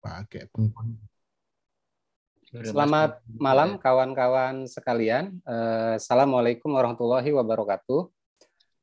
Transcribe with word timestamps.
pakai 0.00 0.48
pengkon. 0.48 0.96
Selamat 2.50 3.22
malam 3.30 3.78
kawan-kawan 3.78 4.66
sekalian. 4.66 5.38
Eh, 5.46 6.02
Assalamualaikum 6.02 6.74
warahmatullahi 6.74 7.30
wabarakatuh. 7.30 8.10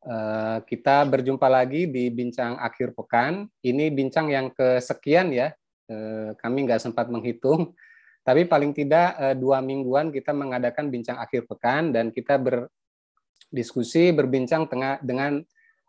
Eh, 0.07 0.57
kita 0.71 1.03
berjumpa 1.03 1.51
lagi 1.51 1.83
di 1.83 2.07
bincang 2.07 2.55
akhir 2.63 2.95
pekan. 2.95 3.51
Ini 3.59 3.91
bincang 3.91 4.31
yang 4.31 4.55
kesekian 4.55 5.35
ya. 5.35 5.51
Eh, 5.91 6.31
kami 6.39 6.63
nggak 6.63 6.79
sempat 6.79 7.12
menghitung, 7.12 7.76
tapi 8.24 8.47
paling 8.47 8.72
tidak 8.72 9.36
dua 9.40 9.60
mingguan 9.60 10.12
kita 10.12 10.31
mengadakan 10.31 10.88
bincang 10.88 11.20
akhir 11.20 11.47
pekan 11.47 11.92
dan 11.96 12.12
kita 12.12 12.40
berdiskusi, 12.40 14.12
berbincang 14.15 14.68
tengah 14.68 14.99
dengan 15.04 15.44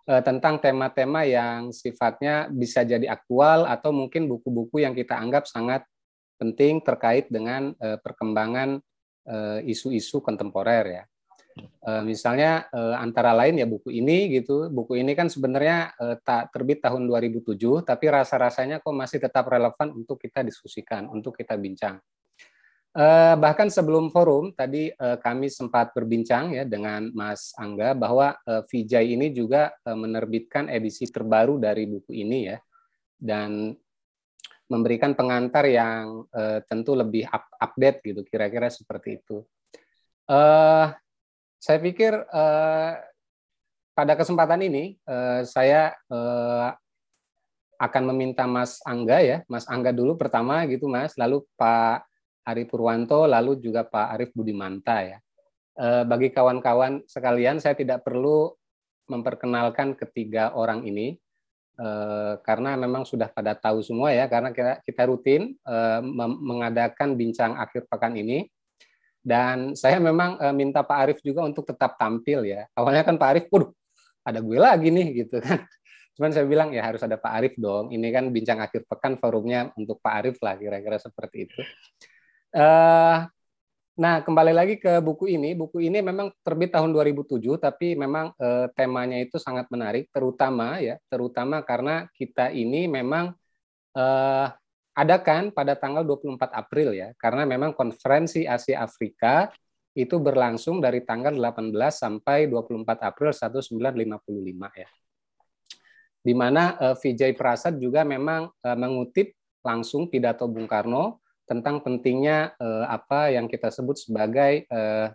tentang 0.09 0.57
tema-tema 0.57 1.29
yang 1.29 1.69
sifatnya 1.69 2.49
bisa 2.49 2.81
jadi 2.81 3.05
aktual 3.13 3.69
atau 3.69 3.93
mungkin 3.93 4.25
buku-buku 4.25 4.81
yang 4.81 4.97
kita 4.97 5.21
anggap 5.21 5.45
sangat 5.45 5.85
penting 6.41 6.81
terkait 6.81 7.29
dengan 7.29 7.77
perkembangan 7.77 8.81
isu-isu 9.69 10.25
kontemporer 10.25 10.85
ya. 10.89 11.05
Misalnya 12.01 12.73
antara 12.97 13.37
lain 13.37 13.61
ya 13.61 13.69
buku 13.69 13.93
ini 13.93 14.33
gitu. 14.33 14.73
Buku 14.73 14.97
ini 14.97 15.13
kan 15.13 15.29
sebenarnya 15.29 15.93
tak 16.25 16.57
terbit 16.57 16.81
tahun 16.81 17.05
2007 17.05 17.85
tapi 17.85 18.09
rasa-rasanya 18.09 18.81
kok 18.81 18.97
masih 18.97 19.21
tetap 19.21 19.45
relevan 19.45 19.93
untuk 19.93 20.17
kita 20.17 20.41
diskusikan, 20.41 21.05
untuk 21.13 21.37
kita 21.37 21.53
bincang. 21.61 22.01
Bahkan 23.39 23.69
sebelum 23.69 24.09
forum 24.09 24.51
tadi 24.57 24.91
kami 24.97 25.53
sempat 25.53 25.93
berbincang 25.93 26.57
ya 26.57 26.65
dengan 26.65 27.13
Mas 27.13 27.53
Angga 27.55 27.93
bahwa 27.93 28.35
Vijay 28.69 29.15
ini 29.15 29.31
juga 29.33 29.75
menerbitkan 29.85 30.73
edisi 30.73 31.07
terbaru 31.07 31.61
dari 31.61 31.85
buku 31.87 32.13
ini 32.13 32.49
ya. 32.53 32.59
Dan 33.19 33.75
memberikan 34.69 35.17
pengantar 35.17 35.65
yang 35.65 36.29
tentu 36.69 36.93
lebih 36.93 37.25
update 37.57 38.05
gitu 38.05 38.21
kira-kira 38.27 38.69
seperti 38.69 39.17
itu. 39.21 39.41
Saya 41.59 41.79
pikir 41.83 42.15
pada 43.97 44.15
kesempatan 44.15 44.63
ini 44.63 44.95
saya 45.49 45.97
akan 47.79 48.03
meminta 48.11 48.43
Mas 48.47 48.83
Angga 48.83 49.23
ya, 49.23 49.47
Mas 49.47 49.65
Angga 49.71 49.95
dulu 49.95 50.19
pertama 50.19 50.67
gitu 50.67 50.91
Mas, 50.91 51.15
lalu 51.15 51.47
Pak 51.55 52.05
Ari 52.47 52.69
Purwanto, 52.69 53.27
lalu 53.27 53.59
juga 53.59 53.83
Pak 53.89 54.07
Arief 54.15 54.31
Budimanta 54.37 55.03
ya. 55.03 55.19
Bagi 55.79 56.35
kawan-kawan 56.35 57.07
sekalian, 57.07 57.63
saya 57.63 57.79
tidak 57.79 58.03
perlu 58.03 58.51
memperkenalkan 59.09 59.97
ketiga 59.97 60.53
orang 60.53 60.85
ini 60.85 61.17
karena 62.43 62.75
memang 62.75 63.07
sudah 63.07 63.31
pada 63.31 63.55
tahu 63.55 63.79
semua 63.87 64.11
ya, 64.11 64.27
karena 64.27 64.51
kita, 64.83 65.03
rutin 65.07 65.55
mengadakan 66.43 67.15
bincang 67.15 67.55
akhir 67.55 67.87
pekan 67.87 68.19
ini 68.19 68.51
dan 69.23 69.79
saya 69.79 70.03
memang 70.03 70.43
minta 70.57 70.83
Pak 70.83 70.99
Arief 70.99 71.19
juga 71.23 71.47
untuk 71.47 71.63
tetap 71.69 71.95
tampil 71.95 72.43
ya. 72.49 72.67
Awalnya 72.75 73.07
kan 73.07 73.15
Pak 73.15 73.29
Arief, 73.31 73.47
waduh, 73.53 73.71
ada 74.27 74.43
gue 74.43 74.59
lagi 74.59 74.89
nih 74.91 75.25
gitu 75.25 75.39
kan. 75.39 75.63
Cuman 76.19 76.35
saya 76.35 76.51
bilang 76.51 76.75
ya 76.75 76.83
harus 76.83 76.99
ada 77.07 77.15
Pak 77.15 77.33
Arief 77.39 77.55
dong. 77.55 77.95
Ini 77.95 78.11
kan 78.11 78.35
bincang 78.35 78.59
akhir 78.59 78.91
pekan 78.91 79.15
forumnya 79.15 79.71
untuk 79.79 80.03
Pak 80.03 80.15
Arief 80.19 80.37
lah 80.43 80.59
kira-kira 80.59 80.99
seperti 80.99 81.47
itu. 81.47 81.63
Uh, 82.49 83.29
nah 83.99 84.25
kembali 84.25 84.53
lagi 84.57 84.75
ke 84.81 85.01
buku 85.05 85.29
ini. 85.29 85.53
Buku 85.53 85.85
ini 85.85 86.01
memang 86.01 86.33
terbit 86.41 86.73
tahun 86.73 86.95
2007, 86.97 87.41
tapi 87.61 87.93
memang 87.99 88.33
uh, 88.41 88.67
temanya 88.73 89.21
itu 89.21 89.37
sangat 89.37 89.69
menarik, 89.69 90.09
terutama 90.09 90.81
ya, 90.81 90.97
terutama 91.13 91.61
karena 91.61 92.09
kita 92.17 92.49
ini 92.55 92.89
memang 92.89 93.37
uh, 93.97 94.47
adakan 94.97 95.55
pada 95.55 95.79
tanggal 95.79 96.03
24 96.03 96.41
April 96.51 96.97
ya, 96.97 97.13
karena 97.21 97.45
memang 97.45 97.77
konferensi 97.77 98.49
Asia 98.49 98.83
Afrika 98.83 99.53
itu 99.99 100.15
berlangsung 100.23 100.79
dari 100.79 101.03
tanggal 101.03 101.35
18 101.35 101.75
sampai 101.91 102.47
24 102.47 103.03
April 103.03 103.31
1955 103.35 104.83
ya. 104.83 104.89
Di 106.19 106.35
mana 106.35 106.79
uh, 106.79 106.97
Vijay 106.99 107.35
Prasad 107.35 107.79
juga 107.83 108.07
memang 108.07 108.51
uh, 108.51 108.77
mengutip 108.79 109.35
langsung 109.63 110.07
pidato 110.07 110.47
Bung 110.47 110.71
Karno 110.71 111.19
tentang 111.49 111.81
pentingnya 111.81 112.53
uh, 112.61 112.85
apa 112.87 113.33
yang 113.33 113.49
kita 113.49 113.73
sebut 113.73 113.97
sebagai 113.97 114.69
uh, 114.69 115.09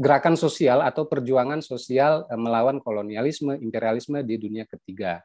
gerakan 0.00 0.34
sosial 0.40 0.80
atau 0.80 1.04
perjuangan 1.04 1.60
sosial 1.60 2.24
uh, 2.24 2.40
melawan 2.40 2.80
kolonialisme, 2.80 3.60
imperialisme 3.60 4.24
di 4.24 4.40
dunia 4.40 4.64
ketiga. 4.64 5.20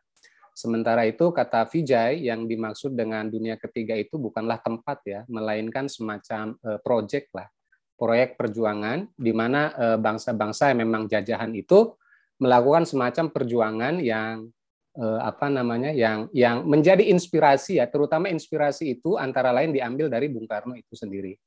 Sementara 0.52 1.08
itu 1.08 1.32
kata 1.32 1.64
Vijay 1.72 2.28
yang 2.28 2.44
dimaksud 2.44 2.92
dengan 2.92 3.32
dunia 3.32 3.56
ketiga 3.56 3.96
itu 3.96 4.20
bukanlah 4.20 4.60
tempat 4.60 5.00
ya, 5.08 5.20
melainkan 5.32 5.88
semacam 5.88 6.60
uh, 6.60 6.80
project 6.84 7.32
lah, 7.32 7.48
proyek 7.96 8.36
perjuangan 8.36 9.08
di 9.16 9.32
mana 9.32 9.72
uh, 9.72 9.98
bangsa-bangsa 9.98 10.76
yang 10.76 10.84
memang 10.84 11.08
jajahan 11.08 11.56
itu 11.56 11.96
melakukan 12.42 12.84
semacam 12.84 13.32
perjuangan 13.32 13.96
yang 14.04 14.52
uh, 14.98 15.20
apa 15.24 15.48
namanya 15.48 15.94
yang 15.94 16.28
yang 16.36 16.64
menjadi 16.66 17.06
inspirasi 17.12 17.80
ya, 17.80 17.86
terutama 17.88 18.28
inspirasi 18.28 19.00
itu 19.00 19.16
antara 19.16 19.54
lain 19.56 19.72
diambil 19.72 20.10
dari 20.10 20.28
Bung 20.28 20.50
Karno 20.50 20.74
itu 20.76 20.98
sendiri. 20.98 21.38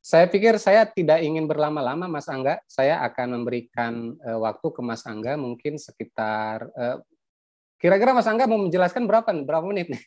Saya 0.00 0.24
pikir 0.32 0.56
saya 0.56 0.88
tidak 0.88 1.20
ingin 1.20 1.44
berlama-lama, 1.44 2.08
Mas 2.08 2.24
Angga. 2.24 2.56
Saya 2.64 3.04
akan 3.04 3.40
memberikan 3.40 4.16
uh, 4.24 4.40
waktu 4.40 4.72
ke 4.72 4.80
Mas 4.80 5.04
Angga 5.04 5.36
mungkin 5.36 5.76
sekitar 5.76 6.72
uh, 6.72 7.04
Kira-kira 7.80 8.12
Mas 8.12 8.28
Angga 8.28 8.44
mau 8.44 8.60
menjelaskan 8.60 9.08
berapa 9.08 9.32
nih? 9.32 9.44
Berapa 9.48 9.64
menit 9.64 9.88
nih? 9.88 10.02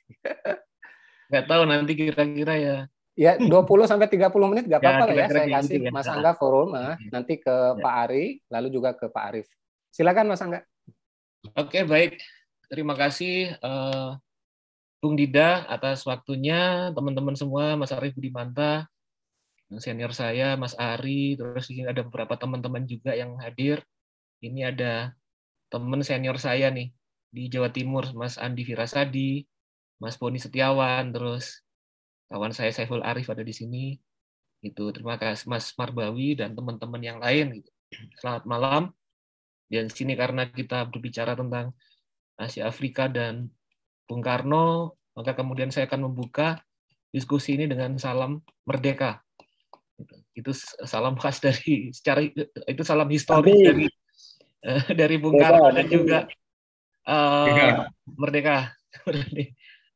Nggak 1.33 1.45
tahu 1.49 1.61
nanti 1.65 1.91
kira-kira 1.97 2.53
ya. 2.61 2.77
Ya, 3.13 3.37
20 3.37 3.49
sampai 3.85 4.09
30 4.09 4.29
menit 4.49 4.65
nggak 4.65 4.81
ya, 4.81 4.89
apa-apa 4.89 5.05
ya, 5.05 5.09
lah 5.09 5.13
ya. 5.13 5.27
Saya 5.29 5.47
kasih 5.57 5.77
gitu 5.81 5.85
ya. 5.85 5.93
Mas 5.93 6.09
Angga 6.09 6.33
forum, 6.33 6.73
nah, 6.73 6.97
nanti 7.13 7.37
ke 7.37 7.49
ya. 7.49 7.77
Pak 7.77 7.95
Ari, 8.05 8.25
lalu 8.49 8.67
juga 8.73 8.89
ke 8.97 9.05
Pak 9.05 9.23
Arif. 9.29 9.47
Silakan 9.93 10.33
Mas 10.33 10.41
Angga. 10.41 10.65
Oke, 11.57 11.85
baik. 11.85 12.17
Terima 12.73 12.97
kasih 12.97 13.53
uh, 13.61 14.17
Bung 14.97 15.13
Dida 15.13 15.61
atas 15.69 16.01
waktunya, 16.09 16.89
teman-teman 16.97 17.37
semua, 17.37 17.77
Mas 17.77 17.93
Arif 17.93 18.17
Budimanta, 18.17 18.89
senior 19.77 20.09
saya, 20.09 20.57
Mas 20.57 20.73
Ari, 20.73 21.37
terus 21.37 21.69
ini 21.69 21.85
ada 21.85 22.01
beberapa 22.01 22.33
teman-teman 22.33 22.89
juga 22.89 23.13
yang 23.13 23.37
hadir. 23.37 23.85
Ini 24.41 24.73
ada 24.73 25.13
teman 25.69 26.01
senior 26.01 26.41
saya 26.41 26.73
nih, 26.73 26.89
di 27.29 27.45
Jawa 27.45 27.69
Timur 27.69 28.09
Mas 28.17 28.41
Andi 28.41 28.65
Firasadi, 28.65 29.45
Mas 30.01 30.17
Boni 30.17 30.41
Setiawan, 30.41 31.13
terus 31.13 31.61
kawan 32.33 32.57
saya 32.57 32.73
Saiful 32.73 33.05
Arif 33.05 33.29
ada 33.29 33.45
di 33.45 33.53
sini. 33.53 34.01
Itu 34.65 34.89
terima 34.89 35.21
kasih 35.21 35.45
Mas 35.45 35.77
Marbawi 35.77 36.41
dan 36.41 36.57
teman-teman 36.57 37.05
yang 37.05 37.21
lain. 37.21 37.61
Gitu. 37.61 37.69
Selamat 38.17 38.49
malam. 38.49 38.83
Dan 39.69 39.93
sini 39.93 40.17
karena 40.17 40.49
kita 40.49 40.89
berbicara 40.89 41.37
tentang 41.37 41.77
Asia 42.37 42.65
Afrika 42.69 43.07
dan 43.07 43.49
Bung 44.09 44.21
Karno, 44.21 44.97
maka 45.13 45.37
kemudian 45.37 45.69
saya 45.69 45.85
akan 45.87 46.11
membuka 46.11 46.61
diskusi 47.13 47.55
ini 47.55 47.69
dengan 47.69 47.95
salam 48.01 48.41
merdeka. 48.65 49.21
Itu 50.33 50.51
salam 50.83 51.13
khas 51.15 51.37
dari 51.39 51.93
secara 51.93 52.25
itu 52.67 52.81
salam 52.81 53.07
historis 53.07 53.53
dari 53.61 53.85
dari 54.99 55.15
Bung 55.21 55.37
Karno 55.37 55.69
dan 55.69 55.85
juga 55.87 56.19
uh, 57.07 57.87
merdeka. 58.17 58.73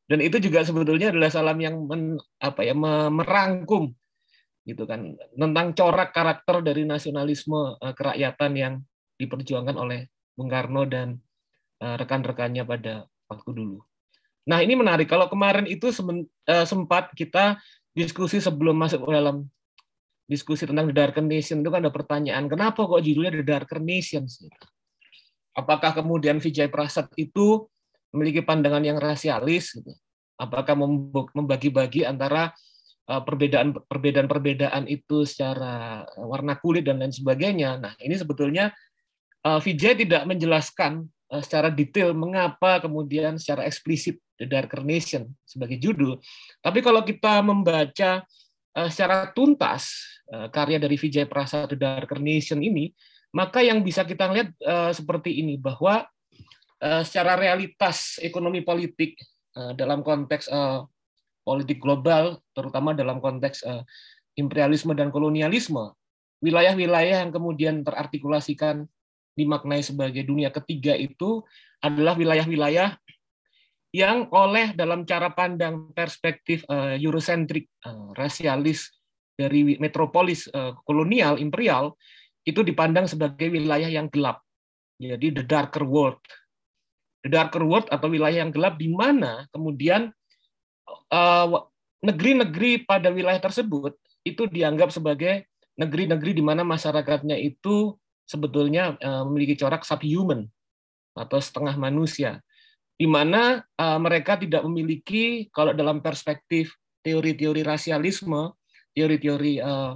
Dan 0.08 0.24
itu 0.24 0.40
juga 0.40 0.64
sebetulnya 0.64 1.12
adalah 1.12 1.28
salam 1.28 1.60
yang 1.60 1.84
men, 1.84 2.16
apa 2.40 2.64
ya 2.64 2.72
merangkum 3.12 3.92
gitu 4.64 4.88
kan 4.88 5.20
tentang 5.36 5.76
corak 5.76 6.16
karakter 6.16 6.64
dari 6.64 6.88
nasionalisme 6.88 7.76
uh, 7.76 7.92
kerakyatan 7.92 8.52
yang 8.56 8.74
diperjuangkan 9.20 9.76
oleh 9.76 10.08
Bung 10.32 10.48
Karno 10.48 10.88
dan 10.88 11.20
rekan-rekannya 11.82 12.64
pada 12.66 13.06
waktu 13.30 13.50
dulu. 13.54 13.80
Nah 14.48 14.64
ini 14.64 14.74
menarik 14.80 15.12
kalau 15.12 15.28
kemarin 15.28 15.68
itu 15.68 15.92
uh, 15.92 16.66
sempat 16.66 17.12
kita 17.14 17.60
diskusi 17.92 18.40
sebelum 18.40 18.78
masuk 18.78 19.04
ke 19.04 19.12
dalam 19.12 19.46
diskusi 20.28 20.68
tentang 20.68 20.92
The 20.92 20.96
Darker 20.96 21.24
Nation 21.24 21.64
itu 21.64 21.70
kan 21.72 21.84
ada 21.84 21.92
pertanyaan 21.92 22.48
kenapa 22.52 22.84
kok 22.84 23.00
judulnya 23.04 23.32
The 23.32 23.46
Darker 23.46 23.80
Nations? 23.80 24.44
Gitu 24.44 24.68
apakah 25.58 25.98
kemudian 25.98 26.38
Vijay 26.38 26.70
Prasad 26.70 27.10
itu 27.18 27.66
memiliki 28.14 28.46
pandangan 28.46 28.86
yang 28.86 29.02
rasialis 29.02 29.74
gitu? 29.74 29.90
apakah 30.38 30.78
membagi-bagi 31.34 32.06
antara 32.06 32.54
perbedaan 33.10 33.74
perbedaan-perbedaan 33.74 34.86
itu 34.86 35.26
secara 35.26 36.06
warna 36.14 36.62
kulit 36.62 36.86
dan 36.86 37.02
lain 37.02 37.10
sebagainya. 37.10 37.82
Nah, 37.82 37.98
ini 37.98 38.14
sebetulnya 38.14 38.70
Vijay 39.42 39.98
tidak 39.98 40.30
menjelaskan 40.30 41.10
secara 41.28 41.68
detail 41.68 42.16
mengapa 42.16 42.80
kemudian 42.80 43.36
secara 43.36 43.68
eksplisit 43.68 44.20
The 44.40 44.48
Darker 44.48 44.86
Nation 44.86 45.34
sebagai 45.44 45.76
judul. 45.82 46.22
Tapi 46.64 46.80
kalau 46.80 47.04
kita 47.04 47.44
membaca 47.44 48.24
secara 48.88 49.34
tuntas 49.34 50.08
karya 50.54 50.78
dari 50.78 50.96
Vijay 50.96 51.26
Prasad 51.26 51.74
The 51.74 51.78
Darker 51.80 52.22
Nation 52.22 52.64
ini, 52.64 52.94
maka 53.36 53.60
yang 53.60 53.84
bisa 53.84 54.08
kita 54.08 54.30
lihat 54.32 54.56
seperti 54.96 55.42
ini 55.44 55.60
bahwa 55.60 56.08
secara 57.04 57.36
realitas 57.36 58.22
ekonomi 58.22 58.62
politik 58.62 59.18
dalam 59.76 60.06
konteks 60.06 60.48
politik 61.42 61.82
global, 61.82 62.38
terutama 62.54 62.94
dalam 62.94 63.18
konteks 63.18 63.66
imperialisme 64.38 64.94
dan 64.94 65.10
kolonialisme, 65.10 65.98
wilayah-wilayah 66.46 67.26
yang 67.26 67.34
kemudian 67.34 67.82
terartikulasikan 67.82 68.86
dimaknai 69.38 69.86
sebagai 69.86 70.26
dunia 70.26 70.50
ketiga 70.50 70.98
itu 70.98 71.46
adalah 71.78 72.18
wilayah-wilayah 72.18 72.98
yang 73.94 74.28
oleh 74.34 74.74
dalam 74.74 75.08
cara 75.08 75.32
pandang 75.32 75.94
perspektif 75.94 76.66
uh, 76.68 76.98
Eurocentrik, 76.98 77.70
uh, 77.86 78.12
rasialis 78.18 78.92
dari 79.38 79.78
metropolis 79.78 80.50
uh, 80.50 80.74
kolonial 80.84 81.38
imperial 81.38 81.94
itu 82.44 82.66
dipandang 82.66 83.06
sebagai 83.06 83.48
wilayah 83.54 83.88
yang 83.88 84.10
gelap. 84.10 84.42
Jadi 84.98 85.30
the 85.30 85.46
darker 85.46 85.86
world. 85.86 86.20
The 87.22 87.30
darker 87.30 87.62
world 87.62 87.86
atau 87.94 88.10
wilayah 88.10 88.42
yang 88.42 88.52
gelap 88.52 88.82
di 88.82 88.90
mana 88.90 89.46
kemudian 89.54 90.10
negeri-negeri 92.00 92.88
pada 92.88 93.12
wilayah 93.12 93.40
tersebut 93.40 93.96
itu 94.24 94.48
dianggap 94.48 94.92
sebagai 94.96 95.48
negeri-negeri 95.76 96.32
di 96.40 96.44
mana 96.44 96.64
masyarakatnya 96.64 97.36
itu 97.36 97.96
sebetulnya 98.28 99.00
uh, 99.00 99.24
memiliki 99.32 99.56
corak 99.56 99.88
subhuman 99.88 100.44
atau 101.16 101.40
setengah 101.40 101.80
manusia 101.80 102.44
di 103.00 103.08
mana 103.08 103.64
uh, 103.80 103.98
mereka 103.98 104.36
tidak 104.36 104.62
memiliki 104.68 105.48
kalau 105.50 105.72
dalam 105.72 106.04
perspektif 106.04 106.76
teori-teori 107.06 107.64
rasialisme, 107.64 108.52
teori-teori 108.92 109.64
uh, 109.64 109.96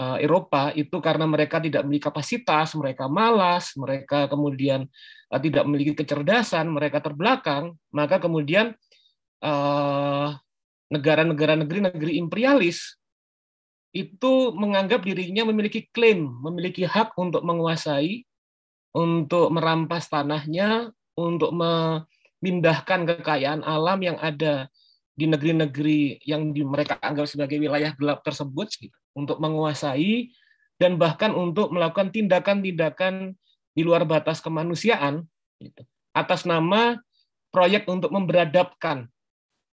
Eropa 0.00 0.72
itu 0.72 0.96
karena 1.04 1.28
mereka 1.28 1.60
tidak 1.60 1.84
memiliki 1.84 2.08
kapasitas, 2.08 2.72
mereka 2.72 3.04
malas, 3.04 3.76
mereka 3.76 4.24
kemudian 4.32 4.88
tidak 5.28 5.68
memiliki 5.68 5.92
kecerdasan, 5.92 6.72
mereka 6.72 7.04
terbelakang, 7.04 7.76
maka 7.92 8.16
kemudian 8.16 8.72
negara-negara 10.88 11.52
negeri-negeri 11.60 12.16
imperialis 12.16 12.96
itu 13.90 14.54
menganggap 14.54 15.02
dirinya 15.02 15.42
memiliki 15.50 15.90
klaim, 15.90 16.30
memiliki 16.42 16.86
hak 16.86 17.18
untuk 17.18 17.42
menguasai, 17.42 18.22
untuk 18.94 19.50
merampas 19.50 20.06
tanahnya, 20.06 20.94
untuk 21.18 21.50
memindahkan 21.50 23.06
kekayaan 23.06 23.66
alam 23.66 23.98
yang 24.02 24.18
ada 24.22 24.70
di 25.18 25.26
negeri-negeri 25.26 26.22
yang 26.24 26.54
mereka 26.54 26.96
anggap 27.02 27.26
sebagai 27.26 27.58
wilayah 27.58 27.92
gelap 27.98 28.22
tersebut 28.22 28.70
gitu, 28.78 28.98
untuk 29.12 29.42
menguasai 29.42 30.30
dan 30.80 30.96
bahkan 30.96 31.34
untuk 31.34 31.74
melakukan 31.74 32.08
tindakan-tindakan 32.08 33.36
di 33.74 33.82
luar 33.84 34.06
batas 34.08 34.40
kemanusiaan 34.40 35.26
gitu, 35.60 35.82
atas 36.14 36.48
nama 36.48 36.96
proyek 37.50 37.84
untuk 37.90 38.14
memberadabkan 38.14 39.10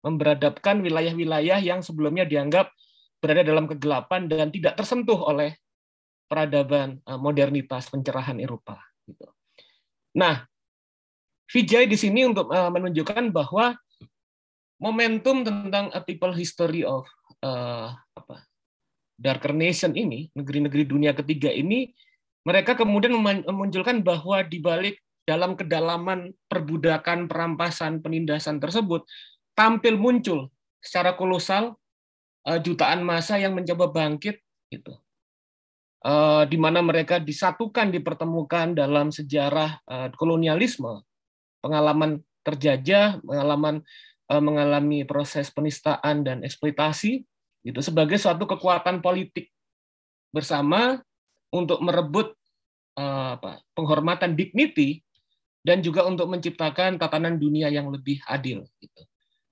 memberadabkan 0.04 0.82
wilayah-wilayah 0.86 1.58
yang 1.58 1.82
sebelumnya 1.82 2.22
dianggap 2.22 2.70
berada 3.18 3.42
dalam 3.42 3.66
kegelapan 3.66 4.28
dan 4.28 4.48
tidak 4.52 4.76
tersentuh 4.76 5.18
oleh 5.26 5.56
peradaban 6.26 7.00
eh, 7.00 7.18
modernitas 7.18 7.88
pencerahan 7.88 8.38
Eropa 8.42 8.78
gitu. 9.06 9.26
Nah, 10.16 10.44
Vijay 11.46 11.86
di 11.86 11.94
sini 11.94 12.26
untuk 12.26 12.50
uh, 12.50 12.66
menunjukkan 12.74 13.30
bahwa 13.30 13.78
momentum 14.82 15.46
tentang 15.46 15.94
a 15.94 16.02
people 16.02 16.34
history 16.34 16.82
of 16.82 17.06
uh, 17.46 17.94
apa, 17.94 18.42
darker 19.14 19.54
nation 19.54 19.94
ini, 19.94 20.26
negeri-negeri 20.34 20.82
dunia 20.82 21.14
ketiga 21.14 21.54
ini, 21.54 21.94
mereka 22.42 22.74
kemudian 22.74 23.14
memunculkan 23.14 24.02
bahwa 24.02 24.42
di 24.42 24.58
balik 24.58 24.98
dalam 25.22 25.54
kedalaman 25.54 26.34
perbudakan, 26.50 27.30
perampasan, 27.30 28.02
penindasan 28.02 28.58
tersebut 28.58 29.06
tampil 29.54 29.98
muncul 29.98 30.50
secara 30.82 31.14
kolosal 31.14 31.78
uh, 32.46 32.58
jutaan 32.62 33.02
massa 33.02 33.37
yang 33.37 33.52
mencoba 33.52 33.90
bangkit 33.90 34.40
gitu. 34.70 34.94
Uh, 36.06 36.46
di 36.46 36.54
mana 36.54 36.78
mereka 36.87 37.19
disatukan, 37.19 37.90
dipertemukan 37.90 38.78
dalam 38.78 39.10
sejarah 39.10 39.82
uh, 39.90 40.08
kolonialisme 40.14 41.02
pengalaman 41.66 42.22
terjajah, 42.46 43.19
pengalaman 43.26 43.82
eh, 44.31 44.43
mengalami 44.43 45.02
proses 45.02 45.50
penistaan 45.50 46.22
dan 46.22 46.46
eksploitasi 46.46 47.26
itu 47.66 47.81
sebagai 47.82 48.14
suatu 48.22 48.46
kekuatan 48.46 49.02
politik 49.02 49.50
bersama 50.31 51.02
untuk 51.50 51.82
merebut 51.82 52.38
eh, 52.94 53.31
apa, 53.34 53.58
penghormatan 53.75 54.38
dignity 54.38 55.02
dan 55.66 55.82
juga 55.82 56.06
untuk 56.06 56.31
menciptakan 56.31 57.02
tatanan 57.02 57.42
dunia 57.42 57.66
yang 57.66 57.90
lebih 57.90 58.22
adil 58.31 58.62
gitu. 58.78 59.02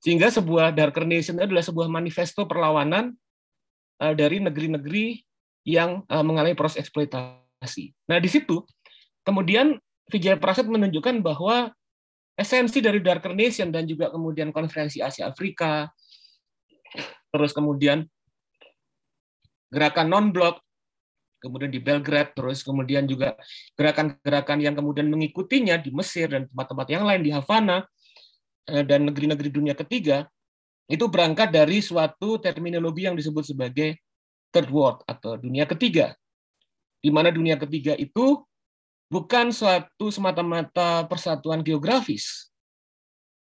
Sehingga 0.04 0.28
sebuah 0.28 0.76
Darker 0.76 1.08
Nation 1.08 1.40
adalah 1.40 1.64
sebuah 1.64 1.88
manifesto 1.88 2.44
perlawanan 2.44 3.16
eh, 4.04 4.14
dari 4.14 4.44
negeri-negeri 4.44 5.24
yang 5.64 6.04
mengalami 6.12 6.52
proses 6.52 6.84
eksploitasi. 6.84 7.96
Nah, 8.12 8.20
di 8.20 8.28
situ 8.28 8.60
kemudian 9.24 9.80
Vijay 10.12 10.36
Prasad 10.36 10.68
menunjukkan 10.68 11.24
bahwa 11.24 11.72
esensi 12.36 12.84
dari 12.84 13.00
Darker 13.00 13.32
Nation 13.32 13.72
dan 13.72 13.88
juga 13.88 14.12
kemudian 14.12 14.52
konferensi 14.52 15.00
Asia 15.00 15.32
Afrika, 15.32 15.88
terus 17.32 17.56
kemudian 17.56 18.04
gerakan 19.72 20.06
non-blok, 20.12 20.60
kemudian 21.40 21.72
di 21.72 21.80
Belgrade, 21.80 22.36
terus 22.36 22.60
kemudian 22.60 23.08
juga 23.08 23.34
gerakan-gerakan 23.74 24.58
yang 24.60 24.74
kemudian 24.76 25.08
mengikutinya 25.08 25.80
di 25.80 25.90
Mesir 25.90 26.28
dan 26.30 26.46
tempat-tempat 26.50 26.86
yang 26.92 27.04
lain 27.08 27.22
di 27.24 27.30
Havana 27.32 27.80
eh, 27.80 27.86
dan 28.64 29.08
negeri-negeri 29.08 29.48
dunia 29.52 29.76
ketiga, 29.76 30.28
itu 30.88 31.08
berangkat 31.08 31.48
dari 31.48 31.80
suatu 31.80 32.36
terminologi 32.36 33.08
yang 33.08 33.16
disebut 33.16 33.44
sebagai 33.56 33.96
third 34.52 34.68
world 34.68 35.00
atau 35.08 35.40
dunia 35.40 35.64
ketiga. 35.64 36.12
Di 37.00 37.08
mana 37.12 37.32
dunia 37.32 37.56
ketiga 37.56 37.96
itu 37.96 38.44
bukan 39.08 39.52
suatu 39.52 40.08
semata-mata 40.08 41.04
persatuan 41.08 41.60
geografis, 41.60 42.52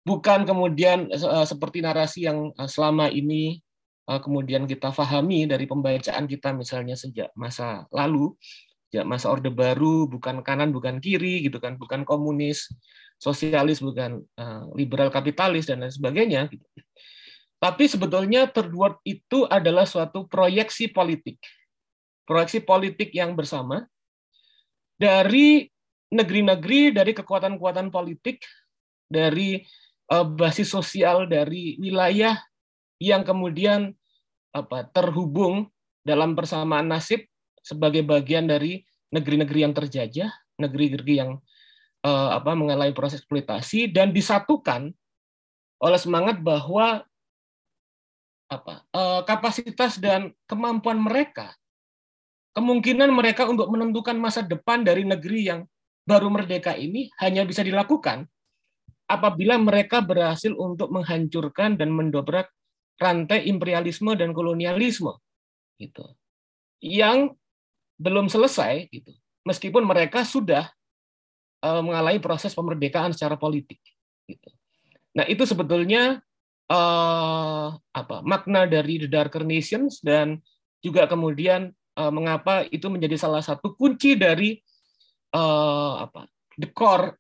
bukan 0.05 0.45
kemudian 0.45 1.09
eh, 1.09 1.47
seperti 1.49 1.81
narasi 1.81 2.29
yang 2.29 2.53
eh, 2.53 2.69
selama 2.69 3.09
ini 3.09 3.61
eh, 4.09 4.21
kemudian 4.21 4.65
kita 4.69 4.93
fahami 4.93 5.49
dari 5.49 5.65
pembacaan 5.65 6.29
kita 6.29 6.53
misalnya 6.57 6.97
sejak 6.97 7.33
masa 7.37 7.89
lalu, 7.93 8.33
sejak 8.89 9.09
masa 9.09 9.33
Orde 9.33 9.49
Baru, 9.49 10.05
bukan 10.09 10.45
kanan, 10.45 10.73
bukan 10.73 11.01
kiri, 11.01 11.45
gitu 11.45 11.61
kan, 11.61 11.81
bukan 11.81 12.05
komunis, 12.05 12.69
sosialis, 13.23 13.79
bukan 13.79 14.19
liberal 14.75 15.15
kapitalis 15.15 15.71
dan 15.71 15.87
lain 15.87 15.95
sebagainya. 15.95 16.51
Gitu. 16.51 16.67
Tapi 17.63 17.87
sebetulnya 17.87 18.51
third 18.51 18.75
itu 19.07 19.47
adalah 19.47 19.87
suatu 19.87 20.27
proyeksi 20.27 20.91
politik, 20.91 21.39
proyeksi 22.27 22.59
politik 22.67 23.15
yang 23.15 23.39
bersama 23.39 23.87
dari 24.99 25.71
negeri-negeri, 26.11 26.91
dari 26.91 27.15
kekuatan-kekuatan 27.15 27.95
politik, 27.95 28.43
dari 29.07 29.63
uh, 30.11 30.27
basis 30.27 30.75
sosial, 30.75 31.31
dari 31.31 31.79
wilayah 31.79 32.35
yang 32.99 33.23
kemudian 33.23 33.95
apa 34.51 34.91
terhubung 34.91 35.71
dalam 36.03 36.35
persamaan 36.35 36.91
nasib 36.91 37.25
sebagai 37.63 38.03
bagian 38.03 38.51
dari 38.51 38.83
negeri-negeri 39.15 39.59
yang 39.63 39.75
terjajah, 39.75 40.31
negeri-negeri 40.59 41.15
yang 41.15 41.39
uh, 42.05 42.39
apa 42.39 42.53
mengalami 42.55 42.95
proses 42.95 43.23
eksploitasi 43.23 43.91
dan 43.91 44.11
disatukan 44.11 44.91
oleh 45.83 45.99
semangat 45.99 46.39
bahwa 46.39 47.03
apa 48.53 48.85
uh, 48.93 49.21
kapasitas 49.25 49.97
dan 49.97 50.31
kemampuan 50.45 51.01
mereka 51.01 51.57
kemungkinan 52.53 53.09
mereka 53.09 53.49
untuk 53.49 53.73
menentukan 53.73 54.15
masa 54.21 54.45
depan 54.45 54.85
dari 54.85 55.09
negeri 55.09 55.49
yang 55.49 55.61
baru 56.05 56.29
merdeka 56.29 56.77
ini 56.77 57.09
hanya 57.23 57.49
bisa 57.49 57.65
dilakukan 57.65 58.29
apabila 59.09 59.57
mereka 59.57 60.05
berhasil 60.05 60.53
untuk 60.53 60.93
menghancurkan 60.93 61.81
dan 61.81 61.89
mendobrak 61.89 62.53
rantai 63.01 63.49
imperialisme 63.49 64.13
dan 64.15 64.37
kolonialisme 64.37 65.17
gitu 65.81 66.05
yang 66.83 67.33
belum 67.97 68.27
selesai 68.27 68.91
gitu. 68.91 69.15
Meskipun 69.43 69.87
mereka 69.87 70.23
sudah 70.23 70.71
uh, 71.63 71.81
mengalami 71.81 72.19
proses 72.19 72.53
pemerdekaan 72.53 73.15
secara 73.15 73.39
politik 73.39 73.79
gitu 74.27 74.51
nah 75.15 75.25
itu 75.29 75.47
sebetulnya 75.47 76.21
uh, 76.69 77.69
apa 77.95 78.17
makna 78.27 78.67
dari 78.67 78.99
the 79.01 79.09
darker 79.09 79.47
nations 79.47 80.03
dan 80.03 80.43
juga 80.83 81.07
kemudian 81.07 81.71
uh, 81.97 82.13
mengapa 82.13 82.67
itu 82.69 82.91
menjadi 82.91 83.17
salah 83.17 83.41
satu 83.41 83.79
kunci 83.79 84.19
dari 84.19 84.59
apa 85.33 86.29
the 86.61 86.69
core 86.69 87.17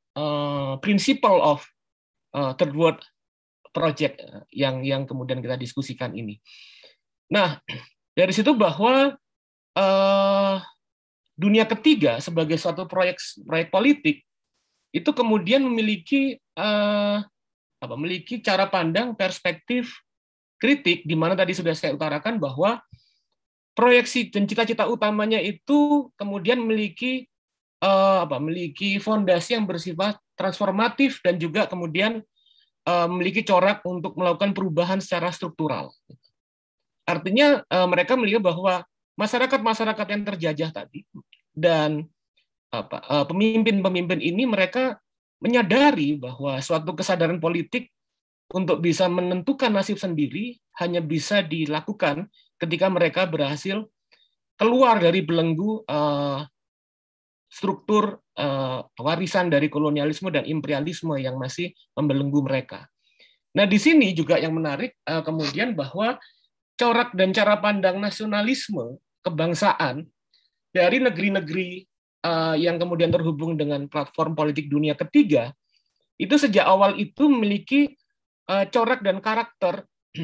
principle 0.84 1.40
of 1.40 1.64
third 2.60 2.76
world 2.76 3.00
project 3.72 4.20
yang 4.52 4.84
yang 4.84 5.08
kemudian 5.08 5.40
kita 5.40 5.56
diskusikan 5.56 6.12
ini. 6.12 6.36
Nah 7.32 7.56
dari 8.12 8.36
situ 8.36 8.52
bahwa 8.52 9.16
dunia 11.32 11.64
ketiga 11.64 12.20
sebagai 12.20 12.60
suatu 12.60 12.84
proyek 12.84 13.16
proyek 13.48 13.72
politik 13.72 14.20
itu 14.92 15.10
kemudian 15.10 15.64
memiliki 15.64 16.36
uh, 16.54 17.24
apa 17.82 17.94
memiliki 17.98 18.38
cara 18.38 18.68
pandang 18.68 19.16
perspektif 19.16 19.90
kritik 20.60 21.02
di 21.02 21.18
mana 21.18 21.34
tadi 21.34 21.56
sudah 21.56 21.74
saya 21.74 21.96
utarakan 21.96 22.38
bahwa 22.38 22.78
proyeksi 23.74 24.30
dan 24.30 24.46
cita-cita 24.46 24.86
utamanya 24.86 25.40
itu 25.40 26.12
kemudian 26.14 26.60
memiliki 26.60 27.26
uh, 27.82 28.22
apa 28.28 28.38
memiliki 28.38 29.00
fondasi 29.02 29.58
yang 29.58 29.66
bersifat 29.66 30.20
transformatif 30.38 31.18
dan 31.24 31.40
juga 31.40 31.66
kemudian 31.66 32.22
uh, 32.86 33.06
memiliki 33.10 33.42
corak 33.42 33.82
untuk 33.82 34.14
melakukan 34.14 34.54
perubahan 34.54 35.00
secara 35.02 35.32
struktural. 35.34 35.90
Artinya 37.02 37.66
uh, 37.66 37.88
mereka 37.90 38.14
melihat 38.14 38.44
bahwa 38.44 38.86
masyarakat-masyarakat 39.18 40.06
yang 40.06 40.22
terjajah 40.22 40.70
tadi 40.70 41.02
dan 41.52 42.06
apa 42.72 43.28
pemimpin-pemimpin 43.28 44.16
ini 44.24 44.48
mereka 44.48 44.96
menyadari 45.44 46.16
bahwa 46.16 46.56
suatu 46.64 46.96
kesadaran 46.96 47.36
politik 47.36 47.92
untuk 48.52 48.80
bisa 48.80 49.12
menentukan 49.12 49.68
nasib 49.68 50.00
sendiri 50.00 50.56
hanya 50.80 51.04
bisa 51.04 51.44
dilakukan 51.44 52.32
ketika 52.56 52.88
mereka 52.88 53.28
berhasil 53.28 53.84
keluar 54.56 54.96
dari 55.02 55.20
belenggu 55.20 55.84
uh, 55.84 56.40
struktur 57.52 58.24
uh, 58.40 58.80
warisan 58.96 59.52
dari 59.52 59.68
kolonialisme 59.68 60.32
dan 60.32 60.48
imperialisme 60.48 61.12
yang 61.20 61.36
masih 61.36 61.76
membelenggu 61.92 62.40
mereka. 62.40 62.88
Nah, 63.52 63.68
di 63.68 63.76
sini 63.76 64.16
juga 64.16 64.40
yang 64.40 64.56
menarik 64.56 64.96
kemudian 65.04 65.76
bahwa 65.76 66.16
corak 66.80 67.12
dan 67.12 67.36
cara 67.36 67.60
pandang 67.60 68.00
nasionalisme 68.00 68.96
kebangsaan 69.20 70.08
dari 70.72 71.04
negeri-negeri 71.04 71.84
uh, 72.24 72.54
yang 72.56 72.78
kemudian 72.78 73.10
terhubung 73.10 73.58
dengan 73.58 73.86
platform 73.86 74.34
politik 74.34 74.70
dunia 74.70 74.94
ketiga 74.98 75.52
itu 76.16 76.34
sejak 76.38 76.62
awal 76.62 76.94
itu 76.98 77.26
memiliki 77.26 77.98
uh, 78.46 78.66
corak 78.70 79.02
dan 79.02 79.18
karakter 79.18 79.86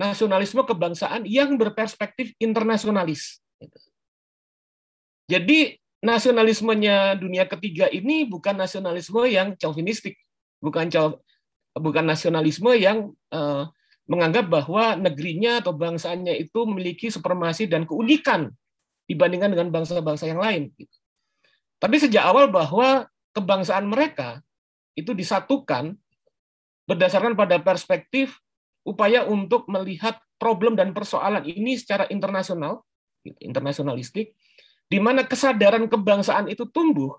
nasionalisme 0.00 0.64
kebangsaan 0.64 1.28
yang 1.28 1.60
berperspektif 1.60 2.32
internasionalis. 2.40 3.44
Jadi 5.28 5.76
nasionalismenya 6.00 7.20
dunia 7.20 7.44
ketiga 7.44 7.86
ini 7.92 8.24
bukan 8.24 8.56
nasionalisme 8.56 9.20
yang 9.28 9.52
chauvinistik, 9.60 10.16
bukan 10.58 10.88
bukan 11.76 12.04
nasionalisme 12.08 12.72
yang 12.74 13.12
uh, 13.30 13.68
menganggap 14.10 14.50
bahwa 14.50 14.98
negerinya 14.98 15.62
atau 15.62 15.70
bangsanya 15.70 16.34
itu 16.34 16.66
memiliki 16.66 17.12
supremasi 17.12 17.70
dan 17.70 17.86
keunikan 17.86 18.50
dibandingkan 19.06 19.54
dengan 19.54 19.68
bangsa-bangsa 19.70 20.26
yang 20.26 20.40
lain. 20.42 20.62
Tapi 21.80 21.96
sejak 21.96 22.20
awal 22.28 22.52
bahwa 22.52 23.08
kebangsaan 23.32 23.88
mereka 23.88 24.44
itu 24.92 25.16
disatukan 25.16 25.96
berdasarkan 26.84 27.32
pada 27.32 27.56
perspektif 27.56 28.36
upaya 28.84 29.24
untuk 29.24 29.64
melihat 29.72 30.20
problem 30.36 30.76
dan 30.76 30.92
persoalan 30.92 31.40
ini 31.48 31.80
secara 31.80 32.04
internasional, 32.12 32.84
internasionalistik, 33.40 34.36
di 34.92 34.98
mana 35.00 35.24
kesadaran 35.24 35.88
kebangsaan 35.88 36.52
itu 36.52 36.68
tumbuh. 36.68 37.16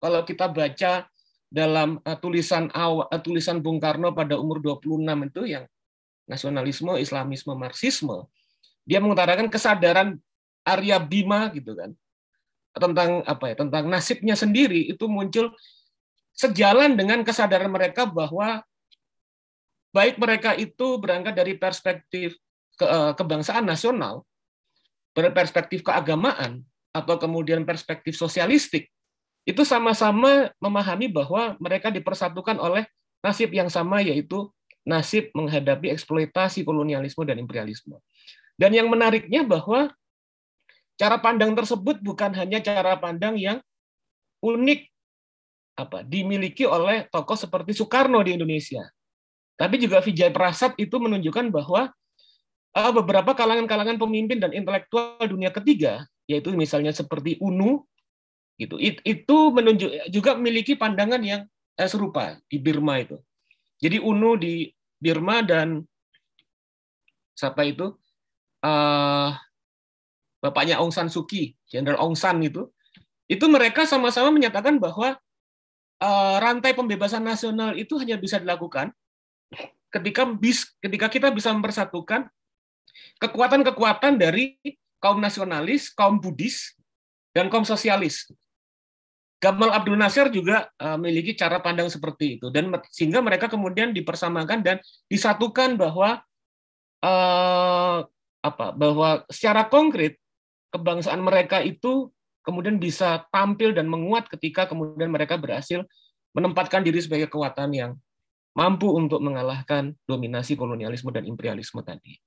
Kalau 0.00 0.24
kita 0.24 0.48
baca 0.48 1.04
dalam 1.50 2.00
uh, 2.00 2.16
tulisan 2.16 2.72
awal, 2.72 3.08
uh, 3.12 3.20
tulisan 3.20 3.60
Bung 3.60 3.82
Karno 3.82 4.16
pada 4.16 4.40
umur 4.40 4.62
26 4.62 5.04
itu 5.32 5.42
yang 5.58 5.64
nasionalisme, 6.28 6.96
Islamisme, 7.00 7.52
Marxisme, 7.56 8.28
dia 8.88 9.04
mengutarakan 9.04 9.52
kesadaran 9.52 10.16
Arya 10.64 10.96
Bima 11.00 11.48
gitu 11.52 11.76
kan 11.76 11.92
tentang 12.74 13.24
apa 13.24 13.44
ya 13.52 13.54
tentang 13.58 13.84
nasibnya 13.88 14.36
sendiri 14.38 14.92
itu 14.92 15.04
muncul 15.08 15.50
sejalan 16.36 16.94
dengan 16.94 17.26
kesadaran 17.26 17.70
mereka 17.72 18.06
bahwa 18.06 18.62
baik 19.90 20.20
mereka 20.20 20.54
itu 20.54 21.00
berangkat 21.02 21.34
dari 21.34 21.58
perspektif 21.58 22.38
ke, 22.78 22.86
eh, 22.86 23.12
kebangsaan 23.18 23.66
nasional, 23.66 24.22
berperspektif 25.16 25.82
keagamaan, 25.82 26.62
atau 26.94 27.18
kemudian 27.18 27.66
perspektif 27.66 28.14
sosialistik, 28.14 28.86
itu 29.42 29.62
sama-sama 29.64 30.52
memahami 30.62 31.10
bahwa 31.10 31.56
mereka 31.58 31.90
dipersatukan 31.90 32.60
oleh 32.60 32.86
nasib 33.24 33.50
yang 33.50 33.66
sama, 33.66 33.98
yaitu 34.04 34.46
nasib 34.86 35.28
menghadapi 35.34 35.92
eksploitasi 35.92 36.62
kolonialisme 36.62 37.24
dan 37.26 37.36
imperialisme. 37.40 37.98
Dan 38.58 38.74
yang 38.74 38.86
menariknya 38.90 39.42
bahwa 39.42 39.92
cara 40.98 41.16
pandang 41.22 41.54
tersebut 41.54 42.02
bukan 42.02 42.34
hanya 42.34 42.58
cara 42.58 42.98
pandang 42.98 43.38
yang 43.38 43.62
unik 44.42 44.90
apa 45.78 46.02
dimiliki 46.02 46.66
oleh 46.66 47.06
tokoh 47.06 47.38
seperti 47.38 47.70
Soekarno 47.70 48.18
di 48.26 48.34
Indonesia, 48.34 48.82
tapi 49.54 49.78
juga 49.78 50.02
Vijay 50.02 50.34
Prasad 50.34 50.74
itu 50.74 50.98
menunjukkan 50.98 51.54
bahwa 51.54 51.94
uh, 52.74 52.92
beberapa 52.94 53.30
kalangan-kalangan 53.34 53.94
pemimpin 53.94 54.42
dan 54.42 54.50
intelektual 54.50 55.22
dunia 55.22 55.54
ketiga, 55.54 56.02
yaitu 56.26 56.50
misalnya 56.54 56.90
seperti 56.90 57.38
UNU, 57.38 57.86
gitu, 58.58 58.74
it, 58.78 58.98
itu 59.06 59.54
menunjuk 59.54 60.10
juga 60.10 60.34
memiliki 60.34 60.74
pandangan 60.74 61.22
yang 61.22 61.46
uh, 61.78 61.88
serupa 61.90 62.38
di 62.50 62.58
Birma 62.58 62.98
itu. 62.98 63.18
Jadi 63.78 64.02
UNU 64.02 64.34
di 64.34 64.66
Birma 64.98 65.46
dan 65.46 65.86
siapa 67.38 67.62
itu 67.62 67.94
uh, 68.66 69.30
bapaknya 70.38 70.78
Aung 70.78 70.94
San 70.94 71.10
Suu 71.10 71.26
Kyi, 71.26 71.54
Jenderal 71.66 71.98
Aung 71.98 72.14
San 72.14 72.38
itu, 72.42 72.70
itu 73.28 73.44
mereka 73.50 73.84
sama-sama 73.84 74.32
menyatakan 74.32 74.80
bahwa 74.80 75.18
uh, 76.00 76.36
rantai 76.40 76.72
pembebasan 76.72 77.22
nasional 77.26 77.76
itu 77.76 77.98
hanya 78.00 78.16
bisa 78.16 78.40
dilakukan 78.40 78.94
ketika 79.88 80.28
bis 80.28 80.68
ketika 80.84 81.08
kita 81.08 81.28
bisa 81.32 81.52
mempersatukan 81.52 82.28
kekuatan-kekuatan 83.20 84.16
dari 84.20 84.58
kaum 84.98 85.22
nasionalis, 85.22 85.94
kaum 85.94 86.18
Buddhis, 86.18 86.74
dan 87.30 87.46
kaum 87.52 87.62
sosialis. 87.62 88.26
Gamal 89.38 89.70
Abdul 89.70 89.94
Nasir 89.94 90.26
juga 90.34 90.66
uh, 90.82 90.98
memiliki 90.98 91.38
cara 91.38 91.62
pandang 91.62 91.86
seperti 91.86 92.42
itu 92.42 92.50
dan 92.50 92.74
sehingga 92.90 93.22
mereka 93.22 93.46
kemudian 93.46 93.94
dipersamakan 93.94 94.66
dan 94.66 94.76
disatukan 95.06 95.78
bahwa 95.78 96.18
uh, 97.06 98.02
apa 98.42 98.66
bahwa 98.74 99.22
secara 99.30 99.70
konkret 99.70 100.18
kebangsaan 100.72 101.20
mereka 101.20 101.64
itu 101.64 102.12
kemudian 102.44 102.80
bisa 102.80 103.28
tampil 103.28 103.76
dan 103.76 103.88
menguat 103.88 104.28
ketika 104.32 104.64
kemudian 104.68 105.12
mereka 105.12 105.36
berhasil 105.36 105.84
menempatkan 106.32 106.84
diri 106.84 107.00
sebagai 107.00 107.28
kekuatan 107.28 107.72
yang 107.72 107.90
mampu 108.56 108.90
untuk 108.90 109.22
mengalahkan 109.22 109.94
dominasi 110.08 110.58
kolonialisme 110.58 111.14
dan 111.14 111.28
imperialisme 111.28 111.78
tadi. 111.86 112.18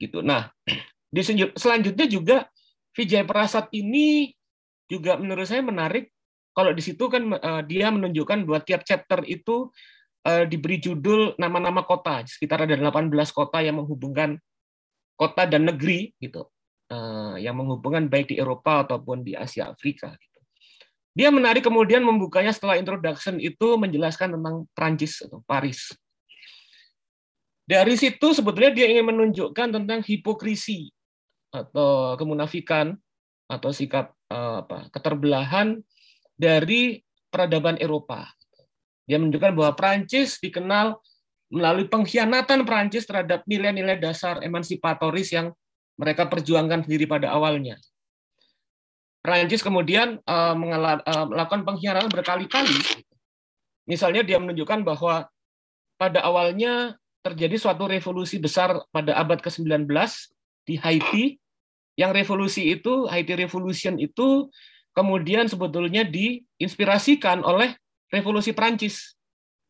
Gitu. 0.00 0.20
Nah, 0.20 0.50
di 1.14 1.20
selanjutnya 1.54 2.06
juga 2.10 2.36
Vijay 2.92 3.24
Prasad 3.24 3.70
ini 3.72 4.32
juga 4.90 5.16
menurut 5.16 5.48
saya 5.48 5.64
menarik. 5.64 6.12
Kalau 6.52 6.76
di 6.76 6.84
situ 6.84 7.08
kan 7.08 7.32
uh, 7.32 7.62
dia 7.64 7.88
menunjukkan 7.88 8.44
dua 8.44 8.60
tiap 8.60 8.84
chapter 8.84 9.24
itu 9.24 9.72
uh, 10.28 10.44
diberi 10.44 10.76
judul 10.76 11.32
nama-nama 11.40 11.80
kota. 11.80 12.28
Sekitar 12.28 12.68
ada 12.68 12.76
18 12.76 13.08
kota 13.32 13.64
yang 13.64 13.80
menghubungkan 13.80 14.36
kota 15.16 15.48
dan 15.48 15.64
negeri 15.64 16.12
gitu. 16.20 16.51
Uh, 16.92 17.40
yang 17.40 17.56
menghubungkan 17.56 18.04
baik 18.04 18.28
di 18.28 18.36
Eropa 18.36 18.84
ataupun 18.84 19.24
di 19.24 19.32
Asia 19.32 19.72
Afrika. 19.72 20.12
Gitu. 20.12 20.40
Dia 21.16 21.32
menarik 21.32 21.64
kemudian 21.64 22.04
membukanya 22.04 22.52
setelah 22.52 22.76
introduction 22.76 23.40
itu 23.40 23.80
menjelaskan 23.80 24.36
tentang 24.36 24.68
Prancis 24.76 25.24
atau 25.24 25.40
Paris. 25.48 25.96
Dari 27.64 27.96
situ 27.96 28.36
sebetulnya 28.36 28.76
dia 28.76 28.92
ingin 28.92 29.08
menunjukkan 29.08 29.72
tentang 29.72 30.04
hipokrisi 30.04 30.92
atau 31.48 32.12
kemunafikan 32.20 32.92
atau 33.48 33.72
sikap 33.72 34.12
eh, 34.28 34.56
apa 34.60 34.92
keterbelahan 34.92 35.80
dari 36.36 37.00
peradaban 37.32 37.80
Eropa. 37.80 38.28
Dia 39.08 39.16
menunjukkan 39.16 39.56
bahwa 39.56 39.72
Prancis 39.72 40.36
dikenal 40.44 41.00
melalui 41.48 41.88
pengkhianatan 41.88 42.68
Prancis 42.68 43.08
terhadap 43.08 43.48
nilai-nilai 43.48 43.96
dasar 43.96 44.44
emansipatoris 44.44 45.32
yang 45.32 45.56
mereka 46.02 46.26
perjuangkan 46.26 46.82
sendiri 46.82 47.06
pada 47.06 47.30
awalnya. 47.30 47.78
Prancis 49.22 49.62
kemudian 49.62 50.18
uh, 50.26 50.54
melakukan 51.30 51.62
pengkhianatan 51.62 52.10
berkali-kali. 52.10 52.74
Misalnya 53.86 54.26
dia 54.26 54.42
menunjukkan 54.42 54.82
bahwa 54.82 55.30
pada 55.94 56.26
awalnya 56.26 56.98
terjadi 57.22 57.54
suatu 57.54 57.86
revolusi 57.86 58.42
besar 58.42 58.82
pada 58.90 59.14
abad 59.14 59.38
ke-19 59.38 59.86
di 60.66 60.74
Haiti, 60.74 61.38
yang 61.94 62.10
revolusi 62.10 62.74
itu, 62.74 63.06
Haiti 63.06 63.38
Revolution 63.38 63.94
itu 64.02 64.50
kemudian 64.90 65.46
sebetulnya 65.46 66.02
diinspirasikan 66.02 67.46
oleh 67.46 67.78
revolusi 68.10 68.50
Prancis 68.50 69.14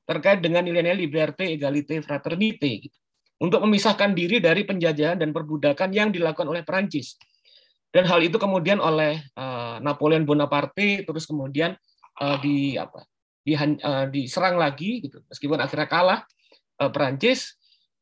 terkait 0.08 0.40
dengan 0.40 0.64
nilai-nilai 0.64 0.96
liberté, 0.96 1.52
égalité, 1.52 2.00
fraternité 2.00 2.88
gitu. 2.88 3.01
Untuk 3.42 3.58
memisahkan 3.66 4.14
diri 4.14 4.38
dari 4.38 4.62
penjajahan 4.62 5.18
dan 5.18 5.34
perbudakan 5.34 5.90
yang 5.90 6.14
dilakukan 6.14 6.46
oleh 6.46 6.62
Prancis 6.62 7.18
dan 7.92 8.08
hal 8.08 8.24
itu 8.24 8.40
kemudian 8.40 8.80
oleh 8.80 9.20
uh, 9.36 9.76
Napoleon 9.84 10.24
Bonaparte 10.24 11.04
terus 11.04 11.28
kemudian 11.28 11.76
uh, 12.22 12.40
di 12.40 12.80
apa 12.80 13.04
di, 13.44 13.52
uh, 13.52 14.08
diserang 14.08 14.56
lagi 14.56 15.04
gitu 15.04 15.20
meskipun 15.28 15.60
akhirnya 15.60 15.88
kalah 15.90 16.20
Perancis 16.82 17.54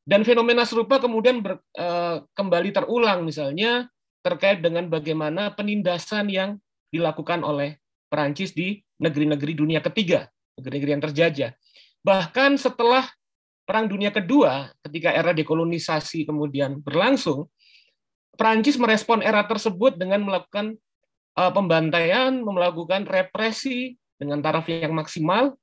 Dan 0.08 0.24
fenomena 0.24 0.64
serupa 0.64 0.96
kemudian 0.96 1.44
ber, 1.44 1.60
kembali 2.32 2.72
terulang 2.72 3.22
misalnya 3.22 3.86
terkait 4.24 4.64
dengan 4.64 4.88
bagaimana 4.88 5.52
penindasan 5.52 6.32
yang 6.32 6.50
dilakukan 6.88 7.44
oleh 7.44 7.78
Perancis 8.08 8.56
di 8.56 8.80
negeri-negeri 8.98 9.52
dunia 9.54 9.84
ketiga, 9.84 10.26
negeri-negeri 10.58 10.90
yang 10.96 11.04
terjajah. 11.04 11.50
Bahkan 12.02 12.56
setelah 12.58 13.06
Perang 13.70 13.86
Dunia 13.86 14.10
Kedua, 14.10 14.66
ketika 14.82 15.14
era 15.14 15.30
dekolonisasi 15.30 16.26
kemudian 16.26 16.82
berlangsung, 16.82 17.46
Perancis 18.34 18.74
merespon 18.74 19.22
era 19.22 19.46
tersebut 19.46 19.94
dengan 19.94 20.26
melakukan 20.26 20.74
uh, 21.38 21.54
pembantaian, 21.54 22.34
melakukan 22.42 23.06
represi 23.06 23.94
dengan 24.18 24.42
taraf 24.42 24.66
yang 24.66 24.90
maksimal 24.90 25.54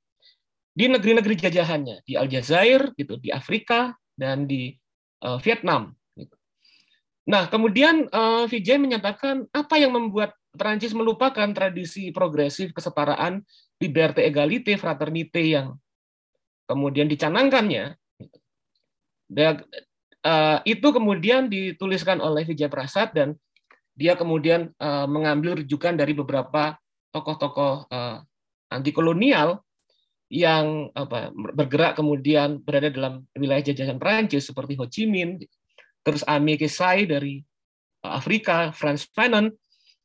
di 0.72 0.88
negeri-negeri 0.88 1.36
jajahannya, 1.36 2.00
di 2.08 2.16
Aljazair, 2.16 2.96
gitu, 2.96 3.20
di 3.20 3.28
Afrika 3.28 3.92
dan 4.16 4.48
di 4.48 4.72
uh, 5.28 5.36
Vietnam. 5.44 5.92
Gitu. 6.16 6.32
Nah, 7.28 7.52
kemudian 7.52 8.08
uh, 8.08 8.48
Vijay 8.48 8.80
menyatakan 8.80 9.44
apa 9.52 9.76
yang 9.76 9.92
membuat 9.92 10.32
Perancis 10.56 10.96
melupakan 10.96 11.52
tradisi 11.52 12.08
progresif 12.08 12.72
kesetaraan, 12.72 13.44
liberté, 13.76 14.24
égalité, 14.24 14.80
fraternité 14.80 15.44
yang 15.44 15.76
kemudian 16.68 17.08
dicanangkannya, 17.08 17.96
uh, 20.24 20.58
itu 20.68 20.88
kemudian 20.92 21.48
dituliskan 21.48 22.20
oleh 22.20 22.44
Vijay 22.44 22.68
Prasad 22.68 23.16
dan 23.16 23.34
dia 23.98 24.14
kemudian 24.14 24.70
uh, 24.78 25.08
mengambil 25.10 25.58
rujukan 25.58 25.96
dari 25.96 26.14
beberapa 26.14 26.78
tokoh-tokoh 27.10 27.90
uh, 27.90 28.22
anti 28.70 28.92
kolonial 28.92 29.64
yang 30.28 30.92
apa, 30.92 31.32
bergerak 31.32 31.96
kemudian 31.96 32.60
berada 32.60 32.92
dalam 32.92 33.24
wilayah 33.32 33.64
jajahan 33.72 33.96
Prancis 33.96 34.44
seperti 34.44 34.76
Ho 34.76 34.84
Chi 34.84 35.08
Minh, 35.08 35.40
terus 36.04 36.20
Ami 36.28 36.60
Kesai 36.60 37.08
dari 37.08 37.40
Afrika, 38.04 38.70
Franz 38.76 39.08
Fanon, 39.08 39.48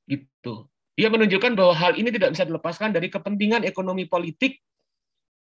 gitu. 0.08 0.72
Dia 0.96 1.12
menunjukkan 1.12 1.54
bahwa 1.60 1.76
hal 1.76 2.00
ini 2.00 2.10
tidak 2.10 2.40
bisa 2.40 2.48
dilepaskan 2.48 2.96
dari 2.96 3.12
kepentingan 3.12 3.68
ekonomi 3.68 4.08
politik 4.08 4.64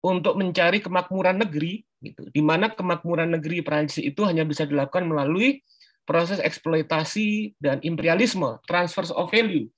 untuk 0.01 0.34
mencari 0.34 0.81
kemakmuran 0.81 1.46
negeri, 1.46 1.86
gitu, 2.01 2.25
di 2.34 2.41
mana 2.41 2.74
kemakmuran 2.74 3.38
negeri 3.38 3.62
Prancis 3.62 4.01
itu 4.01 4.25
hanya 4.25 4.41
bisa 4.41 4.65
dilakukan 4.65 5.05
melalui 5.05 5.62
proses 6.10 6.41
eksploitasi 6.41 7.55
dan 7.62 7.77
imperialisme, 7.86 8.58
transfer 8.65 9.05
of 9.13 9.29
value, 9.29 9.70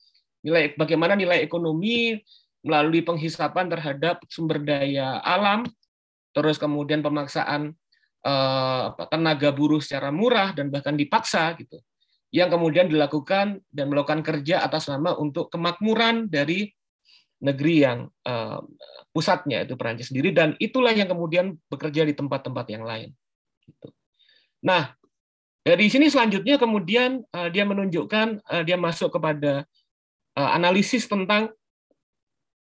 nilai 0.42 0.72
bagaimana 0.80 1.20
nilai 1.20 1.44
ekonomi 1.44 2.15
melalui 2.63 3.03
penghisapan 3.03 3.68
terhadap 3.68 4.24
sumber 4.32 4.63
daya 4.63 5.20
alam, 5.20 5.68
terus 6.32 6.56
kemudian 6.56 7.03
pemaksaan 7.03 7.75
eh, 8.24 8.86
tenaga 9.12 9.51
buruh 9.51 9.84
secara 9.84 10.15
murah 10.15 10.56
dan 10.56 10.72
bahkan 10.72 10.96
dipaksa 10.96 11.51
gitu, 11.60 11.84
yang 12.32 12.48
kemudian 12.48 12.88
dilakukan 12.88 13.60
dan 13.68 13.86
melakukan 13.92 14.24
kerja 14.24 14.63
atas 14.63 14.88
nama 14.88 15.20
untuk 15.20 15.51
kemakmuran 15.51 16.32
dari 16.32 16.72
negeri 17.44 17.84
yang 17.84 18.08
uh, 18.24 18.64
pusatnya 19.12 19.68
itu 19.68 19.76
Perancis 19.76 20.10
sendiri 20.10 20.32
dan 20.32 20.56
itulah 20.58 20.96
yang 20.96 21.12
kemudian 21.12 21.60
bekerja 21.68 22.08
di 22.08 22.16
tempat-tempat 22.16 22.66
yang 22.72 22.88
lain. 22.88 23.12
Gitu. 23.68 23.92
Nah 24.64 24.96
dari 25.64 25.88
sini 25.92 26.08
selanjutnya 26.08 26.56
kemudian 26.56 27.24
uh, 27.36 27.52
dia 27.52 27.68
menunjukkan 27.68 28.42
uh, 28.48 28.64
dia 28.64 28.80
masuk 28.80 29.12
kepada 29.20 29.68
uh, 30.40 30.52
analisis 30.56 31.04
tentang 31.06 31.52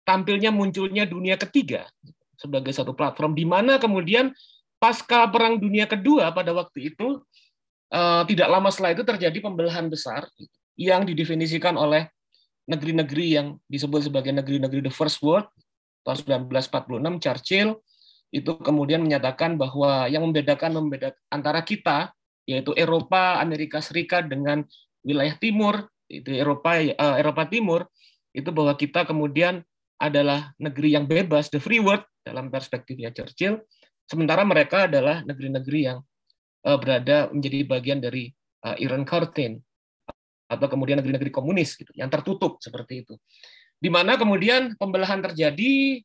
tampilnya 0.04 0.48
munculnya 0.52 1.04
dunia 1.04 1.36
ketiga 1.36 1.88
sebagai 2.36 2.72
satu 2.72 2.96
platform 2.96 3.36
di 3.36 3.44
mana 3.44 3.76
kemudian 3.76 4.32
pasca 4.80 5.26
perang 5.28 5.58
dunia 5.58 5.84
kedua 5.84 6.30
pada 6.30 6.54
waktu 6.54 6.94
itu 6.94 7.20
uh, 7.92 8.22
tidak 8.24 8.48
lama 8.48 8.70
setelah 8.72 8.94
itu 8.94 9.04
terjadi 9.04 9.38
pembelahan 9.42 9.90
besar 9.90 10.24
yang 10.78 11.02
didefinisikan 11.02 11.74
oleh 11.74 12.08
negeri-negeri 12.68 13.26
yang 13.40 13.56
disebut 13.66 14.12
sebagai 14.12 14.30
negeri-negeri 14.30 14.84
the 14.84 14.92
first 14.92 15.18
world 15.24 15.48
tahun 16.04 16.44
1946 16.46 17.24
Churchill 17.24 17.70
itu 18.28 18.52
kemudian 18.60 19.00
menyatakan 19.00 19.56
bahwa 19.56 20.04
yang 20.06 20.20
membedakan 20.28 20.76
membedakan 20.76 21.16
antara 21.32 21.64
kita 21.64 22.12
yaitu 22.44 22.76
Eropa, 22.76 23.40
Amerika 23.40 23.80
Serikat 23.80 24.28
dengan 24.28 24.64
wilayah 25.04 25.36
timur 25.40 25.88
itu 26.08 26.32
Eropa 26.32 26.80
uh, 26.80 27.16
Eropa 27.20 27.44
Timur 27.48 27.84
itu 28.32 28.48
bahwa 28.52 28.72
kita 28.76 29.04
kemudian 29.04 29.60
adalah 30.00 30.52
negeri 30.56 30.96
yang 30.96 31.04
bebas 31.04 31.52
the 31.52 31.60
free 31.60 31.80
world 31.80 32.04
dalam 32.24 32.48
perspektifnya 32.48 33.12
Churchill. 33.12 33.60
Sementara 34.08 34.44
mereka 34.48 34.88
adalah 34.88 35.20
negeri-negeri 35.24 35.80
yang 35.84 36.00
uh, 36.64 36.78
berada 36.80 37.28
menjadi 37.28 37.68
bagian 37.68 38.00
dari 38.00 38.32
uh, 38.64 38.76
Iran 38.80 39.04
Curtain 39.04 39.60
atau 40.48 40.66
kemudian 40.66 40.98
negeri-negeri 40.98 41.28
komunis 41.28 41.76
gitu, 41.76 41.92
yang 41.94 42.08
tertutup 42.08 42.56
seperti 42.58 43.04
itu. 43.04 43.14
Di 43.78 43.92
mana 43.92 44.16
kemudian 44.18 44.74
pembelahan 44.74 45.22
terjadi, 45.22 46.02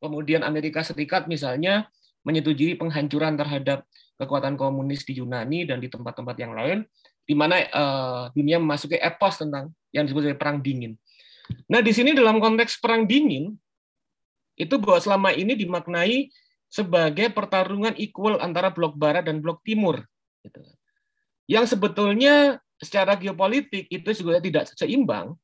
kemudian 0.00 0.46
Amerika 0.46 0.80
Serikat 0.80 1.28
misalnya 1.28 1.90
menyetujui 2.24 2.78
penghancuran 2.78 3.36
terhadap 3.36 3.84
kekuatan 4.16 4.56
komunis 4.56 5.04
di 5.04 5.20
Yunani 5.20 5.68
dan 5.68 5.80
di 5.82 5.88
tempat-tempat 5.90 6.36
yang 6.38 6.52
lain, 6.56 6.78
di 7.24 7.34
mana 7.36 7.60
uh, 7.72 8.22
dunia 8.32 8.56
memasuki 8.60 8.96
epos 8.96 9.40
tentang 9.40 9.72
yang 9.90 10.06
disebut 10.06 10.28
sebagai 10.28 10.40
perang 10.40 10.58
dingin. 10.62 10.94
Nah, 11.66 11.82
di 11.82 11.90
sini 11.90 12.14
dalam 12.14 12.38
konteks 12.38 12.78
perang 12.78 13.04
dingin 13.08 13.56
itu 14.54 14.74
bahwa 14.76 15.00
selama 15.00 15.28
ini 15.34 15.56
dimaknai 15.56 16.28
sebagai 16.70 17.32
pertarungan 17.34 17.96
equal 17.98 18.38
antara 18.38 18.70
blok 18.70 18.94
barat 18.94 19.26
dan 19.26 19.42
blok 19.42 19.64
timur. 19.66 20.04
Gitu. 20.44 20.62
Yang 21.50 21.74
sebetulnya 21.74 22.62
secara 22.80 23.14
geopolitik 23.20 23.86
itu 23.92 24.10
juga 24.16 24.40
tidak 24.40 24.72
seimbang. 24.72 25.36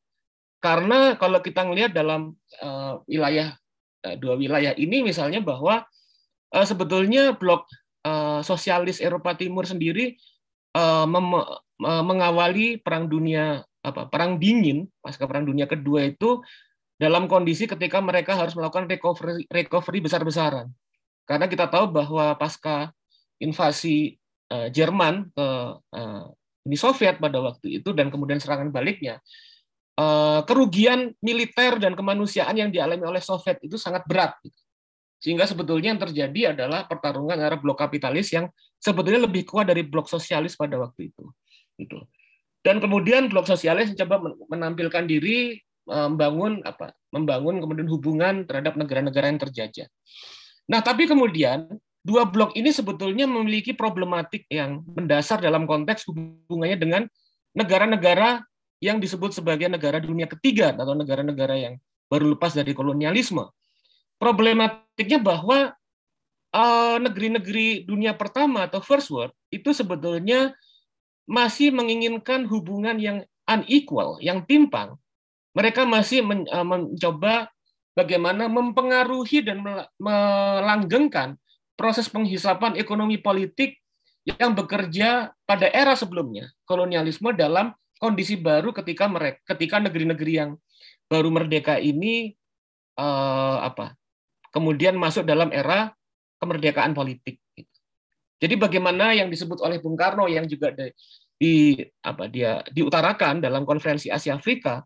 Karena 0.59 1.15
kalau 1.21 1.39
kita 1.45 1.63
melihat 1.69 1.93
dalam 1.93 2.33
uh, 2.65 2.99
wilayah 3.05 3.55
uh, 4.03 4.17
dua 4.17 4.35
wilayah 4.41 4.73
ini 4.75 5.05
misalnya 5.05 5.45
bahwa 5.45 5.85
uh, 6.57 6.67
sebetulnya 6.67 7.37
blok 7.37 7.69
uh, 8.09 8.41
sosialis 8.41 9.05
Eropa 9.05 9.37
Timur 9.37 9.69
sendiri 9.69 10.17
uh, 10.75 11.05
mengawali 11.79 12.81
perang 12.81 13.07
dunia 13.07 13.61
apa 13.85 14.09
perang 14.11 14.41
dingin 14.41 14.89
pasca 14.99 15.29
perang 15.29 15.47
dunia 15.47 15.69
kedua 15.71 16.09
itu 16.11 16.43
dalam 16.97 17.29
kondisi 17.29 17.69
ketika 17.69 18.01
mereka 18.01 18.35
harus 18.35 18.57
melakukan 18.57 18.89
recovery 18.89 19.45
recovery 19.53 20.01
besar-besaran. 20.01 20.73
Karena 21.29 21.47
kita 21.47 21.69
tahu 21.69 21.93
bahwa 21.93 22.33
pasca 22.41 22.97
invasi 23.37 24.17
uh, 24.49 24.73
Jerman 24.73 25.29
ke 25.37 25.49
uh, 25.77 26.25
Uni 26.67 26.75
Soviet 26.75 27.23
pada 27.23 27.39
waktu 27.39 27.79
itu 27.79 27.95
dan 27.95 28.11
kemudian 28.11 28.43
serangan 28.43 28.75
baliknya, 28.75 29.23
eh, 29.95 30.41
kerugian 30.43 31.15
militer 31.23 31.79
dan 31.79 31.95
kemanusiaan 31.95 32.59
yang 32.59 32.75
dialami 32.75 33.07
oleh 33.07 33.23
Soviet 33.23 33.63
itu 33.63 33.79
sangat 33.79 34.03
berat. 34.11 34.35
Sehingga 35.23 35.47
sebetulnya 35.49 35.95
yang 35.95 36.03
terjadi 36.03 36.53
adalah 36.53 36.85
pertarungan 36.85 37.41
antara 37.41 37.57
blok 37.57 37.81
kapitalis 37.81 38.29
yang 38.35 38.51
sebetulnya 38.77 39.25
lebih 39.25 39.49
kuat 39.49 39.71
dari 39.71 39.87
blok 39.87 40.11
sosialis 40.11 40.59
pada 40.59 40.77
waktu 40.77 41.15
itu. 41.15 41.25
Gitu. 41.79 42.03
Dan 42.61 42.83
kemudian 42.83 43.31
blok 43.31 43.47
sosialis 43.47 43.95
mencoba 43.95 44.35
menampilkan 44.51 45.07
diri 45.07 45.57
eh, 45.87 46.07
membangun 46.11 46.67
apa? 46.67 46.93
Membangun 47.15 47.63
kemudian 47.63 47.89
hubungan 47.89 48.35
terhadap 48.45 48.75
negara-negara 48.75 49.31
yang 49.31 49.41
terjajah. 49.41 49.89
Nah, 50.67 50.83
tapi 50.83 51.07
kemudian 51.07 51.71
dua 52.07 52.23
blok 52.23 52.55
ini 52.55 52.71
sebetulnya 52.71 53.27
memiliki 53.27 53.75
problematik 53.75 54.47
yang 54.47 54.87
mendasar 54.95 55.43
dalam 55.43 55.67
konteks 55.67 56.07
hubungannya 56.07 56.79
dengan 56.79 57.03
negara-negara 57.51 58.47
yang 58.79 59.03
disebut 59.03 59.35
sebagai 59.35 59.67
negara 59.67 59.99
dunia 59.99 60.31
ketiga 60.31 60.71
atau 60.71 60.95
negara-negara 60.95 61.59
yang 61.59 61.75
baru 62.07 62.39
lepas 62.39 62.55
dari 62.55 62.71
kolonialisme. 62.71 63.43
Problematiknya 64.23 65.19
bahwa 65.19 65.75
eh, 66.55 66.97
negeri-negeri 67.03 67.83
uh, 67.83 67.91
dunia 67.91 68.13
pertama 68.15 68.71
atau 68.71 68.79
first 68.79 69.11
world 69.11 69.35
itu 69.51 69.75
sebetulnya 69.75 70.55
masih 71.27 71.75
menginginkan 71.75 72.47
hubungan 72.47 73.03
yang 73.03 73.27
unequal, 73.51 74.23
yang 74.23 74.47
timpang. 74.47 74.95
Mereka 75.59 75.83
masih 75.89 76.23
men, 76.23 76.47
uh, 76.47 76.63
mencoba 76.63 77.51
bagaimana 77.99 78.47
mempengaruhi 78.47 79.43
dan 79.43 79.65
melanggengkan 79.99 81.41
proses 81.77 82.09
penghisapan 82.09 82.75
ekonomi 82.81 83.21
politik 83.21 83.79
yang 84.27 84.57
bekerja 84.57 85.31
pada 85.47 85.71
era 85.71 85.95
sebelumnya 85.95 86.51
kolonialisme 86.67 87.31
dalam 87.37 87.71
kondisi 88.03 88.35
baru 88.35 88.75
ketika 88.75 89.07
mereka 89.07 89.39
ketika 89.55 89.79
negeri-negeri 89.79 90.33
yang 90.35 90.51
baru 91.07 91.31
merdeka 91.31 91.79
ini 91.79 92.35
eh, 92.99 93.59
apa 93.63 93.95
kemudian 94.51 94.99
masuk 94.99 95.29
dalam 95.29 95.53
era 95.53 95.93
kemerdekaan 96.41 96.97
politik. 96.97 97.41
Jadi 98.37 98.55
bagaimana 98.57 99.17
yang 99.17 99.33
disebut 99.33 99.65
oleh 99.65 99.81
Bung 99.81 99.97
Karno 99.97 100.29
yang 100.29 100.45
juga 100.45 100.69
di, 100.73 100.93
di 101.41 101.55
apa 102.05 102.29
dia 102.29 102.61
diutarakan 102.69 103.41
dalam 103.41 103.65
konferensi 103.65 104.13
Asia 104.13 104.37
Afrika 104.37 104.85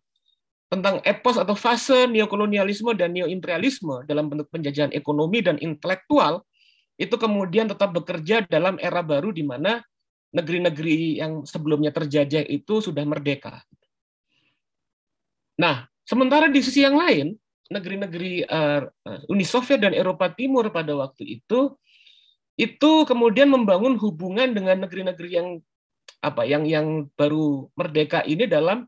tentang 0.71 1.03
epos 1.03 1.35
atau 1.35 1.59
fase 1.59 2.07
neokolonialisme 2.07 2.95
dan 2.95 3.11
neoimperialisme 3.11 4.07
dalam 4.07 4.31
bentuk 4.31 4.47
penjajahan 4.55 4.95
ekonomi 4.95 5.43
dan 5.43 5.59
intelektual 5.59 6.47
itu 7.01 7.17
kemudian 7.17 7.65
tetap 7.65 7.97
bekerja 7.97 8.45
dalam 8.45 8.77
era 8.77 9.01
baru 9.01 9.33
di 9.33 9.41
mana 9.41 9.81
negeri-negeri 10.37 11.17
yang 11.17 11.49
sebelumnya 11.49 11.89
terjajah 11.97 12.45
itu 12.45 12.85
sudah 12.85 13.03
merdeka. 13.09 13.65
Nah, 15.57 15.89
sementara 16.05 16.53
di 16.53 16.61
sisi 16.61 16.85
yang 16.85 17.01
lain, 17.01 17.33
negeri-negeri 17.73 18.45
uh, 18.45 18.85
Uni 19.33 19.49
Soviet 19.49 19.81
dan 19.81 19.97
Eropa 19.97 20.29
Timur 20.29 20.69
pada 20.69 20.93
waktu 20.93 21.41
itu 21.41 21.79
itu 22.61 22.93
kemudian 23.09 23.49
membangun 23.49 23.97
hubungan 23.97 24.53
dengan 24.53 24.85
negeri-negeri 24.85 25.31
yang 25.33 25.49
apa 26.21 26.45
yang 26.45 26.69
yang 26.69 27.09
baru 27.17 27.73
merdeka 27.73 28.21
ini 28.29 28.45
dalam 28.45 28.85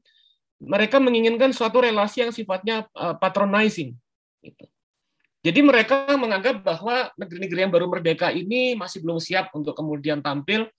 mereka 0.60 1.00
menginginkan 1.00 1.56
suatu 1.56 1.80
relasi 1.80 2.28
yang 2.28 2.32
sifatnya 2.34 2.84
uh, 2.92 3.16
patronizing 3.16 3.96
gitu. 4.44 4.71
Jadi 5.42 5.58
mereka 5.58 6.06
menganggap 6.14 6.62
bahwa 6.62 7.10
negeri-negeri 7.18 7.66
yang 7.66 7.72
baru 7.74 7.90
merdeka 7.90 8.30
ini 8.30 8.78
masih 8.78 9.02
belum 9.02 9.18
siap 9.18 9.50
untuk 9.58 9.74
kemudian 9.74 10.22
tampil 10.22 10.70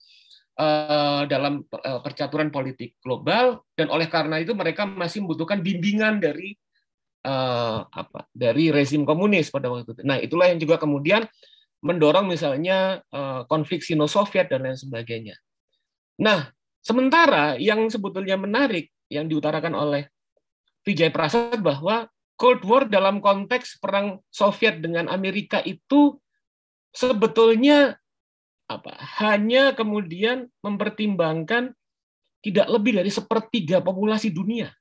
uh, 0.56 1.28
dalam 1.28 1.68
uh, 1.68 2.00
percaturan 2.00 2.48
politik 2.48 2.96
global 3.04 3.60
dan 3.76 3.92
oleh 3.92 4.08
karena 4.08 4.40
itu 4.40 4.56
mereka 4.56 4.88
masih 4.88 5.20
membutuhkan 5.20 5.60
bimbingan 5.60 6.16
dari 6.16 6.56
uh, 7.28 7.84
apa 7.84 8.24
dari 8.32 8.72
rezim 8.72 9.04
komunis 9.04 9.52
pada 9.52 9.68
waktu 9.68 9.84
itu. 9.84 9.92
Nah 10.00 10.16
itulah 10.16 10.48
yang 10.48 10.56
juga 10.56 10.80
kemudian 10.80 11.28
mendorong 11.84 12.32
misalnya 12.32 13.04
konflik 13.44 13.84
Sino-Soviet 13.84 14.48
dan 14.48 14.64
lain 14.64 14.72
sebagainya. 14.72 15.36
Nah 16.24 16.48
sementara 16.80 17.60
yang 17.60 17.84
sebetulnya 17.92 18.40
menarik 18.40 18.88
yang 19.12 19.28
diutarakan 19.28 19.76
oleh 19.76 20.08
Vijay 20.80 21.12
Prasad 21.12 21.60
bahwa 21.60 22.08
Cold 22.34 22.66
War 22.66 22.90
dalam 22.90 23.22
konteks 23.22 23.78
perang 23.78 24.18
Soviet 24.26 24.82
dengan 24.82 25.06
Amerika 25.06 25.62
itu 25.62 26.18
sebetulnya 26.90 27.94
apa 28.66 28.96
hanya 29.22 29.76
kemudian 29.76 30.50
mempertimbangkan 30.64 31.70
tidak 32.42 32.66
lebih 32.68 33.00
dari 33.00 33.10
sepertiga 33.12 33.80
populasi 33.80 34.34
dunia. 34.34 34.72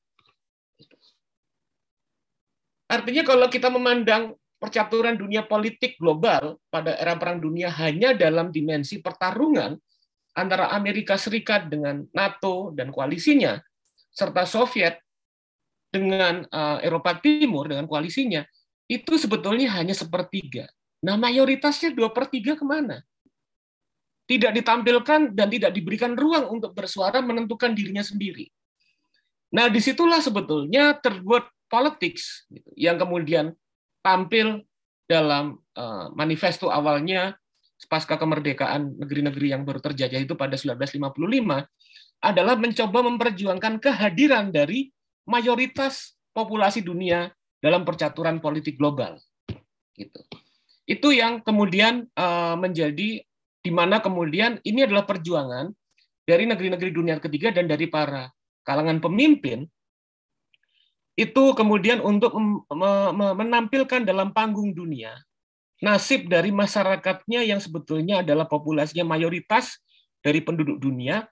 Artinya 2.90 3.24
kalau 3.26 3.48
kita 3.50 3.72
memandang 3.74 4.36
percaturan 4.60 5.20
dunia 5.20 5.44
politik 5.44 6.00
global 6.00 6.56
pada 6.72 6.96
era 6.96 7.20
perang 7.20 7.44
dunia 7.44 7.68
hanya 7.68 8.16
dalam 8.16 8.48
dimensi 8.48 9.04
pertarungan 9.04 9.76
antara 10.34 10.72
Amerika 10.72 11.20
Serikat 11.20 11.68
dengan 11.68 12.08
NATO 12.16 12.72
dan 12.72 12.90
koalisinya 12.90 13.60
serta 14.14 14.48
Soviet 14.48 15.03
dengan 15.94 16.42
uh, 16.50 16.82
Eropa 16.82 17.22
Timur 17.22 17.70
dengan 17.70 17.86
koalisinya 17.86 18.42
itu 18.90 19.14
sebetulnya 19.22 19.70
hanya 19.78 19.94
sepertiga. 19.94 20.66
Nah 21.06 21.14
mayoritasnya 21.22 21.94
dua 21.94 22.10
per 22.10 22.34
tiga 22.34 22.58
ke 22.58 22.66
mana? 22.66 23.06
Tidak 24.26 24.50
ditampilkan 24.50 25.38
dan 25.38 25.48
tidak 25.54 25.76
diberikan 25.76 26.18
ruang 26.18 26.50
untuk 26.50 26.74
bersuara 26.74 27.22
menentukan 27.22 27.78
dirinya 27.78 28.02
sendiri. 28.02 28.50
Nah 29.54 29.70
di 29.70 29.78
situlah 29.78 30.18
sebetulnya 30.18 30.98
terbuat 30.98 31.70
politics 31.70 32.50
gitu, 32.50 32.70
yang 32.74 32.98
kemudian 32.98 33.54
tampil 34.02 34.66
dalam 35.06 35.62
uh, 35.78 36.10
manifesto 36.18 36.74
awalnya 36.74 37.38
pasca 37.86 38.16
kemerdekaan 38.16 38.96
negeri-negeri 38.96 39.52
yang 39.52 39.68
baru 39.68 39.84
terjajah 39.84 40.24
itu 40.24 40.34
pada 40.40 40.56
1955 40.56 41.20
adalah 42.24 42.56
mencoba 42.56 43.00
memperjuangkan 43.04 43.84
kehadiran 43.84 44.48
dari 44.56 44.88
mayoritas 45.28 46.16
populasi 46.32 46.84
dunia 46.84 47.32
dalam 47.64 47.88
percaturan 47.88 48.44
politik 48.44 48.76
global. 48.76 49.20
Gitu. 49.96 50.20
Itu 50.84 51.16
yang 51.16 51.40
kemudian 51.40 52.12
uh, 52.18 52.60
menjadi 52.60 53.24
di 53.64 53.72
mana 53.72 54.04
kemudian 54.04 54.60
ini 54.68 54.84
adalah 54.84 55.08
perjuangan 55.08 55.72
dari 56.28 56.44
negeri-negeri 56.44 56.92
dunia 56.92 57.16
ketiga 57.24 57.56
dan 57.56 57.72
dari 57.72 57.88
para 57.88 58.28
kalangan 58.68 59.00
pemimpin 59.00 59.64
itu 61.14 61.44
kemudian 61.54 62.02
untuk 62.04 62.34
menampilkan 63.38 64.02
dalam 64.04 64.36
panggung 64.36 64.74
dunia 64.76 65.16
nasib 65.84 66.32
dari 66.32 66.50
masyarakatnya 66.52 67.44
yang 67.44 67.60
sebetulnya 67.60 68.24
adalah 68.24 68.48
populasinya 68.48 69.04
mayoritas 69.04 69.80
dari 70.24 70.40
penduduk 70.40 70.80
dunia 70.80 71.28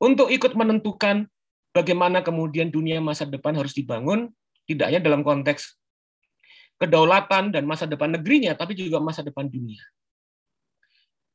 untuk 0.00 0.32
ikut 0.32 0.56
menentukan 0.56 1.28
bagaimana 1.70 2.22
kemudian 2.22 2.70
dunia 2.70 2.98
masa 2.98 3.26
depan 3.26 3.54
harus 3.54 3.74
dibangun, 3.74 4.30
tidak 4.66 4.90
hanya 4.90 5.02
dalam 5.02 5.22
konteks 5.26 5.78
kedaulatan 6.80 7.52
dan 7.52 7.68
masa 7.68 7.84
depan 7.84 8.16
negerinya, 8.16 8.56
tapi 8.56 8.72
juga 8.72 8.98
masa 8.98 9.20
depan 9.20 9.46
dunia. 9.46 9.82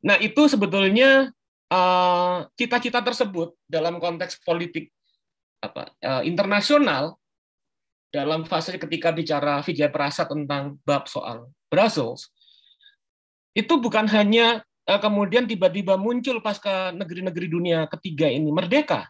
Nah, 0.06 0.18
itu 0.22 0.46
sebetulnya 0.50 1.30
eh, 1.70 2.38
cita-cita 2.58 3.02
uh, 3.02 3.06
tersebut 3.06 3.58
dalam 3.66 3.98
konteks 3.98 4.42
politik 4.42 4.90
apa, 5.62 5.90
uh, 6.02 6.22
internasional 6.22 7.18
dalam 8.14 8.46
fase 8.46 8.78
ketika 8.78 9.10
bicara 9.10 9.62
Vijay 9.66 9.90
Prasa 9.90 10.30
tentang 10.30 10.78
bab 10.86 11.10
soal 11.10 11.50
Brussels, 11.70 12.30
itu 13.58 13.74
bukan 13.82 14.06
hanya 14.14 14.62
uh, 14.86 15.02
kemudian 15.02 15.50
tiba-tiba 15.50 15.98
muncul 15.98 16.42
pasca 16.42 16.94
negeri-negeri 16.94 17.48
dunia 17.50 17.80
ketiga 17.90 18.30
ini 18.30 18.50
merdeka, 18.54 19.10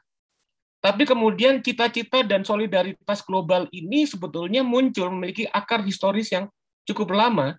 tapi 0.86 1.02
kemudian 1.02 1.66
cita-cita 1.66 2.22
dan 2.22 2.46
solidaritas 2.46 3.26
global 3.26 3.66
ini 3.74 4.06
sebetulnya 4.06 4.62
muncul 4.62 5.10
memiliki 5.10 5.50
akar 5.50 5.82
historis 5.82 6.30
yang 6.30 6.46
cukup 6.86 7.10
lama, 7.10 7.58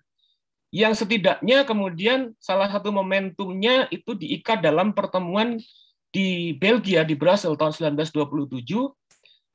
yang 0.71 0.95
setidaknya 0.95 1.67
kemudian 1.67 2.31
salah 2.39 2.71
satu 2.71 2.87
momentumnya 2.95 3.91
itu 3.91 4.15
diikat 4.15 4.63
dalam 4.63 4.95
pertemuan 4.95 5.59
di 6.07 6.55
Belgia 6.55 7.03
di 7.03 7.19
Brussels 7.19 7.59
tahun 7.59 7.99
1927 7.99 8.63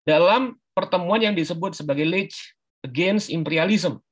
dalam 0.04 0.52
pertemuan 0.76 1.24
yang 1.24 1.32
disebut 1.32 1.72
sebagai 1.72 2.04
League 2.04 2.36
Against 2.84 3.32
Imperialism. 3.32 4.04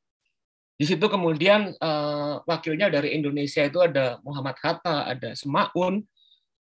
Di 0.80 0.88
situ 0.88 1.04
kemudian 1.04 1.76
uh, 1.76 2.40
wakilnya 2.48 2.88
dari 2.88 3.12
Indonesia 3.12 3.60
itu 3.60 3.76
ada 3.84 4.16
Muhammad 4.24 4.56
Hatta, 4.56 5.04
ada 5.04 5.36
Semaun, 5.36 6.00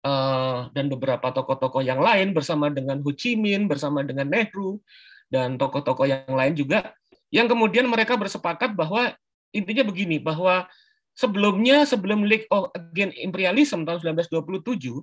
Eh, 0.07 0.59
dan 0.71 0.87
beberapa 0.87 1.35
tokoh-tokoh 1.35 1.83
yang 1.83 1.99
lain 1.99 2.31
bersama 2.31 2.71
dengan 2.71 3.03
Ho 3.03 3.11
Chi 3.11 3.35
Minh, 3.35 3.67
bersama 3.67 4.07
dengan 4.07 4.31
Nehru, 4.31 4.79
dan 5.27 5.59
tokoh-tokoh 5.59 6.07
yang 6.07 6.31
lain 6.31 6.55
juga, 6.55 6.95
yang 7.35 7.51
kemudian 7.51 7.91
mereka 7.91 8.15
bersepakat 8.15 8.79
bahwa 8.79 9.11
intinya 9.51 9.83
begini, 9.83 10.23
bahwa 10.23 10.71
sebelumnya, 11.11 11.83
sebelum 11.83 12.23
League 12.23 12.47
of 12.55 12.71
Against 12.79 13.19
Imperialism 13.19 13.83
tahun 13.83 14.15
1927, 14.23 15.03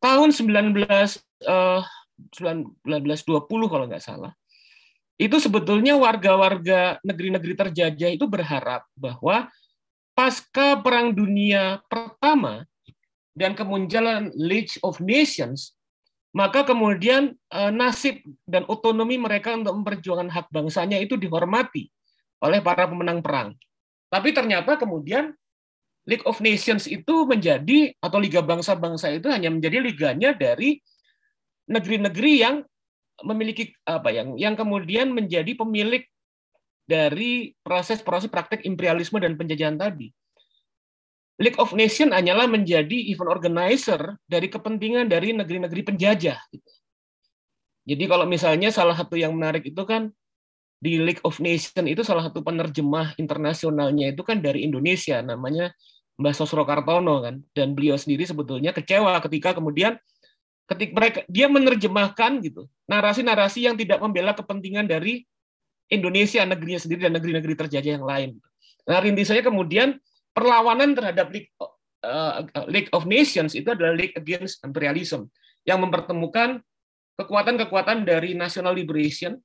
tahun 0.00 0.28
19, 0.32 1.20
uh, 1.44 1.84
1920 2.32 3.68
kalau 3.68 3.84
nggak 3.84 4.00
salah, 4.00 4.32
itu 5.20 5.36
sebetulnya 5.44 5.92
warga-warga 6.00 6.96
negeri-negeri 7.04 7.52
terjajah 7.68 8.16
itu 8.16 8.24
berharap 8.24 8.88
bahwa 8.96 9.52
pasca 10.16 10.80
Perang 10.80 11.12
Dunia 11.12 11.84
Pertama, 11.84 12.64
dan 13.32 13.56
kemunculan 13.56 14.28
League 14.36 14.72
of 14.84 15.00
Nations, 15.00 15.76
maka 16.32 16.64
kemudian 16.64 17.36
eh, 17.52 17.72
nasib 17.72 18.20
dan 18.48 18.64
otonomi 18.68 19.20
mereka 19.20 19.56
untuk 19.56 19.76
memperjuangkan 19.82 20.28
hak 20.32 20.46
bangsanya 20.52 21.00
itu 21.00 21.16
dihormati 21.16 21.88
oleh 22.42 22.60
para 22.60 22.88
pemenang 22.88 23.20
perang. 23.20 23.54
Tapi 24.12 24.34
ternyata 24.36 24.76
kemudian 24.76 25.32
League 26.04 26.26
of 26.26 26.42
Nations 26.42 26.90
itu 26.90 27.24
menjadi 27.24 27.94
atau 28.02 28.18
Liga 28.18 28.42
Bangsa-Bangsa 28.42 29.14
itu 29.14 29.30
hanya 29.30 29.48
menjadi 29.48 29.78
liganya 29.78 30.34
dari 30.34 30.82
negeri-negeri 31.70 32.32
yang 32.42 32.56
memiliki 33.22 33.70
apa 33.86 34.10
yang 34.10 34.34
yang 34.34 34.58
kemudian 34.58 35.14
menjadi 35.14 35.54
pemilik 35.54 36.02
dari 36.82 37.54
proses-proses 37.62 38.26
praktek 38.26 38.66
imperialisme 38.66 39.22
dan 39.22 39.38
penjajahan 39.38 39.78
tadi. 39.78 40.10
League 41.42 41.58
of 41.58 41.74
Nations 41.74 42.14
hanyalah 42.14 42.46
menjadi 42.46 42.94
event 43.10 43.28
organizer 43.28 43.98
dari 44.24 44.46
kepentingan 44.46 45.10
dari 45.10 45.34
negeri-negeri 45.34 45.82
penjajah. 45.82 46.38
Gitu. 46.48 46.70
Jadi 47.82 48.04
kalau 48.06 48.24
misalnya 48.30 48.70
salah 48.70 48.94
satu 48.94 49.18
yang 49.18 49.34
menarik 49.34 49.66
itu 49.66 49.82
kan 49.82 50.14
di 50.78 51.02
League 51.02 51.22
of 51.26 51.42
Nations 51.42 51.86
itu 51.90 52.02
salah 52.06 52.30
satu 52.30 52.46
penerjemah 52.46 53.18
internasionalnya 53.18 54.14
itu 54.14 54.22
kan 54.22 54.38
dari 54.38 54.62
Indonesia, 54.62 55.18
namanya 55.18 55.74
Mbak 56.18 56.34
Sosro 56.38 56.62
Kartono 56.62 57.22
kan, 57.22 57.42
dan 57.54 57.74
beliau 57.74 57.98
sendiri 57.98 58.22
sebetulnya 58.22 58.70
kecewa 58.70 59.18
ketika 59.26 59.58
kemudian 59.58 59.98
ketika 60.70 60.92
mereka 60.94 61.18
dia 61.26 61.50
menerjemahkan 61.50 62.38
gitu 62.38 62.70
narasi-narasi 62.86 63.66
yang 63.66 63.74
tidak 63.74 63.98
membela 63.98 64.30
kepentingan 64.30 64.86
dari 64.86 65.26
Indonesia 65.90 66.46
negerinya 66.46 66.80
sendiri 66.80 67.10
dan 67.10 67.12
negeri-negeri 67.18 67.54
terjajah 67.66 67.92
yang 67.98 68.06
lain. 68.06 68.38
Nah, 68.86 68.98
rintisannya 69.02 69.44
kemudian 69.44 69.98
perlawanan 70.32 70.96
terhadap 70.96 71.28
League, 71.32 71.52
uh, 72.04 72.44
League 72.68 72.90
of 72.92 73.08
Nations 73.08 73.52
itu 73.56 73.68
adalah 73.72 73.94
League 73.96 74.16
Against 74.16 74.64
Imperialism 74.64 75.28
yang 75.62 75.80
mempertemukan 75.80 76.60
kekuatan-kekuatan 77.16 78.02
dari 78.08 78.34
national 78.34 78.74
liberation, 78.74 79.38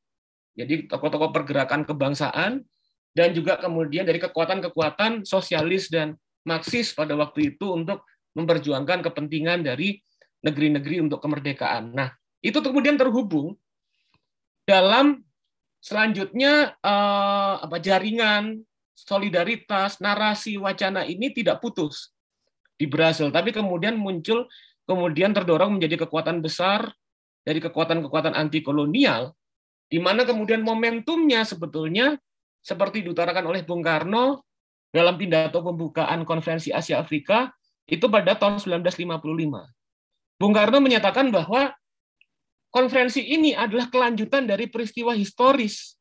jadi 0.58 0.90
tokoh-tokoh 0.90 1.30
pergerakan 1.30 1.86
kebangsaan, 1.86 2.66
dan 3.14 3.30
juga 3.36 3.60
kemudian 3.62 4.08
dari 4.08 4.18
kekuatan-kekuatan 4.18 5.28
sosialis 5.28 5.92
dan 5.92 6.18
Marxis 6.48 6.96
pada 6.96 7.14
waktu 7.14 7.54
itu 7.54 7.76
untuk 7.76 8.08
memperjuangkan 8.34 9.04
kepentingan 9.04 9.66
dari 9.66 10.00
negeri-negeri 10.46 11.02
untuk 11.02 11.20
kemerdekaan. 11.20 11.92
Nah, 11.98 12.14
itu 12.40 12.62
kemudian 12.62 12.96
terhubung 12.96 13.58
dalam 14.64 15.26
selanjutnya 15.82 16.78
eh, 16.78 17.54
apa 17.64 17.78
jaringan 17.82 18.62
solidaritas 18.98 20.02
narasi 20.02 20.58
wacana 20.58 21.06
ini 21.06 21.30
tidak 21.30 21.62
putus 21.62 22.10
di 22.74 22.90
Brasil, 22.90 23.30
tapi 23.30 23.54
kemudian 23.54 23.94
muncul 23.94 24.50
kemudian 24.90 25.36
terdorong 25.36 25.78
menjadi 25.78 26.08
kekuatan 26.08 26.42
besar 26.42 26.90
dari 27.46 27.62
kekuatan-kekuatan 27.62 28.34
anti 28.34 28.64
kolonial 28.66 29.36
di 29.88 30.02
mana 30.02 30.24
kemudian 30.24 30.64
momentumnya 30.64 31.44
sebetulnya 31.44 32.18
seperti 32.64 33.04
diutarakan 33.04 33.52
oleh 33.52 33.62
Bung 33.64 33.84
Karno 33.84 34.48
dalam 34.90 35.20
pidato 35.20 35.60
pembukaan 35.62 36.24
konferensi 36.24 36.72
Asia 36.72 37.00
Afrika 37.00 37.52
itu 37.88 38.08
pada 38.12 38.36
tahun 38.36 38.60
1955. 38.60 40.40
Bung 40.40 40.54
Karno 40.54 40.78
menyatakan 40.84 41.32
bahwa 41.32 41.72
konferensi 42.72 43.24
ini 43.24 43.56
adalah 43.56 43.88
kelanjutan 43.88 44.48
dari 44.48 44.68
peristiwa 44.68 45.16
historis 45.16 45.97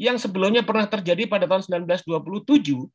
yang 0.00 0.16
sebelumnya 0.16 0.64
pernah 0.64 0.88
terjadi 0.88 1.28
pada 1.28 1.44
tahun 1.44 1.84
1927, 1.84 2.88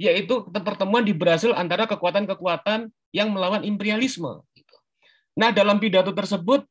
yaitu 0.00 0.34
pertemuan 0.48 1.04
di 1.04 1.12
Brasil 1.12 1.52
antara 1.52 1.84
kekuatan-kekuatan 1.84 2.88
yang 3.12 3.28
melawan 3.28 3.60
imperialisme. 3.60 4.40
Nah, 5.36 5.52
dalam 5.52 5.76
pidato 5.76 6.16
tersebut, 6.16 6.64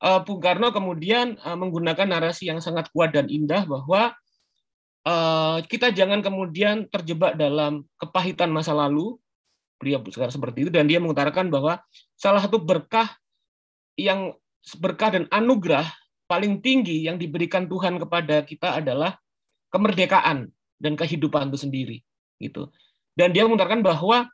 eh, 0.00 0.20
Bung 0.24 0.40
Karno 0.40 0.72
kemudian 0.72 1.36
eh, 1.36 1.56
menggunakan 1.60 2.08
narasi 2.08 2.48
yang 2.48 2.64
sangat 2.64 2.88
kuat 2.96 3.12
dan 3.12 3.28
indah 3.28 3.68
bahwa 3.68 4.16
eh, 5.04 5.58
kita 5.68 5.92
jangan 5.92 6.24
kemudian 6.24 6.88
terjebak 6.88 7.36
dalam 7.36 7.84
kepahitan 8.00 8.48
masa 8.48 8.72
lalu, 8.72 9.20
sekarang 9.84 10.32
seperti 10.32 10.64
itu 10.64 10.70
dan 10.72 10.88
dia 10.88 10.96
mengutarakan 10.96 11.52
bahwa 11.52 11.80
salah 12.16 12.40
satu 12.40 12.56
berkah 12.60 13.08
yang 13.96 14.32
berkah 14.76 15.12
dan 15.12 15.24
anugerah 15.32 15.88
paling 16.30 16.62
tinggi 16.62 17.10
yang 17.10 17.18
diberikan 17.18 17.66
Tuhan 17.66 17.98
kepada 17.98 18.46
kita 18.46 18.78
adalah 18.78 19.18
kemerdekaan 19.74 20.46
dan 20.78 20.92
kehidupan 20.94 21.50
itu 21.50 21.58
sendiri 21.58 21.96
gitu 22.38 22.70
dan 23.18 23.34
dia 23.34 23.42
mengutarakan 23.42 23.82
bahwa 23.82 24.30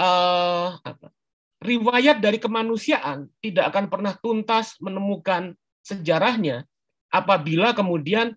uh, 0.00 0.68
apa, 0.80 1.12
riwayat 1.60 2.20
dari 2.20 2.40
kemanusiaan 2.40 3.28
tidak 3.40 3.72
akan 3.72 3.92
pernah 3.92 4.12
tuntas 4.16 4.76
menemukan 4.80 5.56
sejarahnya 5.84 6.64
apabila 7.12 7.72
kemudian 7.72 8.34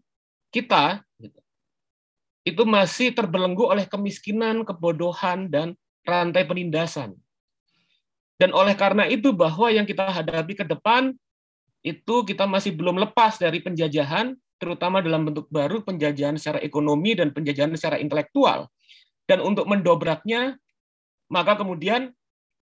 kita 0.54 1.04
gitu, 1.17 1.39
itu 2.45 2.63
masih 2.65 3.13
terbelenggu 3.13 3.67
oleh 3.67 3.86
kemiskinan, 3.86 4.63
kebodohan, 4.65 5.52
dan 5.52 5.76
rantai 6.08 6.48
penindasan. 6.48 7.13
Dan 8.39 8.56
oleh 8.56 8.72
karena 8.74 9.04
itu 9.06 9.36
bahwa 9.36 9.67
yang 9.67 9.84
kita 9.84 10.08
hadapi 10.08 10.56
ke 10.56 10.63
depan 10.63 11.12
itu 11.86 12.15
kita 12.28 12.44
masih 12.44 12.76
belum 12.76 13.00
lepas 13.00 13.39
dari 13.39 13.63
penjajahan, 13.63 14.36
terutama 14.60 15.00
dalam 15.00 15.28
bentuk 15.28 15.48
baru 15.48 15.80
penjajahan 15.84 16.36
secara 16.36 16.60
ekonomi 16.60 17.15
dan 17.15 17.32
penjajahan 17.32 17.72
secara 17.80 17.98
intelektual. 18.04 18.68
Dan 19.24 19.46
untuk 19.46 19.70
mendobraknya, 19.70 20.60
maka 21.32 21.56
kemudian 21.56 22.12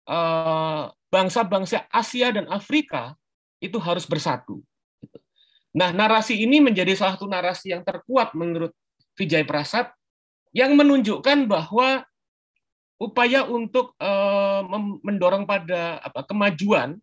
eh, 0.05 0.83
bangsa-bangsa 1.11 1.89
Asia 1.89 2.29
dan 2.29 2.45
Afrika 2.51 3.17
itu 3.61 3.77
harus 3.77 4.05
bersatu. 4.05 4.61
Nah, 5.71 5.95
narasi 5.95 6.43
ini 6.43 6.59
menjadi 6.59 6.91
salah 6.99 7.15
satu 7.15 7.31
narasi 7.31 7.71
yang 7.71 7.83
terkuat 7.87 8.35
menurut 8.35 8.75
Vijay 9.15 9.47
Prasad 9.47 9.87
yang 10.51 10.75
menunjukkan 10.75 11.47
bahwa 11.47 12.03
upaya 12.99 13.47
untuk 13.47 13.95
uh, 13.97 14.67
mendorong 15.01 15.47
pada 15.47 16.03
kemajuan 16.27 16.99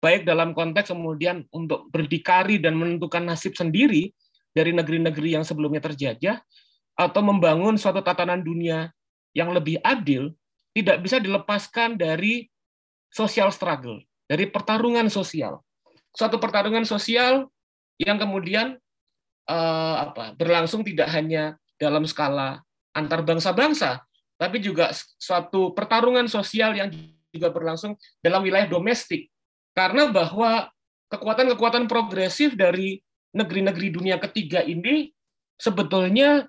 baik 0.00 0.24
dalam 0.24 0.56
konteks 0.56 0.90
kemudian 0.90 1.44
untuk 1.52 1.88
berdikari 1.92 2.56
dan 2.56 2.76
menentukan 2.76 3.20
nasib 3.24 3.52
sendiri 3.52 4.10
dari 4.50 4.72
negeri-negeri 4.74 5.38
yang 5.38 5.44
sebelumnya 5.44 5.84
terjajah 5.84 6.40
atau 6.96 7.22
membangun 7.22 7.76
suatu 7.76 8.02
tatanan 8.04 8.42
dunia 8.42 8.90
yang 9.36 9.54
lebih 9.54 9.78
adil 9.84 10.34
tidak 10.74 11.04
bisa 11.04 11.22
dilepaskan 11.22 11.94
dari 12.00 12.48
social 13.10 13.50
struggle, 13.50 14.00
dari 14.26 14.46
pertarungan 14.46 15.06
sosial. 15.10 15.62
Suatu 16.14 16.42
pertarungan 16.42 16.82
sosial 16.82 17.46
yang 17.98 18.18
kemudian 18.18 18.78
uh, 19.46 19.96
apa, 20.10 20.34
berlangsung 20.34 20.82
tidak 20.82 21.10
hanya 21.14 21.58
dalam 21.78 22.06
skala 22.06 22.62
antar 22.94 23.22
bangsa-bangsa, 23.22 24.02
tapi 24.38 24.58
juga 24.58 24.90
suatu 25.18 25.70
pertarungan 25.74 26.26
sosial 26.26 26.74
yang 26.74 26.90
juga 27.30 27.48
berlangsung 27.54 27.94
dalam 28.18 28.42
wilayah 28.42 28.66
domestik. 28.66 29.29
Karena 29.74 30.10
bahwa 30.10 30.68
kekuatan-kekuatan 31.10 31.86
progresif 31.86 32.54
dari 32.54 32.98
negeri-negeri 33.30 33.88
dunia 33.94 34.16
ketiga 34.18 34.62
ini 34.62 35.14
sebetulnya 35.54 36.46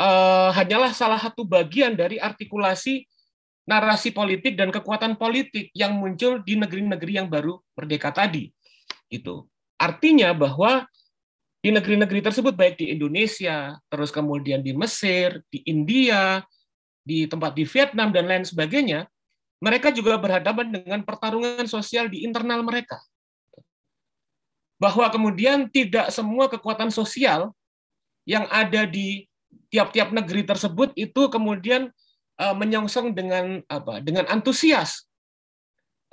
uh, 0.00 0.50
hanyalah 0.54 0.92
salah 0.96 1.20
satu 1.20 1.44
bagian 1.44 1.92
dari 1.92 2.16
artikulasi 2.16 3.04
narasi 3.68 4.16
politik 4.16 4.56
dan 4.56 4.72
kekuatan 4.72 5.20
politik 5.20 5.68
yang 5.76 5.92
muncul 6.00 6.40
di 6.40 6.56
negeri-negeri 6.56 7.12
yang 7.20 7.28
baru 7.28 7.60
merdeka 7.76 8.08
tadi. 8.08 8.48
Itu 9.12 9.44
artinya 9.76 10.32
bahwa 10.32 10.88
di 11.60 11.74
negeri-negeri 11.74 12.24
tersebut 12.24 12.54
baik 12.56 12.80
di 12.80 12.94
Indonesia, 12.94 13.76
terus 13.92 14.08
kemudian 14.08 14.64
di 14.64 14.72
Mesir, 14.72 15.42
di 15.52 15.60
India, 15.68 16.40
di 17.02 17.28
tempat 17.28 17.52
di 17.52 17.68
Vietnam 17.68 18.08
dan 18.14 18.24
lain 18.24 18.46
sebagainya, 18.46 19.04
mereka 19.58 19.90
juga 19.90 20.14
berhadapan 20.18 20.70
dengan 20.70 21.02
pertarungan 21.02 21.66
sosial 21.66 22.06
di 22.06 22.22
internal 22.22 22.62
mereka. 22.62 22.98
Bahwa 24.78 25.10
kemudian 25.10 25.66
tidak 25.66 26.14
semua 26.14 26.46
kekuatan 26.46 26.94
sosial 26.94 27.50
yang 28.22 28.46
ada 28.46 28.86
di 28.86 29.26
tiap-tiap 29.74 30.14
negeri 30.14 30.46
tersebut 30.46 30.94
itu 30.94 31.26
kemudian 31.26 31.90
uh, 32.38 32.54
menyongsong 32.54 33.10
dengan 33.10 33.58
apa? 33.66 33.98
Dengan 33.98 34.30
antusias 34.30 35.08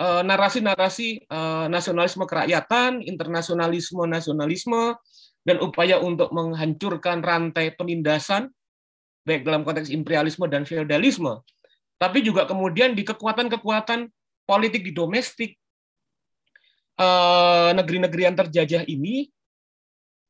uh, 0.02 0.26
narasi-narasi 0.26 1.30
uh, 1.30 1.70
nasionalisme 1.70 2.26
kerakyatan, 2.26 3.06
internasionalisme 3.06 4.02
nasionalisme 4.10 4.98
dan 5.46 5.62
upaya 5.62 6.02
untuk 6.02 6.34
menghancurkan 6.34 7.22
rantai 7.22 7.78
penindasan 7.78 8.50
baik 9.26 9.42
dalam 9.42 9.66
konteks 9.66 9.90
imperialisme 9.90 10.46
dan 10.46 10.70
feodalisme, 10.70 11.42
tapi 12.06 12.22
juga 12.22 12.46
kemudian 12.46 12.94
di 12.94 13.02
kekuatan-kekuatan 13.02 14.06
politik 14.46 14.86
di 14.86 14.94
domestik 14.94 15.58
eh, 17.02 17.70
negeri-negeri 17.74 18.22
yang 18.30 18.38
terjajah 18.38 18.86
ini 18.86 19.26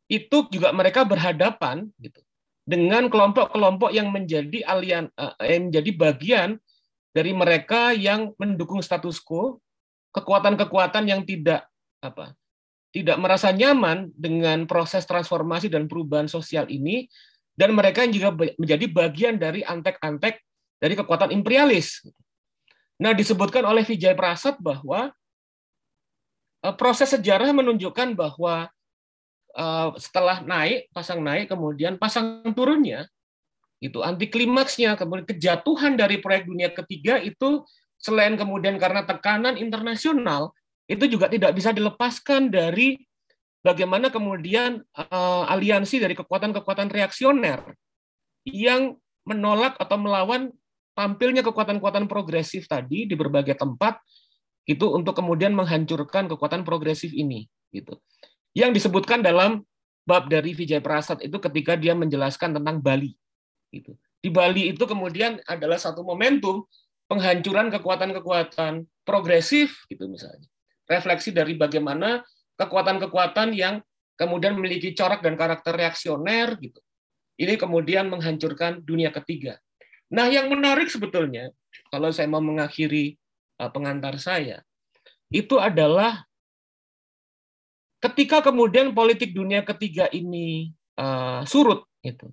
itu 0.08 0.38
juga 0.48 0.72
mereka 0.72 1.04
berhadapan 1.04 1.92
gitu 2.00 2.24
dengan 2.64 3.12
kelompok-kelompok 3.12 3.92
yang 3.92 4.08
menjadi 4.08 4.64
alian 4.64 5.12
eh, 5.20 5.36
yang 5.52 5.68
menjadi 5.68 5.92
bagian 6.00 6.50
dari 7.12 7.36
mereka 7.36 7.92
yang 7.92 8.36
mendukung 8.36 8.80
status 8.80 9.20
quo, 9.20 9.60
kekuatan-kekuatan 10.16 11.12
yang 11.12 11.28
tidak 11.28 11.68
apa 12.00 12.32
tidak 12.96 13.20
merasa 13.20 13.52
nyaman 13.52 14.16
dengan 14.16 14.64
proses 14.64 15.04
transformasi 15.04 15.68
dan 15.68 15.92
perubahan 15.92 16.32
sosial 16.32 16.72
ini 16.72 17.12
dan 17.52 17.76
mereka 17.76 18.08
juga 18.08 18.32
menjadi 18.56 18.88
bagian 18.88 19.36
dari 19.36 19.68
antek-antek 19.68 20.45
dari 20.80 20.94
kekuatan 20.94 21.32
imperialis. 21.32 22.04
Nah, 22.96 23.12
disebutkan 23.12 23.64
oleh 23.68 23.84
Vijay 23.84 24.16
Prasad 24.16 24.56
bahwa 24.60 25.12
eh, 26.64 26.76
proses 26.76 27.12
sejarah 27.12 27.52
menunjukkan 27.52 28.16
bahwa 28.16 28.72
eh, 29.56 29.90
setelah 30.00 30.44
naik, 30.44 30.92
pasang 30.96 31.20
naik, 31.20 31.52
kemudian 31.52 32.00
pasang 32.00 32.44
turunnya, 32.56 33.08
itu 33.84 34.00
anti 34.02 34.32
klimaksnya, 34.32 34.96
kemudian 34.96 35.28
kejatuhan 35.28 36.00
dari 36.00 36.24
proyek 36.24 36.48
dunia 36.48 36.72
ketiga 36.72 37.20
itu 37.20 37.68
selain 38.00 38.40
kemudian 38.40 38.80
karena 38.80 39.04
tekanan 39.04 39.60
internasional, 39.60 40.56
itu 40.86 41.06
juga 41.10 41.28
tidak 41.28 41.52
bisa 41.58 41.74
dilepaskan 41.74 42.54
dari 42.54 43.02
bagaimana 43.66 44.14
kemudian 44.14 44.86
uh, 44.94 45.44
aliansi 45.50 45.98
dari 45.98 46.14
kekuatan-kekuatan 46.14 46.94
reaksioner 46.94 47.66
yang 48.46 48.94
menolak 49.26 49.74
atau 49.82 49.98
melawan 49.98 50.54
tampilnya 50.96 51.44
kekuatan-kekuatan 51.44 52.08
progresif 52.08 52.66
tadi 52.72 53.06
di 53.06 53.14
berbagai 53.14 53.60
tempat 53.60 54.00
itu 54.66 54.90
untuk 54.90 55.14
kemudian 55.14 55.54
menghancurkan 55.54 56.26
kekuatan 56.32 56.66
progresif 56.66 57.14
ini 57.14 57.46
gitu. 57.70 58.00
Yang 58.56 58.82
disebutkan 58.82 59.22
dalam 59.22 59.62
bab 60.08 60.32
dari 60.32 60.56
Vijay 60.56 60.80
Prasad 60.80 61.22
itu 61.22 61.38
ketika 61.38 61.76
dia 61.76 61.94
menjelaskan 61.94 62.58
tentang 62.58 62.80
Bali 62.82 63.14
gitu. 63.70 63.94
Di 64.24 64.34
Bali 64.34 64.74
itu 64.74 64.82
kemudian 64.90 65.38
adalah 65.46 65.78
satu 65.78 66.02
momentum 66.02 66.66
penghancuran 67.06 67.70
kekuatan-kekuatan 67.70 68.88
progresif 69.06 69.86
gitu 69.92 70.10
misalnya. 70.10 70.50
Refleksi 70.90 71.30
dari 71.30 71.54
bagaimana 71.54 72.26
kekuatan-kekuatan 72.58 73.54
yang 73.54 73.84
kemudian 74.16 74.56
memiliki 74.58 74.96
corak 74.96 75.22
dan 75.22 75.36
karakter 75.36 75.76
reaksioner 75.76 76.58
gitu. 76.58 76.82
Ini 77.36 77.60
kemudian 77.60 78.08
menghancurkan 78.08 78.80
dunia 78.82 79.12
ketiga. 79.12 79.60
Nah, 80.13 80.30
yang 80.30 80.52
menarik 80.52 80.89
sebetulnya, 80.89 81.50
kalau 81.89 82.13
saya 82.13 82.30
mau 82.30 82.44
mengakhiri 82.44 83.18
uh, 83.58 83.72
pengantar 83.74 84.22
saya, 84.22 84.62
itu 85.34 85.58
adalah 85.58 86.24
ketika 88.04 88.46
kemudian 88.46 88.94
politik 88.94 89.34
dunia 89.34 89.65
ketiga 89.65 90.06
ini 90.13 90.70
uh, 91.02 91.41
surut, 91.50 91.89
itu, 92.06 92.30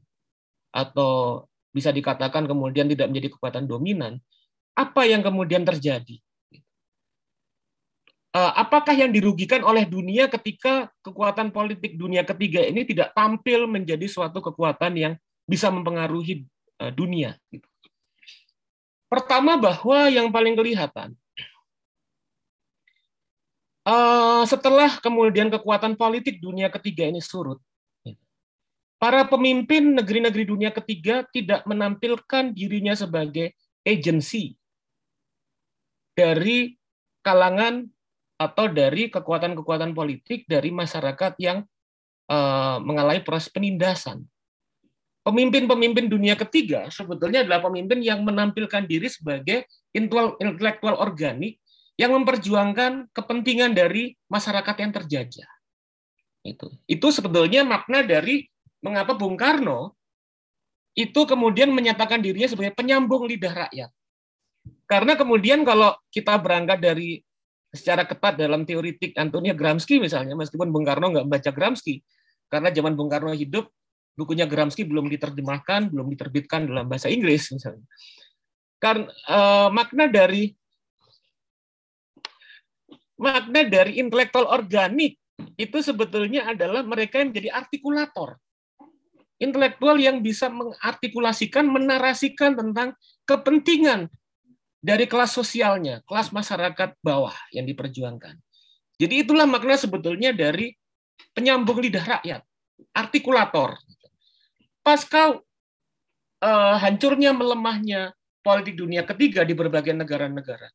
atau 0.68 1.44
bisa 1.72 1.88
dikatakan 1.88 2.44
kemudian 2.44 2.84
tidak 2.92 3.08
menjadi 3.08 3.28
kekuatan 3.32 3.64
dominan, 3.64 4.20
apa 4.76 5.08
yang 5.08 5.24
kemudian 5.24 5.64
terjadi? 5.64 6.20
Uh, 8.32 8.52
apakah 8.56 8.96
yang 8.96 9.12
dirugikan 9.12 9.60
oleh 9.60 9.84
dunia 9.84 10.24
ketika 10.24 10.88
kekuatan 11.04 11.52
politik 11.52 12.00
dunia 12.00 12.24
ketiga 12.24 12.64
ini 12.64 12.88
tidak 12.88 13.12
tampil 13.12 13.68
menjadi 13.68 14.08
suatu 14.08 14.40
kekuatan 14.40 14.92
yang 14.96 15.12
bisa 15.44 15.68
mempengaruhi 15.68 16.40
uh, 16.40 16.51
dunia? 16.90 17.38
Gitu. 17.52 17.68
Pertama 19.06 19.60
bahwa 19.60 20.08
yang 20.08 20.32
paling 20.32 20.56
kelihatan 20.56 21.12
uh, 23.86 24.42
setelah 24.46 24.98
kemudian 24.98 25.52
kekuatan 25.52 25.94
politik 25.98 26.40
dunia 26.40 26.72
ketiga 26.72 27.06
ini 27.06 27.20
surut, 27.20 27.60
para 28.96 29.26
pemimpin 29.26 29.98
negeri-negeri 29.98 30.44
dunia 30.46 30.70
ketiga 30.70 31.26
tidak 31.28 31.66
menampilkan 31.68 32.54
dirinya 32.54 32.94
sebagai 32.94 33.52
agensi 33.82 34.54
dari 36.14 36.78
kalangan 37.20 37.86
atau 38.38 38.66
dari 38.66 39.10
kekuatan-kekuatan 39.10 39.94
politik 39.94 40.46
dari 40.50 40.74
masyarakat 40.74 41.38
yang 41.38 41.62
uh, 42.30 42.78
mengalami 42.82 43.22
proses 43.22 43.50
penindasan 43.50 44.26
pemimpin-pemimpin 45.22 46.10
dunia 46.10 46.34
ketiga 46.34 46.90
sebetulnya 46.90 47.46
adalah 47.46 47.62
pemimpin 47.62 48.02
yang 48.02 48.26
menampilkan 48.26 48.86
diri 48.86 49.06
sebagai 49.06 49.66
intelektual 49.94 50.98
organik 50.98 51.62
yang 51.94 52.14
memperjuangkan 52.18 53.12
kepentingan 53.14 53.76
dari 53.76 54.18
masyarakat 54.26 54.76
yang 54.82 54.90
terjajah. 54.90 55.50
Itu. 56.42 56.74
Itu 56.90 57.14
sebetulnya 57.14 57.62
makna 57.62 58.02
dari 58.02 58.42
mengapa 58.82 59.14
Bung 59.14 59.38
Karno 59.38 59.94
itu 60.92 61.24
kemudian 61.24 61.70
menyatakan 61.70 62.20
dirinya 62.20 62.50
sebagai 62.50 62.74
penyambung 62.74 63.24
lidah 63.24 63.66
rakyat. 63.66 63.90
Karena 64.84 65.16
kemudian 65.16 65.64
kalau 65.64 65.94
kita 66.12 66.36
berangkat 66.36 66.82
dari 66.82 67.22
secara 67.72 68.04
ketat 68.04 68.36
dalam 68.36 68.68
teoritik 68.68 69.16
Antonia 69.16 69.56
Gramsci 69.56 69.96
misalnya, 69.96 70.36
meskipun 70.36 70.68
Bung 70.68 70.84
Karno 70.84 71.08
nggak 71.08 71.24
membaca 71.24 71.50
Gramsci, 71.54 72.04
karena 72.52 72.68
zaman 72.68 72.92
Bung 72.92 73.08
Karno 73.08 73.32
hidup 73.32 73.72
bukunya 74.12 74.44
Gramsci 74.44 74.84
belum 74.84 75.08
diterjemahkan, 75.08 75.88
belum 75.88 76.12
diterbitkan 76.12 76.68
dalam 76.68 76.86
bahasa 76.88 77.08
Inggris 77.08 77.48
misalnya. 77.52 77.86
Karena 78.82 79.06
uh, 79.30 79.68
makna 79.70 80.10
dari 80.10 80.52
makna 83.16 83.62
dari 83.62 84.02
intelektual 84.02 84.50
organik 84.50 85.14
itu 85.54 85.78
sebetulnya 85.78 86.50
adalah 86.50 86.82
mereka 86.82 87.22
yang 87.22 87.30
menjadi 87.30 87.50
artikulator. 87.54 88.38
Intelektual 89.42 89.98
yang 89.98 90.22
bisa 90.22 90.46
mengartikulasikan, 90.46 91.66
menarasikan 91.66 92.54
tentang 92.54 92.94
kepentingan 93.26 94.06
dari 94.78 95.06
kelas 95.06 95.34
sosialnya, 95.34 96.02
kelas 96.06 96.30
masyarakat 96.30 96.94
bawah 97.02 97.34
yang 97.50 97.66
diperjuangkan. 97.66 98.38
Jadi 99.02 99.14
itulah 99.26 99.46
makna 99.46 99.74
sebetulnya 99.74 100.30
dari 100.30 100.70
penyambung 101.34 101.82
lidah 101.82 102.06
rakyat, 102.18 102.42
artikulator 102.94 103.78
pasca 104.82 105.38
uh, 106.42 106.76
hancurnya 106.82 107.30
melemahnya 107.32 108.12
politik 108.42 108.74
dunia 108.74 109.06
ketiga 109.06 109.46
di 109.46 109.54
berbagai 109.54 109.94
negara-negara 109.94 110.68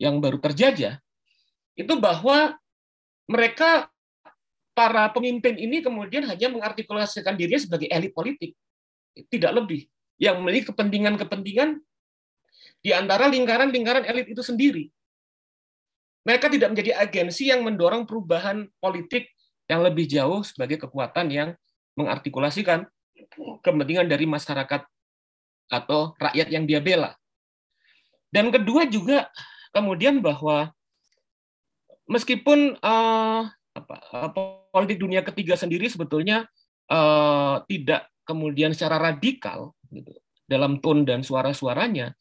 yang 0.00 0.16
baru 0.18 0.40
terjajah, 0.40 0.96
itu 1.76 1.94
bahwa 2.00 2.56
mereka 3.28 3.92
para 4.72 5.12
pemimpin 5.12 5.60
ini 5.60 5.84
kemudian 5.84 6.24
hanya 6.24 6.48
mengartikulasikan 6.48 7.36
dirinya 7.36 7.60
sebagai 7.60 7.88
elit 7.92 8.16
politik, 8.16 8.56
tidak 9.28 9.52
lebih, 9.60 9.84
yang 10.16 10.40
memiliki 10.40 10.72
kepentingan-kepentingan 10.72 11.76
di 12.80 12.90
antara 12.96 13.28
lingkaran-lingkaran 13.28 14.08
elit 14.08 14.32
itu 14.32 14.40
sendiri. 14.40 14.88
Mereka 16.24 16.48
tidak 16.48 16.72
menjadi 16.72 16.96
agensi 16.96 17.52
yang 17.52 17.60
mendorong 17.64 18.08
perubahan 18.08 18.68
politik 18.80 19.28
yang 19.68 19.84
lebih 19.84 20.08
jauh 20.08 20.40
sebagai 20.44 20.80
kekuatan 20.80 21.28
yang 21.28 21.48
mengartikulasikan 21.96 22.88
kepentingan 23.36 24.10
dari 24.10 24.26
masyarakat 24.26 24.82
atau 25.70 26.18
rakyat 26.18 26.48
yang 26.50 26.66
dia 26.66 26.82
bela. 26.82 27.14
Dan 28.30 28.50
kedua 28.50 28.86
juga 28.86 29.30
kemudian 29.74 30.18
bahwa 30.22 30.70
meskipun 32.10 32.78
uh, 32.82 33.42
apa, 33.50 33.96
uh, 34.14 34.30
politik 34.74 34.98
dunia 34.98 35.22
ketiga 35.22 35.54
sendiri 35.54 35.86
sebetulnya 35.86 36.46
uh, 36.90 37.62
tidak 37.70 38.10
kemudian 38.26 38.74
secara 38.74 38.98
radikal 39.14 39.74
gitu, 39.90 40.14
dalam 40.46 40.78
tone 40.82 41.06
dan 41.06 41.22
suara-suaranya 41.22 42.14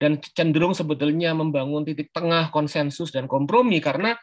dan 0.00 0.20
cenderung 0.32 0.72
sebetulnya 0.72 1.32
membangun 1.32 1.84
titik 1.84 2.12
tengah 2.12 2.52
konsensus 2.52 3.10
dan 3.12 3.26
kompromi 3.26 3.80
karena 3.82 4.16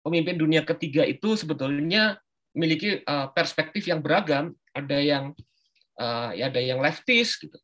pemimpin 0.00 0.40
dunia 0.40 0.62
ketiga 0.64 1.04
itu 1.04 1.36
sebetulnya 1.36 2.16
memiliki 2.56 3.04
perspektif 3.36 3.84
yang 3.84 4.00
beragam 4.00 4.56
ada 4.72 4.96
yang 4.96 5.36
uh, 5.98 6.30
ya 6.32 6.48
ada 6.48 6.62
yang 6.62 6.78
leftis 6.80 7.36
gitu. 7.36 7.58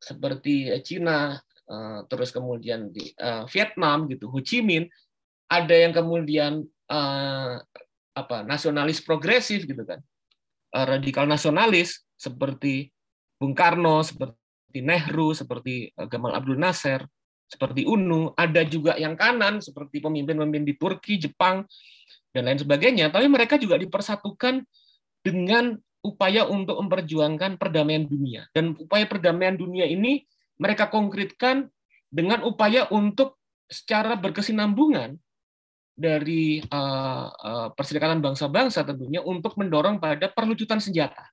Seperti 0.00 0.72
Cina 0.82 1.36
uh, 1.68 2.00
terus 2.08 2.32
kemudian 2.32 2.90
di 2.92 3.12
Vietnam 3.52 4.08
gitu 4.08 4.32
Ho 4.32 4.40
Chi 4.40 4.64
Minh. 4.64 4.88
Ada 5.46 5.86
yang 5.86 5.94
kemudian 5.94 6.66
apa 8.16 8.42
nasionalis 8.42 8.98
progresif 8.98 9.62
gitu 9.62 9.86
kan. 9.86 10.02
Radikal 10.74 11.30
nasionalis 11.30 12.02
seperti 12.18 12.90
Bung 13.38 13.54
Karno 13.54 14.02
seperti 14.02 14.82
Nehru 14.82 15.30
seperti 15.32 15.94
Gamal 15.94 16.34
Abdul 16.34 16.58
Nasser 16.58 17.06
seperti 17.46 17.86
UNU. 17.86 18.34
Ada 18.34 18.66
juga 18.66 18.98
yang 18.98 19.14
kanan 19.14 19.62
seperti 19.62 20.02
pemimpin-pemimpin 20.02 20.66
di 20.66 20.74
Turki 20.74 21.14
Jepang 21.22 21.62
dan 22.34 22.50
lain 22.50 22.58
sebagainya. 22.58 23.14
Tapi 23.14 23.30
mereka 23.30 23.54
juga 23.56 23.78
dipersatukan 23.78 24.66
dengan 25.22 25.78
upaya 26.06 26.46
untuk 26.46 26.78
memperjuangkan 26.78 27.58
perdamaian 27.58 28.06
dunia. 28.06 28.46
Dan 28.54 28.78
upaya 28.78 29.02
perdamaian 29.10 29.58
dunia 29.58 29.90
ini 29.90 30.22
mereka 30.62 30.86
konkretkan 30.86 31.66
dengan 32.06 32.46
upaya 32.46 32.86
untuk 32.94 33.42
secara 33.66 34.14
berkesinambungan 34.14 35.18
dari 35.96 36.62
uh, 36.70 37.26
uh, 37.32 37.68
perserikatan 37.74 38.22
bangsa-bangsa 38.22 38.86
tentunya 38.86 39.18
untuk 39.24 39.58
mendorong 39.58 39.98
pada 39.98 40.30
perlucutan 40.30 40.78
senjata. 40.78 41.26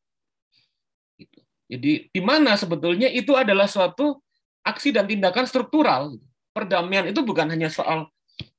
Gitu. 1.19 1.39
Jadi 1.69 1.91
di 2.09 2.21
mana 2.23 2.57
sebetulnya 2.57 3.11
itu 3.11 3.37
adalah 3.37 3.69
suatu 3.69 4.17
aksi 4.65 4.95
dan 4.95 5.05
tindakan 5.05 5.45
struktural. 5.45 6.17
Perdamaian 6.53 7.09
itu 7.09 7.21
bukan 7.21 7.49
hanya 7.49 7.67
soal 7.69 8.07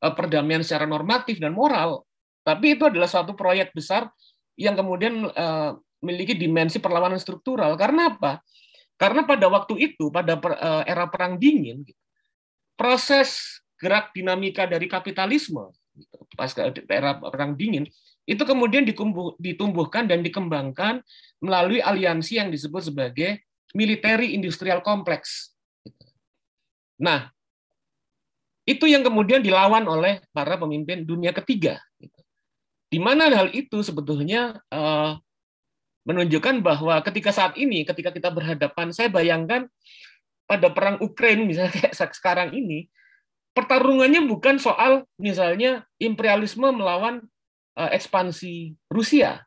uh, 0.02 0.14
perdamaian 0.14 0.60
secara 0.62 0.84
normatif 0.84 1.40
dan 1.40 1.56
moral, 1.56 2.04
tapi 2.44 2.76
itu 2.76 2.84
adalah 2.84 3.08
suatu 3.08 3.32
proyek 3.32 3.72
besar 3.72 4.12
yang 4.54 4.76
kemudian 4.76 5.30
uh, 5.32 5.78
memiliki 6.04 6.36
dimensi 6.36 6.76
perlawanan 6.76 7.16
struktural. 7.16 7.72
Karena 7.80 8.12
apa? 8.12 8.44
Karena 9.00 9.24
pada 9.24 9.48
waktu 9.48 9.80
itu, 9.80 10.12
pada 10.12 10.36
eh, 10.36 10.82
era 10.84 11.08
perang 11.08 11.40
dingin, 11.40 11.82
proses 12.76 13.58
gerak 13.80 14.12
dinamika 14.12 14.68
dari 14.68 14.86
kapitalisme, 14.86 15.72
gitu, 15.96 16.16
pas 16.36 16.52
era 16.92 17.16
perang 17.18 17.56
dingin, 17.56 17.88
itu 18.24 18.40
kemudian 18.44 18.84
ditumbuhkan 19.40 20.08
dan 20.08 20.24
dikembangkan 20.24 21.04
melalui 21.42 21.80
aliansi 21.80 22.40
yang 22.40 22.48
disebut 22.48 22.92
sebagai 22.92 23.44
military 23.76 24.32
industrial 24.32 24.80
complex. 24.80 25.52
Gitu. 25.84 26.06
Nah, 27.02 27.28
itu 28.64 28.88
yang 28.88 29.04
kemudian 29.04 29.44
dilawan 29.44 29.84
oleh 29.84 30.24
para 30.32 30.56
pemimpin 30.56 31.04
dunia 31.04 31.36
ketiga. 31.36 31.76
Gitu. 32.00 32.20
Di 32.88 33.02
mana 33.02 33.28
hal 33.28 33.52
itu 33.52 33.84
sebetulnya 33.84 34.56
uh, 34.72 35.20
menunjukkan 36.04 36.60
bahwa 36.60 37.00
ketika 37.04 37.32
saat 37.32 37.56
ini, 37.56 37.82
ketika 37.84 38.12
kita 38.12 38.28
berhadapan, 38.28 38.92
saya 38.92 39.08
bayangkan 39.08 39.66
pada 40.44 40.68
perang 40.68 41.00
Ukraina 41.00 41.44
misalnya 41.44 41.72
kayak 41.80 41.94
sekarang 41.96 42.52
ini, 42.52 42.88
pertarungannya 43.56 44.24
bukan 44.28 44.60
soal 44.60 45.08
misalnya 45.16 45.88
imperialisme 45.96 46.68
melawan 46.68 47.24
uh, 47.80 47.90
ekspansi 47.90 48.76
Rusia. 48.92 49.42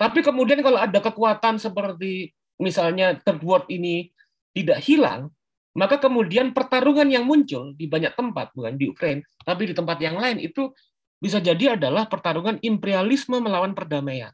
Tapi 0.00 0.24
kemudian 0.24 0.64
kalau 0.64 0.80
ada 0.80 0.96
kekuatan 0.96 1.60
seperti 1.60 2.32
misalnya 2.56 3.20
third 3.20 3.42
world 3.44 3.68
ini 3.68 4.08
tidak 4.56 4.80
hilang, 4.80 5.28
maka 5.76 6.00
kemudian 6.00 6.56
pertarungan 6.56 7.06
yang 7.06 7.28
muncul 7.28 7.76
di 7.76 7.86
banyak 7.86 8.16
tempat, 8.16 8.50
bukan 8.56 8.74
di 8.80 8.88
Ukraina, 8.90 9.22
tapi 9.44 9.70
di 9.70 9.74
tempat 9.76 10.00
yang 10.00 10.16
lain 10.16 10.40
itu 10.40 10.72
bisa 11.20 11.36
jadi 11.36 11.76
adalah 11.76 12.08
pertarungan 12.08 12.56
imperialisme 12.64 13.36
melawan 13.38 13.76
perdamaian. 13.76 14.32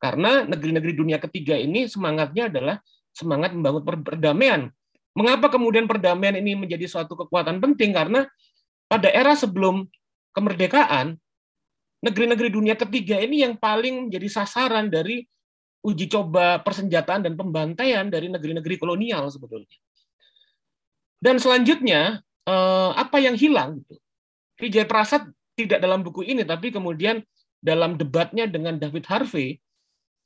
Karena 0.00 0.48
negeri-negeri 0.48 0.96
dunia 0.96 1.20
ketiga 1.20 1.60
ini 1.60 1.84
semangatnya 1.84 2.48
adalah 2.48 2.80
semangat 3.12 3.52
membangun 3.52 3.84
perdamaian. 4.00 4.72
Mengapa 5.12 5.52
kemudian 5.52 5.84
perdamaian 5.84 6.40
ini 6.40 6.56
menjadi 6.56 6.88
suatu 6.88 7.12
kekuatan 7.12 7.60
penting? 7.60 7.92
Karena 7.92 8.24
pada 8.88 9.12
era 9.12 9.36
sebelum 9.36 9.84
kemerdekaan, 10.32 11.20
negeri-negeri 12.00 12.48
dunia 12.48 12.74
ketiga 12.80 13.20
ini 13.20 13.44
yang 13.44 13.60
paling 13.60 14.08
menjadi 14.08 14.40
sasaran 14.40 14.88
dari 14.88 15.20
uji 15.84 16.08
coba 16.08 16.64
persenjataan 16.64 17.28
dan 17.28 17.36
pembantaian 17.36 18.08
dari 18.08 18.32
negeri-negeri 18.32 18.80
kolonial 18.80 19.28
sebetulnya. 19.28 19.76
Dan 21.20 21.36
selanjutnya, 21.36 22.24
eh, 22.48 22.90
apa 22.96 23.20
yang 23.20 23.36
hilang? 23.36 23.84
Vijay 24.56 24.88
Prasad 24.88 25.28
tidak 25.56 25.84
dalam 25.84 26.00
buku 26.00 26.24
ini, 26.24 26.44
tapi 26.44 26.72
kemudian 26.72 27.20
dalam 27.60 28.00
debatnya 28.00 28.48
dengan 28.48 28.80
David 28.80 29.04
Harvey, 29.08 29.60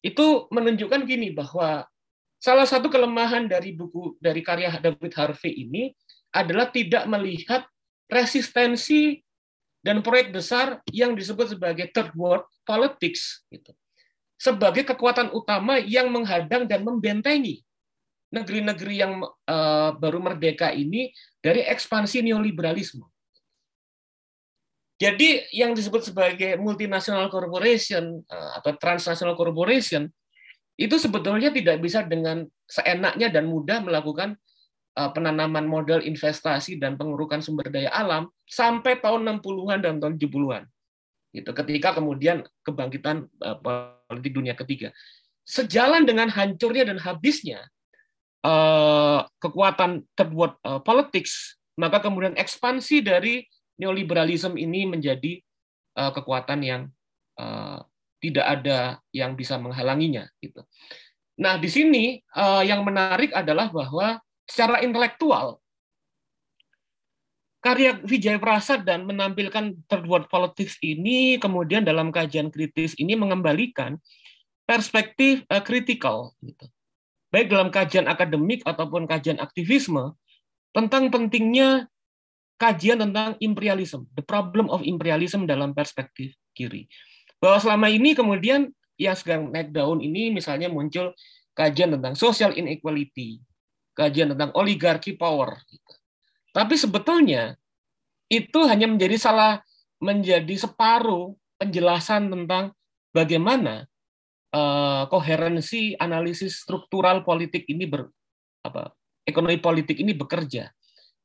itu 0.05 0.45
menunjukkan 0.53 1.09
gini 1.09 1.33
bahwa 1.33 1.89
salah 2.37 2.69
satu 2.69 2.93
kelemahan 2.93 3.49
dari 3.49 3.73
buku 3.73 4.21
dari 4.21 4.45
karya 4.45 4.77
David 4.77 5.17
Harvey 5.17 5.65
ini 5.65 5.97
adalah 6.29 6.69
tidak 6.69 7.09
melihat 7.09 7.65
resistensi 8.13 9.25
dan 9.81 10.05
proyek 10.05 10.37
besar 10.37 10.85
yang 10.93 11.17
disebut 11.17 11.57
sebagai 11.57 11.89
third 11.89 12.13
world 12.13 12.45
politics 12.69 13.49
gitu. 13.49 13.73
sebagai 14.37 14.85
kekuatan 14.85 15.33
utama 15.33 15.81
yang 15.81 16.13
menghadang 16.13 16.69
dan 16.69 16.85
membentengi 16.85 17.65
negeri-negeri 18.35 18.95
yang 18.99 19.23
uh, 19.25 19.91
baru 19.95 20.19
merdeka 20.19 20.75
ini 20.75 21.15
dari 21.39 21.63
ekspansi 21.63 22.19
neoliberalisme. 22.27 23.07
Jadi 24.95 25.43
yang 25.51 25.75
disebut 25.75 26.07
sebagai 26.07 26.55
multinational 26.55 27.27
corporation 27.27 28.23
uh, 28.31 28.51
atau 28.63 28.79
transnational 28.79 29.35
corporation 29.35 30.07
itu 30.79 30.95
sebetulnya 30.99 31.51
tidak 31.51 31.83
bisa 31.83 32.07
dengan 32.07 32.47
seenaknya 32.67 33.31
dan 33.31 33.51
mudah 33.51 33.83
melakukan 33.83 34.39
uh, 34.95 35.11
penanaman 35.11 35.67
modal 35.67 35.99
investasi 35.99 36.79
dan 36.79 36.95
pengurukan 36.95 37.43
sumber 37.43 37.75
daya 37.75 37.91
alam 37.91 38.31
sampai 38.47 39.03
tahun 39.03 39.43
60-an 39.43 39.79
dan 39.83 39.99
tahun 39.99 40.15
70-an. 40.15 40.63
Gitu, 41.35 41.51
ketika 41.51 41.99
kemudian 41.99 42.47
kebangkitan 42.63 43.27
uh, 43.43 43.59
politik 44.07 44.31
dunia 44.31 44.55
ketiga. 44.55 44.95
Sejalan 45.43 46.07
dengan 46.07 46.31
hancurnya 46.33 46.89
dan 46.89 46.97
habisnya 47.03 47.69
kekuatan 49.41 50.05
uh, 50.05 50.81
politics, 50.85 51.57
maka 51.81 52.01
kemudian 52.01 52.37
ekspansi 52.37 53.01
dari 53.01 53.45
neoliberalisme 53.81 54.55
ini 54.59 54.87
menjadi 54.87 55.43
uh, 55.99 56.11
kekuatan 56.15 56.61
yang 56.63 56.83
uh, 57.39 57.83
tidak 58.23 58.47
ada 58.47 58.79
yang 59.13 59.37
bisa 59.37 59.61
menghalanginya. 59.61 60.25
Gitu. 60.41 60.63
Nah, 61.41 61.59
di 61.59 61.69
sini 61.69 62.23
uh, 62.39 62.63
yang 62.63 62.87
menarik 62.87 63.35
adalah 63.35 63.69
bahwa 63.69 64.23
secara 64.47 64.81
intelektual 64.87 65.59
karya 67.65 67.97
Vijay 68.05 68.37
Prasad 68.37 68.85
dan 68.85 69.09
menampilkan 69.09 69.73
third 69.89 70.05
world 70.05 70.29
politics 70.29 70.77
ini 70.85 71.41
kemudian 71.41 71.81
dalam 71.81 72.13
kajian 72.13 72.53
kritis 72.53 72.93
ini 73.01 73.17
mengembalikan 73.17 73.97
perspektif 74.69 75.43
uh, 75.49 75.65
kritikal 75.65 76.37
gitu. 76.45 76.69
Baik 77.33 77.51
dalam 77.51 77.73
kajian 77.75 78.07
akademik 78.07 78.63
ataupun 78.63 79.11
kajian 79.11 79.43
aktivisme 79.43 80.15
tentang 80.71 81.11
pentingnya 81.11 81.91
kajian 82.59 83.03
tentang 83.03 83.35
imperialisme, 83.43 84.07
the 84.15 84.25
problem 84.25 84.71
of 84.71 84.83
imperialism 84.87 85.45
dalam 85.45 85.75
perspektif 85.75 86.35
kiri. 86.55 86.87
Bahwa 87.43 87.59
selama 87.61 87.91
ini 87.91 88.15
kemudian 88.15 88.71
yang 88.95 89.17
sedang 89.19 89.51
naik 89.51 89.75
daun 89.75 89.99
ini 89.99 90.31
misalnya 90.31 90.71
muncul 90.71 91.13
kajian 91.55 91.99
tentang 91.99 92.15
social 92.15 92.55
inequality, 92.55 93.43
kajian 93.95 94.35
tentang 94.35 94.55
oligarki 94.55 95.19
power. 95.19 95.59
Gitu. 95.67 95.93
Tapi 96.55 96.75
sebetulnya 96.79 97.59
itu 98.31 98.63
hanya 98.67 98.87
menjadi 98.87 99.19
salah 99.19 99.61
menjadi 99.99 100.55
separuh 100.55 101.35
penjelasan 101.59 102.31
tentang 102.31 102.75
bagaimana 103.15 103.87
uh, 104.55 105.07
koherensi 105.11 105.95
analisis 105.99 106.63
struktural 106.63 107.23
politik 107.27 107.67
ini 107.71 107.87
ber 107.87 108.11
apa 108.65 108.95
ekonomi 109.27 109.59
politik 109.59 109.99
ini 109.99 110.15
bekerja. 110.15 110.71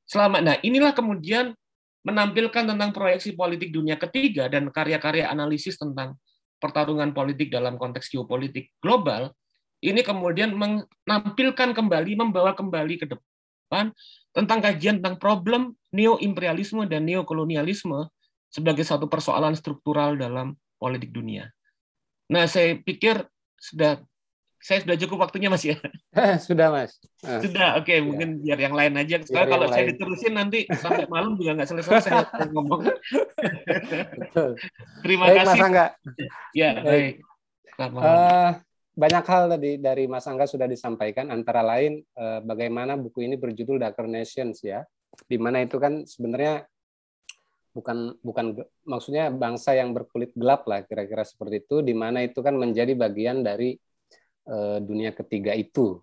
Selama 0.09 0.41
nah 0.41 0.57
inilah 0.65 0.89
kemudian 0.97 1.53
menampilkan 2.01 2.65
tentang 2.65 2.89
proyeksi 2.89 3.37
politik 3.37 3.69
dunia 3.69 3.93
ketiga 4.01 4.49
dan 4.49 4.73
karya-karya 4.73 5.29
analisis 5.29 5.77
tentang 5.77 6.17
pertarungan 6.57 7.13
politik 7.13 7.53
dalam 7.53 7.77
konteks 7.77 8.09
geopolitik 8.09 8.73
global 8.81 9.29
ini 9.79 10.03
kemudian 10.03 10.51
menampilkan 10.57 11.71
kembali 11.71 12.19
membawa 12.19 12.51
kembali 12.51 12.99
ke 12.99 13.05
depan 13.07 13.95
tentang 14.35 14.59
kajian 14.59 14.99
tentang 14.99 15.21
problem 15.21 15.77
neo-imperialisme 15.95 16.83
dan 16.89 17.07
neo-kolonialisme 17.07 18.11
sebagai 18.49 18.83
satu 18.83 19.07
persoalan 19.07 19.55
struktural 19.55 20.17
dalam 20.17 20.57
politik 20.81 21.13
dunia. 21.13 21.47
Nah, 22.33 22.49
saya 22.49 22.75
pikir 22.75 23.23
sudah 23.55 24.01
saya 24.59 24.83
sudah 24.83 24.95
cukup 24.99 25.17
waktunya 25.27 25.47
Mas 25.47 25.63
ya. 25.63 25.79
sudah 26.47 26.67
Mas. 26.69 26.99
Ah. 27.23 27.39
Sudah, 27.39 27.79
oke 27.79 27.87
okay, 27.87 27.97
ya. 27.99 28.05
mungkin 28.05 28.29
biar 28.43 28.59
yang 28.59 28.75
lain 28.75 28.93
aja. 28.99 29.15
Soalnya 29.23 29.49
kalau 29.55 29.67
saya 29.71 29.83
lain. 29.87 29.91
diterusin 29.95 30.33
nanti 30.35 30.59
sampai 30.69 31.07
malam 31.07 31.39
juga 31.39 31.55
nggak 31.59 31.69
selesai 31.71 31.95
saya 32.03 32.27
ngomong. 32.51 32.81
Betul. 34.19 34.49
Terima 35.01 35.25
baik, 35.31 35.37
kasih. 35.43 35.49
Mas 35.55 35.65
Angga. 35.65 35.85
Ya, 36.51 36.71
baik. 36.83 37.23
baik. 37.79 37.91
Uh, 37.95 38.51
banyak 38.99 39.25
hal 39.31 39.43
tadi 39.55 39.71
dari 39.79 40.03
Mas 40.11 40.27
Angga 40.27 40.43
sudah 40.43 40.67
disampaikan, 40.67 41.31
antara 41.31 41.63
lain 41.63 42.03
eh, 42.03 42.39
bagaimana 42.43 42.99
buku 42.99 43.23
ini 43.23 43.39
berjudul 43.39 43.79
Darker 43.79 44.11
Nations 44.11 44.59
ya, 44.59 44.83
di 45.23 45.39
mana 45.39 45.63
itu 45.63 45.79
kan 45.79 46.03
sebenarnya 46.03 46.67
bukan 47.71 48.19
bukan 48.19 48.59
maksudnya 48.83 49.31
bangsa 49.31 49.71
yang 49.77 49.95
berkulit 49.95 50.35
gelap 50.35 50.67
lah 50.67 50.83
kira-kira 50.83 51.23
seperti 51.23 51.63
itu, 51.63 51.79
di 51.79 51.95
mana 51.95 52.27
itu 52.27 52.43
kan 52.43 52.59
menjadi 52.59 52.91
bagian 52.91 53.39
dari 53.39 53.71
eh, 53.71 53.88
dunia 54.81 55.13
ketiga 55.13 55.53
itu. 55.53 56.01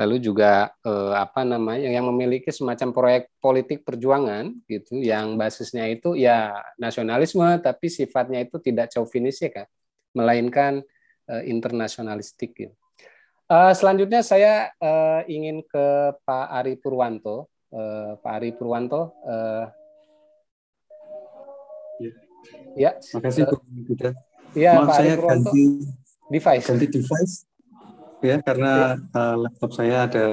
Lalu 0.00 0.16
juga 0.16 0.72
eh, 0.80 1.12
apa 1.12 1.44
namanya 1.44 1.92
yang 1.92 2.08
memiliki 2.08 2.48
semacam 2.48 2.88
proyek 2.88 3.22
politik 3.36 3.84
perjuangan 3.84 4.48
gitu, 4.64 4.96
yang 4.96 5.36
basisnya 5.36 5.84
itu 5.92 6.16
ya 6.16 6.56
nasionalisme, 6.80 7.60
tapi 7.60 7.92
sifatnya 7.92 8.40
itu 8.40 8.56
tidak 8.64 8.88
chauvinis 8.88 9.44
ya 9.44 9.52
kan, 9.52 9.68
melainkan 10.16 10.80
uh, 11.28 11.42
internasionalistik. 11.44 12.56
Ya. 12.56 12.70
Uh, 13.50 13.76
selanjutnya 13.76 14.24
saya 14.24 14.72
ingin 15.28 15.60
ke 15.68 16.16
Pak 16.24 16.46
Ari 16.48 16.80
Purwanto. 16.80 17.52
Pak 18.24 18.32
Ari 18.40 18.56
Purwanto. 18.56 19.12
Ya. 22.00 22.10
ya. 22.72 22.90
Makasih 22.96 23.42
Bu 23.46 23.54
uh, 23.60 24.14
Ya, 24.56 24.80
Maaf 24.80 24.88
Pak 24.88 24.96
saya 24.96 25.12
Ari 25.12 25.18
Purwanto. 25.20 25.50
ganti 25.52 25.62
device. 26.32 26.66
Ganti 26.66 26.86
device. 26.88 27.34
Ya, 28.20 28.36
karena 28.44 29.00
ya. 29.00 29.16
Uh, 29.16 29.36
laptop 29.48 29.70
saya 29.72 29.96
ada 30.04 30.26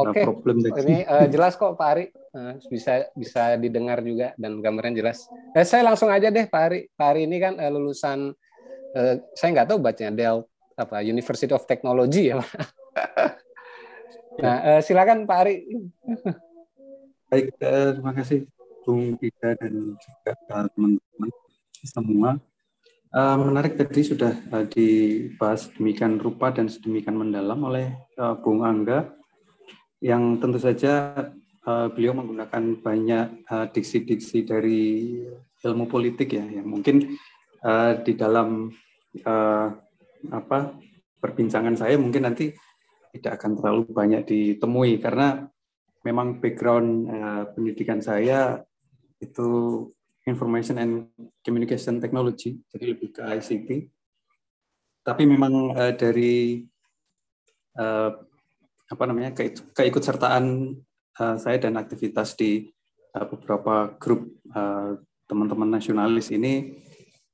Oke. 0.00 0.16
Okay. 0.16 0.24
problem 0.24 0.56
Ini 0.64 0.96
uh, 1.04 1.26
jelas 1.28 1.54
kok 1.54 1.76
Pak 1.76 1.88
Ari. 1.92 2.06
Uh, 2.30 2.54
bisa 2.70 3.10
bisa 3.18 3.42
didengar 3.58 3.98
juga 4.00 4.32
dan 4.38 4.62
gambarnya 4.62 5.02
jelas. 5.02 5.26
Eh, 5.50 5.66
saya 5.66 5.82
langsung 5.82 6.08
aja 6.08 6.30
deh 6.30 6.46
Pak 6.46 6.62
Ari. 6.62 6.80
Pak 6.94 7.06
Ari 7.14 7.20
ini 7.26 7.36
kan 7.42 7.58
uh, 7.58 7.70
lulusan 7.70 8.32
uh, 8.96 9.14
saya 9.34 9.48
nggak 9.52 9.68
tahu 9.70 9.78
bacanya 9.82 10.12
Dell 10.14 10.38
apa 10.78 11.04
University 11.04 11.52
of 11.52 11.66
Technology 11.68 12.32
ya. 12.32 12.40
nah, 14.42 14.56
uh, 14.64 14.80
silakan 14.80 15.28
Pak 15.28 15.38
Ari. 15.44 15.54
Baik, 17.30 17.54
uh, 17.60 17.88
terima 17.98 18.12
kasih 18.16 18.48
Bung 18.82 19.18
Ida 19.20 19.54
dan 19.60 19.74
juga 19.94 20.32
teman-teman 20.48 21.30
semua. 21.84 22.30
Uh, 23.10 23.34
menarik 23.42 23.74
tadi 23.74 24.06
sudah 24.06 24.38
uh, 24.54 24.62
dibahas 24.70 25.66
demikian 25.74 26.22
rupa 26.22 26.54
dan 26.54 26.70
sedemikian 26.70 27.18
mendalam 27.18 27.58
oleh 27.66 28.06
uh, 28.14 28.38
Bung 28.38 28.62
Angga. 28.62 29.10
Yang 29.98 30.38
tentu 30.38 30.58
saja 30.62 30.94
uh, 31.66 31.90
beliau 31.90 32.14
menggunakan 32.14 32.78
banyak 32.78 33.50
diksi-diksi 33.74 34.46
uh, 34.46 34.54
dari 34.54 34.82
ilmu 35.58 35.90
politik 35.90 36.38
ya 36.38 36.46
yang 36.46 36.70
mungkin 36.70 37.18
uh, 37.66 37.98
di 37.98 38.14
dalam 38.14 38.70
uh, 39.26 39.66
apa 40.30 40.78
perbincangan 41.18 41.74
saya 41.74 41.98
mungkin 41.98 42.30
nanti 42.30 42.54
tidak 43.10 43.42
akan 43.42 43.58
terlalu 43.58 43.90
banyak 43.90 44.22
ditemui. 44.22 45.02
Karena 45.02 45.42
memang 46.06 46.38
background 46.38 47.10
uh, 47.10 47.42
pendidikan 47.58 47.98
saya 47.98 48.62
itu 49.18 49.82
information 50.28 50.76
and 50.80 50.92
communication 51.40 52.00
technology 52.02 52.60
jadi 52.72 52.96
lebih 52.96 53.16
ke 53.16 53.20
ICT 53.24 53.70
tapi 55.00 55.22
memang 55.24 55.72
uh, 55.72 55.92
dari 55.96 56.64
uh, 57.80 58.10
apa 58.90 59.04
namanya 59.06 59.32
ke, 59.32 59.54
keikutsertaan 59.72 60.76
uh, 61.16 61.36
saya 61.40 61.56
dan 61.62 61.78
aktivitas 61.80 62.36
di 62.36 62.68
uh, 63.16 63.24
beberapa 63.24 63.96
grup 63.96 64.28
teman-teman 65.30 65.68
uh, 65.70 65.74
nasionalis 65.78 66.28
ini 66.34 66.74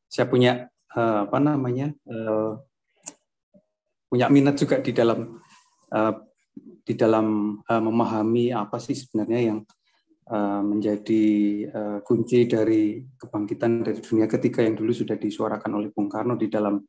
saya 0.07 0.29
punya 0.29 0.69
uh, 0.95 1.27
apa 1.27 1.39
namanya 1.43 1.91
uh, 2.07 2.61
punya 4.07 4.31
minat 4.31 4.55
juga 4.57 4.79
di 4.79 4.95
dalam 4.95 5.41
uh, 5.91 6.15
di 6.87 6.95
dalam 6.95 7.59
uh, 7.67 7.83
memahami 7.83 8.55
apa 8.55 8.79
sih 8.79 8.95
sebenarnya 8.95 9.53
yang 9.53 9.59
menjadi 10.27 11.25
uh, 11.71 11.99
kunci 12.03 12.51
dari 12.51 12.99
kebangkitan 13.15 13.87
dari 13.87 14.03
dunia 14.03 14.27
ketiga 14.27 14.67
yang 14.67 14.75
dulu 14.75 14.91
sudah 14.91 15.15
disuarakan 15.15 15.79
oleh 15.79 15.95
Bung 15.95 16.11
Karno 16.11 16.35
di 16.35 16.51
dalam 16.51 16.83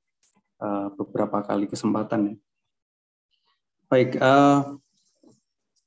uh, 0.58 0.88
beberapa 0.98 1.46
kali 1.46 1.70
kesempatan. 1.70 2.34
Baik, 3.86 4.18
uh, 4.18 4.82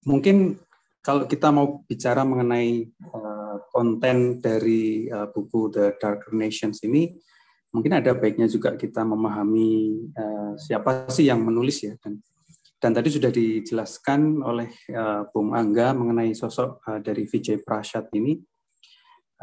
mungkin 0.07 0.63
kalau 1.03 1.27
kita 1.27 1.51
mau 1.51 1.83
bicara 1.89 2.23
mengenai 2.23 2.93
konten 3.73 4.37
dari 4.37 5.09
buku 5.09 5.73
The 5.73 5.97
Darker 5.97 6.37
Nations 6.37 6.85
ini, 6.85 7.09
mungkin 7.73 7.97
ada 7.97 8.13
baiknya 8.13 8.45
juga 8.45 8.77
kita 8.77 9.01
memahami 9.01 9.97
siapa 10.61 11.09
sih 11.09 11.25
yang 11.25 11.41
menulis 11.41 11.81
ya 11.89 11.97
dan 12.05 12.21
dan 12.81 12.97
tadi 12.97 13.13
sudah 13.13 13.29
dijelaskan 13.29 14.41
oleh 14.41 14.73
uh, 14.97 15.29
Bung 15.29 15.53
Angga 15.53 15.93
mengenai 15.93 16.33
sosok 16.33 16.81
uh, 16.89 16.99
dari 17.05 17.29
Vijay 17.29 17.61
Prashad 17.61 18.09
ini 18.17 18.41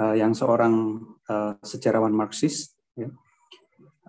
uh, 0.01 0.17
yang 0.17 0.33
seorang 0.33 0.97
uh, 1.29 1.53
sejarawan 1.61 2.17
Marxis 2.17 2.73
ya. 2.97 3.13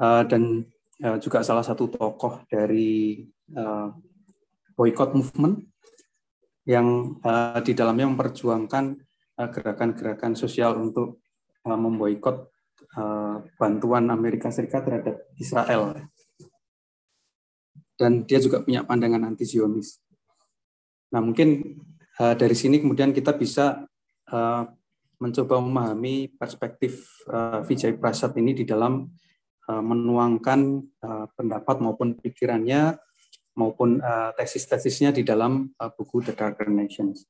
uh, 0.00 0.24
dan 0.24 0.64
uh, 1.04 1.20
juga 1.20 1.44
salah 1.44 1.60
satu 1.60 1.92
tokoh 1.92 2.48
dari 2.48 3.20
uh, 3.52 3.92
boycott 4.72 5.12
movement 5.12 5.60
yang 6.64 7.20
uh, 7.20 7.60
di 7.60 7.76
dalamnya 7.76 8.08
memperjuangkan 8.08 8.84
gerakan-gerakan 9.38 10.32
uh, 10.34 10.38
sosial 10.40 10.80
untuk 10.80 11.20
uh, 11.68 11.78
memboikot 11.78 12.48
uh, 12.96 13.44
bantuan 13.60 14.08
Amerika 14.08 14.48
Serikat 14.48 14.88
terhadap 14.88 15.20
Israel. 15.36 16.08
Dan 17.98 18.22
dia 18.22 18.38
juga 18.38 18.62
punya 18.62 18.86
pandangan 18.86 19.26
anti. 19.26 19.42
Nah, 21.10 21.20
mungkin 21.20 21.82
uh, 22.22 22.34
dari 22.38 22.54
sini 22.54 22.78
kemudian 22.78 23.10
kita 23.10 23.34
bisa 23.34 23.82
uh, 24.30 24.62
mencoba 25.18 25.58
memahami 25.58 26.30
perspektif 26.38 27.10
uh, 27.26 27.58
Vijay 27.66 27.98
Prasad 27.98 28.38
ini 28.38 28.54
di 28.54 28.62
dalam 28.62 29.02
uh, 29.66 29.82
menuangkan 29.82 30.60
uh, 31.02 31.26
pendapat 31.34 31.82
maupun 31.82 32.14
pikirannya 32.14 32.94
maupun 33.58 33.98
uh, 33.98 34.30
tesis-tesisnya 34.38 35.10
di 35.10 35.26
dalam 35.26 35.74
uh, 35.82 35.90
buku 35.90 36.22
The 36.22 36.38
Darker 36.38 36.70
Nations. 36.70 37.26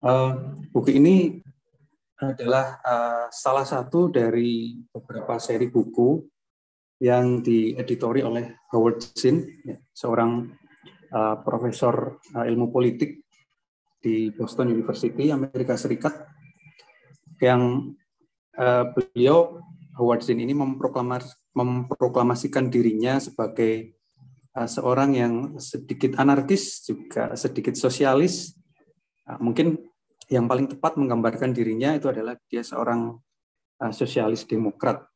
Uh, 0.00 0.56
buku 0.72 0.96
ini 0.96 1.44
adalah 2.16 2.80
uh, 2.80 3.26
salah 3.28 3.68
satu 3.68 4.08
dari 4.08 4.80
beberapa 4.88 5.36
seri 5.36 5.68
buku 5.68 6.24
yang 7.00 7.40
dieditori 7.40 8.20
oleh 8.20 8.60
Howard 8.76 9.00
Zinn, 9.16 9.64
ya, 9.64 9.80
seorang 9.90 10.52
uh, 11.10 11.40
profesor 11.40 12.20
uh, 12.36 12.44
ilmu 12.44 12.68
politik 12.68 13.24
di 14.00 14.28
Boston 14.36 14.70
University, 14.76 15.32
Amerika 15.32 15.80
Serikat, 15.80 16.28
yang 17.40 17.96
uh, 18.60 18.84
beliau 18.92 19.64
Howard 19.96 20.22
Zinn 20.22 20.44
ini 20.44 20.52
memproklamasikan 21.56 22.68
dirinya 22.68 23.16
sebagai 23.16 24.00
Eh, 24.50 24.66
seorang 24.66 25.14
yang 25.14 25.34
sedikit 25.62 26.18
anarkis 26.18 26.82
juga 26.82 27.38
sedikit 27.38 27.78
sosialis. 27.78 28.58
Eh, 29.22 29.38
mungkin 29.38 29.78
yang 30.26 30.50
paling 30.50 30.66
tepat 30.66 30.98
menggambarkan 30.98 31.54
dirinya 31.54 31.94
itu 31.94 32.10
adalah 32.10 32.34
dia 32.50 32.66
seorang 32.66 33.14
eh, 33.78 33.92
sosialis 33.94 34.42
demokrat 34.50 35.06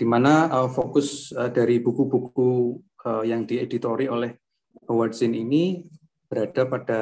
di 0.00 0.08
mana 0.08 0.48
fokus 0.72 1.28
dari 1.52 1.76
buku-buku 1.84 2.80
yang 3.28 3.44
dieditori 3.44 4.08
oleh 4.08 4.32
Howard 4.88 5.12
Zinn 5.12 5.36
ini 5.36 5.84
berada 6.24 6.64
pada 6.64 7.00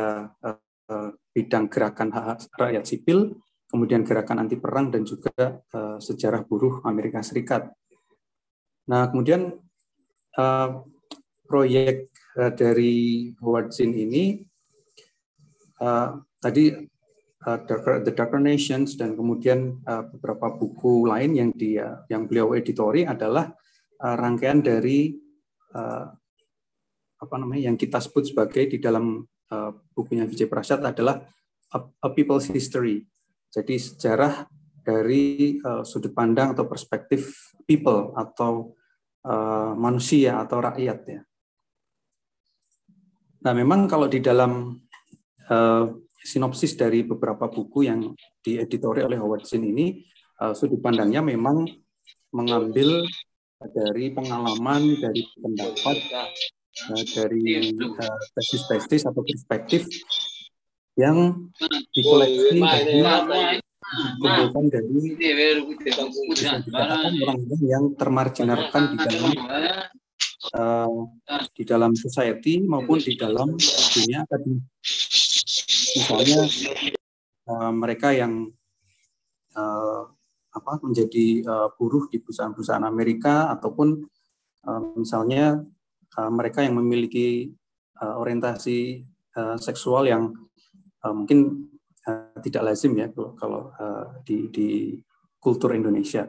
bidang 1.30 1.70
gerakan 1.70 2.10
hak 2.10 2.50
rakyat 2.58 2.82
sipil, 2.82 3.38
kemudian 3.70 4.02
gerakan 4.02 4.42
anti 4.42 4.58
perang 4.58 4.90
dan 4.90 5.06
juga 5.06 5.62
sejarah 6.02 6.42
buruh 6.42 6.82
Amerika 6.82 7.22
Serikat. 7.22 7.70
Nah, 8.88 9.06
kemudian 9.12 9.52
uh, 10.40 10.68
proyek 11.44 12.08
uh, 12.40 12.52
dari 12.56 13.28
Howard 13.44 13.68
Zinn 13.72 13.92
ini 13.92 14.40
uh, 15.84 16.16
tadi 16.40 16.72
uh, 17.46 17.58
The 18.02 18.12
Darker 18.14 18.42
Nations 18.42 18.98
dan 18.98 19.14
kemudian 19.14 19.78
uh, 19.86 20.08
beberapa 20.10 20.50
buku 20.58 21.06
lain 21.06 21.36
yang 21.38 21.50
dia 21.54 22.02
yang 22.10 22.26
beliau 22.26 22.56
editori 22.58 23.06
adalah 23.06 23.52
uh, 24.02 24.16
rangkaian 24.18 24.64
dari 24.64 25.14
apa 27.18 27.34
namanya 27.36 27.70
yang 27.70 27.76
kita 27.76 28.00
sebut 28.00 28.32
sebagai 28.32 28.72
di 28.72 28.80
dalam 28.80 29.20
bukunya 29.92 30.24
Vijay 30.24 30.48
Prasad 30.48 30.80
adalah 30.80 31.20
a, 31.76 32.08
People's 32.08 32.48
History. 32.48 33.04
Jadi 33.52 33.76
sejarah 33.76 34.48
dari 34.80 35.60
sudut 35.84 36.10
pandang 36.16 36.56
atau 36.56 36.64
perspektif 36.64 37.52
people 37.68 38.16
atau 38.16 38.72
manusia 39.76 40.40
atau 40.40 40.58
rakyat 40.58 40.98
ya. 41.04 41.20
Nah, 43.44 43.52
memang 43.52 43.86
kalau 43.86 44.08
di 44.08 44.24
dalam 44.24 44.72
sinopsis 46.22 46.74
dari 46.74 47.06
beberapa 47.06 47.46
buku 47.46 47.86
yang 47.86 48.12
dieditori 48.42 49.06
oleh 49.06 49.18
Howard 49.18 49.46
Zinn 49.46 49.66
ini, 49.66 50.02
uh, 50.42 50.52
sudut 50.52 50.82
pandangnya 50.82 51.22
memang 51.22 51.66
mengambil 52.34 53.06
dari 53.58 54.14
pengalaman, 54.14 54.98
dari 54.98 55.22
pendapat, 55.38 55.98
uh, 56.90 57.04
dari 57.14 57.74
tesis-tesis 58.34 59.06
uh, 59.06 59.10
atau 59.10 59.22
perspektif 59.26 59.86
yang 60.98 61.48
dikoleksi 61.94 62.58
dari 62.58 63.00
dikumpulkan 63.88 64.64
dari 64.68 64.92
orang-orang 66.76 67.62
yang 67.64 67.84
termarginalkan 67.96 68.82
di 68.92 68.96
dalam 69.00 69.32
uh, 70.52 71.08
di 71.56 71.62
dalam 71.64 71.92
society 71.96 72.60
maupun 72.60 73.00
di 73.00 73.16
dalam 73.16 73.56
dunia 73.94 74.28
akademik. 74.28 74.64
Misalnya 75.96 76.42
uh, 77.48 77.72
mereka 77.72 78.12
yang 78.12 78.52
uh, 79.56 80.02
apa 80.48 80.72
menjadi 80.82 81.44
uh, 81.46 81.68
buruh 81.76 82.10
di 82.10 82.18
perusahaan-perusahaan 82.20 82.84
Amerika 82.84 83.48
ataupun 83.54 84.02
uh, 84.68 84.80
misalnya 84.98 85.62
uh, 86.18 86.30
mereka 86.32 86.64
yang 86.66 86.76
memiliki 86.76 87.52
uh, 88.02 88.18
orientasi 88.18 89.04
uh, 89.38 89.56
seksual 89.56 90.10
yang 90.10 90.34
uh, 91.04 91.14
mungkin 91.14 91.70
uh, 92.08 92.36
tidak 92.42 92.74
lazim 92.74 92.96
ya 92.98 93.08
kalau, 93.12 93.32
kalau 93.38 93.62
uh, 93.78 94.18
di, 94.26 94.50
di 94.50 94.68
kultur 95.38 95.72
Indonesia. 95.72 96.26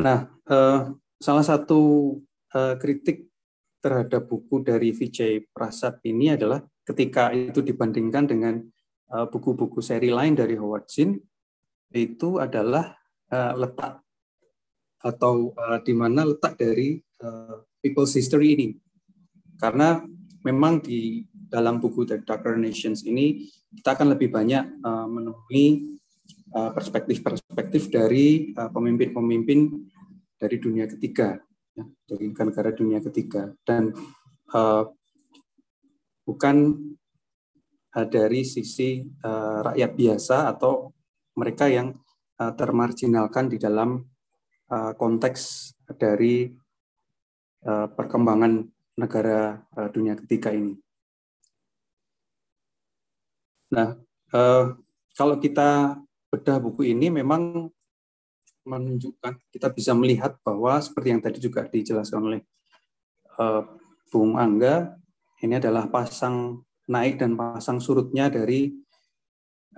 Nah, 0.00 0.30
uh, 0.48 0.94
salah 1.20 1.44
satu 1.44 2.14
uh, 2.54 2.74
kritik 2.78 3.28
terhadap 3.80 4.28
buku 4.28 4.60
dari 4.60 4.92
Vijay 4.92 5.44
Prasad 5.50 5.98
ini 6.04 6.36
adalah 6.36 6.60
ketika 6.84 7.30
itu 7.34 7.60
dibandingkan 7.62 8.24
dengan 8.26 8.60
buku-buku 9.10 9.82
uh, 9.82 9.84
seri 9.84 10.10
lain 10.14 10.38
dari 10.38 10.54
Howard 10.54 10.86
Zinn, 10.86 11.18
itu 11.90 12.38
adalah 12.38 12.94
uh, 13.34 13.52
letak 13.58 13.98
atau 15.02 15.50
uh, 15.56 15.82
di 15.82 15.90
mana 15.96 16.22
letak 16.22 16.54
dari 16.54 17.00
uh, 17.24 17.66
People's 17.82 18.14
History 18.14 18.54
ini. 18.54 18.68
Karena 19.58 19.98
memang 20.46 20.80
di 20.80 21.26
dalam 21.50 21.82
buku 21.82 22.06
The 22.06 22.22
Darker 22.22 22.54
Nations 22.54 23.02
ini 23.02 23.50
kita 23.74 23.98
akan 23.98 24.14
lebih 24.14 24.30
banyak 24.30 24.82
uh, 24.82 25.06
menemui 25.10 25.98
uh, 26.54 26.70
perspektif-perspektif 26.70 27.90
dari 27.90 28.54
uh, 28.54 28.70
pemimpin-pemimpin 28.70 29.58
dari 30.40 30.56
dunia 30.56 30.86
ketiga, 30.88 31.36
ya, 31.74 31.84
dari 32.08 32.30
negara 32.30 32.70
dunia 32.72 33.02
ketiga, 33.04 33.52
dan 33.66 33.92
uh, 34.54 34.88
bukan 36.24 36.76
dari 37.90 38.46
sisi 38.46 39.02
uh, 39.02 39.66
rakyat 39.66 39.90
biasa 39.98 40.36
atau 40.54 40.94
mereka 41.34 41.66
yang 41.66 41.90
uh, 42.38 42.52
termarginalkan 42.54 43.50
di 43.50 43.58
dalam 43.58 44.06
uh, 44.70 44.92
konteks 44.94 45.74
dari 45.98 46.54
perkembangan 47.60 48.64
negara 48.96 49.60
dunia 49.92 50.16
ketiga 50.16 50.48
ini. 50.48 50.80
Nah, 53.68 54.00
kalau 55.12 55.36
kita 55.36 56.00
bedah 56.32 56.56
buku 56.56 56.88
ini 56.96 57.12
memang 57.12 57.68
menunjukkan 58.64 59.36
kita 59.52 59.68
bisa 59.76 59.92
melihat 59.92 60.40
bahwa 60.40 60.80
seperti 60.80 61.12
yang 61.12 61.20
tadi 61.20 61.36
juga 61.36 61.68
dijelaskan 61.68 62.32
oleh 62.32 62.40
Bung 64.08 64.40
Angga, 64.40 64.96
ini 65.40 65.56
adalah 65.56 65.88
pasang 65.88 66.60
naik 66.90 67.16
dan 67.22 67.32
pasang 67.38 67.80
surutnya 67.80 68.28
dari 68.28 68.76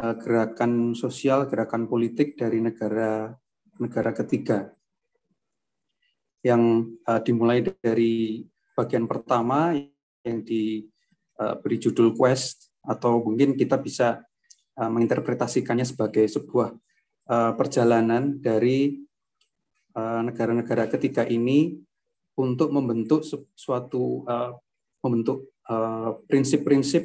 uh, 0.02 0.14
gerakan 0.18 0.96
sosial, 0.98 1.46
gerakan 1.46 1.86
politik 1.86 2.34
dari 2.34 2.58
negara 2.58 3.30
negara 3.78 4.10
ketiga. 4.10 4.74
Yang 6.42 6.62
uh, 7.06 7.20
dimulai 7.22 7.62
dari 7.62 8.42
bagian 8.74 9.06
pertama 9.06 9.76
yang 10.26 10.42
diberi 10.42 11.76
judul 11.78 12.16
quest 12.18 12.72
atau 12.82 13.22
mungkin 13.22 13.54
kita 13.54 13.78
bisa 13.78 14.22
menginterpretasikannya 14.72 15.84
sebagai 15.84 16.24
sebuah 16.24 16.72
perjalanan 17.60 18.40
dari 18.40 18.96
negara-negara 20.24 20.88
ketiga 20.88 21.28
ini 21.28 21.76
untuk 22.40 22.72
membentuk 22.72 23.28
suatu 23.52 24.24
membentuk 25.04 25.51
prinsip-prinsip 26.26 27.04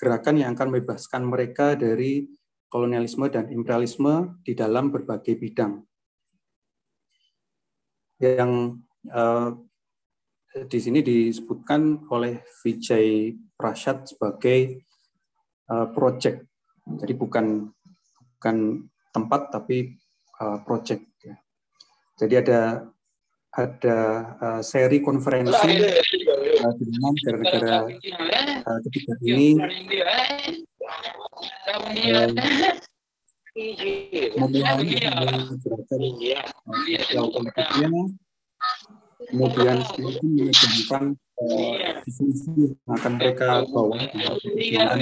gerakan 0.00 0.36
yang 0.40 0.56
akan 0.56 0.68
membebaskan 0.72 1.28
mereka 1.28 1.76
dari 1.76 2.24
kolonialisme 2.72 3.28
dan 3.28 3.52
imperialisme 3.52 4.40
di 4.46 4.56
dalam 4.56 4.88
berbagai 4.88 5.36
bidang. 5.36 5.84
Yang 8.16 8.80
uh, 9.12 9.58
di 10.70 10.78
sini 10.80 11.04
disebutkan 11.04 12.08
oleh 12.08 12.40
Vijay 12.62 13.36
Prashad 13.58 14.08
sebagai 14.08 14.86
uh, 15.68 15.90
project. 15.92 16.46
Jadi 16.86 17.12
bukan 17.12 17.68
bukan 18.38 18.56
tempat 19.12 19.52
tapi 19.52 20.00
uh, 20.40 20.62
project. 20.64 21.04
Ya. 21.20 21.36
Jadi 22.22 22.34
ada 22.40 22.88
ada 23.50 23.98
uh, 24.38 24.60
seri 24.62 25.02
konferensi 25.02 25.50
uh, 25.50 26.72
dengan 26.78 27.10
negara-negara 27.10 27.76
uh, 28.62 28.78
ketiga 28.86 29.14
ini. 29.26 29.58
kemudian 39.30 39.78
menunjukkan 39.98 41.04
visi 42.06 42.26
yang 42.56 42.94
akan 42.94 43.12
mereka 43.18 43.66
bawa 43.68 43.98
dengan 44.54 44.98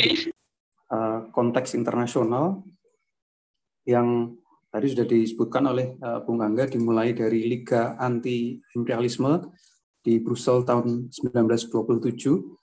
konteks 1.31 1.77
internasional 1.77 2.65
yang 3.85 4.37
tadi 4.79 4.95
sudah 4.95 5.07
disebutkan 5.11 5.74
oleh 5.74 5.99
Bung 6.22 6.39
Angga 6.39 6.70
dimulai 6.70 7.11
dari 7.11 7.51
Liga 7.51 7.99
Anti 7.99 8.55
Imperialisme 8.79 9.51
di 9.99 10.22
Brussel 10.22 10.62
tahun 10.62 11.11
1927 11.11 12.59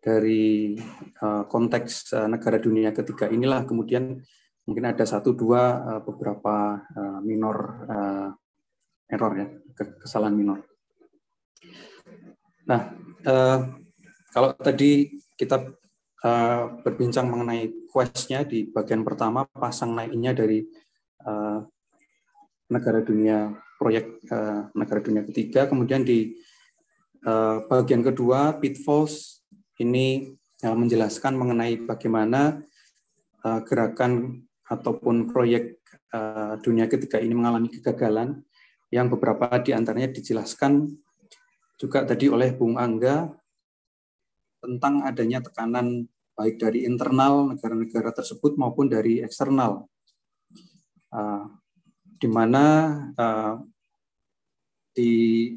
dari 0.04 0.76
uh, 1.24 1.48
konteks 1.48 2.12
negara 2.28 2.60
dunia 2.60 2.91
ketiga 2.91 3.32
inilah 3.32 3.64
kemudian 3.64 4.20
mungkin 4.68 4.86
ada 4.91 5.04
satu 5.08 5.32
dua 5.36 6.00
beberapa 6.08 6.80
minor 7.20 7.84
error 9.12 9.34
ya 9.36 9.48
kesalahan 10.00 10.32
minor. 10.32 10.64
Nah 12.64 12.96
kalau 14.32 14.56
tadi 14.56 15.20
kita 15.36 15.68
berbincang 16.80 17.28
mengenai 17.28 17.91
questnya 17.91 18.48
di 18.48 18.64
bagian 18.72 19.04
pertama 19.04 19.44
pasang 19.52 20.00
naiknya 20.00 20.32
dari 20.32 20.64
negara 22.72 23.04
dunia 23.04 23.52
proyek 23.84 24.23
uh, 24.31 24.71
negara 24.71 25.03
dunia 25.03 25.27
ketiga. 25.27 25.67
Kemudian 25.67 26.07
di 26.07 26.31
uh, 27.27 27.67
bagian 27.67 27.99
kedua 27.99 28.55
pitfalls 28.63 29.43
ini 29.84 30.31
uh, 30.63 30.71
menjelaskan 30.71 31.36
mengenai 31.36 31.84
bagaimana 31.84 32.63
gerakan 33.43 34.39
ataupun 34.71 35.27
proyek 35.27 35.84
dunia 36.63 36.88
ketiga 36.88 37.19
ini 37.19 37.36
mengalami 37.36 37.67
kegagalan. 37.67 38.39
Yang 38.88 39.19
beberapa 39.19 39.59
di 39.59 39.75
antaranya 39.75 40.15
dijelaskan 40.15 40.88
juga 41.75 42.07
tadi 42.07 42.31
oleh 42.31 42.55
Bung 42.55 42.79
Angga 42.79 43.27
tentang 44.63 45.03
adanya 45.03 45.43
tekanan 45.43 46.07
baik 46.39 46.55
dari 46.55 46.88
internal 46.88 47.51
negara-negara 47.51 48.15
tersebut 48.15 48.55
maupun 48.55 48.88
dari 48.88 49.19
eksternal, 49.19 49.91
di 52.15 52.27
mana 52.31 52.63
di 54.94 55.54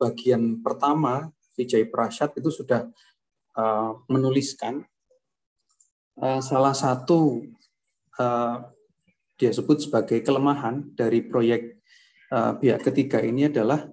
bagian 0.00 0.58
pertama 0.64 1.30
Vijay 1.54 1.86
Prashad 1.86 2.34
itu 2.34 2.50
sudah 2.50 2.88
uh, 3.54 4.02
menuliskan 4.08 4.82
uh, 6.18 6.40
salah 6.40 6.74
satu 6.74 7.46
uh, 8.18 8.66
dia 9.36 9.52
sebut 9.52 9.78
sebagai 9.78 10.24
kelemahan 10.24 10.90
dari 10.96 11.22
proyek 11.22 11.78
uh, 12.32 12.56
pihak 12.56 12.82
ketiga 12.82 13.20
ini 13.20 13.46
adalah 13.52 13.86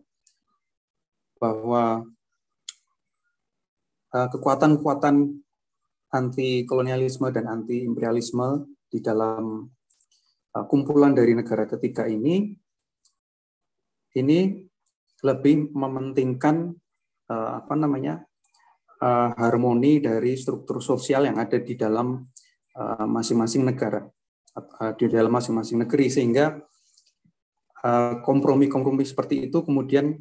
bahwa 1.39 2.03
uh, 4.15 4.27
kekuatan-kekuatan 4.31 5.39
anti 6.09 6.65
kolonialisme 6.65 7.29
dan 7.29 7.45
anti 7.45 7.85
imperialisme 7.85 8.65
di 8.89 8.99
dalam 8.99 9.69
uh, 10.57 10.65
kumpulan 10.65 11.13
dari 11.13 11.37
negara 11.37 11.69
ketiga 11.69 12.09
ini 12.09 12.53
ini 14.17 14.68
lebih 15.23 15.71
mementingkan 15.75 16.75
uh, 17.27 17.51
apa 17.59 17.73
namanya 17.75 18.23
uh, 19.03 19.35
harmoni 19.35 19.99
dari 19.99 20.35
struktur 20.39 20.79
sosial 20.79 21.27
yang 21.27 21.37
ada 21.39 21.59
di 21.59 21.75
dalam 21.75 22.29
Eh, 22.79 23.07
masing-masing 23.11 23.67
negara 23.67 24.07
eh, 24.55 24.93
di 24.95 25.11
dalam 25.11 25.35
masing-masing 25.35 25.83
negeri. 25.83 26.07
Sehingga 26.07 26.55
eh, 27.83 28.13
kompromi-kompromi 28.23 29.03
seperti 29.03 29.51
itu 29.51 29.65
kemudian 29.67 30.15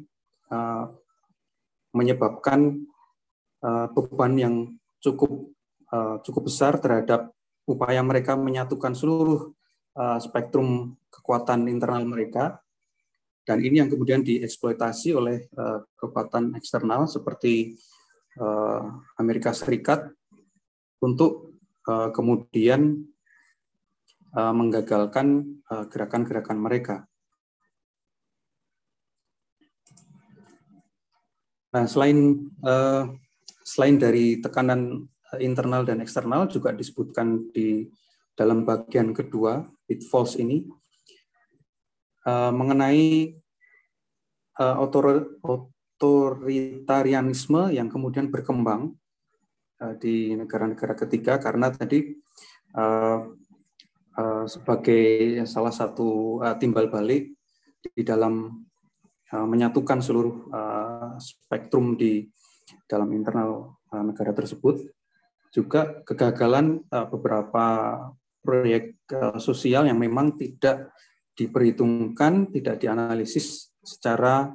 menyebabkan 1.93 2.89
beban 3.93 4.33
yang 4.33 4.55
cukup 4.97 5.53
cukup 6.25 6.49
besar 6.49 6.81
terhadap 6.81 7.29
upaya 7.69 8.01
mereka 8.01 8.33
menyatukan 8.33 8.97
seluruh 8.97 9.53
spektrum 10.17 10.97
kekuatan 11.13 11.69
internal 11.69 12.01
mereka 12.09 12.65
dan 13.49 13.65
ini 13.65 13.81
yang 13.81 13.89
kemudian 13.89 14.21
dieksploitasi 14.21 15.17
oleh 15.17 15.49
kekuatan 15.97 16.53
eksternal 16.53 17.09
seperti 17.09 17.73
Amerika 19.17 19.49
Serikat 19.57 20.05
untuk 21.01 21.57
kemudian 22.13 23.09
menggagalkan 24.37 25.57
gerakan-gerakan 25.89 26.61
mereka. 26.61 27.09
Nah, 31.69 31.85
selain 31.85 32.49
uh, 32.65 33.13
selain 33.61 34.01
dari 34.01 34.41
tekanan 34.41 35.05
internal 35.37 35.85
dan 35.85 36.01
eksternal 36.01 36.49
juga 36.49 36.73
disebutkan 36.73 37.53
di 37.53 37.85
dalam 38.33 38.65
bagian 38.65 39.13
kedua 39.13 39.61
pitfalls 39.85 40.41
ini 40.41 40.65
uh, 42.25 42.51
mengenai 42.51 43.35
uh, 44.59 44.75
otor 44.83 45.37
otoritarianisme 45.43 47.71
yang 47.75 47.89
kemudian 47.91 48.31
berkembang 48.31 48.95
uh, 49.83 49.93
di 49.99 50.35
negara-negara 50.35 50.95
ketiga. 50.95 51.37
Karena 51.39 51.71
tadi 51.71 52.15
uh, 52.75 53.27
uh, 54.19 54.45
sebagai 54.47 55.43
salah 55.47 55.71
satu 55.71 56.39
uh, 56.43 56.55
timbal 56.59 56.91
balik 56.91 57.31
di 57.79 58.03
dalam 58.03 58.67
uh, 59.31 59.47
menyatukan 59.47 60.03
seluruh 60.03 60.51
uh, 60.51 61.15
spektrum 61.19 61.95
di 61.95 62.27
dalam 62.85 63.09
internal 63.15 63.79
uh, 63.91 64.03
negara 64.03 64.35
tersebut 64.35 64.91
juga 65.49 66.05
kegagalan 66.05 66.85
uh, 66.93 67.09
beberapa 67.09 67.65
proyek 68.45 69.01
uh, 69.13 69.37
sosial 69.41 69.89
yang 69.89 69.97
memang 69.97 70.37
tidak 70.37 70.93
diperhitungkan, 71.39 72.51
tidak 72.51 72.83
dianalisis 72.83 73.71
secara 73.79 74.51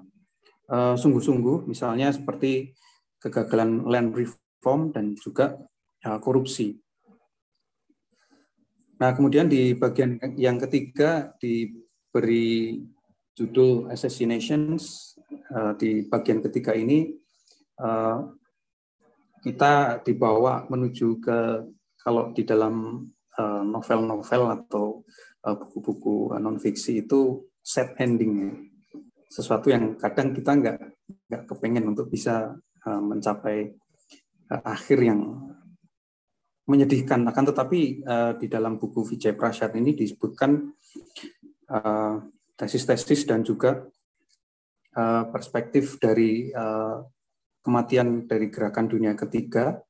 sungguh-sungguh, 0.73 1.69
misalnya 1.69 2.09
seperti 2.09 2.73
kegagalan 3.21 3.85
land 3.85 4.17
reform 4.17 4.93
dan 4.97 5.13
juga 5.13 5.61
korupsi. 6.25 6.81
Nah, 8.97 9.13
kemudian 9.13 9.45
di 9.45 9.77
bagian 9.77 10.17
yang 10.41 10.57
ketiga 10.57 11.37
diberi 11.37 12.81
judul 13.35 13.91
Assassinations 13.91 15.15
uh, 15.51 15.75
di 15.75 16.07
bagian 16.07 16.39
ketiga 16.39 16.73
ini 16.73 17.11
uh, 17.83 18.31
kita 19.43 20.01
dibawa 20.07 20.65
menuju 20.71 21.21
ke 21.21 21.39
kalau 22.01 22.33
di 22.37 22.45
dalam 22.45 23.01
eh, 23.37 23.65
novel-novel 23.65 24.43
atau 24.61 25.05
buku-buku 25.53 26.33
uh, 26.33 26.41
non 26.41 26.57
fiksi 26.57 27.05
itu 27.05 27.45
set 27.61 27.93
ending 28.01 28.33
ya. 28.41 28.53
sesuatu 29.29 29.69
yang 29.69 30.01
kadang 30.01 30.33
kita 30.33 30.57
nggak 30.57 30.79
nggak 31.29 31.43
kepengen 31.45 31.93
untuk 31.93 32.09
bisa 32.09 32.57
uh, 32.89 33.03
mencapai 33.05 33.69
akhir 34.49 34.99
yang 35.05 35.21
menyedihkan 36.65 37.25
akan 37.29 37.45
tetapi 37.53 38.05
di 38.41 38.47
dalam 38.49 38.77
buku 38.77 39.05
Vijay 39.05 39.33
Prashad 39.37 39.73
ini 39.77 39.97
disebutkan 39.97 40.69
tesis-tesis 42.53 43.25
dan 43.25 43.41
juga 43.41 43.89
perspektif 45.33 45.97
dari 45.97 46.53
kematian 47.65 48.29
dari 48.29 48.53
gerakan 48.53 48.85
dunia 48.85 49.17
ketiga 49.17 49.81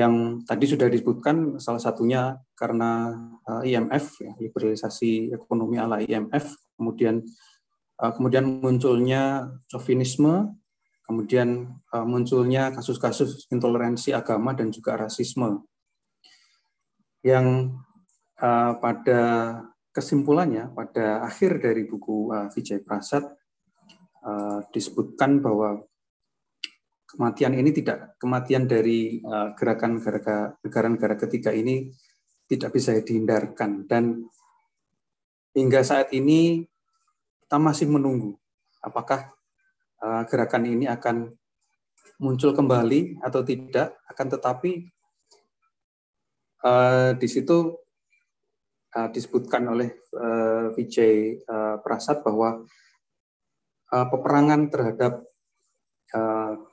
yang 0.00 0.40
tadi 0.48 0.64
sudah 0.64 0.88
disebutkan 0.88 1.60
salah 1.60 1.82
satunya 1.82 2.40
karena 2.56 3.12
uh, 3.44 3.60
IMF 3.60 4.24
ya, 4.24 4.32
liberalisasi 4.40 5.28
ekonomi 5.36 5.76
ala 5.76 6.00
IMF 6.00 6.56
kemudian 6.80 7.20
uh, 8.00 8.12
kemudian 8.16 8.48
munculnya 8.64 9.52
chauvinisme 9.68 10.56
kemudian 11.04 11.76
uh, 11.92 12.06
munculnya 12.08 12.72
kasus-kasus 12.72 13.44
intoleransi 13.52 14.16
agama 14.16 14.56
dan 14.56 14.72
juga 14.72 14.96
rasisme. 14.96 15.66
Yang 17.20 17.76
pada 18.80 19.20
kesimpulannya 19.92 20.72
pada 20.72 21.20
akhir 21.28 21.60
dari 21.60 21.84
buku 21.84 22.32
Vijay 22.56 22.80
Prasad 22.80 23.28
disebutkan 24.72 25.44
bahwa 25.44 25.84
kematian 27.10 27.58
ini 27.58 27.70
tidak 27.74 28.14
kematian 28.22 28.70
dari 28.70 29.18
uh, 29.26 29.50
gerakan 29.58 29.98
negara-negara 30.62 31.18
ketiga 31.18 31.50
ini 31.50 31.90
tidak 32.46 32.70
bisa 32.70 32.94
dihindarkan. 33.02 33.90
Dan 33.90 34.22
hingga 35.50 35.82
saat 35.82 36.14
ini 36.14 36.62
kita 37.42 37.58
masih 37.58 37.90
menunggu 37.90 38.38
apakah 38.78 39.34
uh, 39.98 40.22
gerakan 40.30 40.70
ini 40.70 40.86
akan 40.86 41.34
muncul 42.22 42.54
kembali 42.54 43.18
atau 43.26 43.42
tidak. 43.42 43.98
Akan 44.06 44.30
tetapi 44.30 44.86
uh, 46.62 47.10
di 47.18 47.26
situ 47.26 47.74
disebutkan 48.90 49.70
oleh 49.70 50.02
Vijay 50.74 51.46
Prasad 51.78 52.26
bahwa 52.26 52.66
peperangan 53.86 54.66
terhadap 54.66 55.29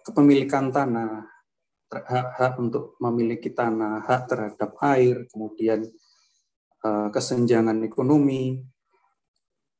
kepemilikan 0.02 0.74
tanah, 0.74 1.30
hak-hak 1.88 2.54
untuk 2.60 3.00
memiliki 3.00 3.54
tanah, 3.54 4.04
hak 4.04 4.28
terhadap 4.28 4.76
air, 4.84 5.24
kemudian 5.32 5.88
uh, 6.84 7.08
kesenjangan 7.14 7.80
ekonomi, 7.86 8.60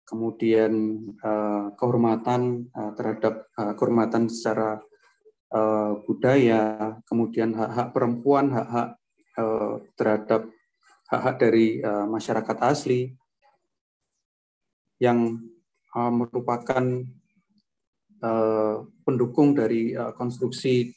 kemudian 0.08 1.04
uh, 1.20 1.76
kehormatan 1.76 2.72
terhadap 2.96 3.52
kehormatan 3.76 4.32
secara 4.32 4.80
budaya, 6.04 6.96
kemudian 7.08 7.56
hak-hak 7.56 7.96
perempuan, 7.96 8.52
hak-hak 8.52 9.00
terhadap 9.96 10.52
hak-hak 11.08 11.36
dari 11.40 11.80
masyarakat 11.84 12.58
asli 12.68 13.16
yang 15.00 15.40
merupakan 15.96 16.84
pendukung 19.06 19.54
dari 19.54 19.94
uh, 19.94 20.12
konstruksi 20.18 20.90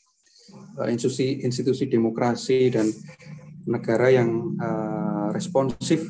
uh, 0.80 0.88
institusi 0.88 1.44
institusi 1.44 1.84
demokrasi 1.84 2.72
dan 2.72 2.88
negara 3.68 4.08
yang 4.08 4.56
responsif 5.36 6.00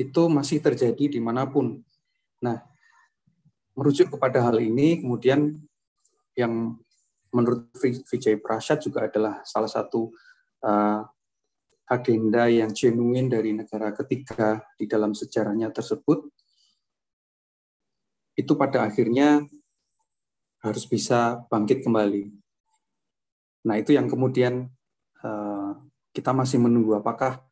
itu 0.00 0.22
masih 0.32 0.58
terjadi 0.64 1.12
di 1.12 1.20
mana 1.20 1.44
pun. 1.44 1.84
Nah, 2.40 2.56
merujuk 3.76 4.16
kepada 4.16 4.40
hal 4.42 4.58
ini, 4.64 5.04
kemudian 5.04 5.60
yang 6.34 6.80
menurut 7.30 7.68
Vijay 7.78 8.40
Prashad 8.40 8.80
juga 8.80 9.06
adalah 9.06 9.44
salah 9.44 9.68
satu 9.68 10.08
agenda 11.86 12.48
yang 12.48 12.72
genuine 12.72 13.28
dari 13.28 13.52
negara 13.52 13.92
ketiga 13.92 14.64
di 14.80 14.88
dalam 14.88 15.12
sejarahnya 15.12 15.68
tersebut, 15.68 16.32
itu 18.38 18.52
pada 18.56 18.88
akhirnya 18.88 19.44
harus 20.62 20.84
bisa 20.86 21.42
bangkit 21.50 21.82
kembali. 21.82 22.30
Nah, 23.66 23.74
itu 23.78 23.94
yang 23.94 24.06
kemudian 24.06 24.70
uh, 25.22 25.72
kita 26.14 26.30
masih 26.34 26.62
menunggu 26.62 26.98
apakah 26.98 27.42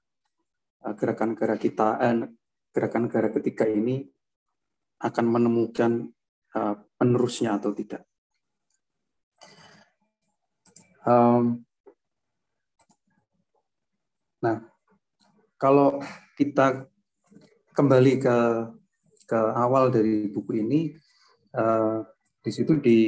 uh, 0.87 0.95
gerakan 0.95 1.35
negara 1.35 1.59
kita, 1.59 1.99
uh, 1.99 2.27
gerakan 2.71 3.11
negara 3.11 3.29
ketiga 3.35 3.67
ini 3.67 4.07
akan 5.01 5.27
menemukan 5.27 6.13
penerusnya 6.99 7.57
atau 7.57 7.71
tidak. 7.71 8.03
Nah, 14.43 14.57
kalau 15.55 16.03
kita 16.35 16.91
kembali 17.71 18.13
ke 18.19 18.37
ke 19.31 19.39
awal 19.39 19.95
dari 19.95 20.27
buku 20.27 20.59
ini, 20.59 20.91
uh, 21.55 22.03
di 22.43 22.51
situ 22.51 22.83
di 22.83 22.99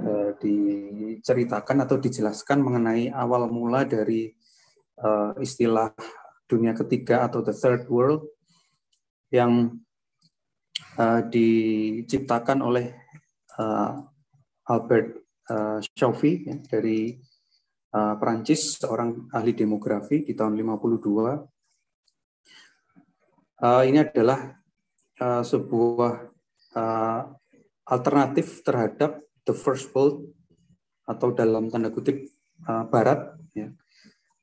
uh, 0.00 0.32
diceritakan 0.40 1.84
atau 1.84 2.00
dijelaskan 2.00 2.64
mengenai 2.64 3.12
awal 3.12 3.52
mula 3.52 3.84
dari 3.84 4.32
uh, 5.04 5.36
istilah 5.36 5.92
dunia 6.48 6.72
ketiga 6.72 7.28
atau 7.28 7.44
the 7.44 7.52
third 7.52 7.84
world 7.92 8.24
yang 9.28 9.76
uh, 10.96 11.20
diciptakan 11.28 12.64
oleh 12.64 12.96
uh, 13.60 14.00
Albert 14.64 15.20
uh, 15.52 15.84
ya, 15.84 16.56
dari 16.64 17.12
uh, 17.92 18.14
Perancis, 18.16 18.80
seorang 18.80 19.28
ahli 19.36 19.52
demografi 19.52 20.24
di 20.24 20.32
tahun 20.32 20.56
52. 20.56 21.44
Uh, 23.64 23.82
ini 23.86 24.00
adalah 24.00 24.63
uh, 25.20 25.42
sebuah 25.42 26.30
uh, 26.74 27.20
alternatif 27.84 28.64
terhadap 28.64 29.20
the 29.44 29.52
first 29.52 29.92
world 29.92 30.24
atau 31.04 31.36
dalam 31.36 31.68
tanda 31.68 31.92
kutip 31.92 32.32
uh, 32.64 32.88
Barat, 32.88 33.36
ya, 33.52 33.68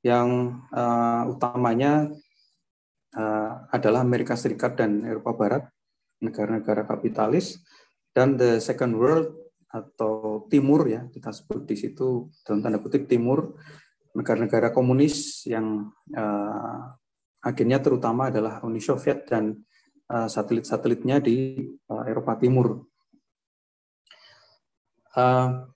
yang 0.05 0.61
uh, 0.69 1.25
utamanya 1.29 2.09
uh, 3.17 3.51
adalah 3.73 4.05
Amerika 4.05 4.37
Serikat 4.37 4.77
dan 4.77 5.01
Eropa 5.03 5.33
Barat, 5.33 5.63
negara-negara 6.21 6.85
kapitalis, 6.85 7.57
dan 8.13 8.37
the 8.37 8.61
second 8.61 8.93
world 8.93 9.33
atau 9.71 10.45
timur 10.51 10.85
ya. 10.85 11.07
Kita 11.09 11.33
sebut 11.33 11.65
di 11.65 11.73
situ 11.79 12.29
dalam 12.45 12.61
tanda 12.61 12.77
kutip 12.77 13.09
timur 13.09 13.57
negara-negara 14.11 14.75
komunis 14.75 15.47
yang 15.47 15.87
uh, 16.11 16.79
akhirnya 17.41 17.79
terutama 17.79 18.27
adalah 18.27 18.59
Uni 18.67 18.83
Soviet 18.83 19.23
dan 19.23 19.55
satelit-satelitnya 20.11 21.23
di 21.23 21.55
uh, 21.87 22.03
Eropa 22.03 22.35
Timur. 22.35 22.83
Uh, 25.11 25.67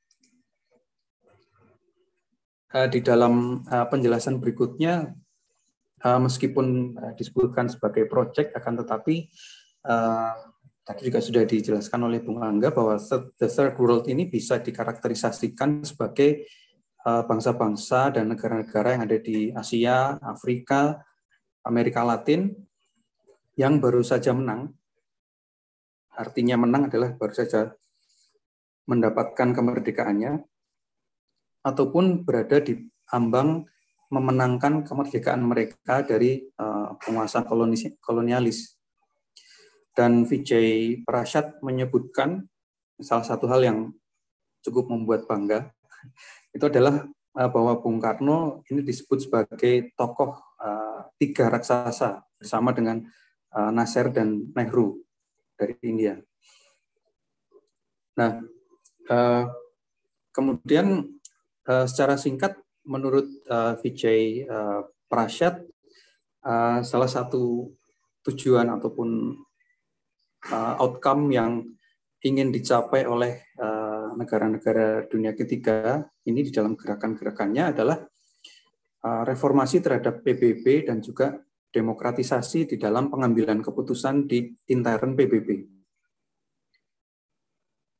di 2.91 2.99
dalam 2.99 3.63
penjelasan 3.63 4.35
berikutnya, 4.35 5.15
meskipun 6.03 6.91
disebutkan 7.15 7.71
sebagai 7.71 8.03
proyek, 8.03 8.51
akan 8.51 8.83
tetapi 8.83 9.31
tadi 10.83 11.01
juga 11.07 11.23
sudah 11.23 11.47
dijelaskan 11.47 12.03
oleh 12.03 12.19
Bung 12.19 12.43
Angga 12.43 12.75
bahwa 12.75 12.99
the 13.39 13.47
third 13.47 13.79
world 13.79 14.11
ini 14.11 14.27
bisa 14.27 14.59
dikarakterisasikan 14.59 15.87
sebagai 15.87 16.51
bangsa-bangsa 16.99 18.11
dan 18.11 18.27
negara-negara 18.35 18.99
yang 18.99 19.03
ada 19.07 19.23
di 19.23 19.55
Asia, 19.55 20.19
Afrika, 20.19 20.99
Amerika 21.63 22.03
Latin 22.03 22.51
yang 23.55 23.79
baru 23.79 24.03
saja 24.03 24.35
menang. 24.35 24.75
Artinya 26.15 26.55
menang 26.59 26.87
adalah 26.87 27.11
baru 27.15 27.33
saja 27.35 27.75
mendapatkan 28.87 29.51
kemerdekaannya 29.51 30.43
ataupun 31.65 32.23
berada 32.23 32.61
di 32.61 32.77
ambang 33.09 33.65
memenangkan 34.13 34.85
kemerdekaan 34.85 35.41
mereka 35.41 36.05
dari 36.05 36.45
uh, 36.61 36.93
penguasa 37.01 37.41
kolonis, 37.41 37.89
kolonialis. 37.99 38.77
Dan 39.95 40.27
Vijay 40.27 41.01
Prashad 41.07 41.57
menyebutkan 41.63 42.45
salah 42.99 43.23
satu 43.23 43.47
hal 43.47 43.63
yang 43.63 43.79
cukup 44.59 44.91
membuat 44.91 45.23
bangga 45.27 45.71
itu 46.55 46.63
adalah 46.67 47.07
uh, 47.35 47.49
bahwa 47.49 47.79
Bung 47.79 47.99
Karno 47.99 48.63
ini 48.71 48.83
disebut 48.83 49.27
sebagai 49.27 49.95
tokoh 49.95 50.35
uh, 50.59 51.07
tiga 51.19 51.47
raksasa 51.51 52.23
bersama 52.39 52.75
dengan 52.75 53.03
Nasser 53.55 54.11
dan 54.11 54.51
Nehru 54.51 54.99
dari 55.55 55.79
India. 55.87 56.19
Nah, 58.19 58.43
uh, 59.11 59.43
kemudian 60.35 61.15
uh, 61.67 61.85
secara 61.87 62.19
singkat, 62.19 62.59
menurut 62.85 63.25
Vijay 63.81 64.45
Prashad, 65.09 65.65
salah 66.85 67.09
satu 67.09 67.73
tujuan 68.21 68.69
ataupun 68.69 69.33
outcome 70.77 71.33
yang 71.33 71.65
ingin 72.21 72.53
dicapai 72.53 73.09
oleh 73.09 73.41
negara-negara 74.21 75.09
dunia 75.09 75.33
ketiga 75.33 76.05
ini 76.29 76.45
di 76.45 76.53
dalam 76.53 76.77
gerakan-gerakannya 76.77 77.73
adalah 77.73 77.97
reformasi 79.01 79.81
terhadap 79.81 80.21
PBB 80.21 80.85
dan 80.85 81.01
juga 81.01 81.41
demokratisasi 81.75 82.71
di 82.71 82.75
dalam 82.79 83.11
pengambilan 83.11 83.59
keputusan 83.59 84.23
di 84.23 84.47
intern 84.71 85.11
PBB. 85.11 85.49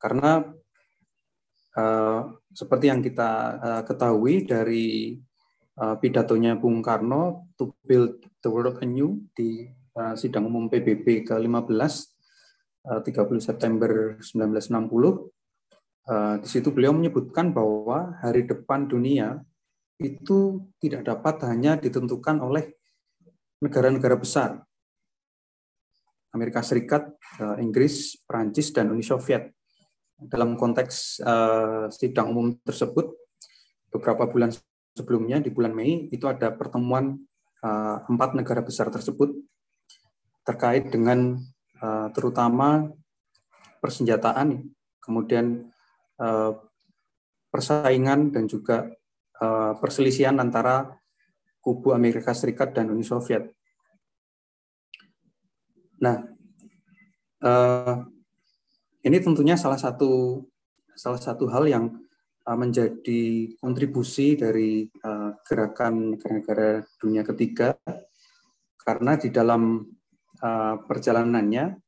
Karena 0.00 0.40
uh, 1.76 2.20
seperti 2.56 2.88
yang 2.88 3.04
kita 3.04 3.30
uh, 3.60 3.82
ketahui 3.84 4.48
dari 4.48 5.12
uh, 5.76 6.00
pidatonya 6.00 6.56
Bung 6.56 6.80
Karno 6.80 7.52
to 7.60 7.76
build 7.84 8.24
the 8.40 8.48
world 8.48 8.80
anew 8.80 9.20
di 9.36 9.68
uh, 9.96 10.16
sidang 10.16 10.48
umum 10.48 10.72
PBB 10.72 11.28
ke-15 11.28 11.92
uh, 12.88 13.00
30 13.04 13.44
September 13.44 14.16
1960 14.20 15.36
uh, 16.08 16.36
di 16.40 16.48
situ 16.48 16.72
beliau 16.72 16.96
menyebutkan 16.96 17.52
bahwa 17.52 18.16
hari 18.24 18.48
depan 18.48 18.88
dunia 18.88 19.40
itu 19.96 20.60
tidak 20.76 21.08
dapat 21.08 21.40
hanya 21.48 21.80
ditentukan 21.80 22.40
oleh 22.44 22.76
negara-negara 23.60 24.16
besar. 24.18 24.60
Amerika 26.36 26.60
Serikat, 26.60 27.16
Inggris, 27.56 28.20
Prancis, 28.28 28.68
dan 28.68 28.92
Uni 28.92 29.00
Soviet. 29.00 29.56
Dalam 30.16 30.56
konteks 30.56 31.20
uh, 31.24 31.88
sidang 31.92 32.32
umum 32.32 32.56
tersebut 32.60 33.12
beberapa 33.92 34.28
bulan 34.28 34.52
sebelumnya 34.96 35.40
di 35.40 35.52
bulan 35.52 35.72
Mei 35.76 36.08
itu 36.12 36.24
ada 36.28 36.52
pertemuan 36.52 37.20
uh, 37.64 38.04
empat 38.04 38.36
negara 38.36 38.60
besar 38.60 38.92
tersebut 38.92 39.32
terkait 40.44 40.88
dengan 40.92 41.40
terutama 42.16 42.88
persenjataan, 43.84 44.64
kemudian 44.96 45.68
persaingan 47.52 48.32
dan 48.32 48.48
juga 48.48 48.88
perselisihan 49.76 50.40
antara 50.40 50.96
kubu 51.66 51.90
Amerika 51.90 52.30
Serikat 52.30 52.70
dan 52.78 52.94
Uni 52.94 53.02
Soviet. 53.02 53.50
Nah, 55.98 56.22
uh, 57.42 58.06
ini 59.02 59.18
tentunya 59.18 59.58
salah 59.58 59.74
satu 59.74 60.46
salah 60.94 61.18
satu 61.18 61.50
hal 61.50 61.66
yang 61.66 61.90
uh, 62.46 62.54
menjadi 62.54 63.50
kontribusi 63.58 64.38
dari 64.38 64.86
uh, 65.02 65.34
gerakan 65.42 66.14
negara-negara 66.14 66.86
dunia 67.02 67.26
ketiga 67.26 67.74
karena 68.78 69.18
di 69.18 69.34
dalam 69.34 69.82
uh, 70.38 70.76
perjalanannya 70.86 71.82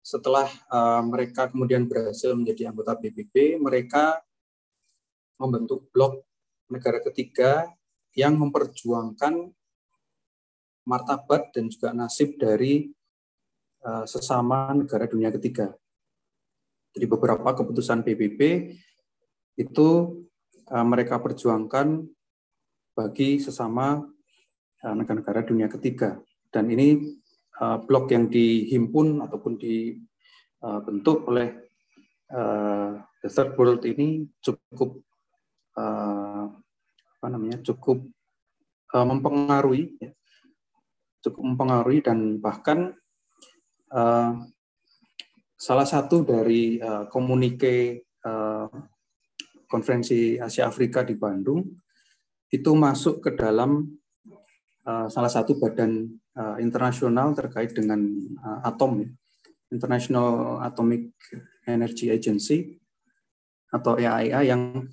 setelah 0.00 0.48
mereka 1.04 1.52
kemudian 1.52 1.84
berhasil 1.84 2.32
menjadi 2.32 2.72
anggota 2.72 2.96
PBB, 2.96 3.60
mereka 3.60 4.24
membentuk 5.36 5.92
blok 5.92 6.24
negara 6.72 6.96
ketiga 7.04 7.68
yang 8.18 8.34
memperjuangkan 8.34 9.54
martabat 10.82 11.54
dan 11.54 11.70
juga 11.70 11.94
nasib 11.94 12.34
dari 12.34 12.90
Eh, 13.78 14.04
sesama 14.10 14.74
negara 14.74 15.06
dunia 15.06 15.30
ketiga. 15.30 15.70
Jadi 16.90 17.06
beberapa 17.06 17.54
keputusan 17.54 18.02
PBB 18.02 18.74
itu 19.54 19.88
eh, 20.66 20.86
mereka 20.86 21.22
perjuangkan 21.22 22.02
bagi 22.98 23.38
sesama 23.38 24.02
eh, 24.82 24.94
negara-negara 24.98 25.46
dunia 25.46 25.70
ketiga. 25.70 26.18
Dan 26.50 26.74
ini 26.74 27.16
blok 27.58 28.14
yang 28.14 28.30
dihimpun 28.30 29.18
ataupun 29.18 29.58
dibentuk 29.58 31.26
oleh 31.26 31.58
the 33.18 33.26
third 33.26 33.58
world 33.58 33.82
ini 33.82 34.30
cukup 34.38 35.02
apa 37.18 37.26
namanya 37.34 37.58
cukup 37.66 37.98
mempengaruhi 38.94 39.98
ya, 40.00 40.14
cukup 41.20 41.42
mempengaruhi 41.44 42.00
dan 42.00 42.38
bahkan 42.38 42.94
uh, 43.92 44.32
salah 45.58 45.84
satu 45.84 46.22
dari 46.22 46.78
uh, 46.78 47.10
komunike 47.10 48.06
uh, 48.22 48.70
konferensi 49.68 50.38
Asia 50.38 50.70
Afrika 50.70 51.04
di 51.04 51.18
Bandung 51.18 51.66
itu 52.48 52.70
masuk 52.72 53.20
ke 53.20 53.36
dalam 53.36 53.84
uh, 54.88 55.06
salah 55.12 55.28
satu 55.28 55.60
badan 55.60 56.08
uh, 56.38 56.56
internasional 56.62 57.36
terkait 57.36 57.76
dengan 57.76 58.00
uh, 58.40 58.64
atom, 58.64 59.04
ya. 59.04 59.10
International 59.68 60.64
Atomic 60.64 61.12
Energy 61.68 62.08
Agency 62.08 62.80
atau 63.68 64.00
EAIA 64.00 64.48
yang 64.48 64.88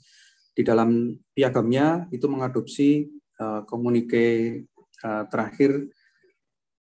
di 0.56 0.64
dalam 0.64 1.12
piagamnya 1.36 2.08
itu 2.16 2.26
mengadopsi 2.32 3.12
uh, 3.44 3.68
komunike 3.68 4.64
uh, 5.04 5.28
terakhir 5.28 5.92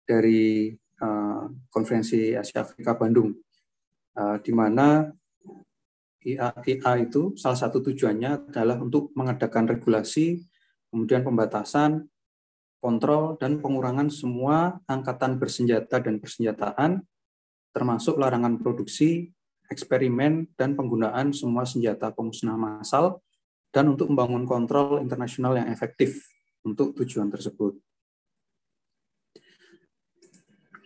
dari 0.06 0.78
Eh, 0.98 1.42
konferensi 1.70 2.34
Asia 2.34 2.66
Afrika 2.66 2.98
Bandung, 2.98 3.30
uh, 4.18 4.34
di 4.42 4.50
mana 4.50 5.06
IA, 6.26 6.58
IA 6.58 6.92
itu 7.06 7.38
salah 7.38 7.54
satu 7.54 7.78
tujuannya 7.78 8.50
adalah 8.50 8.82
untuk 8.82 9.14
mengadakan 9.14 9.70
regulasi, 9.70 10.42
kemudian 10.90 11.22
pembatasan, 11.22 12.02
kontrol, 12.82 13.38
dan 13.38 13.62
pengurangan 13.62 14.10
semua 14.10 14.82
angkatan 14.90 15.38
bersenjata 15.38 16.02
dan 16.02 16.18
persenjataan, 16.18 17.06
termasuk 17.70 18.18
larangan 18.18 18.58
produksi, 18.58 19.30
eksperimen, 19.70 20.50
dan 20.58 20.74
penggunaan 20.74 21.30
semua 21.30 21.62
senjata 21.62 22.10
pemusnah 22.10 22.58
massal, 22.58 23.22
dan 23.68 23.92
untuk 23.92 24.08
membangun 24.08 24.48
kontrol 24.48 25.00
internasional 25.00 25.56
yang 25.56 25.68
efektif 25.68 26.24
untuk 26.64 26.96
tujuan 26.96 27.28
tersebut. 27.28 27.76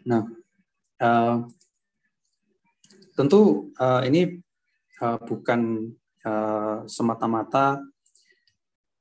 Nah, 0.03 0.27
uh, 0.99 1.47
tentu 3.15 3.71
uh, 3.79 4.03
ini 4.03 4.43
uh, 4.99 5.19
bukan 5.23 5.93
uh, 6.27 6.83
semata-mata 6.91 7.79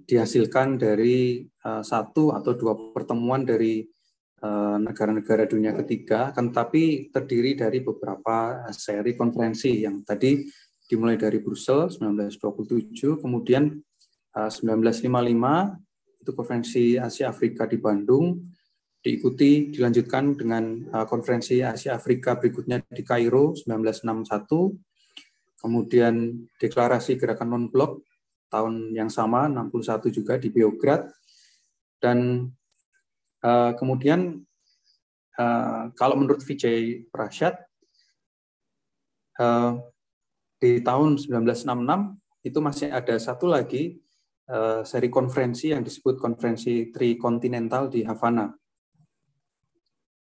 dihasilkan 0.06 0.78
dari 0.78 1.46
uh, 1.66 1.82
satu 1.82 2.36
atau 2.36 2.54
dua 2.54 2.74
pertemuan 2.94 3.46
dari 3.46 3.86
negara-negara 4.82 5.46
dunia 5.46 5.70
ketiga, 5.70 6.34
akan 6.34 6.50
tetapi 6.50 7.14
terdiri 7.14 7.54
dari 7.54 7.86
beberapa 7.86 8.66
seri 8.74 9.14
konferensi 9.14 9.86
yang 9.86 10.02
tadi 10.02 10.42
dimulai 10.92 11.16
dari 11.16 11.40
Brussels 11.40 12.04
1927, 12.04 13.24
kemudian 13.24 13.80
uh, 14.36 14.52
1955 14.52 15.00
itu 16.20 16.32
konferensi 16.36 16.84
Asia 17.00 17.32
Afrika 17.32 17.64
di 17.64 17.80
Bandung, 17.80 18.44
diikuti 19.00 19.72
dilanjutkan 19.72 20.36
dengan 20.36 20.84
uh, 20.92 21.08
konferensi 21.08 21.64
Asia 21.64 21.96
Afrika 21.96 22.36
berikutnya 22.36 22.84
di 22.92 23.08
Kairo 23.08 23.56
1961, 23.56 25.64
kemudian 25.64 26.44
deklarasi 26.60 27.16
gerakan 27.16 27.56
non 27.56 27.66
blok 27.72 28.04
tahun 28.52 28.92
yang 28.92 29.08
sama 29.08 29.48
61 29.48 30.12
juga 30.12 30.36
di 30.36 30.52
Beograd 30.52 31.08
dan 32.04 32.52
uh, 33.48 33.72
kemudian 33.80 34.44
uh, 35.40 35.88
kalau 35.96 36.20
menurut 36.20 36.44
Vijay 36.44 37.08
Prashad 37.08 37.56
uh, 39.40 39.80
di 40.62 40.78
tahun 40.86 41.18
1966 41.18 42.46
itu 42.46 42.60
masih 42.62 42.94
ada 42.94 43.18
satu 43.18 43.50
lagi 43.50 43.98
uh, 44.46 44.86
seri 44.86 45.10
konferensi 45.10 45.74
yang 45.74 45.82
disebut 45.82 46.22
konferensi 46.22 46.94
trikontinental 46.94 47.90
di 47.90 48.06
Havana. 48.06 48.46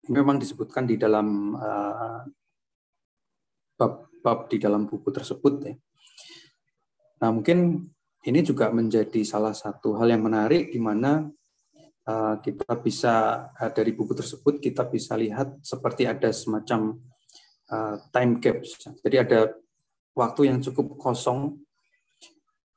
Ini 0.01 0.17
memang 0.17 0.41
disebutkan 0.41 0.89
di 0.89 0.97
dalam 0.97 1.53
uh, 1.53 2.25
bab, 3.77 4.09
bab 4.17 4.49
di 4.49 4.57
dalam 4.57 4.89
buku 4.89 5.13
tersebut 5.13 5.53
ya. 5.61 5.77
Nah 7.21 7.29
mungkin 7.29 7.85
ini 8.25 8.41
juga 8.41 8.73
menjadi 8.73 9.21
salah 9.21 9.53
satu 9.53 9.93
hal 10.01 10.09
yang 10.09 10.25
menarik 10.25 10.73
di 10.73 10.81
mana 10.81 11.29
uh, 12.09 12.35
kita 12.41 12.81
bisa 12.81 13.45
dari 13.77 13.93
buku 13.93 14.17
tersebut 14.17 14.57
kita 14.57 14.89
bisa 14.89 15.13
lihat 15.13 15.61
seperti 15.61 16.09
ada 16.09 16.33
semacam 16.33 16.97
time 18.11 18.43
gaps. 18.43 18.83
Jadi 18.99 19.15
ada 19.15 19.47
waktu 20.15 20.51
yang 20.51 20.59
cukup 20.59 20.97
kosong 20.99 21.61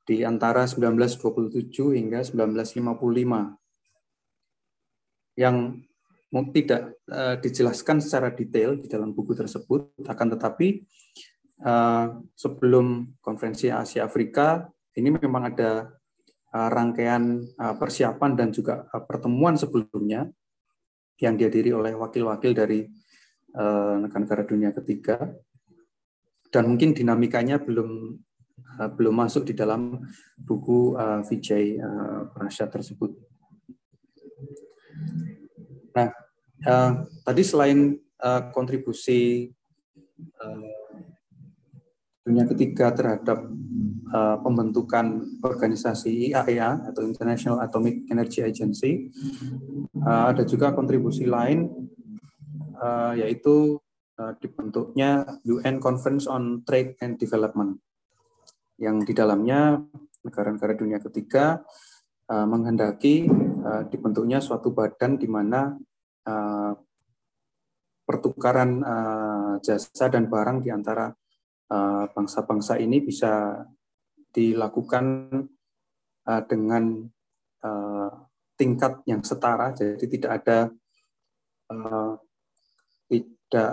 di 0.04 0.20
antara 0.20 0.68
1927 0.68 1.96
hingga 1.96 2.20
1955 2.20 3.56
yang 5.40 5.56
tidak 6.50 6.98
uh, 7.08 7.38
dijelaskan 7.38 8.02
secara 8.02 8.34
detail 8.34 8.74
di 8.74 8.90
dalam 8.90 9.14
buku 9.14 9.38
tersebut 9.38 9.94
akan 10.02 10.28
tetapi 10.34 10.82
uh, 11.62 12.20
sebelum 12.34 13.16
konferensi 13.22 13.70
Asia 13.70 14.02
Afrika 14.04 14.66
ini 14.98 15.14
memang 15.14 15.54
ada 15.54 15.94
uh, 16.54 16.68
rangkaian 16.70 17.38
uh, 17.54 17.74
persiapan 17.78 18.34
dan 18.34 18.48
juga 18.50 18.82
uh, 18.90 19.02
pertemuan 19.06 19.54
sebelumnya 19.54 20.26
yang 21.22 21.38
dihadiri 21.38 21.70
oleh 21.70 21.94
wakil-wakil 21.94 22.52
dari 22.54 22.82
negara-negara 23.54 24.42
dunia 24.50 24.74
ketiga 24.74 25.30
dan 26.54 26.70
mungkin 26.70 26.94
dinamikanya 26.94 27.58
belum 27.58 28.14
belum 28.74 29.14
masuk 29.14 29.50
di 29.50 29.54
dalam 29.54 30.02
buku 30.38 30.94
Vijay 31.30 31.78
Prasad 32.34 32.70
tersebut. 32.70 33.14
Nah, 35.94 36.10
tadi 37.22 37.42
selain 37.46 37.98
kontribusi 38.50 39.50
dunia 42.24 42.48
ketiga 42.48 42.88
terhadap 42.96 43.44
uh, 44.08 44.40
pembentukan 44.40 45.28
organisasi 45.44 46.32
IAEA 46.32 46.88
atau 46.88 47.04
International 47.04 47.60
Atomic 47.60 48.08
Energy 48.08 48.40
Agency. 48.40 49.12
Uh, 49.92 50.32
ada 50.32 50.48
juga 50.48 50.72
kontribusi 50.72 51.28
lain 51.28 51.68
uh, 52.80 53.12
yaitu 53.12 53.76
uh, 53.76 53.83
dibentuknya 54.14 55.26
UN 55.42 55.82
Conference 55.82 56.30
on 56.30 56.62
Trade 56.62 56.94
and 57.02 57.18
Development 57.18 57.74
yang 58.78 59.02
di 59.02 59.10
dalamnya 59.10 59.78
negara-negara 60.22 60.74
dunia 60.78 61.02
ketiga 61.02 61.62
uh, 62.30 62.46
menghendaki 62.46 63.26
uh, 63.62 63.86
dibentuknya 63.90 64.38
suatu 64.38 64.70
badan 64.70 65.18
di 65.18 65.26
mana 65.26 65.74
pertukaran 68.08 68.80
jasa 69.60 70.08
dan 70.08 70.24
barang 70.24 70.64
di 70.64 70.72
antara 70.72 71.12
Eh, 71.64 72.04
bangsa-bangsa 72.12 72.76
ini 72.76 73.00
bisa 73.00 73.64
dilakukan 74.30 75.32
eh, 76.28 76.42
dengan 76.44 77.08
eh, 77.64 78.10
tingkat 78.54 79.02
yang 79.08 79.24
setara, 79.24 79.72
jadi 79.72 80.04
tidak 80.04 80.32
ada 80.44 80.58
tidak 83.08 83.72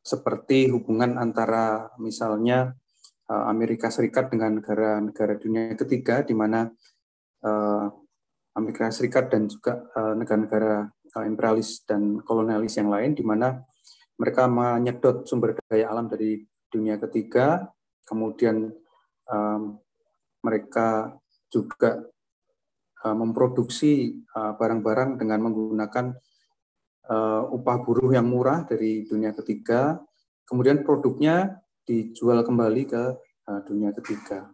seperti 0.00 0.72
hubungan 0.72 1.20
antara 1.20 1.92
misalnya 2.00 2.72
Amerika 3.30 3.92
Serikat 3.94 4.32
dengan 4.32 4.58
negara-negara 4.58 5.38
dunia 5.38 5.76
ketiga, 5.78 6.26
di 6.26 6.34
mana 6.34 6.66
Amerika 8.58 8.90
Serikat 8.90 9.30
dan 9.30 9.46
juga 9.46 9.86
negara-negara 10.18 10.90
imperialis 11.26 11.86
dan 11.86 12.18
kolonialis 12.26 12.74
yang 12.80 12.90
lain, 12.90 13.14
di 13.14 13.22
mana 13.22 13.62
mereka 14.18 14.50
menyedot 14.50 15.24
sumber 15.24 15.54
daya 15.70 15.88
alam 15.94 16.10
dari 16.10 16.42
dunia 16.70 16.98
ketiga, 16.98 17.70
kemudian 18.02 18.68
mereka 20.42 21.14
juga 21.50 22.02
memproduksi 23.00 24.20
barang-barang 24.34 25.22
dengan 25.22 25.40
menggunakan 25.46 26.18
upah 27.50 27.82
buruh 27.82 28.14
yang 28.14 28.30
murah 28.30 28.62
dari 28.62 29.02
dunia 29.02 29.34
ketiga, 29.34 29.98
kemudian 30.46 30.86
produknya 30.86 31.58
dijual 31.82 32.46
kembali 32.46 32.82
ke 32.86 33.02
uh, 33.50 33.60
dunia 33.66 33.90
ketiga. 33.94 34.50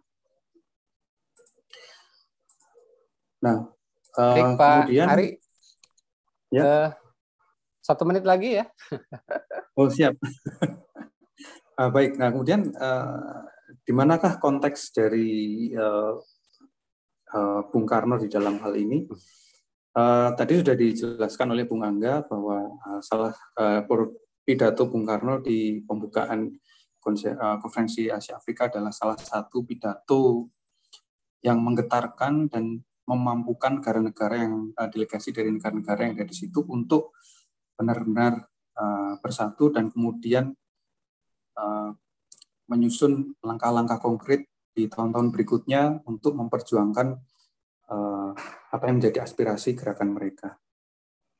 Nah, 3.45 3.69
uh, 4.17 4.33
Baik, 4.33 4.57
Pak 4.57 4.73
kemudian 4.89 5.07
Ari, 5.09 5.27
ya. 6.49 6.63
Uh, 6.65 6.89
satu 7.85 8.03
menit 8.03 8.25
lagi 8.25 8.57
ya. 8.57 8.65
oh 9.77 9.87
siap. 9.87 10.17
Uh, 11.77 11.89
baik, 11.95 12.17
nah 12.17 12.33
kemudian 12.33 12.73
uh, 12.73 13.45
di 13.85 13.93
manakah 13.93 14.41
konteks 14.41 14.91
dari 14.91 15.71
uh, 15.77 16.17
uh, 17.31 17.61
Bung 17.69 17.85
Karno 17.85 18.17
di 18.17 18.27
dalam 18.27 18.57
hal 18.59 18.73
ini? 18.75 19.05
Uh, 19.97 20.29
tadi 20.37 20.61
sudah 20.61 20.77
dijelaskan 20.77 21.57
oleh 21.57 21.65
Bung 21.65 21.81
Angga 21.81 22.21
bahwa 22.21 22.69
uh, 22.85 23.01
salah 23.01 23.33
uh, 23.57 23.81
pidato 24.45 24.85
Bung 24.85 25.09
Karno 25.09 25.41
di 25.41 25.81
pembukaan 25.81 26.53
konferensi 27.01 28.11
Asia 28.11 28.37
Afrika 28.37 28.69
adalah 28.69 28.93
salah 28.93 29.17
satu 29.17 29.65
pidato 29.65 30.51
yang 31.41 31.57
menggetarkan 31.65 32.51
dan 32.51 32.77
memampukan 33.09 33.81
negara-negara 33.81 34.35
yang 34.37 34.69
uh, 34.77 34.85
delegasi 34.85 35.33
dari 35.33 35.49
negara-negara 35.49 36.05
yang 36.05 36.13
ada 36.21 36.29
di 36.29 36.35
situ 36.37 36.61
untuk 36.69 37.17
benar-benar 37.73 38.45
uh, 38.77 39.17
bersatu 39.17 39.73
dan 39.73 39.89
kemudian 39.89 40.53
Eh, 41.57 41.91
menyusun 42.67 43.33
langkah-langkah 43.41 43.97
konkret 43.97 44.45
di 44.75 44.85
tahun-tahun 44.91 45.31
berikutnya 45.33 46.03
untuk 46.05 46.35
memperjuangkan 46.35 47.15
uh, 47.15 47.36
apa 48.71 48.83
yang 48.87 48.99
menjadi 48.99 49.23
aspirasi 49.23 49.73
gerakan 49.73 50.11
mereka. 50.11 50.59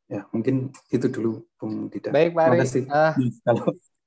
Ya, 0.08 0.24
mungkin 0.32 0.72
itu 0.88 1.12
dulu, 1.12 1.44
Bung 1.60 1.92
Dida. 1.92 2.16
Baik, 2.16 2.32
Pak 2.32 2.44
Ari. 2.48 2.60
Uh, 2.88 3.14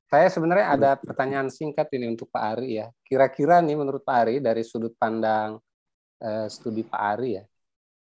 saya 0.09 0.26
sebenarnya 0.32 0.66
ada 0.72 0.91
pertanyaan 0.97 1.53
singkat 1.53 1.93
ini 1.93 2.09
untuk 2.09 2.32
Pak 2.32 2.57
Ari 2.57 2.80
ya. 2.80 2.88
Kira-kira 3.05 3.61
nih 3.61 3.76
menurut 3.76 4.01
Pak 4.01 4.16
Ari 4.24 4.34
dari 4.41 4.64
sudut 4.64 4.97
pandang 4.97 5.61
uh, 6.24 6.47
studi 6.49 6.88
Pak 6.88 7.03
Ari 7.14 7.36
ya, 7.36 7.45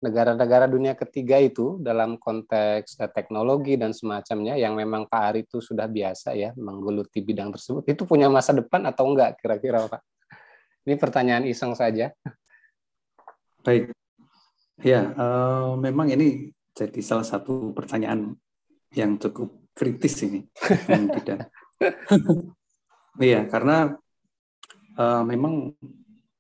negara-negara 0.03 0.67
dunia 0.67 0.99
ketiga 0.99 1.39
itu 1.39 1.79
dalam 1.79 2.19
konteks 2.19 2.99
eh, 2.99 3.11
teknologi 3.15 3.79
dan 3.79 3.95
semacamnya 3.95 4.59
yang 4.59 4.75
memang 4.75 5.07
Pak 5.07 5.23
Ari 5.23 5.41
itu 5.47 5.63
sudah 5.63 5.87
biasa 5.87 6.35
ya 6.35 6.51
menggeluti 6.59 7.23
bidang 7.23 7.55
tersebut 7.55 7.87
itu 7.87 8.03
punya 8.03 8.27
masa 8.27 8.51
depan 8.51 8.83
atau 8.89 9.07
enggak 9.07 9.39
kira-kira 9.39 9.87
Pak? 9.87 10.03
Ini 10.83 10.99
pertanyaan 10.99 11.47
iseng 11.47 11.79
saja. 11.79 12.11
Baik, 13.63 13.95
ya 14.83 15.15
uh, 15.15 15.79
memang 15.79 16.11
ini 16.13 16.51
jadi 16.75 17.01
salah 17.01 17.25
satu 17.25 17.71
pertanyaan 17.73 18.35
yang 18.93 19.17
cukup 19.17 19.73
kritis 19.73 20.21
ini, 20.25 20.45
tidak. 21.17 21.49
Iya, 23.21 23.45
karena 23.45 23.93
uh, 24.97 25.21
memang 25.21 25.77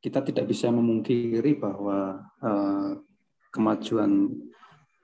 kita 0.00 0.24
tidak 0.24 0.48
bisa 0.48 0.72
memungkiri 0.72 1.60
bahwa 1.60 2.24
uh, 2.40 2.96
kemajuan 3.52 4.32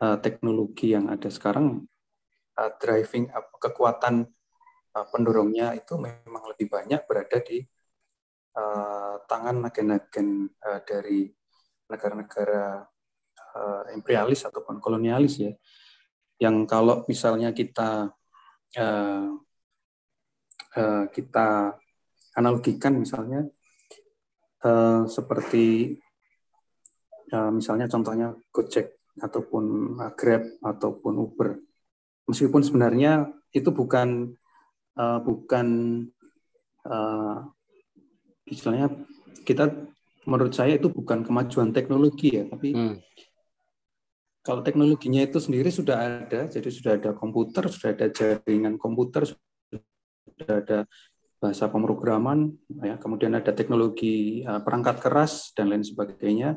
uh, 0.01 0.16
teknologi 0.16 0.97
yang 0.97 1.12
ada 1.12 1.28
sekarang 1.28 1.84
uh, 2.57 2.70
driving 2.80 3.28
uh, 3.36 3.45
kekuatan 3.61 4.32
uh, 4.97 5.07
pendorongnya 5.12 5.76
itu 5.76 6.01
memang 6.01 6.49
lebih 6.57 6.72
banyak 6.72 7.05
berada 7.05 7.36
di 7.45 7.61
uh, 8.57 9.20
tangan 9.28 9.68
agen-agen 9.68 10.49
uh, 10.64 10.80
dari 10.89 11.28
negara-negara 11.93 12.80
uh, 13.59 13.83
imperialis 13.91 14.47
ataupun 14.47 14.79
kolonialis 14.79 15.43
ya 15.43 15.53
yang 16.39 16.65
kalau 16.71 17.03
misalnya 17.11 17.51
kita 17.51 18.15
uh, 18.79 19.27
uh, 20.79 21.05
kita 21.11 21.75
analogikan 22.39 22.95
misalnya 22.95 23.43
uh, 24.63 25.03
seperti 25.11 25.99
uh, 27.35 27.51
misalnya 27.51 27.91
contohnya 27.91 28.39
Gojek 28.55 29.03
ataupun 29.19 29.99
Grab 30.15 30.47
ataupun 30.63 31.15
Uber. 31.19 31.59
Meskipun 32.31 32.63
sebenarnya 32.63 33.27
itu 33.51 33.75
bukan 33.75 34.31
uh, 34.95 35.19
bukan 35.27 35.67
uh, 36.87 37.51
istilahnya 38.47 38.95
kita 39.43 39.75
menurut 40.23 40.55
saya 40.55 40.79
itu 40.79 40.87
bukan 40.93 41.27
kemajuan 41.27 41.73
teknologi 41.75 42.37
ya 42.37 42.45
tapi 42.47 42.77
hmm 42.77 42.97
kalau 44.49 44.65
teknologinya 44.65 45.21
itu 45.21 45.37
sendiri 45.37 45.69
sudah 45.69 46.25
ada, 46.25 46.49
jadi 46.49 46.73
sudah 46.73 46.93
ada 46.97 47.13
komputer, 47.13 47.69
sudah 47.69 47.93
ada 47.93 48.09
jaringan 48.09 48.81
komputer, 48.81 49.29
sudah 49.29 50.55
ada 50.65 50.89
bahasa 51.37 51.69
pemrograman, 51.69 52.57
ya, 52.81 52.97
kemudian 52.97 53.37
ada 53.37 53.53
teknologi 53.53 54.41
uh, 54.49 54.65
perangkat 54.65 55.05
keras 55.05 55.53
dan 55.53 55.69
lain 55.69 55.85
sebagainya. 55.85 56.57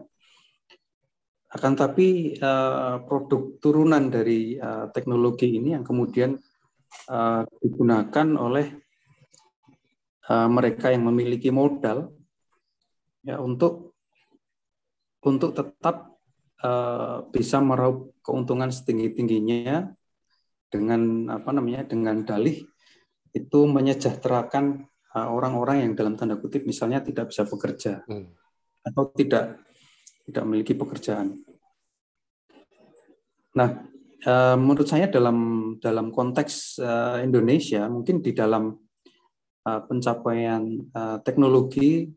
Akan 1.52 1.76
tapi 1.76 2.40
uh, 2.40 3.04
produk 3.04 3.60
turunan 3.60 4.08
dari 4.08 4.56
uh, 4.56 4.88
teknologi 4.96 5.60
ini 5.60 5.76
yang 5.76 5.84
kemudian 5.84 6.40
digunakan 7.64 8.28
oleh 8.36 8.68
mereka 10.28 10.92
yang 10.92 11.08
memiliki 11.08 11.48
modal 11.48 12.12
ya 13.24 13.40
untuk 13.40 13.96
untuk 15.24 15.56
tetap 15.56 16.11
Eh, 16.62 17.18
bisa 17.34 17.58
meraup 17.58 18.14
keuntungan 18.22 18.70
setinggi 18.70 19.18
tingginya 19.18 19.90
dengan 20.70 21.26
apa 21.34 21.50
namanya 21.50 21.90
dengan 21.90 22.22
dalih 22.22 22.62
itu 23.34 23.60
menyejahterakan 23.66 24.86
eh, 24.86 25.28
orang-orang 25.34 25.90
yang 25.90 25.98
dalam 25.98 26.14
tanda 26.14 26.38
kutip 26.38 26.70
misalnya 26.70 27.02
tidak 27.02 27.34
bisa 27.34 27.50
bekerja 27.50 28.06
hmm. 28.06 28.30
atau 28.86 29.10
tidak 29.18 29.58
tidak 30.30 30.44
memiliki 30.46 30.78
pekerjaan. 30.78 31.42
Nah, 33.58 33.84
uh, 34.24 34.56
menurut 34.56 34.88
saya 34.88 35.12
dalam 35.12 35.38
dalam 35.82 36.14
konteks 36.14 36.80
uh, 36.80 37.20
Indonesia 37.20 37.90
mungkin 37.90 38.24
di 38.24 38.32
dalam 38.32 38.72
uh, 39.66 39.82
pencapaian 39.90 40.62
teknologi 41.26 42.08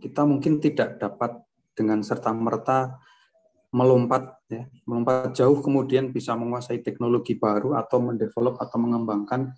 kita 0.00 0.22
mungkin 0.24 0.62
tidak 0.62 0.96
dapat 0.96 1.49
dengan 1.74 2.02
serta 2.02 2.34
merta 2.34 2.98
melompat 3.70 4.42
ya, 4.50 4.66
melompat 4.82 5.30
jauh 5.38 5.62
kemudian 5.62 6.10
bisa 6.10 6.34
menguasai 6.34 6.82
teknologi 6.82 7.38
baru 7.38 7.78
atau 7.78 8.02
mendevelop 8.02 8.58
atau 8.58 8.78
mengembangkan 8.82 9.54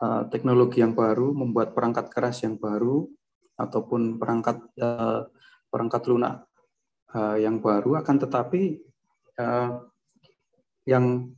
uh, 0.00 0.24
teknologi 0.32 0.80
yang 0.80 0.96
baru, 0.96 1.36
membuat 1.36 1.76
perangkat 1.76 2.08
keras 2.08 2.40
yang 2.40 2.56
baru 2.56 3.04
ataupun 3.60 4.16
perangkat 4.16 4.64
uh, 4.80 5.28
perangkat 5.68 6.02
lunak 6.08 6.48
uh, 7.12 7.36
yang 7.36 7.60
baru. 7.60 8.00
Akan 8.00 8.16
tetapi 8.16 8.80
uh, 9.36 9.84
yang 10.88 11.36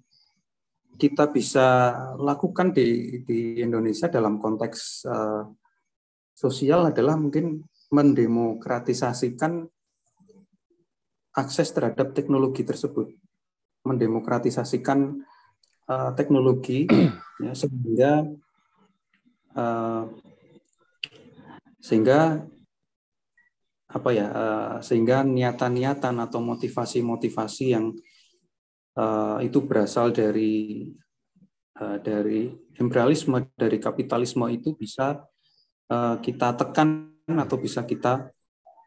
kita 0.96 1.28
bisa 1.28 1.92
lakukan 2.16 2.72
di 2.72 3.20
di 3.26 3.61
Indonesia 3.61 4.07
dalam 4.07 4.38
konteks 4.38 5.04
uh, 5.11 5.44
sosial 6.32 6.94
adalah 6.94 7.18
mungkin 7.18 7.66
mendemokratisasikan 7.90 9.66
akses 11.37 11.68
terhadap 11.76 12.16
teknologi 12.16 12.64
tersebut, 12.64 13.12
mendemokratisasikan 13.84 15.20
uh, 15.87 16.11
teknologi 16.16 16.89
ya, 17.45 17.53
sehingga 17.53 18.24
uh, 19.53 20.09
sehingga 21.78 22.43
apa 23.87 24.11
ya 24.11 24.26
uh, 24.28 24.74
sehingga 24.82 25.22
niatan-niatan 25.22 26.18
atau 26.18 26.43
motivasi-motivasi 26.43 27.64
yang 27.70 27.95
uh, 28.99 29.39
itu 29.39 29.62
berasal 29.62 30.11
dari 30.11 30.91
uh, 31.78 31.97
dari 32.03 32.51
imperialisme 32.82 33.47
dari 33.55 33.78
kapitalisme 33.78 34.43
itu 34.51 34.74
bisa 34.74 35.22
uh, 35.93 36.16
kita 36.18 36.59
tekan 36.59 37.14
atau 37.30 37.57
bisa 37.62 37.87
kita 37.87 38.34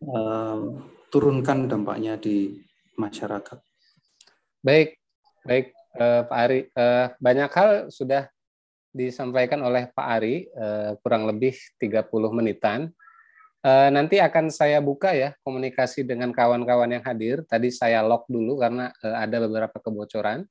uh, 0.03 0.98
turunkan 1.09 1.65
dampaknya 1.65 2.15
di 2.15 2.53
masyarakat. 2.97 3.57
Baik, 4.61 4.97
baik 5.43 5.73
eh, 5.97 6.21
Pak 6.25 6.39
Ari. 6.47 6.59
Eh, 6.69 7.05
banyak 7.17 7.51
hal 7.51 7.71
sudah 7.89 8.29
disampaikan 8.89 9.61
oleh 9.61 9.89
Pak 9.89 10.07
Ari, 10.19 10.49
eh, 10.49 10.91
kurang 11.01 11.29
lebih 11.29 11.57
30 11.81 12.33
menitan. 12.33 12.89
Eh, 13.59 13.89
nanti 13.91 14.23
akan 14.23 14.47
saya 14.47 14.79
buka 14.79 15.11
ya 15.11 15.35
komunikasi 15.43 16.07
dengan 16.07 16.31
kawan-kawan 16.31 16.95
yang 16.95 17.03
hadir. 17.03 17.43
Tadi 17.43 17.67
saya 17.73 17.99
lock 17.99 18.29
dulu 18.31 18.55
karena 18.55 18.93
eh, 19.03 19.17
ada 19.19 19.37
beberapa 19.43 19.77
kebocoran. 19.83 20.47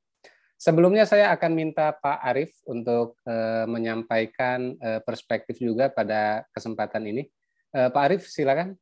Sebelumnya 0.59 1.07
saya 1.07 1.31
akan 1.39 1.55
minta 1.55 1.95
Pak 1.95 2.19
Arif 2.19 2.51
untuk 2.67 3.15
eh, 3.25 3.65
menyampaikan 3.71 4.75
eh, 4.77 5.01
perspektif 5.07 5.57
juga 5.63 5.87
pada 5.87 6.43
kesempatan 6.51 7.07
ini. 7.07 7.23
Eh, 7.71 7.89
Pak 7.89 8.03
Arif, 8.03 8.27
silakan. 8.27 8.75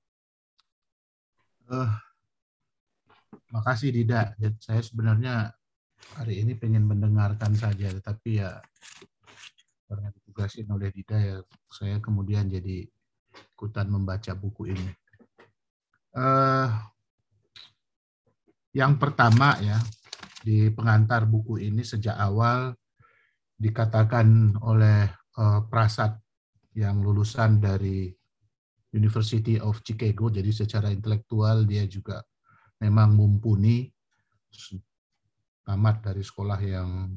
Uh, 1.67 1.91
makasih 3.51 3.91
Dida. 3.91 4.39
Ya, 4.39 4.55
saya 4.62 4.79
sebenarnya 4.87 5.51
hari 6.14 6.39
ini 6.47 6.55
pengen 6.55 6.87
mendengarkan 6.87 7.59
saja, 7.59 7.91
tetapi 7.91 8.39
ya 8.39 8.62
karena 9.91 10.14
ditugasin 10.14 10.71
oleh 10.71 10.95
Dida 10.95 11.19
ya 11.19 11.37
saya 11.71 11.99
kemudian 11.99 12.47
jadi 12.47 12.87
ikutan 13.55 13.91
membaca 13.91 14.31
buku 14.39 14.71
ini. 14.71 14.91
Uh, 16.14 16.71
yang 18.71 18.97
pertama 19.03 19.59
ya 19.59 19.83
di 20.47 20.71
pengantar 20.71 21.27
buku 21.27 21.59
ini 21.61 21.83
sejak 21.83 22.14
awal 22.14 22.79
dikatakan 23.59 24.55
oleh 24.62 25.11
uh, 25.41 25.67
Prasad 25.67 26.14
yang 26.77 27.03
lulusan 27.03 27.59
dari 27.59 28.12
University 28.97 29.61
of 29.61 29.85
Chicago, 29.85 30.33
jadi 30.33 30.49
secara 30.49 30.89
intelektual 30.89 31.68
dia 31.68 31.85
juga 31.85 32.25
memang 32.81 33.13
mumpuni, 33.13 33.93
tamat 35.61 36.01
dari 36.01 36.25
sekolah 36.25 36.61
yang 36.64 37.13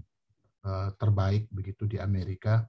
uh, 0.68 0.92
terbaik 1.00 1.48
begitu 1.50 1.88
di 1.88 1.96
Amerika. 1.96 2.68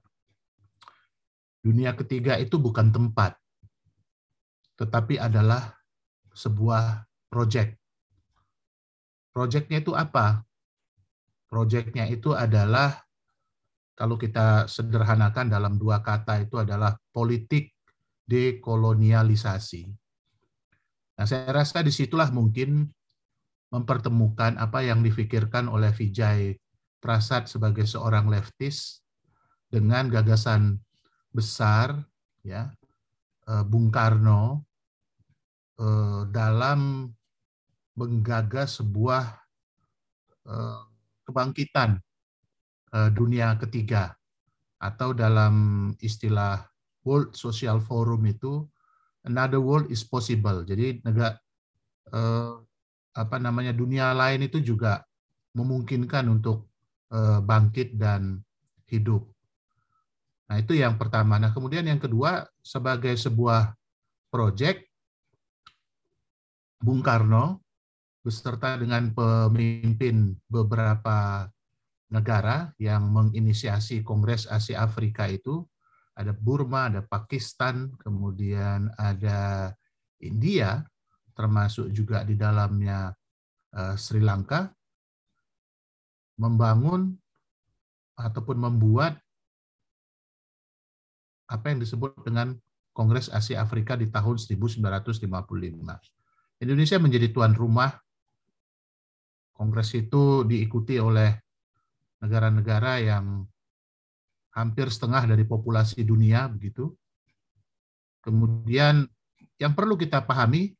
Dunia 1.61 1.93
ketiga 1.93 2.39
itu 2.39 2.57
bukan 2.57 2.89
tempat, 2.89 3.37
tetapi 4.79 5.21
adalah 5.21 5.75
sebuah 6.33 7.05
proyek. 7.29 7.77
Proyeknya 9.31 9.83
itu 9.83 9.93
apa? 9.93 10.41
Proyeknya 11.45 12.09
itu 12.09 12.33
adalah 12.33 12.97
kalau 13.93 14.17
kita 14.17 14.65
sederhanakan 14.65 15.51
dalam 15.51 15.77
dua 15.77 16.01
kata 16.01 16.41
itu 16.41 16.57
adalah 16.57 16.97
politik 17.13 17.69
dekolonialisasi. 18.25 19.83
Nah, 21.21 21.25
saya 21.29 21.53
rasa 21.53 21.85
di 21.85 21.93
situlah 21.93 22.33
mungkin 22.33 22.89
mempertemukan 23.71 24.59
apa 24.59 24.83
yang 24.83 24.99
difikirkan 24.99 25.71
oleh 25.71 25.93
Vijay 25.95 26.59
Prasad 27.01 27.47
sebagai 27.47 27.87
seorang 27.87 28.27
leftis 28.29 29.01
dengan 29.71 30.11
gagasan 30.11 30.77
besar 31.31 31.95
ya 32.43 32.67
eh, 33.47 33.63
Bung 33.63 33.87
Karno 33.89 34.67
eh, 35.79 36.21
dalam 36.27 37.07
menggagas 37.95 38.83
sebuah 38.83 39.23
eh, 40.45 40.81
kebangkitan 41.25 42.01
dunia 42.91 43.55
ketiga 43.55 44.11
atau 44.75 45.15
dalam 45.15 45.87
istilah 46.03 46.59
World 47.01 47.33
Social 47.33 47.81
Forum 47.81 48.25
itu 48.29 48.65
another 49.25 49.61
world 49.61 49.89
is 49.89 50.05
possible. 50.05 50.65
Jadi 50.65 51.01
negara 51.05 51.37
eh, 52.13 52.53
apa 53.11 53.37
namanya 53.37 53.75
dunia 53.75 54.15
lain 54.15 54.47
itu 54.47 54.61
juga 54.63 55.03
memungkinkan 55.57 56.25
untuk 56.31 56.69
eh, 57.11 57.39
bangkit 57.41 57.97
dan 57.97 58.39
hidup. 58.91 59.23
Nah, 60.51 60.59
itu 60.59 60.75
yang 60.75 60.99
pertama. 60.99 61.39
Nah, 61.39 61.55
kemudian 61.55 61.87
yang 61.87 62.01
kedua 62.01 62.43
sebagai 62.59 63.15
sebuah 63.15 63.71
proyek 64.27 64.91
Bung 66.81 66.99
Karno 66.99 67.63
beserta 68.19 68.75
dengan 68.75 69.15
pemimpin 69.15 70.35
beberapa 70.51 71.47
negara 72.11 72.75
yang 72.75 73.07
menginisiasi 73.09 74.03
Kongres 74.03 74.45
Asia 74.45 74.83
Afrika 74.83 75.25
itu 75.31 75.63
ada 76.15 76.35
Burma, 76.35 76.91
ada 76.91 77.01
Pakistan, 77.03 77.91
kemudian 77.99 78.91
ada 78.99 79.71
India, 80.19 80.83
termasuk 81.33 81.89
juga 81.89 82.21
di 82.27 82.35
dalamnya 82.35 83.15
uh, 83.73 83.95
Sri 83.95 84.19
Lanka, 84.19 84.69
membangun 86.37 87.15
ataupun 88.19 88.57
membuat 88.59 89.17
apa 91.51 91.65
yang 91.67 91.79
disebut 91.83 92.15
dengan 92.23 92.55
Kongres 92.91 93.31
Asia 93.31 93.63
Afrika 93.63 93.95
di 93.95 94.11
tahun 94.11 94.35
1955. 94.39 95.27
Indonesia 96.61 96.97
menjadi 96.99 97.27
tuan 97.31 97.55
rumah. 97.55 97.91
Kongres 99.55 99.93
itu 99.95 100.43
diikuti 100.43 100.99
oleh 100.99 101.31
negara-negara 102.21 103.01
yang 103.01 103.45
hampir 104.51 104.91
setengah 104.91 105.31
dari 105.31 105.47
populasi 105.47 106.03
dunia 106.03 106.47
begitu. 106.51 106.91
Kemudian 108.21 109.07
yang 109.57 109.73
perlu 109.73 109.97
kita 109.97 110.21
pahami 110.21 110.75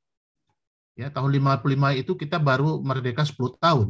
ya 0.99 1.09
tahun 1.09 1.31
55 1.39 2.01
itu 2.01 2.13
kita 2.19 2.37
baru 2.37 2.83
merdeka 2.83 3.23
10 3.23 3.57
tahun. 3.57 3.87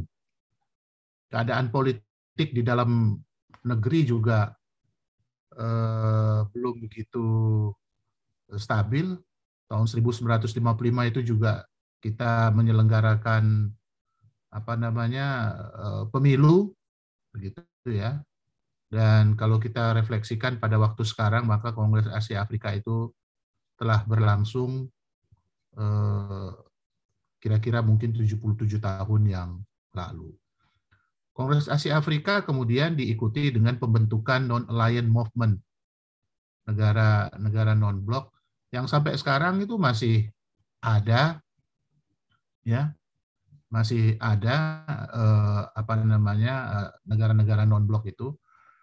Keadaan 1.31 1.71
politik 1.71 2.49
di 2.53 2.61
dalam 2.61 3.17
negeri 3.65 4.05
juga 4.05 4.53
eh, 5.57 6.39
belum 6.45 6.75
begitu 6.85 7.25
stabil. 8.55 9.17
Tahun 9.71 9.87
1955 9.87 11.11
itu 11.11 11.21
juga 11.23 11.63
kita 12.03 12.51
menyelenggarakan 12.51 13.71
apa 14.51 14.73
namanya 14.75 15.27
eh, 15.73 16.03
pemilu 16.11 16.71
begitu 17.31 17.63
ya. 17.87 18.19
Dan 18.91 19.39
kalau 19.39 19.55
kita 19.55 19.95
refleksikan 19.95 20.59
pada 20.59 20.75
waktu 20.75 21.07
sekarang 21.07 21.47
maka 21.47 21.71
Kongres 21.71 22.11
Asia 22.11 22.43
Afrika 22.43 22.75
itu 22.75 23.07
telah 23.79 24.03
berlangsung 24.03 24.91
eh, 25.79 26.51
kira-kira 27.39 27.79
mungkin 27.79 28.11
77 28.11 28.83
tahun 28.83 29.21
yang 29.31 29.49
lalu. 29.95 30.35
Kongres 31.31 31.71
Asia 31.71 31.95
Afrika 31.95 32.43
kemudian 32.43 32.99
diikuti 32.99 33.47
dengan 33.55 33.79
pembentukan 33.79 34.43
non-aligned 34.43 35.07
movement 35.07 35.55
negara-negara 36.67 37.73
non-blok 37.73 38.35
yang 38.75 38.91
sampai 38.91 39.15
sekarang 39.15 39.63
itu 39.63 39.79
masih 39.79 40.27
ada 40.83 41.39
ya 42.67 42.91
masih 43.71 44.19
ada 44.19 44.83
eh, 45.15 45.63
apa 45.79 45.93
namanya 46.03 46.53
eh, 46.75 46.89
negara-negara 47.07 47.63
non 47.63 47.87
blok 47.87 48.11
itu 48.11 48.35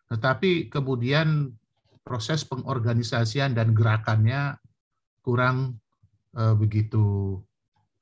tetapi 0.08 0.72
kemudian 0.72 1.52
proses 2.00 2.44
pengorganisasian 2.48 3.52
dan 3.52 3.76
gerakannya 3.76 4.56
kurang 5.20 5.76
eh, 6.36 6.54
begitu 6.56 7.36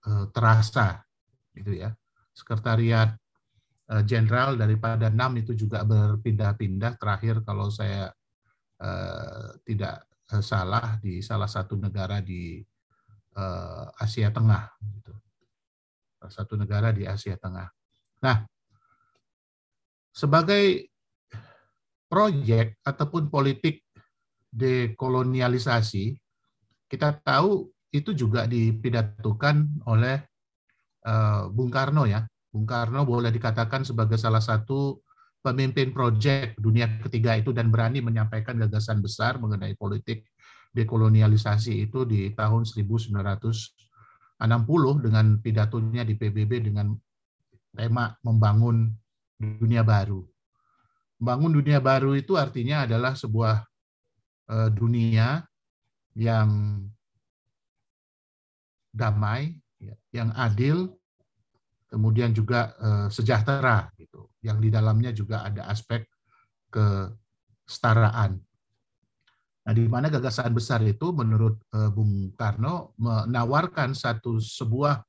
eh, 0.06 0.26
terasa 0.30 1.02
gitu 1.52 1.74
ya 1.74 1.90
sekretariat 2.30 3.14
eh, 3.90 4.02
jenderal 4.06 4.54
daripada 4.54 5.10
enam 5.10 5.34
itu 5.42 5.52
juga 5.58 5.82
berpindah-pindah 5.82 6.98
terakhir 6.98 7.42
kalau 7.42 7.68
saya 7.68 8.10
eh, 8.78 9.58
tidak 9.66 10.06
Eh, 10.26 10.42
salah 10.42 10.98
di 10.98 11.22
salah 11.22 11.46
satu 11.46 11.78
negara 11.78 12.18
di 12.18 12.58
uh, 13.38 13.86
Asia 13.94 14.34
Tengah. 14.34 14.74
Gitu. 14.82 15.14
Satu 16.26 16.58
negara 16.58 16.90
di 16.90 17.06
Asia 17.06 17.38
Tengah. 17.38 17.70
Nah, 18.26 18.42
sebagai 20.10 20.90
proyek 22.06 22.78
ataupun 22.86 23.28
politik 23.28 23.82
dekolonialisasi, 24.50 26.16
kita 26.86 27.18
tahu 27.20 27.68
itu 27.90 28.14
juga 28.14 28.46
dipidatukan 28.46 29.86
oleh 29.86 30.16
uh, 31.06 31.50
Bung 31.50 31.70
Karno 31.70 32.06
ya. 32.06 32.24
Bung 32.50 32.64
Karno 32.64 33.04
boleh 33.04 33.30
dikatakan 33.30 33.84
sebagai 33.84 34.16
salah 34.16 34.40
satu 34.40 35.02
pemimpin 35.42 35.94
proyek 35.94 36.58
dunia 36.58 36.98
ketiga 37.06 37.38
itu 37.38 37.54
dan 37.54 37.70
berani 37.70 38.02
menyampaikan 38.02 38.58
gagasan 38.58 38.98
besar 38.98 39.38
mengenai 39.38 39.78
politik 39.78 40.26
dekolonialisasi 40.74 41.88
itu 41.88 42.04
di 42.04 42.34
tahun 42.34 42.66
1960 42.66 44.42
dengan 45.00 45.26
pidatonya 45.40 46.02
di 46.04 46.14
PBB 46.18 46.52
dengan 46.68 46.92
tema 47.72 48.12
membangun 48.26 48.92
dunia 49.38 49.86
baru. 49.86 50.20
Membangun 51.16 51.62
dunia 51.62 51.80
baru 51.80 52.12
itu 52.12 52.36
artinya 52.36 52.84
adalah 52.84 53.16
sebuah 53.16 53.64
eh, 54.52 54.70
dunia 54.72 55.44
yang 56.16 56.80
damai, 58.92 59.52
ya, 59.76 59.96
yang 60.12 60.32
adil, 60.32 60.96
kemudian 61.88 62.32
juga 62.32 62.72
eh, 62.76 63.08
sejahtera 63.12 63.92
gitu 64.00 64.32
yang 64.40 64.60
di 64.60 64.68
dalamnya 64.68 65.10
juga 65.12 65.44
ada 65.44 65.68
aspek 65.68 66.04
kesetaraan. 66.72 68.40
Nah, 69.66 69.74
di 69.74 69.82
mana 69.90 70.06
gagasan 70.06 70.54
besar 70.54 70.78
itu 70.86 71.10
menurut 71.10 71.58
eh, 71.74 71.90
Bung 71.90 72.30
Karno 72.38 72.94
menawarkan 73.00 73.96
satu 73.96 74.38
sebuah 74.38 75.02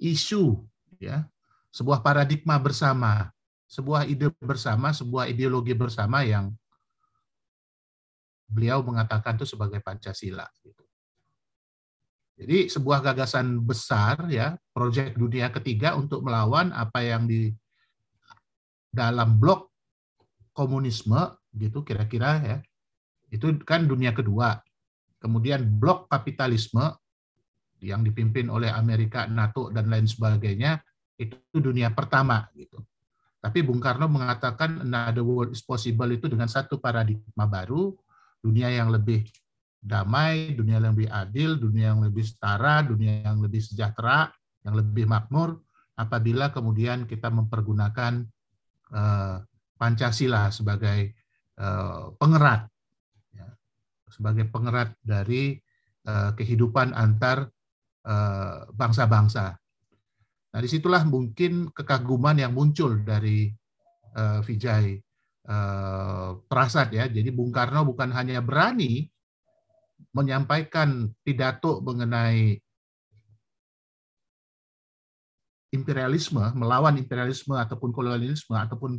isu 0.00 0.64
ya, 0.96 1.28
sebuah 1.74 2.00
paradigma 2.00 2.56
bersama, 2.56 3.28
sebuah 3.68 4.08
ide 4.08 4.32
bersama, 4.40 4.96
sebuah 4.96 5.28
ideologi 5.28 5.76
bersama 5.76 6.24
yang 6.24 6.48
beliau 8.48 8.80
mengatakan 8.80 9.36
itu 9.36 9.44
sebagai 9.44 9.84
Pancasila 9.84 10.48
gitu. 10.64 10.82
Jadi 12.38 12.72
sebuah 12.72 13.04
gagasan 13.04 13.60
besar 13.60 14.24
ya, 14.32 14.56
proyek 14.72 15.20
dunia 15.20 15.52
ketiga 15.52 16.00
untuk 16.00 16.24
melawan 16.24 16.72
apa 16.72 17.04
yang 17.04 17.28
di 17.28 17.52
dalam 18.88 19.36
blok 19.36 19.68
komunisme 20.56 21.36
gitu 21.52 21.84
kira-kira 21.84 22.40
ya. 22.40 22.58
Itu 23.28 23.52
kan 23.68 23.84
dunia 23.84 24.16
kedua. 24.16 24.56
Kemudian 25.20 25.66
blok 25.76 26.08
kapitalisme 26.08 26.88
yang 27.84 28.00
dipimpin 28.00 28.48
oleh 28.48 28.72
Amerika 28.72 29.28
NATO 29.28 29.68
dan 29.68 29.92
lain 29.92 30.08
sebagainya 30.08 30.80
itu 31.18 31.36
dunia 31.58 31.90
pertama 31.90 32.46
gitu 32.54 32.87
tapi 33.48 33.64
Bung 33.64 33.80
Karno 33.80 34.04
mengatakan 34.12 34.84
another 34.84 35.24
world 35.24 35.56
is 35.56 35.64
possible 35.64 36.08
itu 36.12 36.28
dengan 36.28 36.46
satu 36.46 36.76
paradigma 36.76 37.48
baru 37.48 37.96
dunia 38.44 38.68
yang 38.68 38.92
lebih 38.92 39.24
damai 39.80 40.52
dunia 40.52 40.76
yang 40.76 40.92
lebih 40.92 41.08
adil 41.08 41.56
dunia 41.56 41.96
yang 41.96 42.04
lebih 42.04 42.28
setara 42.28 42.84
dunia 42.84 43.24
yang 43.24 43.40
lebih 43.40 43.64
sejahtera 43.64 44.28
yang 44.62 44.76
lebih 44.76 45.08
makmur 45.08 45.64
apabila 45.96 46.52
kemudian 46.52 47.08
kita 47.08 47.32
mempergunakan 47.32 48.28
Eh, 48.88 49.36
Pancasila 49.78 50.50
sebagai 50.50 51.14
eh, 51.54 52.04
pengerat, 52.18 52.66
ya, 53.30 53.46
sebagai 54.10 54.50
pengerat 54.50 54.90
dari 54.98 55.54
eh, 56.02 56.30
kehidupan 56.34 56.96
antar 56.96 57.46
bangsa-bangsa. 58.72 59.52
Nah, 60.58 60.66
di 60.66 60.66
situlah 60.66 61.06
mungkin 61.06 61.70
kekaguman 61.70 62.34
yang 62.42 62.50
muncul 62.50 62.98
dari 63.06 63.46
Vijay 64.18 64.98
Prasad 66.50 66.90
ya. 66.90 67.06
Jadi 67.06 67.30
Bung 67.30 67.54
Karno 67.54 67.86
bukan 67.86 68.10
hanya 68.10 68.42
berani 68.42 69.06
menyampaikan 70.10 71.14
pidato 71.22 71.78
mengenai 71.78 72.58
imperialisme, 75.70 76.42
melawan 76.58 76.98
imperialisme 76.98 77.54
ataupun 77.54 77.94
kolonialisme 77.94 78.58
ataupun 78.58 78.98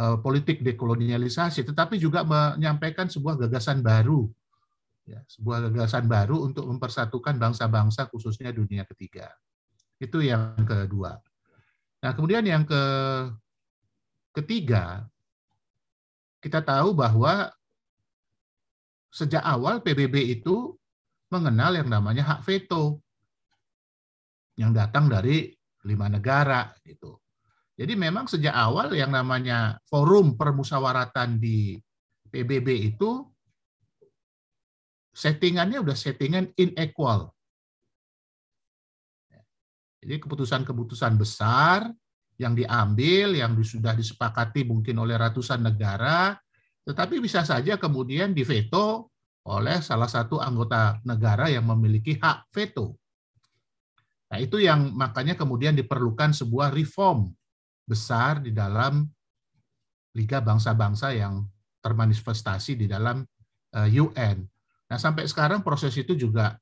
uh, 0.00 0.16
politik 0.24 0.64
dekolonialisasi, 0.64 1.60
tetapi 1.66 2.00
juga 2.00 2.24
menyampaikan 2.24 3.10
sebuah 3.10 3.36
gagasan 3.44 3.84
baru, 3.84 4.24
ya, 5.04 5.20
sebuah 5.28 5.68
gagasan 5.68 6.08
baru 6.08 6.40
untuk 6.40 6.64
mempersatukan 6.72 7.36
bangsa-bangsa 7.36 8.08
khususnya 8.08 8.48
dunia 8.48 8.88
ketiga. 8.88 9.28
Itu 9.96 10.20
yang 10.20 10.56
kedua. 10.64 11.16
Nah, 12.04 12.12
kemudian 12.12 12.44
yang 12.44 12.68
ke 12.68 12.82
ketiga, 14.36 15.08
kita 16.44 16.60
tahu 16.60 16.92
bahwa 16.92 17.50
sejak 19.10 19.40
awal 19.40 19.80
PBB 19.80 20.40
itu 20.40 20.76
mengenal 21.32 21.74
yang 21.74 21.88
namanya 21.88 22.36
hak 22.36 22.40
veto 22.44 23.00
yang 24.56 24.72
datang 24.76 25.08
dari 25.08 25.52
lima 25.84 26.08
negara 26.08 26.72
gitu. 26.84 27.20
Jadi 27.76 27.92
memang 27.92 28.24
sejak 28.24 28.56
awal 28.56 28.96
yang 28.96 29.12
namanya 29.12 29.76
forum 29.84 30.36
permusawaratan 30.36 31.36
di 31.36 31.76
PBB 32.32 32.96
itu 32.96 33.20
settingannya 35.12 35.84
udah 35.84 35.96
settingan 35.96 36.52
inequal. 36.56 37.35
Jadi 40.06 40.22
keputusan-keputusan 40.22 41.18
besar 41.18 41.90
yang 42.38 42.54
diambil, 42.54 43.34
yang 43.34 43.58
sudah 43.58 43.90
disepakati 43.98 44.62
mungkin 44.62 45.02
oleh 45.02 45.18
ratusan 45.18 45.66
negara, 45.66 46.38
tetapi 46.86 47.18
bisa 47.18 47.42
saja 47.42 47.74
kemudian 47.74 48.30
diveto 48.30 49.10
oleh 49.50 49.82
salah 49.82 50.06
satu 50.06 50.38
anggota 50.38 51.02
negara 51.02 51.50
yang 51.50 51.66
memiliki 51.66 52.14
hak 52.22 52.46
veto. 52.54 52.94
Nah, 54.30 54.38
itu 54.38 54.62
yang 54.62 54.94
makanya 54.94 55.34
kemudian 55.34 55.74
diperlukan 55.74 56.30
sebuah 56.34 56.70
reform 56.70 57.30
besar 57.82 58.38
di 58.42 58.54
dalam 58.54 59.06
Liga 60.14 60.38
Bangsa-Bangsa 60.38 61.14
yang 61.18 61.46
termanifestasi 61.82 62.78
di 62.78 62.86
dalam 62.86 63.22
UN. 63.74 64.14
Eh, 64.14 64.36
nah, 64.90 64.98
sampai 64.98 65.26
sekarang 65.26 65.62
proses 65.66 65.94
itu 65.98 66.14
juga 66.14 66.58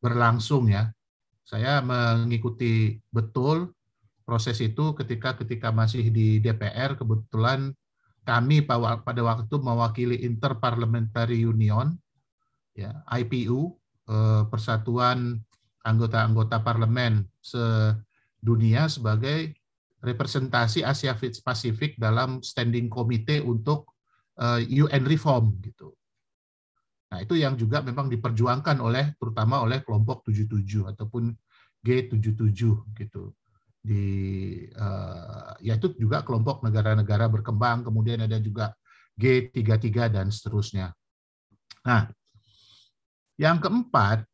berlangsung 0.00 0.68
ya. 0.68 0.88
Saya 1.42 1.82
mengikuti 1.82 2.96
betul 3.10 3.74
proses 4.22 4.62
itu 4.62 4.94
ketika 4.94 5.34
ketika 5.34 5.74
masih 5.74 6.08
di 6.08 6.38
DPR 6.38 6.94
kebetulan 6.94 7.74
kami 8.22 8.62
pada 8.62 9.22
waktu 9.26 9.54
mewakili 9.58 10.22
Interparliamentary 10.22 11.42
Union 11.42 11.98
ya 12.72 13.02
IPU 13.10 13.74
eh, 14.08 14.42
Persatuan 14.46 15.42
anggota-anggota 15.82 16.62
parlemen 16.62 17.26
sedunia 17.42 18.86
sebagai 18.86 19.58
representasi 20.02 20.86
Asia 20.86 21.14
Pasifik 21.18 21.98
dalam 21.98 22.42
standing 22.42 22.86
komite 22.86 23.42
untuk 23.42 23.90
UN 24.70 25.02
eh, 25.02 25.08
reform 25.10 25.58
gitu. 25.62 25.94
Nah, 27.12 27.20
itu 27.20 27.36
yang 27.36 27.60
juga 27.60 27.84
memang 27.84 28.08
diperjuangkan 28.08 28.80
oleh 28.80 29.12
terutama 29.20 29.60
oleh 29.60 29.84
kelompok 29.84 30.24
77 30.32 30.96
ataupun 30.96 31.28
G77 31.84 32.72
gitu. 32.96 33.36
Di 33.84 34.04
uh, 34.72 35.52
ya 35.60 35.76
itu 35.76 35.92
juga 36.00 36.24
kelompok 36.24 36.64
negara-negara 36.64 37.28
berkembang, 37.28 37.84
kemudian 37.84 38.24
ada 38.24 38.40
juga 38.40 38.72
G33 39.20 40.08
dan 40.08 40.32
seterusnya. 40.32 40.96
Nah, 41.84 42.08
yang 43.36 43.60
keempat 43.60 44.24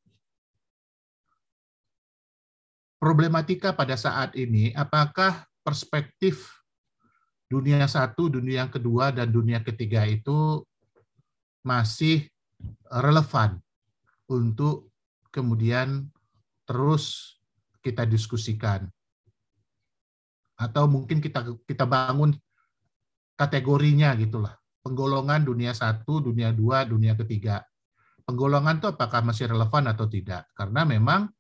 problematika 3.03 3.75
pada 3.75 3.99
saat 3.99 4.39
ini, 4.39 4.71
apakah 4.71 5.51
perspektif 5.67 6.63
dunia 7.51 7.91
satu, 7.91 8.31
dunia 8.31 8.63
yang 8.63 8.71
kedua, 8.71 9.11
dan 9.11 9.35
dunia 9.35 9.59
ketiga 9.67 10.07
itu 10.07 10.63
masih 11.67 12.31
relevan 12.89 13.61
untuk 14.29 14.91
kemudian 15.31 16.09
terus 16.69 17.37
kita 17.81 18.05
diskusikan. 18.05 18.89
Atau 20.59 20.91
mungkin 20.91 21.23
kita 21.23 21.47
kita 21.65 21.87
bangun 21.87 22.35
kategorinya 23.39 24.13
gitulah. 24.19 24.59
Penggolongan 24.83 25.47
dunia 25.47 25.71
satu, 25.73 26.19
dunia 26.19 26.51
dua, 26.51 26.83
dunia 26.83 27.15
ketiga. 27.15 27.63
Penggolongan 28.27 28.83
itu 28.83 28.89
apakah 28.91 29.25
masih 29.25 29.49
relevan 29.49 29.89
atau 29.89 30.05
tidak? 30.11 30.51
Karena 30.53 30.85
memang 30.85 31.31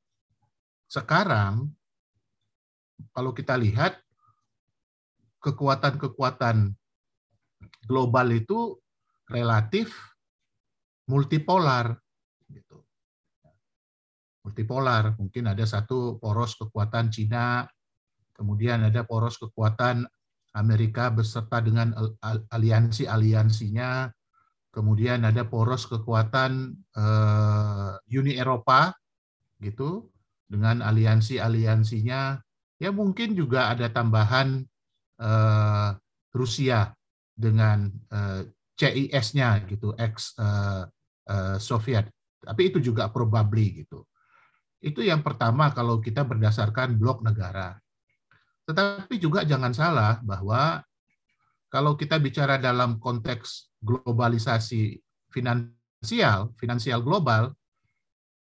sekarang 0.89 1.69
kalau 3.13 3.37
kita 3.37 3.61
lihat 3.61 4.01
kekuatan-kekuatan 5.45 6.73
global 7.87 8.27
itu 8.33 8.79
relatif 9.29 9.93
multipolar 11.09 11.97
gitu. 12.53 12.85
Multipolar, 14.45 15.17
mungkin 15.17 15.51
ada 15.51 15.65
satu 15.65 16.17
poros 16.21 16.57
kekuatan 16.57 17.13
Cina, 17.13 17.69
kemudian 18.33 18.87
ada 18.87 19.05
poros 19.05 19.37
kekuatan 19.37 20.07
Amerika 20.57 21.13
beserta 21.13 21.61
dengan 21.61 21.93
aliansi-aliansinya, 22.49 24.09
kemudian 24.73 25.27
ada 25.29 25.45
poros 25.45 25.85
kekuatan 25.85 26.73
uh, 26.97 27.99
Uni 28.09 28.41
Eropa 28.41 28.95
gitu 29.61 30.09
dengan 30.49 30.81
aliansi-aliansinya, 30.81 32.41
ya 32.81 32.91
mungkin 32.95 33.37
juga 33.37 33.69
ada 33.69 33.93
tambahan 33.93 34.65
uh, 35.21 35.93
Rusia 36.33 36.95
dengan 37.39 37.87
eh, 38.11 38.43
CIS-nya 38.75 39.63
gitu, 39.71 39.95
ex 39.95 40.35
uh, 40.39 40.83
Soviet. 41.61 42.09
Tapi 42.39 42.73
itu 42.73 42.79
juga 42.81 43.11
probably 43.13 43.85
gitu. 43.85 44.07
Itu 44.79 45.03
yang 45.03 45.21
pertama 45.21 45.75
kalau 45.75 45.99
kita 45.99 46.23
berdasarkan 46.23 46.97
blok 46.97 47.21
negara. 47.21 47.77
Tetapi 48.65 49.19
juga 49.19 49.43
jangan 49.43 49.75
salah 49.75 50.21
bahwa 50.23 50.81
kalau 51.69 51.99
kita 51.99 52.17
bicara 52.17 52.57
dalam 52.57 52.97
konteks 52.97 53.77
globalisasi 53.83 54.97
finansial, 55.29 56.53
finansial 56.57 57.05
global, 57.05 57.53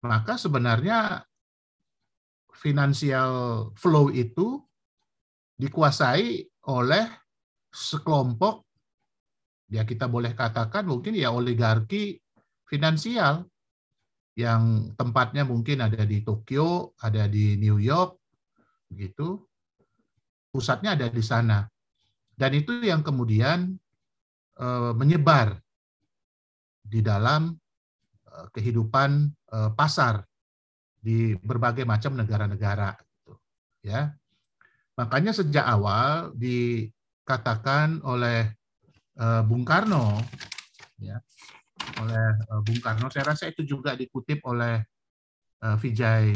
maka 0.07 0.39
sebenarnya 0.39 1.25
financial 2.55 3.33
flow 3.75 4.13
itu 4.15 4.63
dikuasai 5.57 6.47
oleh 6.69 7.07
sekelompok 7.73 8.67
ya 9.73 9.83
kita 9.83 10.07
boleh 10.07 10.33
katakan 10.33 10.87
mungkin 10.87 11.17
ya 11.19 11.35
oligarki 11.35 12.17
finansial 12.69 13.47
yang 14.37 14.93
tempatnya 14.99 15.49
mungkin 15.49 15.81
ada 15.81 16.05
di 16.05 16.21
Tokyo, 16.21 16.93
ada 17.01 17.25
di 17.25 17.57
New 17.57 17.81
York, 17.81 18.21
begitu. 18.93 19.41
Pusatnya 20.53 20.93
ada 20.93 21.09
di 21.09 21.25
sana. 21.25 21.65
Dan 22.37 22.53
itu 22.53 22.85
yang 22.85 23.01
kemudian 23.01 23.73
eh, 24.61 24.93
menyebar 24.93 25.57
di 26.85 27.01
dalam 27.01 27.57
eh, 28.29 28.47
kehidupan 28.53 29.11
eh, 29.31 29.71
pasar 29.73 30.21
di 31.07 31.39
berbagai 31.39 31.87
macam 31.87 32.19
negara-negara 32.19 32.99
gitu, 32.99 33.39
ya 33.87 34.11
makanya 34.99 35.31
sejak 35.31 35.63
awal 35.63 36.35
dikatakan 36.35 38.03
oleh 38.03 38.51
uh, 39.21 39.47
Bung 39.47 39.63
Karno 39.63 40.19
ya 40.99 41.23
oleh 42.01 42.27
uh, 42.51 42.61
Bung 42.65 42.81
Karno 42.81 43.09
saya 43.13 43.33
rasa 43.33 43.49
itu 43.49 43.63
juga 43.65 43.93
dikutip 43.93 44.41
oleh 44.49 44.81
uh, 45.65 45.77
Vijay 45.77 46.33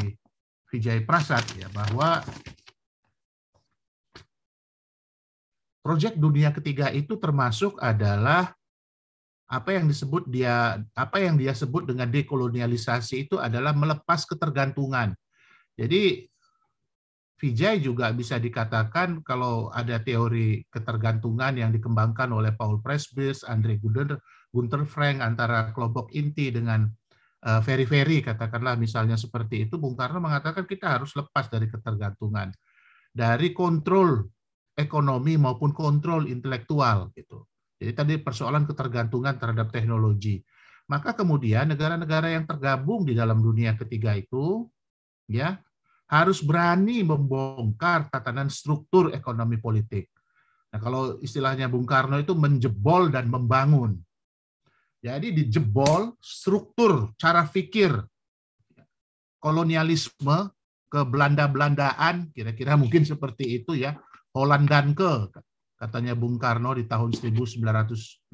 Vijay 0.71 1.03
Prasad 1.03 1.43
ya 1.59 1.67
bahwa 1.73 2.23
proyek 5.81 6.15
dunia 6.15 6.53
ketiga 6.53 6.93
itu 6.93 7.17
termasuk 7.17 7.81
adalah 7.81 8.53
apa 9.51 9.75
yang 9.75 9.91
disebut 9.91 10.31
dia 10.31 10.79
apa 10.95 11.17
yang 11.19 11.35
dia 11.35 11.51
sebut 11.51 11.83
dengan 11.83 12.07
dekolonialisasi 12.07 13.27
itu 13.27 13.35
adalah 13.35 13.75
melepas 13.75 14.23
ketergantungan. 14.23 15.11
Jadi 15.75 16.31
Vijay 17.41 17.81
juga 17.81 18.13
bisa 18.13 18.37
dikatakan 18.37 19.25
kalau 19.25 19.73
ada 19.73 19.97
teori 19.97 20.61
ketergantungan 20.69 21.57
yang 21.57 21.73
dikembangkan 21.73 22.29
oleh 22.29 22.53
Paul 22.53 22.85
Presbys, 22.85 23.41
Andre 23.41 23.81
Gunter, 23.81 24.21
Gunter 24.51 24.83
Frank 24.83 25.23
antara 25.23 25.71
kelompok 25.71 26.11
inti 26.11 26.51
dengan 26.51 26.85
eh, 27.47 27.61
Ferry 27.63 28.19
katakanlah 28.19 28.75
misalnya 28.75 29.15
seperti 29.15 29.65
itu, 29.67 29.79
Bung 29.79 29.95
Karno 29.95 30.19
mengatakan 30.19 30.67
kita 30.67 30.99
harus 30.99 31.15
lepas 31.15 31.47
dari 31.47 31.71
ketergantungan, 31.71 32.51
dari 33.11 33.55
kontrol 33.55 34.27
ekonomi 34.75 35.39
maupun 35.39 35.71
kontrol 35.71 36.27
intelektual 36.27 37.11
gitu. 37.15 37.47
Jadi 37.81 37.91
tadi 37.97 38.13
persoalan 38.21 38.69
ketergantungan 38.69 39.41
terhadap 39.41 39.73
teknologi. 39.73 40.37
Maka 40.85 41.15
kemudian 41.15 41.71
negara-negara 41.71 42.35
yang 42.35 42.45
tergabung 42.45 43.07
di 43.07 43.15
dalam 43.15 43.39
dunia 43.39 43.73
ketiga 43.79 44.13
itu 44.13 44.67
ya 45.25 45.57
harus 46.11 46.43
berani 46.43 47.07
membongkar 47.07 48.11
tatanan 48.11 48.51
struktur 48.51 49.15
ekonomi 49.15 49.55
politik. 49.55 50.11
Nah, 50.75 50.79
kalau 50.83 51.15
istilahnya 51.23 51.71
Bung 51.71 51.87
Karno 51.87 52.19
itu 52.19 52.35
menjebol 52.35 53.07
dan 53.07 53.31
membangun. 53.31 53.95
Jadi 55.01 55.33
dijebol 55.33 56.13
struktur 56.21 57.09
cara 57.17 57.41
fikir 57.49 57.89
kolonialisme 59.41 60.53
ke 60.85 61.01
Belanda-Belandaan, 61.01 62.29
kira-kira 62.29 62.77
mungkin 62.77 63.01
seperti 63.01 63.57
itu 63.61 63.73
ya, 63.73 63.97
Hollandanke 64.37 65.33
katanya 65.81 66.13
Bung 66.13 66.37
Karno 66.37 66.77
di 66.77 66.85
tahun 66.85 67.17
1957 67.17 68.29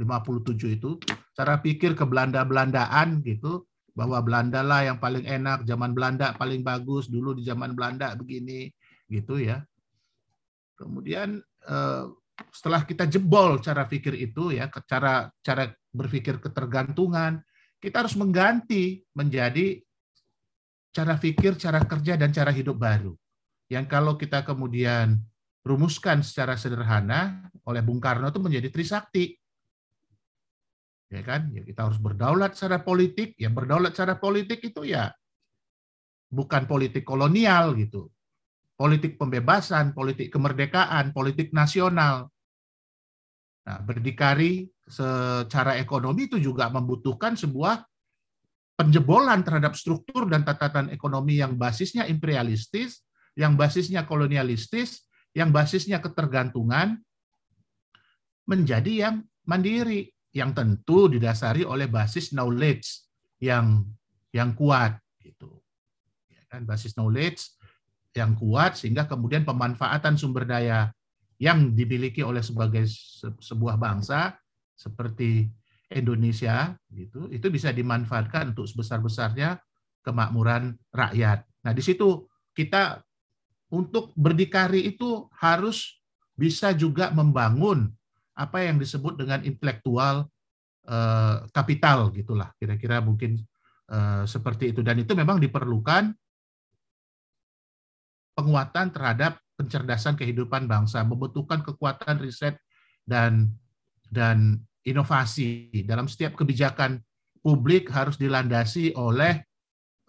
itu 0.68 1.00
cara 1.32 1.56
pikir 1.64 1.96
ke 1.96 2.04
Belanda-Belandaan 2.04 3.24
gitu 3.24 3.64
bahwa 3.96 4.20
Belanda 4.20 4.60
lah 4.60 4.84
yang 4.84 5.00
paling 5.00 5.24
enak 5.24 5.64
zaman 5.64 5.96
Belanda 5.96 6.36
paling 6.36 6.60
bagus 6.62 7.08
dulu 7.08 7.32
di 7.32 7.48
zaman 7.48 7.72
Belanda 7.72 8.12
begini 8.20 8.68
gitu 9.08 9.40
ya. 9.40 9.64
Kemudian 10.76 11.40
eh, 11.66 12.06
setelah 12.54 12.86
kita 12.86 13.10
jebol 13.10 13.58
cara 13.64 13.88
pikir 13.88 14.14
itu 14.14 14.54
ya 14.54 14.70
cara 14.86 15.32
cara 15.42 15.72
berpikir 15.98 16.38
ketergantungan 16.38 17.42
kita 17.82 18.06
harus 18.06 18.14
mengganti 18.14 19.02
menjadi 19.18 19.82
cara 20.94 21.18
pikir 21.18 21.58
cara 21.58 21.82
kerja 21.84 22.14
dan 22.16 22.30
cara 22.30 22.54
hidup 22.54 22.78
baru 22.78 23.18
yang 23.68 23.90
kalau 23.90 24.16
kita 24.16 24.48
kemudian 24.48 25.20
rumuskan 25.68 26.24
secara 26.24 26.56
sederhana 26.56 27.52
oleh 27.68 27.84
Bung 27.84 28.00
Karno 28.00 28.32
itu 28.32 28.40
menjadi 28.40 28.72
trisakti. 28.72 29.36
Ya 31.12 31.24
kan? 31.24 31.52
Ya 31.52 31.64
kita 31.68 31.88
harus 31.88 32.00
berdaulat 32.00 32.56
secara 32.56 32.80
politik. 32.84 33.36
Ya 33.36 33.52
berdaulat 33.52 33.92
secara 33.92 34.16
politik 34.16 34.64
itu 34.64 34.88
ya 34.88 35.12
bukan 36.32 36.64
politik 36.64 37.04
kolonial 37.04 37.76
gitu. 37.76 38.08
Politik 38.80 39.20
pembebasan, 39.20 39.92
politik 39.92 40.32
kemerdekaan, 40.32 41.12
politik 41.12 41.52
nasional. 41.52 42.32
Nah, 43.68 43.84
berdikari 43.84 44.64
secara 44.88 45.76
ekonomi 45.76 46.32
itu 46.32 46.40
juga 46.40 46.72
membutuhkan 46.72 47.36
sebuah 47.36 47.84
penjebolan 48.80 49.44
terhadap 49.44 49.76
struktur 49.76 50.24
dan 50.32 50.48
tatanan 50.48 50.88
ekonomi 50.96 51.44
yang 51.44 51.60
basisnya 51.60 52.08
imperialistis, 52.08 53.04
yang 53.36 53.60
basisnya 53.60 54.08
kolonialistis, 54.08 55.04
yang 55.36 55.52
basisnya 55.52 56.00
ketergantungan, 56.00 56.96
menjadi 58.48 59.12
yang 59.12 59.16
mandiri, 59.44 60.16
yang 60.32 60.56
tentu 60.56 61.12
didasari 61.12 61.68
oleh 61.68 61.92
basis 61.92 62.32
knowledge 62.32 63.04
yang 63.44 63.84
yang 64.32 64.56
kuat 64.56 64.96
gitu. 65.20 65.60
Ya 66.32 66.48
kan 66.48 66.64
basis 66.64 66.96
knowledge 66.96 67.52
yang 68.16 68.32
kuat 68.40 68.80
sehingga 68.80 69.04
kemudian 69.04 69.44
pemanfaatan 69.44 70.16
sumber 70.16 70.48
daya 70.48 70.96
yang 71.38 71.74
dimiliki 71.78 72.26
oleh 72.26 72.42
sebagai 72.42 72.86
sebuah 73.42 73.78
bangsa 73.78 74.34
seperti 74.74 75.46
Indonesia 75.88 76.76
gitu 76.92 77.30
itu 77.32 77.48
bisa 77.48 77.72
dimanfaatkan 77.72 78.52
untuk 78.52 78.68
sebesar-besarnya 78.68 79.62
kemakmuran 80.04 80.76
rakyat. 80.92 81.46
Nah, 81.64 81.72
di 81.72 81.84
situ 81.84 82.28
kita 82.52 83.00
untuk 83.72 84.12
berdikari 84.16 84.88
itu 84.88 85.28
harus 85.38 86.00
bisa 86.38 86.72
juga 86.72 87.12
membangun 87.12 87.92
apa 88.38 88.64
yang 88.64 88.78
disebut 88.78 89.18
dengan 89.18 89.42
intelektual 89.42 90.30
eh, 90.86 91.38
kapital 91.50 92.14
gitulah 92.14 92.54
kira-kira 92.62 93.02
mungkin 93.02 93.42
eh, 93.90 94.24
seperti 94.30 94.72
itu 94.72 94.86
dan 94.86 95.02
itu 95.02 95.12
memang 95.18 95.42
diperlukan 95.42 96.14
penguatan 98.38 98.94
terhadap 98.94 99.42
pencerdasan 99.58 100.14
kehidupan 100.14 100.70
bangsa 100.70 101.02
membutuhkan 101.02 101.66
kekuatan 101.66 102.22
riset 102.22 102.62
dan 103.04 103.50
dan 104.08 104.62
inovasi 104.86 105.74
dalam 105.84 106.08
setiap 106.08 106.38
kebijakan 106.38 107.02
publik 107.42 107.92
harus 107.92 108.16
dilandasi 108.16 108.96
oleh 108.96 109.44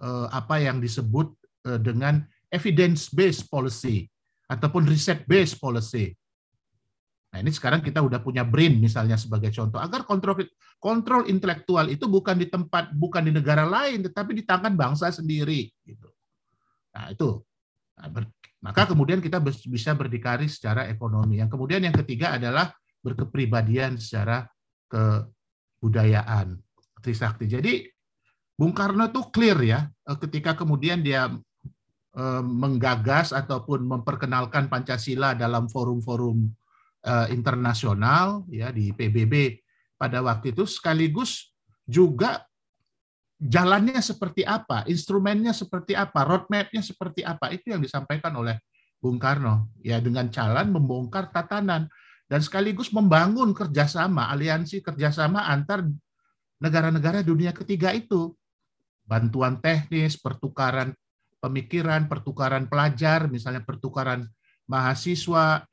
uh, 0.05 0.29
apa 0.31 0.62
yang 0.62 0.79
disebut 0.79 1.33
uh, 1.66 1.81
dengan 1.81 2.23
evidence 2.53 3.11
based 3.11 3.49
policy 3.51 4.07
ataupun 4.47 4.87
riset 4.87 5.25
based 5.27 5.59
policy. 5.59 6.15
Nah, 7.29 7.45
ini 7.45 7.53
sekarang 7.53 7.85
kita 7.85 8.01
udah 8.01 8.25
punya 8.25 8.41
BRIN 8.41 8.81
misalnya 8.81 9.20
sebagai 9.20 9.53
contoh 9.53 9.77
agar 9.77 10.09
kontrol 10.09 10.41
kontrol 10.81 11.29
intelektual 11.29 11.85
itu 11.93 12.09
bukan 12.09 12.41
di 12.41 12.49
tempat 12.49 12.89
bukan 12.97 13.29
di 13.29 13.33
negara 13.37 13.69
lain 13.69 14.01
tetapi 14.01 14.33
di 14.33 14.49
tangan 14.49 14.73
bangsa 14.73 15.12
sendiri 15.12 15.69
gitu. 15.85 16.09
Nah, 16.97 17.12
itu. 17.12 17.45
Maka 18.59 18.91
kemudian 18.91 19.23
kita 19.23 19.39
bisa 19.45 19.95
berdikari 19.95 20.51
secara 20.51 20.91
ekonomi. 20.91 21.39
Yang 21.39 21.55
kemudian 21.55 21.83
yang 21.87 21.95
ketiga 21.95 22.35
adalah 22.35 22.75
berkepribadian 23.03 24.03
secara 24.03 24.51
kebudayaan 24.91 26.59
Trisakti. 26.99 27.47
Jadi 27.47 27.87
Bung 28.59 28.75
Karno 28.75 29.07
itu 29.07 29.23
clear 29.31 29.59
ya 29.63 29.81
eh, 29.87 30.19
ketika 30.19 30.59
kemudian 30.59 30.99
dia 30.99 31.31
eh, 32.19 32.43
menggagas 32.43 33.31
ataupun 33.31 33.87
memperkenalkan 33.87 34.67
Pancasila 34.67 35.39
dalam 35.39 35.71
forum-forum 35.71 36.51
eh, 37.07 37.27
internasional 37.31 38.43
ya 38.51 38.75
di 38.75 38.91
PBB 38.91 39.63
pada 39.95 40.19
waktu 40.27 40.51
itu 40.51 40.67
sekaligus 40.67 41.55
juga 41.87 42.48
jalannya 43.39 44.02
seperti 44.02 44.43
apa, 44.43 44.82
instrumennya 44.90 45.55
seperti 45.55 45.94
apa, 45.94 46.27
roadmapnya 46.27 46.82
seperti 46.82 47.23
apa? 47.23 47.55
Itu 47.55 47.70
yang 47.73 47.81
disampaikan 47.81 48.35
oleh 48.35 48.59
Bung 48.98 49.16
Karno. 49.16 49.70
Ya 49.81 50.02
dengan 50.02 50.27
jalan 50.28 50.74
membongkar 50.74 51.31
tatanan 51.31 51.86
dan 52.27 52.40
sekaligus 52.43 52.90
membangun 52.90 53.55
kerjasama, 53.55 54.28
aliansi 54.35 54.82
kerjasama 54.82 55.47
antar 55.47 55.86
negara-negara 56.59 57.23
dunia 57.23 57.55
ketiga 57.55 57.94
itu. 57.94 58.35
Bantuan 59.09 59.56
teknis, 59.62 60.20
pertukaran 60.20 60.93
pemikiran, 61.39 62.10
pertukaran 62.10 62.66
pelajar, 62.66 63.31
misalnya 63.31 63.62
pertukaran 63.65 64.27
mahasiswa, 64.69 65.65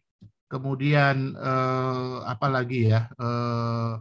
kemudian 0.47 1.33
eh, 1.35 2.17
apa 2.23 2.47
lagi 2.47 2.93
ya, 2.93 3.09
eh, 3.11 3.91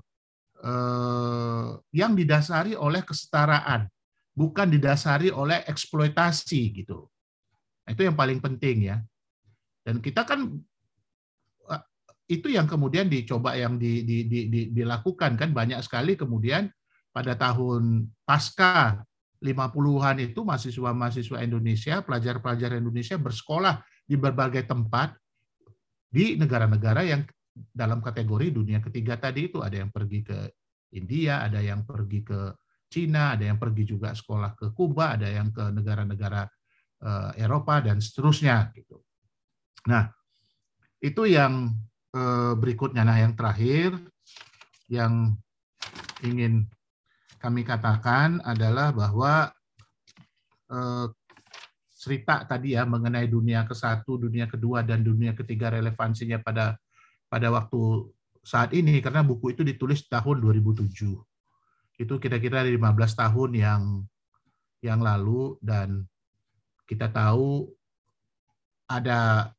eh, 0.64 1.68
yang 1.92 2.16
didasari 2.16 2.72
oleh 2.72 3.04
kesetaraan, 3.04 3.84
bukan 4.32 4.72
didasari 4.72 5.28
oleh 5.28 5.62
eksploitasi 5.68 6.62
gitu. 6.82 7.06
Nah, 7.84 7.90
itu 7.92 8.02
yang 8.08 8.16
paling 8.16 8.40
penting 8.40 8.88
ya. 8.88 8.96
Dan 9.84 10.00
kita 10.00 10.24
kan 10.24 10.48
itu 12.24 12.48
yang 12.48 12.64
kemudian 12.64 13.04
dicoba 13.04 13.52
yang 13.52 13.76
di, 13.76 14.00
di, 14.00 14.24
di, 14.24 14.48
di, 14.48 14.60
dilakukan 14.72 15.36
kan 15.36 15.52
banyak 15.52 15.76
sekali 15.84 16.16
kemudian 16.16 16.72
pada 17.12 17.36
tahun 17.36 18.08
pasca 18.24 19.04
50-an 19.44 20.16
itu 20.24 20.40
mahasiswa-mahasiswa 20.40 21.44
Indonesia, 21.44 22.00
pelajar-pelajar 22.00 22.80
Indonesia 22.80 23.20
bersekolah 23.20 23.84
di 24.08 24.16
berbagai 24.16 24.64
tempat 24.64 25.12
di 26.08 26.40
negara-negara 26.40 27.04
yang 27.04 27.28
dalam 27.54 28.02
kategori 28.02 28.50
dunia 28.50 28.82
ketiga 28.82 29.14
tadi 29.14 29.46
itu 29.48 29.62
ada 29.62 29.78
yang 29.78 29.94
pergi 29.94 30.20
ke 30.26 30.38
India, 30.94 31.46
ada 31.46 31.62
yang 31.62 31.86
pergi 31.86 32.20
ke 32.26 32.40
Cina, 32.90 33.34
ada 33.38 33.46
yang 33.46 33.58
pergi 33.58 33.86
juga 33.86 34.14
sekolah 34.14 34.58
ke 34.58 34.70
Kuba, 34.74 35.14
ada 35.18 35.30
yang 35.30 35.54
ke 35.54 35.70
negara-negara 35.70 36.46
eh, 37.02 37.30
Eropa 37.42 37.78
dan 37.82 38.02
seterusnya 38.02 38.74
gitu. 38.74 39.02
Nah, 39.86 40.10
itu 41.02 41.26
yang 41.30 41.74
Eh, 42.14 42.54
berikutnya. 42.54 43.02
Nah, 43.02 43.18
yang 43.18 43.34
terakhir 43.34 43.98
yang 44.86 45.34
ingin 46.22 46.70
kami 47.42 47.66
katakan 47.66 48.38
adalah 48.46 48.94
bahwa 48.94 49.50
eh, 50.70 51.06
cerita 51.90 52.46
tadi 52.46 52.78
ya 52.78 52.86
mengenai 52.86 53.26
dunia 53.26 53.66
ke 53.66 53.74
satu, 53.74 54.14
dunia 54.14 54.46
kedua, 54.46 54.86
dan 54.86 55.02
dunia 55.02 55.34
ketiga 55.34 55.74
relevansinya 55.74 56.38
pada 56.38 56.78
pada 57.34 57.50
waktu 57.50 58.14
saat 58.46 58.70
ini 58.70 59.02
karena 59.02 59.26
buku 59.26 59.58
itu 59.58 59.66
ditulis 59.66 60.06
tahun 60.06 60.38
2007. 60.38 60.86
Itu 61.98 62.14
kira-kira 62.22 62.62
15 62.62 62.78
tahun 63.18 63.50
yang 63.58 63.82
yang 64.78 65.02
lalu 65.02 65.58
dan 65.58 66.06
kita 66.86 67.10
tahu 67.10 67.66
ada 68.86 69.50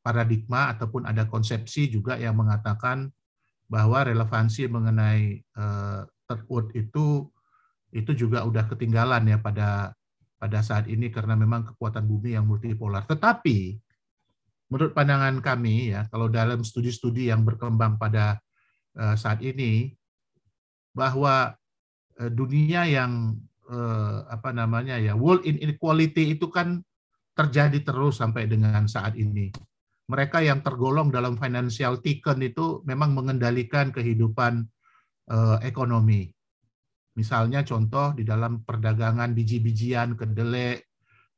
paradigma 0.00 0.72
ataupun 0.72 1.04
ada 1.04 1.28
konsepsi 1.28 1.92
juga 1.92 2.16
yang 2.16 2.40
mengatakan 2.40 3.12
bahwa 3.68 4.00
relevansi 4.08 4.64
mengenai 4.64 5.44
uh, 5.60 6.08
third 6.24 6.42
world 6.48 6.70
itu 6.72 7.28
itu 7.92 8.16
juga 8.16 8.48
udah 8.48 8.64
ketinggalan 8.64 9.28
ya 9.28 9.36
pada 9.44 9.92
pada 10.40 10.58
saat 10.64 10.88
ini 10.88 11.12
karena 11.12 11.36
memang 11.36 11.68
kekuatan 11.68 12.08
bumi 12.08 12.32
yang 12.32 12.48
multipolar. 12.48 13.04
Tetapi 13.04 13.83
menurut 14.74 14.90
pandangan 14.90 15.38
kami 15.38 15.94
ya 15.94 16.10
kalau 16.10 16.26
dalam 16.26 16.66
studi-studi 16.66 17.30
yang 17.30 17.46
berkembang 17.46 17.94
pada 17.94 18.42
uh, 18.98 19.14
saat 19.14 19.38
ini 19.38 19.94
bahwa 20.90 21.54
uh, 22.18 22.30
dunia 22.34 22.82
yang 22.82 23.38
uh, 23.70 24.26
apa 24.26 24.50
namanya 24.50 24.98
ya 24.98 25.14
world 25.14 25.46
inequality 25.46 26.34
itu 26.34 26.50
kan 26.50 26.82
terjadi 27.38 27.86
terus 27.86 28.18
sampai 28.18 28.50
dengan 28.50 28.90
saat 28.90 29.14
ini 29.14 29.54
mereka 30.10 30.42
yang 30.42 30.58
tergolong 30.58 31.14
dalam 31.14 31.38
financial 31.38 32.02
tiken 32.02 32.42
itu 32.42 32.82
memang 32.82 33.14
mengendalikan 33.16 33.88
kehidupan 33.88 34.68
ekonomi. 35.64 36.28
Misalnya 37.16 37.64
contoh 37.64 38.12
di 38.12 38.20
dalam 38.20 38.60
perdagangan 38.60 39.32
biji-bijian, 39.32 40.12
kedelai, 40.12 40.76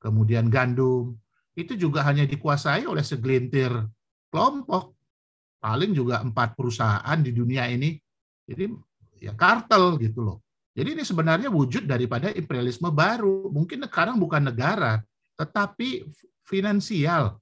kemudian 0.03 0.51
gandum, 0.51 1.15
itu 1.57 1.73
juga 1.75 2.05
hanya 2.05 2.29
dikuasai 2.29 2.85
oleh 2.85 3.01
segelintir 3.01 3.73
kelompok, 4.29 4.93
paling 5.59 5.97
juga 5.97 6.21
empat 6.21 6.53
perusahaan 6.53 7.19
di 7.19 7.33
dunia 7.33 7.65
ini. 7.73 7.97
Jadi 8.45 8.71
ya 9.25 9.33
kartel 9.33 9.97
gitu 9.97 10.21
loh. 10.21 10.39
Jadi 10.77 11.01
ini 11.01 11.03
sebenarnya 11.03 11.49
wujud 11.49 11.89
daripada 11.89 12.29
imperialisme 12.29 12.93
baru. 12.93 13.49
Mungkin 13.49 13.89
sekarang 13.89 14.21
bukan 14.21 14.53
negara, 14.53 15.01
tetapi 15.41 16.05
finansial 16.45 17.41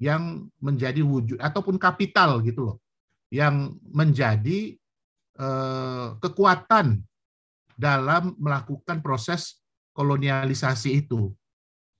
yang 0.00 0.48
menjadi 0.56 1.04
wujud 1.04 1.36
ataupun 1.36 1.76
kapital 1.76 2.40
gitu 2.40 2.72
loh 2.72 2.76
yang 3.28 3.76
menjadi 3.92 4.78
eh, 5.36 6.08
kekuatan 6.16 7.02
dalam 7.76 8.34
melakukan 8.40 9.04
proses 9.04 9.60
kolonialisasi 9.92 11.04
itu 11.04 11.34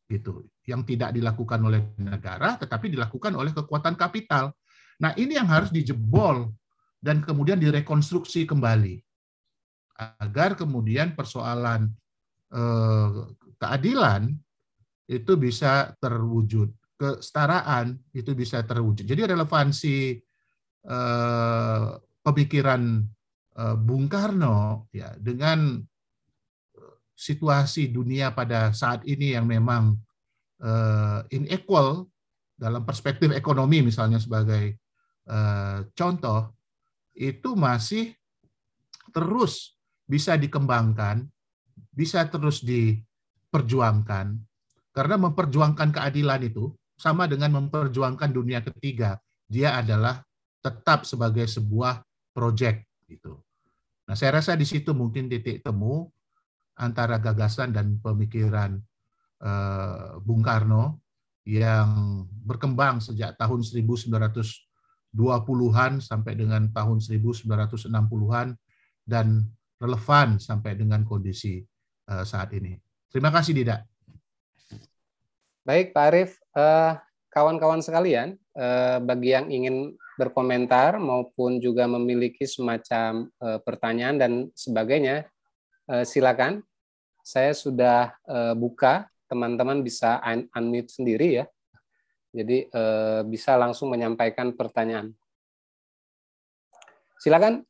gitu 0.08 0.46
yang 0.68 0.84
tidak 0.84 1.16
dilakukan 1.16 1.64
oleh 1.64 1.96
negara 1.96 2.60
tetapi 2.60 2.92
dilakukan 2.92 3.32
oleh 3.32 3.56
kekuatan 3.56 3.96
kapital. 3.96 4.52
Nah, 5.00 5.16
ini 5.16 5.40
yang 5.40 5.48
harus 5.48 5.72
dijebol 5.72 6.52
dan 7.00 7.24
kemudian 7.24 7.56
direkonstruksi 7.56 8.44
kembali 8.44 9.00
agar 10.20 10.54
kemudian 10.54 11.16
persoalan 11.16 11.88
eh, 12.52 13.08
keadilan 13.56 14.28
itu 15.08 15.32
bisa 15.40 15.96
terwujud, 15.96 16.68
kesetaraan 17.00 17.96
itu 18.12 18.36
bisa 18.36 18.60
terwujud. 18.60 19.08
Jadi 19.08 19.24
relevansi 19.24 20.20
eh, 20.84 21.88
pemikiran 22.20 22.82
eh, 23.56 23.76
Bung 23.80 24.04
Karno 24.06 24.92
ya 24.92 25.16
dengan 25.16 25.80
situasi 27.18 27.90
dunia 27.90 28.30
pada 28.30 28.70
saat 28.70 29.02
ini 29.02 29.34
yang 29.34 29.50
memang 29.50 29.98
inequal 31.30 32.10
dalam 32.58 32.82
perspektif 32.82 33.30
ekonomi 33.30 33.86
misalnya 33.86 34.18
sebagai 34.18 34.74
eh, 35.30 35.78
contoh 35.94 36.58
itu 37.14 37.54
masih 37.54 38.14
terus 39.14 39.78
bisa 40.08 40.34
dikembangkan, 40.34 41.26
bisa 41.94 42.26
terus 42.26 42.62
diperjuangkan 42.66 44.34
karena 44.90 45.16
memperjuangkan 45.20 45.94
keadilan 45.94 46.42
itu 46.42 46.74
sama 46.98 47.30
dengan 47.30 47.54
memperjuangkan 47.62 48.30
dunia 48.34 48.58
ketiga. 48.66 49.22
Dia 49.46 49.78
adalah 49.78 50.18
tetap 50.58 51.06
sebagai 51.06 51.46
sebuah 51.46 52.02
proyek 52.34 52.84
gitu. 53.06 53.38
Nah, 54.10 54.18
saya 54.18 54.42
rasa 54.42 54.58
di 54.58 54.66
situ 54.66 54.90
mungkin 54.96 55.30
titik 55.30 55.62
temu 55.62 56.10
antara 56.74 57.22
gagasan 57.22 57.70
dan 57.70 58.02
pemikiran 58.02 58.80
eh, 59.38 60.18
Bung 60.22 60.42
Karno 60.42 60.98
yang 61.48 61.88
berkembang 62.44 63.00
sejak 63.00 63.40
tahun 63.40 63.64
1920-an 63.64 65.92
sampai 66.02 66.36
dengan 66.36 66.68
tahun 66.74 67.00
1960-an 67.00 68.48
dan 69.08 69.48
relevan 69.78 70.42
sampai 70.42 70.74
dengan 70.76 71.04
kondisi 71.06 71.64
eh, 72.10 72.24
saat 72.26 72.52
ini. 72.52 72.76
Terima 73.08 73.32
kasih, 73.32 73.54
Dida. 73.56 73.86
Baik, 75.64 75.94
Pak 75.94 76.04
Arief. 76.12 76.36
Eh, 76.56 76.92
kawan-kawan 77.28 77.82
sekalian, 77.84 78.40
bagi 79.06 79.30
yang 79.30 79.46
ingin 79.46 79.94
berkomentar 80.18 80.98
maupun 80.98 81.62
juga 81.62 81.86
memiliki 81.86 82.42
semacam 82.42 83.30
pertanyaan 83.62 84.18
dan 84.18 84.50
sebagainya, 84.58 85.30
silakan. 86.02 86.66
Saya 87.22 87.54
sudah 87.54 88.18
buka 88.58 89.06
teman-teman 89.28 89.84
bisa 89.84 90.18
un 90.24 90.48
unmute 90.56 90.90
sendiri 90.90 91.44
ya. 91.44 91.46
Jadi 92.32 92.66
eh, 92.68 93.20
bisa 93.28 93.54
langsung 93.60 93.92
menyampaikan 93.92 94.56
pertanyaan. 94.56 95.12
Silakan. 97.20 97.64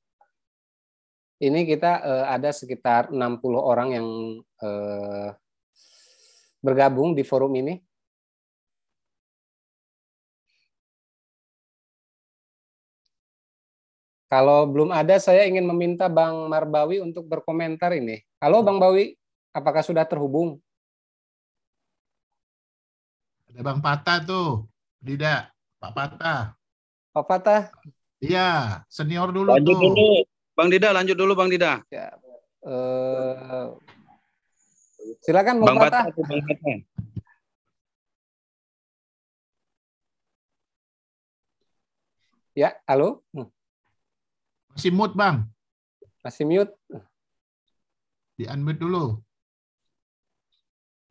Ini 1.39 1.60
kita 1.66 1.93
eh, 2.02 2.26
ada 2.35 2.51
sekitar 2.51 3.14
60 3.14 3.59
orang 3.59 3.89
yang 3.94 4.06
eh, 4.43 5.28
bergabung 6.59 7.14
di 7.14 7.22
forum 7.22 7.55
ini. 7.55 7.78
Kalau 14.28 14.68
belum 14.68 14.93
ada, 14.93 15.16
saya 15.16 15.48
ingin 15.48 15.64
meminta 15.64 16.05
Bang 16.05 16.52
Marbawi 16.52 17.01
untuk 17.01 17.24
berkomentar 17.24 17.97
ini. 17.97 18.20
Halo 18.44 18.60
Bang 18.60 18.76
Bawi, 18.76 19.16
apakah 19.56 19.80
sudah 19.80 20.05
terhubung? 20.05 20.60
Ada 23.49 23.61
Bang 23.65 23.81
Patah 23.81 24.19
tuh. 24.25 24.69
Tidak, 25.01 25.43
Pak 25.81 25.93
Patah. 25.95 26.53
Pak 27.15 27.25
Patah. 27.25 27.62
Iya, 28.19 28.83
senior 28.91 29.31
dulu 29.31 29.55
lanjut 29.55 29.79
tuh. 29.79 29.95
dulu. 29.95 30.27
Bang 30.59 30.69
Dida, 30.69 30.91
lanjut 30.91 31.15
dulu 31.15 31.33
Bang 31.39 31.49
Dida. 31.49 31.81
Ya. 31.89 32.11
Uh, 32.66 33.79
silakan 35.23 35.62
Bang, 35.62 35.79
Bang 35.79 35.89
Patah. 35.89 36.05
Bang 36.12 36.43
Patah. 36.45 36.79
Ya, 42.59 42.75
halo. 42.91 43.23
Hmm. 43.31 43.47
Masih 44.75 44.91
mute, 44.91 45.15
Bang. 45.15 45.47
Masih 46.27 46.43
mute. 46.43 46.75
Di 48.35 48.51
unmute 48.51 48.83
dulu. 48.83 49.23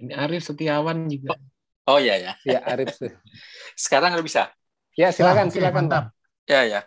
Ini 0.03 0.11
Arif 0.11 0.43
Setiawan 0.43 1.07
juga. 1.07 1.39
Oh 1.87 1.97
iya 1.97 2.19
ya. 2.19 2.33
Ya 2.43 2.59
Arif. 2.67 2.99
Sekarang 3.87 4.11
udah 4.11 4.25
bisa. 4.25 4.51
Ya 4.99 5.15
silakan, 5.15 5.47
silakan 5.47 5.87
mantap. 5.87 6.05
Ya 6.43 6.67
ya. 6.67 6.79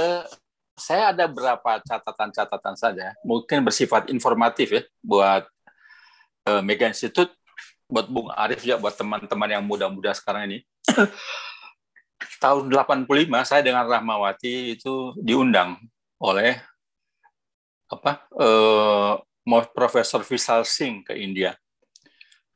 Uh, 0.00 0.24
saya 0.78 1.12
ada 1.12 1.28
beberapa 1.28 1.82
catatan-catatan 1.84 2.74
saja, 2.78 3.12
mungkin 3.26 3.60
bersifat 3.66 4.08
informatif 4.08 4.72
ya 4.72 4.82
buat 5.04 5.44
uh, 6.48 6.62
Mega 6.64 6.88
Institute, 6.88 7.34
buat 7.90 8.08
Bung 8.08 8.32
Arif 8.32 8.64
ya, 8.64 8.80
buat 8.80 8.96
teman-teman 8.96 9.50
yang 9.52 9.64
muda-muda 9.66 10.16
sekarang 10.16 10.48
ini. 10.48 10.58
Tahun 12.42 12.64
85 12.70 13.04
saya 13.44 13.60
dengan 13.60 13.84
Rahmawati 13.84 14.78
itu 14.78 15.12
diundang 15.20 15.76
oleh 16.22 16.56
apa 17.90 18.24
uh, 18.38 19.18
Profesor 19.74 20.22
Vishal 20.24 20.62
Singh 20.64 21.04
ke 21.04 21.18
India 21.18 21.52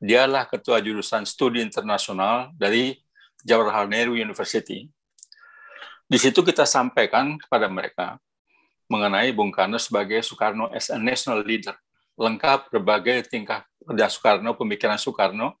Dialah 0.03 0.51
ketua 0.51 0.83
jurusan 0.83 1.23
studi 1.23 1.63
internasional 1.63 2.51
dari 2.59 2.99
Jawaharlal 3.39 3.87
Nehru 3.87 4.19
University. 4.19 4.91
Di 6.03 6.19
situ 6.19 6.43
kita 6.43 6.67
sampaikan 6.67 7.39
kepada 7.39 7.71
mereka 7.71 8.19
mengenai 8.91 9.31
Bung 9.31 9.47
Karno 9.47 9.79
sebagai 9.79 10.19
Soekarno 10.19 10.67
as 10.75 10.91
a 10.91 10.99
national 10.99 11.39
leader, 11.47 11.71
lengkap 12.19 12.67
berbagai 12.67 13.31
tingkah 13.31 13.63
kerja 13.79 14.11
Soekarno, 14.11 14.51
pemikiran 14.59 14.99
Soekarno, 14.99 15.55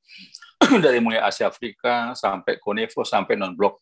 dari 0.83 0.99
mulai 0.99 1.23
Asia 1.23 1.47
Afrika 1.47 2.11
sampai 2.11 2.59
Konevo 2.59 3.07
sampai 3.07 3.39
non-blok. 3.39 3.79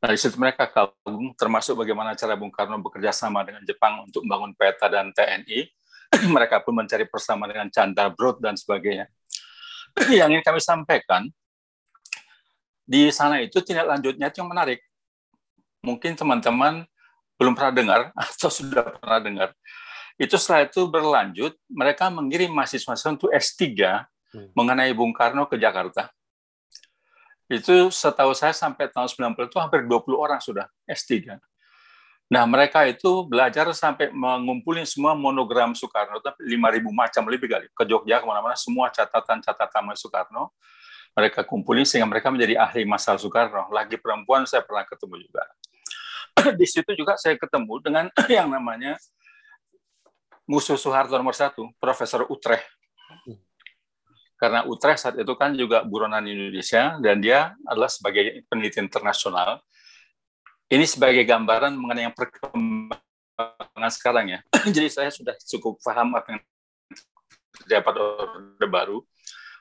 Nah, 0.00 0.08
di 0.08 0.16
situ 0.16 0.40
mereka 0.40 0.64
kagum, 0.64 1.36
termasuk 1.36 1.76
bagaimana 1.76 2.16
cara 2.16 2.32
Bung 2.40 2.48
Karno 2.48 2.80
bekerja 2.80 3.12
sama 3.12 3.44
dengan 3.44 3.60
Jepang 3.68 4.08
untuk 4.08 4.24
membangun 4.24 4.56
peta 4.56 4.88
dan 4.88 5.12
TNI. 5.12 5.68
mereka 6.34 6.64
pun 6.64 6.72
mencari 6.72 7.04
persamaan 7.04 7.52
dengan 7.52 7.68
Chandra 7.68 8.08
Brod 8.08 8.40
dan 8.40 8.56
sebagainya. 8.56 9.12
Yang 10.10 10.30
ingin 10.30 10.42
kami 10.42 10.60
sampaikan 10.60 11.30
di 12.84 13.08
sana 13.08 13.40
itu 13.40 13.64
tindak 13.64 13.88
lanjutnya 13.88 14.28
itu 14.28 14.44
yang 14.44 14.50
menarik. 14.52 14.80
Mungkin 15.80 16.16
teman-teman 16.16 16.84
belum 17.40 17.56
pernah 17.56 17.72
dengar 17.72 18.00
atau 18.28 18.48
sudah 18.52 18.84
pernah 19.00 19.20
dengar. 19.20 19.48
Itu 20.14 20.38
setelah 20.38 20.68
itu 20.68 20.86
berlanjut, 20.86 21.58
mereka 21.66 22.06
mengirim 22.06 22.52
mahasiswa 22.54 22.94
untuk 23.10 23.34
S3 23.34 23.66
hmm. 24.30 24.54
mengenai 24.54 24.94
Bung 24.94 25.10
Karno 25.10 25.48
ke 25.50 25.58
Jakarta. 25.58 26.12
Itu 27.50 27.90
setahu 27.90 28.32
saya 28.32 28.54
sampai 28.54 28.88
tahun 28.88 29.10
90 29.10 29.50
itu 29.50 29.58
hampir 29.58 29.80
20 29.84 30.14
orang 30.14 30.40
sudah 30.40 30.70
S3. 30.86 31.34
Nah, 32.32 32.48
mereka 32.48 32.88
itu 32.88 33.28
belajar 33.28 33.68
sampai 33.76 34.08
mengumpulin 34.08 34.88
semua 34.88 35.12
monogram 35.12 35.76
Soekarno, 35.76 36.24
tapi 36.24 36.48
5.000 36.56 36.88
macam 36.88 37.22
lebih 37.28 37.48
kali. 37.52 37.66
Ke 37.76 37.84
Jogja, 37.84 38.18
ke 38.20 38.26
mana-mana, 38.26 38.56
semua 38.56 38.88
catatan-catatan 38.88 39.92
Soekarno, 39.92 40.50
mereka 41.14 41.44
kumpulin 41.44 41.84
sehingga 41.84 42.08
mereka 42.08 42.32
menjadi 42.32 42.58
ahli 42.58 42.88
masalah 42.88 43.20
Soekarno. 43.20 43.68
Lagi 43.70 44.00
perempuan 44.00 44.48
saya 44.48 44.64
pernah 44.64 44.88
ketemu 44.88 45.20
juga. 45.20 45.44
Di 46.58 46.66
situ 46.66 46.90
juga 46.96 47.14
saya 47.20 47.36
ketemu 47.36 47.74
dengan 47.84 48.04
yang 48.40 48.48
namanya 48.48 48.96
musuh 50.48 50.80
Soeharto 50.80 51.16
nomor 51.16 51.36
satu, 51.36 51.72
Profesor 51.76 52.24
Utrecht. 52.28 52.66
Karena 54.34 54.66
Utrecht 54.66 55.00
saat 55.00 55.16
itu 55.16 55.32
kan 55.38 55.56
juga 55.56 55.86
buronan 55.86 56.24
Indonesia, 56.26 56.98
dan 57.00 57.22
dia 57.22 57.54
adalah 57.64 57.88
sebagai 57.88 58.44
peneliti 58.50 58.82
internasional, 58.82 59.62
ini 60.72 60.84
sebagai 60.88 61.24
gambaran 61.28 61.76
mengenai 61.76 62.08
yang 62.08 62.16
perkembangan 62.16 63.90
sekarang 63.92 64.26
ya. 64.32 64.38
Jadi 64.74 64.88
saya 64.88 65.10
sudah 65.12 65.36
cukup 65.36 65.80
paham 65.84 66.16
apa 66.16 66.38
yang 66.38 66.42
dapat 67.68 67.94
orde 68.00 68.68
baru. 68.68 68.98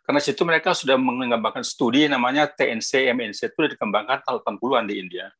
Karena 0.03 0.19
situ 0.19 0.43
mereka 0.43 0.75
sudah 0.75 0.99
mengembangkan 0.99 1.63
studi 1.63 2.11
namanya 2.11 2.43
TNC, 2.51 3.15
MNC 3.15 3.55
itu 3.55 3.59
dikembangkan 3.71 4.19
tahun 4.27 4.43
80-an 4.43 4.83
di 4.83 4.95
India. 4.99 5.31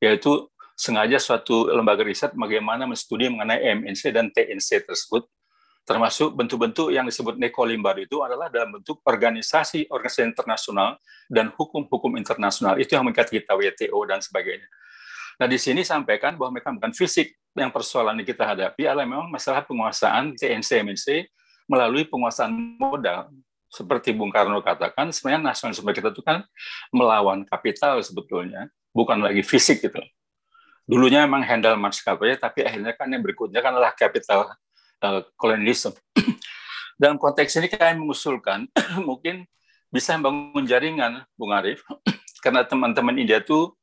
Yaitu 0.00 0.48
sengaja 0.76 1.20
suatu 1.20 1.68
lembaga 1.72 2.04
riset 2.04 2.32
bagaimana 2.36 2.84
menstudi 2.84 3.32
mengenai 3.32 3.60
MNC 3.80 4.12
dan 4.12 4.28
TNC 4.28 4.84
tersebut 4.84 5.24
termasuk 5.86 6.34
bentuk-bentuk 6.34 6.90
yang 6.90 7.06
disebut 7.06 7.38
nekolimbar 7.38 7.94
itu 8.02 8.18
adalah 8.18 8.50
dalam 8.50 8.74
bentuk 8.74 9.00
organisasi 9.06 9.86
organisasi 9.86 10.34
internasional 10.34 10.98
dan 11.30 11.54
hukum-hukum 11.54 12.18
internasional 12.18 12.74
itu 12.76 12.92
yang 12.98 13.06
mengikat 13.06 13.30
kita 13.30 13.54
WTO 13.54 13.94
dan 14.04 14.18
sebagainya. 14.18 14.66
Nah, 15.36 15.44
di 15.44 15.60
sini 15.60 15.84
sampaikan 15.84 16.32
bahwa 16.40 16.56
mereka 16.56 16.72
bukan 16.72 16.96
fisik 16.96 17.36
yang 17.52 17.68
persoalan 17.68 18.16
yang 18.20 18.28
kita 18.28 18.44
hadapi 18.44 18.88
adalah 18.88 19.04
memang 19.04 19.28
masalah 19.28 19.60
penguasaan 19.64 20.32
TNC 20.32 20.70
MNC 20.80 21.06
melalui 21.68 22.08
penguasaan 22.08 22.52
modal. 22.80 23.28
Seperti 23.68 24.16
Bung 24.16 24.32
Karno 24.32 24.64
katakan, 24.64 25.12
sebenarnya 25.12 25.52
nasionalisme 25.52 25.90
kita 25.92 26.08
itu 26.08 26.22
kan 26.24 26.40
melawan 26.88 27.44
kapital 27.44 28.00
sebetulnya, 28.00 28.72
bukan 28.96 29.20
lagi 29.20 29.44
fisik 29.44 29.84
gitu. 29.84 30.00
Dulunya 30.86 31.26
memang 31.26 31.44
handal 31.44 31.76
maskapai, 31.76 32.38
tapi 32.40 32.64
akhirnya 32.64 32.94
kan 32.96 33.10
yang 33.10 33.20
berikutnya 33.20 33.60
kan 33.60 33.76
adalah 33.76 33.92
kapital 33.92 34.54
uh, 35.04 35.20
kolonialisme. 35.36 35.92
Dalam 37.00 37.20
konteks 37.20 37.58
ini 37.60 37.68
kami 37.68 38.00
mengusulkan 38.00 38.70
mungkin 39.08 39.44
bisa 39.92 40.16
membangun 40.16 40.64
jaringan, 40.64 41.12
Bung 41.36 41.52
Arif, 41.52 41.82
karena 42.44 42.64
teman-teman 42.64 43.18
India 43.18 43.42
itu 43.42 43.74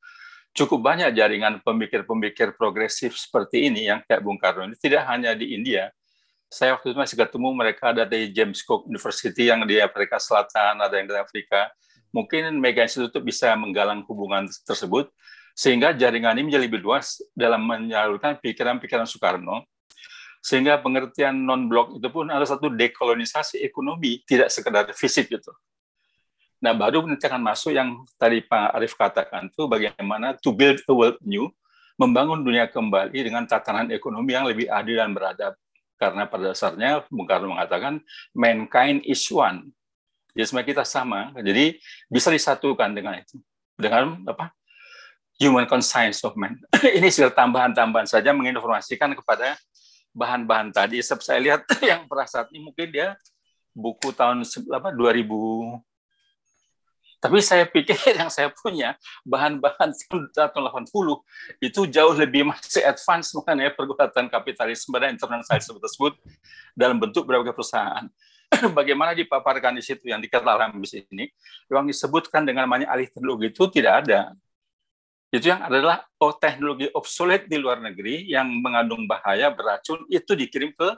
cukup 0.54 0.80
banyak 0.86 1.10
jaringan 1.18 1.60
pemikir-pemikir 1.66 2.54
progresif 2.54 3.18
seperti 3.18 3.68
ini 3.74 3.90
yang 3.90 4.06
kayak 4.06 4.22
Bung 4.22 4.38
Karno 4.38 4.70
ini 4.70 4.78
tidak 4.78 5.10
hanya 5.10 5.34
di 5.34 5.58
India. 5.58 5.90
Saya 6.48 6.78
waktu 6.78 6.94
itu 6.94 6.98
masih 7.02 7.18
ketemu 7.18 7.50
mereka 7.58 7.90
ada 7.90 8.06
di 8.06 8.30
James 8.30 8.62
Cook 8.62 8.86
University 8.86 9.50
yang 9.50 9.66
di 9.66 9.82
Afrika 9.82 10.22
Selatan, 10.22 10.78
ada 10.86 10.94
yang 10.94 11.10
di 11.10 11.18
Afrika. 11.18 11.74
Mungkin 12.14 12.62
Mega 12.62 12.86
Institute 12.86 13.18
bisa 13.26 13.58
menggalang 13.58 14.06
hubungan 14.06 14.46
tersebut 14.62 15.10
sehingga 15.58 15.98
jaringan 15.98 16.38
ini 16.38 16.54
menjadi 16.54 16.64
lebih 16.70 16.86
luas 16.86 17.18
dalam 17.34 17.66
menyalurkan 17.66 18.38
pikiran-pikiran 18.38 19.10
Soekarno 19.10 19.66
sehingga 20.44 20.78
pengertian 20.78 21.34
non 21.34 21.66
blok 21.72 21.98
itu 21.98 22.10
pun 22.12 22.28
ada 22.28 22.44
satu 22.44 22.68
dekolonisasi 22.68 23.64
ekonomi 23.66 24.22
tidak 24.28 24.52
sekedar 24.52 24.86
fisik 24.92 25.32
gitu 25.32 25.56
nah 26.64 26.72
baru 26.72 27.04
nanti 27.04 27.28
masuk 27.28 27.76
yang 27.76 28.08
tadi 28.16 28.40
Pak 28.40 28.72
Arief 28.80 28.96
katakan 28.96 29.52
itu 29.52 29.68
bagaimana 29.68 30.40
to 30.40 30.56
build 30.56 30.80
a 30.88 30.94
world 30.96 31.20
new 31.20 31.52
membangun 31.98 32.42
dunia 32.42 32.66
kembali 32.66 33.16
dengan 33.16 33.46
tatanan 33.46 33.90
ekonomi 33.94 34.34
yang 34.34 34.46
lebih 34.50 34.70
adil 34.70 34.98
dan 34.98 35.14
beradab. 35.14 35.54
Karena 35.98 36.26
pada 36.28 36.52
dasarnya 36.52 37.06
Bung 37.08 37.30
Karno 37.30 37.54
mengatakan 37.54 38.02
mankind 38.34 39.06
is 39.06 39.24
one. 39.30 39.72
Jadi 40.34 40.46
semua 40.50 40.66
kita 40.66 40.84
sama. 40.84 41.32
Jadi 41.38 41.78
bisa 42.10 42.34
disatukan 42.34 42.90
dengan 42.92 43.22
itu. 43.22 43.38
Dengan 43.78 44.26
apa? 44.26 44.50
Human 45.38 45.70
conscience 45.70 46.26
of 46.26 46.34
man. 46.34 46.58
Ini 46.98 47.10
sekedar 47.10 47.34
tambahan-tambahan 47.34 48.10
saja 48.10 48.34
menginformasikan 48.34 49.14
kepada 49.18 49.58
bahan-bahan 50.14 50.74
tadi. 50.74 51.02
Saya 51.02 51.40
lihat 51.42 51.66
yang 51.90 52.06
perasaan 52.10 52.50
ini 52.54 52.70
mungkin 52.70 52.90
dia 52.90 53.18
buku 53.74 54.14
tahun 54.14 54.46
apa 54.70 54.94
2000 54.94 55.26
tapi 57.24 57.40
saya 57.40 57.64
pikir 57.64 57.96
yang 58.20 58.28
saya 58.28 58.52
punya 58.52 59.00
bahan-bahan 59.24 59.96
tahun 60.12 60.28
80 60.60 60.92
itu 61.64 61.82
jauh 61.88 62.12
lebih 62.12 62.52
masih 62.52 62.84
advance 62.84 63.32
mengenai 63.32 63.72
pergulatan 63.72 64.28
kapitalisme 64.28 64.92
dan 65.00 65.16
internasionalisme 65.16 65.80
tersebut 65.80 66.20
dalam 66.76 67.00
bentuk 67.00 67.24
berbagai 67.24 67.56
perusahaan. 67.56 68.12
Bagaimana 68.78 69.16
dipaparkan 69.16 69.80
di 69.80 69.84
situ 69.88 70.12
yang 70.12 70.20
dikatakan 70.20 70.76
di 70.76 70.84
sini, 70.84 71.26
yang 71.72 71.88
disebutkan 71.88 72.44
dengan 72.44 72.68
namanya 72.68 72.92
alih 72.92 73.08
teknologi 73.08 73.56
itu 73.56 73.64
tidak 73.72 74.04
ada 74.04 74.36
itu 75.34 75.50
yang 75.50 75.66
adalah 75.66 76.06
oh, 76.22 76.38
teknologi 76.38 76.86
obsolete 76.94 77.50
di 77.50 77.58
luar 77.58 77.82
negeri 77.82 78.30
yang 78.30 78.46
mengandung 78.62 79.10
bahaya 79.10 79.50
beracun 79.50 80.06
itu 80.06 80.38
dikirim 80.38 80.70
ke 80.78 80.94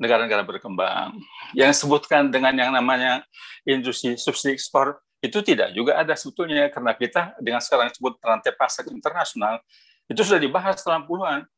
negara-negara 0.00 0.48
berkembang. 0.48 1.20
Yang 1.52 1.84
sebutkan 1.84 2.32
dengan 2.32 2.56
yang 2.56 2.72
namanya 2.72 3.20
industri 3.68 4.16
subsidi 4.16 4.56
ekspor 4.56 4.96
itu 5.24 5.40
tidak 5.40 5.72
juga 5.72 5.96
ada 5.96 6.12
sebetulnya 6.12 6.68
karena 6.68 6.92
kita 6.92 7.32
dengan 7.40 7.64
sekarang 7.64 7.88
disebut 7.88 8.20
rantai 8.20 8.52
pasar 8.52 8.84
internasional 8.92 9.56
itu 10.04 10.20
sudah 10.20 10.36
dibahas 10.36 10.84
dalam 10.84 11.08
puluhan. 11.08 11.48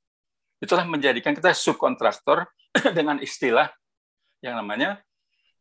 Itulah 0.62 0.86
menjadikan 0.86 1.34
kita 1.34 1.51
subkontraktor 1.51 2.47
dengan 2.97 3.18
istilah 3.18 3.74
yang 4.38 4.55
namanya 4.62 5.02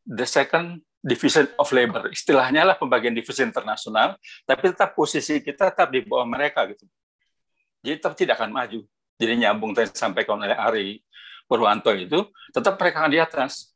the 0.06 0.24
second 0.30 0.86
division 1.02 1.50
of 1.58 1.66
labor. 1.74 2.14
Istilahnya 2.14 2.62
lah 2.62 2.78
pembagian 2.78 3.18
divisi 3.18 3.42
internasional, 3.42 4.22
tapi 4.46 4.70
tetap 4.70 4.94
posisi 4.94 5.42
kita 5.42 5.74
tetap 5.74 5.90
di 5.90 6.06
bawah 6.06 6.30
mereka 6.30 6.62
gitu. 6.70 6.86
Jadi 7.82 7.96
tetap 7.98 8.14
tidak 8.14 8.38
akan 8.38 8.54
maju. 8.54 8.80
Jadi 9.18 9.34
nyambung 9.42 9.74
tadi 9.74 9.90
sampaikan 9.98 10.38
oleh 10.38 10.54
Ari 10.54 11.02
Purwanto 11.50 11.90
itu, 11.98 12.30
tetap 12.54 12.78
mereka 12.78 13.06
akan 13.06 13.12
di 13.12 13.20
atas. 13.22 13.74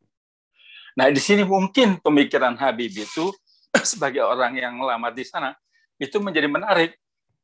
Nah 0.93 1.09
di 1.09 1.21
sini 1.21 1.41
mungkin 1.41 1.97
pemikiran 1.97 2.53
Habib 2.57 2.93
itu 2.93 3.33
sebagai 3.91 4.25
orang 4.25 4.57
yang 4.57 4.79
lama 4.81 5.09
di 5.13 5.23
sana 5.25 5.53
itu 5.99 6.17
menjadi 6.17 6.47
menarik. 6.47 6.97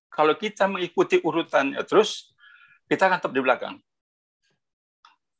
Kalau 0.09 0.31
kita 0.39 0.71
mengikuti 0.71 1.19
urutannya 1.19 1.83
terus, 1.83 2.31
kita 2.87 3.11
akan 3.11 3.19
tetap 3.19 3.33
di 3.35 3.41
belakang. 3.43 3.75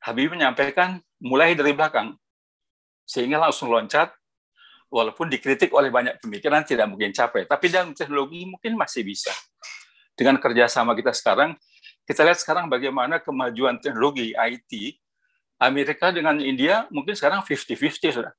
Habib 0.04 0.36
menyampaikan 0.36 1.00
mulai 1.18 1.56
dari 1.56 1.72
belakang, 1.72 2.12
sehingga 3.08 3.40
langsung 3.40 3.72
loncat 3.72 4.12
walaupun 4.92 5.32
dikritik 5.32 5.72
oleh 5.72 5.88
banyak 5.88 6.20
pemikiran 6.20 6.62
tidak 6.62 6.86
mungkin 6.92 7.10
capai. 7.10 7.48
Tapi 7.48 7.66
dalam 7.72 7.96
teknologi 7.96 8.44
mungkin 8.44 8.76
masih 8.76 9.02
bisa. 9.02 9.32
Dengan 10.12 10.36
kerjasama 10.36 10.92
kita 10.92 11.16
sekarang, 11.16 11.56
kita 12.04 12.22
lihat 12.22 12.38
sekarang 12.38 12.68
bagaimana 12.68 13.18
kemajuan 13.18 13.80
teknologi 13.80 14.36
IT, 14.36 15.00
Amerika 15.56 16.12
dengan 16.12 16.36
India 16.38 16.84
mungkin 16.92 17.16
sekarang 17.16 17.40
50-50 17.42 18.12
sudah. 18.12 18.32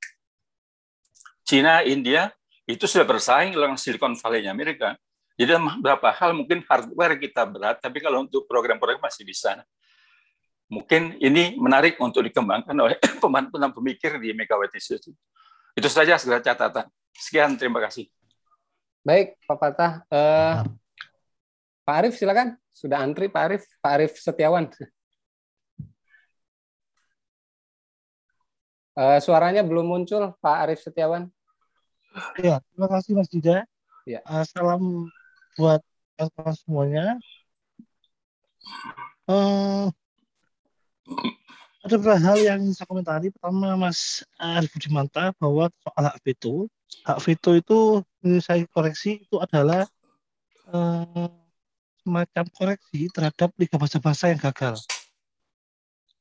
Cina, 1.48 1.82
India, 1.82 2.30
itu 2.68 2.84
sudah 2.84 3.08
bersaing 3.08 3.56
dengan 3.56 3.80
Silicon 3.80 4.14
Valley-nya 4.20 4.52
Amerika. 4.52 5.00
Jadi 5.40 5.56
beberapa 5.56 6.12
hal 6.12 6.36
mungkin 6.36 6.66
hardware 6.68 7.16
kita 7.16 7.48
berat, 7.48 7.80
tapi 7.80 8.04
kalau 8.04 8.28
untuk 8.28 8.44
program-program 8.44 9.00
masih 9.00 9.24
bisa. 9.24 9.64
Mungkin 10.68 11.16
ini 11.24 11.56
menarik 11.56 11.96
untuk 12.04 12.28
dikembangkan 12.28 12.76
oleh 12.76 13.00
pembantu 13.24 13.56
pemikir 13.56 14.20
di 14.20 14.36
Megawati 14.36 14.76
Institute. 14.76 15.16
Itu 15.78 15.88
saja 15.88 16.20
segala 16.20 16.44
catatan. 16.44 16.92
Sekian, 17.16 17.56
terima 17.56 17.80
kasih. 17.80 18.12
Baik, 19.08 19.40
Pak 19.48 19.58
Patah. 19.62 19.92
Uh, 20.12 20.68
Pak 21.88 21.96
Arif, 22.04 22.20
silakan. 22.20 22.60
Sudah 22.76 23.00
antri 23.00 23.32
Pak 23.32 23.44
Arif. 23.48 23.64
Pak 23.80 23.92
Arif 23.96 24.14
Setiawan. 24.20 24.68
Uh, 28.98 29.22
suaranya 29.22 29.64
belum 29.64 29.88
muncul, 29.88 30.36
Pak 30.42 30.58
Arif 30.68 30.82
Setiawan. 30.84 31.32
Ya, 32.42 32.58
terima 32.74 32.88
kasih 32.90 33.12
Mas 33.14 33.30
Dida. 33.30 33.66
Ya. 34.08 34.20
Uh, 34.26 34.46
salam 34.48 34.82
buat 35.58 35.82
semuanya. 36.66 37.22
Uh, 39.30 39.92
ada 41.88 41.96
beberapa 41.96 42.20
hal 42.20 42.38
yang 42.42 42.62
saya 42.74 42.90
komentari. 42.90 43.32
Pertama, 43.32 43.78
Mas 43.80 44.26
Arif 44.36 44.74
Budimanta 44.76 45.32
bahwa 45.40 45.72
soal 45.80 46.04
hak 46.10 46.18
veto, 46.20 46.68
hak 47.08 47.20
veto 47.24 47.52
itu 47.56 47.80
ini 48.26 48.44
saya 48.44 48.68
koreksi 48.68 49.24
itu 49.24 49.40
adalah 49.40 49.88
eh, 50.68 51.32
semacam 52.04 52.46
koreksi 52.52 53.08
terhadap 53.08 53.56
liga 53.56 53.80
bahasa-bahasa 53.80 54.36
yang 54.36 54.42
gagal. 54.42 54.84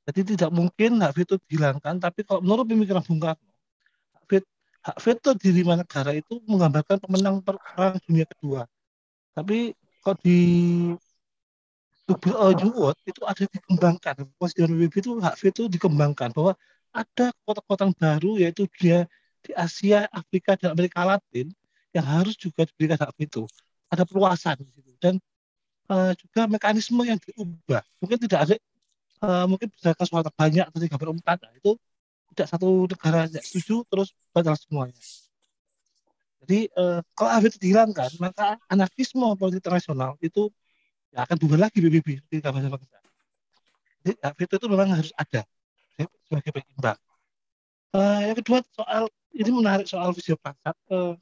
Jadi 0.06 0.38
tidak 0.38 0.54
mungkin 0.54 1.02
hak 1.02 1.18
veto 1.18 1.34
dihilangkan, 1.50 1.98
tapi 1.98 2.22
kalau 2.22 2.38
menurut 2.46 2.62
pemikiran 2.70 3.02
Bung 3.02 3.18
Karno, 3.18 3.50
hak 4.86 4.96
veto 5.02 5.30
di 5.34 5.50
lima 5.50 5.74
negara 5.74 6.14
itu 6.14 6.38
menggambarkan 6.46 7.02
pemenang 7.02 7.42
perang 7.42 7.98
dunia 8.06 8.22
kedua. 8.30 8.62
Tapi 9.34 9.74
kok 10.06 10.22
di 10.22 10.38
Award 12.06 12.96
itu 13.02 13.20
ada 13.26 13.42
dikembangkan. 13.50 14.14
Presiden 14.38 14.78
PBB 14.78 14.94
itu 15.02 15.18
hak 15.18 15.34
veto 15.42 15.66
dikembangkan 15.66 16.30
bahwa 16.30 16.54
ada 16.94 17.34
kota-kota 17.42 17.90
baru 17.98 18.38
yaitu 18.38 18.70
dia 18.78 19.10
di 19.42 19.50
Asia, 19.58 20.06
Afrika, 20.14 20.54
dan 20.54 20.78
Amerika 20.78 21.02
Latin 21.02 21.50
yang 21.90 22.06
harus 22.06 22.38
juga 22.38 22.62
diberikan 22.62 23.02
hak 23.02 23.12
veto. 23.18 23.50
Ada 23.90 24.06
perluasan 24.06 24.62
di 24.62 24.70
situ 24.70 24.94
dan 25.02 25.18
uh, 25.90 26.14
juga 26.14 26.46
mekanisme 26.46 27.02
yang 27.02 27.18
diubah. 27.18 27.82
Mungkin 27.98 28.18
tidak 28.22 28.40
ada 28.46 28.54
uh, 29.26 29.44
mungkin 29.50 29.66
berdasarkan 29.74 30.06
suara 30.06 30.30
banyak 30.30 30.64
atau 30.70 30.78
tiga 30.78 30.94
perempat 30.94 31.42
nah, 31.42 31.52
itu 31.58 31.74
tidak 32.36 32.48
satu 32.52 32.84
negara 32.84 33.24
yang 33.24 33.40
setuju 33.40 33.80
terus 33.88 34.12
batal 34.36 34.52
semuanya. 34.60 35.00
Jadi 36.44 36.68
uh, 36.76 37.00
kalau 37.16 37.30
hak 37.32 37.40
veto 37.48 37.56
dihilangkan 37.56 38.10
maka 38.20 38.60
anarkisme 38.68 39.24
politik 39.40 39.64
internasional 39.64 40.20
itu 40.20 40.52
ya 41.10 41.24
akan 41.24 41.36
bubar 41.40 41.66
lagi 41.66 41.80
PBB 41.80 42.20
di 42.28 42.36
bahasa 42.44 42.68
bangsa. 42.68 42.98
Jadi 44.04 44.12
veto 44.20 44.54
itu 44.60 44.66
memang 44.68 44.88
harus 44.92 45.10
ada 45.16 45.42
sebagai 46.28 46.52
penyeimbang. 46.52 47.00
Uh, 47.96 48.20
yang 48.28 48.36
kedua 48.36 48.60
soal 48.76 49.08
ini 49.32 49.50
menarik 49.50 49.88
soal 49.88 50.12
visio 50.12 50.36
pasar. 50.36 50.76
Uh, 50.92 51.16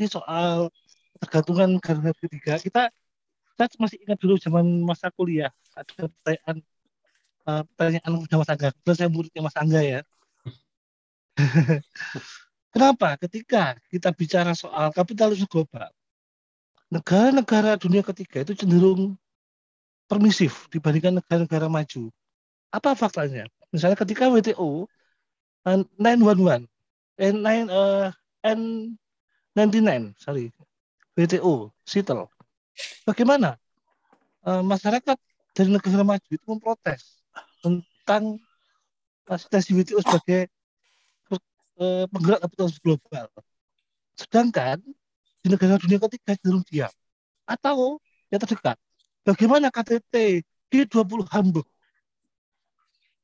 ini 0.00 0.08
soal 0.08 0.72
tergantungan 1.20 1.76
negara 1.76 2.16
ketiga. 2.16 2.56
Kita 2.56 2.88
saya 3.54 3.68
masih 3.76 4.00
ingat 4.02 4.18
dulu 4.18 4.40
zaman 4.40 4.64
masa 4.82 5.12
kuliah 5.12 5.52
ada 5.76 6.08
pertanyaan 6.08 6.56
uh, 7.48 7.62
pertanyaan 7.76 8.12
kepada 8.22 8.36
Mas 8.40 8.50
Angga. 8.50 8.68
Saya 8.94 9.08
muridnya 9.10 9.42
Mas 9.42 9.56
Angga 9.56 9.80
ya. 9.82 10.00
Kenapa? 12.72 13.20
Ketika 13.20 13.76
kita 13.92 14.08
bicara 14.12 14.52
soal 14.56 14.92
kapitalisme 14.96 15.44
global, 15.48 15.92
negara-negara 16.88 17.76
dunia 17.76 18.00
ketiga 18.04 18.44
itu 18.44 18.56
cenderung 18.56 19.16
permisif 20.08 20.68
dibandingkan 20.72 21.20
negara-negara 21.20 21.68
maju. 21.68 22.12
Apa 22.72 22.96
faktanya? 22.96 23.48
Misalnya 23.72 23.96
ketika 23.96 24.28
WTO 24.28 24.88
911 25.64 26.68
eh, 27.22 27.32
9, 27.32 27.70
uh, 27.70 28.08
N99 28.42 30.18
sorry 30.18 30.50
WTO 31.14 31.70
Seattle 31.86 32.26
bagaimana 33.06 33.54
uh, 34.42 34.64
masyarakat 34.66 35.14
dari 35.54 35.70
negara 35.70 36.02
maju 36.02 36.28
itu 36.28 36.44
memprotes 36.48 37.21
tentang 37.62 38.42
asistensi 39.30 39.72
WTO 39.72 40.02
sebagai 40.02 40.50
eh, 41.78 42.04
penggerak 42.10 42.40
kapitalisme 42.42 42.82
global. 42.82 43.26
Sedangkan 44.18 44.82
di 45.42 45.48
negara 45.50 45.78
dunia 45.78 45.98
ketiga 46.02 46.38
cenderung 46.38 46.66
diam. 46.68 46.92
Atau 47.46 47.98
yang 48.30 48.40
terdekat, 48.42 48.78
bagaimana 49.26 49.70
KTT 49.70 50.46
G20 50.70 51.26
Hamburg? 51.30 51.66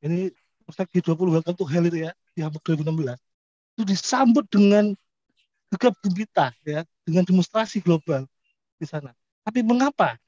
Ini 0.02 0.30
G20 0.68 1.18
Welcome 1.18 1.56
to 1.56 1.64
itu 1.66 1.98
ya, 2.06 2.12
di 2.34 2.40
Hamburg 2.44 2.62
2016. 2.66 3.16
Itu 3.78 3.82
disambut 3.86 4.44
dengan 4.50 4.92
gegap 5.72 5.94
gempita 6.02 6.52
ya, 6.66 6.82
dengan 7.06 7.24
demonstrasi 7.24 7.80
global 7.80 8.26
di 8.76 8.86
sana. 8.86 9.14
Tapi 9.46 9.64
mengapa 9.64 10.18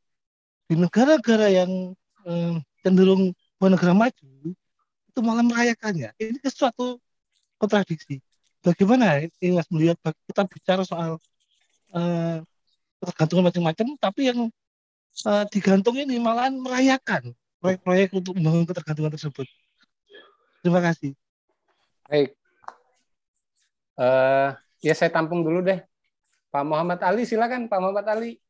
di 0.70 0.78
negara-negara 0.78 1.50
yang 1.50 1.92
eh, 2.24 2.54
cenderung 2.80 3.34
negara 3.68 3.92
maju 3.92 4.28
itu 5.10 5.20
malah 5.20 5.44
merayakannya? 5.44 6.16
Ini 6.16 6.38
sesuatu 6.40 6.96
kontradiksi. 7.60 8.24
Bagaimana 8.64 9.20
ini 9.20 9.56
Mas 9.56 9.68
melihat 9.68 10.00
kita 10.00 10.48
bicara 10.48 10.82
soal 10.86 11.20
uh, 11.92 12.36
ketergantungan 13.00 13.52
macam-macam, 13.52 13.86
tapi 14.00 14.32
yang 14.32 14.48
uh, 15.28 15.44
digantung 15.52 15.96
ini 15.96 16.16
malah 16.16 16.48
merayakan 16.48 17.36
proyek-proyek 17.60 18.16
untuk 18.16 18.32
membangun 18.36 18.64
ketergantungan 18.64 19.12
tersebut. 19.12 19.44
Terima 20.64 20.80
kasih. 20.80 21.16
Baik. 22.08 22.36
Uh, 23.96 24.56
ya 24.80 24.96
saya 24.96 25.12
tampung 25.12 25.44
dulu 25.44 25.60
deh. 25.60 25.80
Pak 26.50 26.64
Muhammad 26.64 27.00
Ali, 27.04 27.28
silakan 27.28 27.68
Pak 27.68 27.80
Muhammad 27.80 28.06
Ali. 28.08 28.40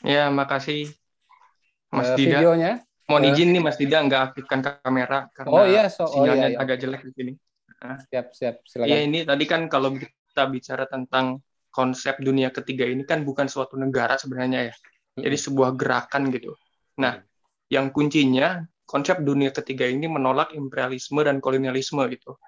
Ya, 0.00 0.32
makasih 0.32 0.99
Mas 1.90 2.08
uh, 2.10 2.16
Dida. 2.16 2.38
Videonya. 2.40 2.72
Mohon 3.10 3.24
izin 3.34 3.48
nih 3.50 3.62
Mas 3.62 3.76
Dida 3.76 3.98
nggak 4.06 4.22
aktifkan 4.30 4.60
kamera 4.62 5.26
karena 5.34 5.50
oh, 5.50 5.66
iya, 5.66 5.90
so, 5.90 6.06
oh, 6.06 6.14
sinyalnya 6.14 6.54
iya, 6.54 6.54
iya. 6.54 6.62
agak 6.62 6.76
jelek 6.78 7.02
di 7.10 7.12
sini. 7.12 7.32
Nah, 7.82 7.98
siap, 8.06 8.26
siap, 8.30 8.56
silakan. 8.62 8.86
Iya, 8.86 8.98
ini 9.02 9.18
tadi 9.26 9.44
kan 9.50 9.66
kalau 9.66 9.98
kita 9.98 10.46
bicara 10.46 10.86
tentang 10.86 11.42
konsep 11.74 12.22
dunia 12.22 12.54
ketiga 12.54 12.86
ini 12.86 13.02
kan 13.02 13.26
bukan 13.26 13.50
suatu 13.50 13.74
negara 13.74 14.14
sebenarnya 14.14 14.70
ya. 14.70 14.74
Jadi 15.18 15.36
sebuah 15.36 15.74
gerakan 15.74 16.30
gitu. 16.30 16.54
Nah, 17.02 17.18
yang 17.66 17.90
kuncinya 17.90 18.62
konsep 18.86 19.18
dunia 19.22 19.50
ketiga 19.50 19.90
ini 19.90 20.06
menolak 20.06 20.54
imperialisme 20.54 21.18
dan 21.26 21.42
kolonialisme 21.42 22.02
gitu. 22.14 22.38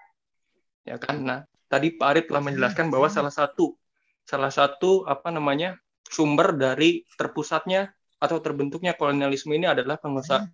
Ya 0.87 0.99
kan? 0.99 1.27
Nah, 1.27 1.39
tadi 1.67 1.95
Pak 1.95 2.07
Arif 2.07 2.25
telah 2.31 2.43
menjelaskan 2.43 2.87
bahwa 2.91 3.11
salah 3.11 3.35
satu 3.35 3.75
salah 4.23 4.55
satu 4.55 5.03
apa 5.07 5.35
namanya 5.35 5.75
sumber 6.07 6.55
dari 6.55 7.03
terpusatnya 7.19 7.91
atau 8.23 8.39
terbentuknya 8.39 8.95
kolonialisme 8.95 9.51
ini 9.51 9.67
adalah 9.67 9.99
penguasa, 9.99 10.47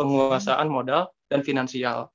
penguasaan 0.00 0.72
modal 0.72 1.12
dan 1.28 1.44
finansial. 1.44 2.08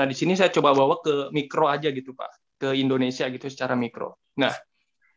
Nah, 0.00 0.06
di 0.08 0.16
sini 0.16 0.32
saya 0.38 0.48
coba 0.48 0.72
bawa 0.72 1.04
ke 1.04 1.28
mikro 1.36 1.68
aja 1.68 1.92
gitu, 1.92 2.16
Pak. 2.16 2.56
Ke 2.56 2.68
Indonesia 2.72 3.28
gitu 3.28 3.46
secara 3.52 3.76
mikro. 3.76 4.16
Nah, 4.40 4.54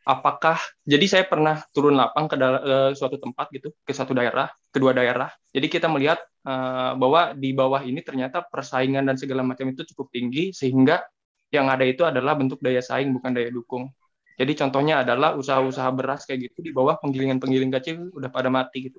apakah 0.02 0.58
jadi 0.82 1.06
saya 1.06 1.24
pernah 1.30 1.62
turun 1.70 1.94
lapang 1.94 2.26
ke, 2.26 2.36
ke 2.36 2.76
suatu 2.98 3.16
tempat 3.16 3.46
gitu, 3.54 3.70
ke 3.86 3.94
satu 3.94 4.12
daerah, 4.12 4.50
kedua 4.74 4.92
daerah. 4.92 5.30
Jadi 5.54 5.66
kita 5.70 5.86
melihat 5.86 6.18
uh, 6.44 6.98
bahwa 6.98 7.32
di 7.38 7.54
bawah 7.54 7.80
ini 7.86 8.02
ternyata 8.02 8.42
persaingan 8.42 9.06
dan 9.06 9.16
segala 9.16 9.46
macam 9.46 9.70
itu 9.70 9.86
cukup 9.94 10.10
tinggi 10.10 10.50
sehingga 10.50 11.00
yang 11.54 11.70
ada 11.70 11.86
itu 11.86 12.02
adalah 12.02 12.34
bentuk 12.34 12.58
daya 12.58 12.82
saing 12.82 13.14
bukan 13.14 13.30
daya 13.32 13.48
dukung. 13.54 13.86
Jadi 14.36 14.52
contohnya 14.56 15.04
adalah 15.04 15.36
usaha-usaha 15.36 15.90
beras 15.92 16.24
kayak 16.24 16.52
gitu 16.52 16.58
di 16.64 16.70
bawah 16.72 16.96
penggilingan-penggiling 17.00 17.72
kecil 17.80 18.08
udah 18.16 18.30
pada 18.32 18.48
mati 18.48 18.88
gitu. 18.88 18.98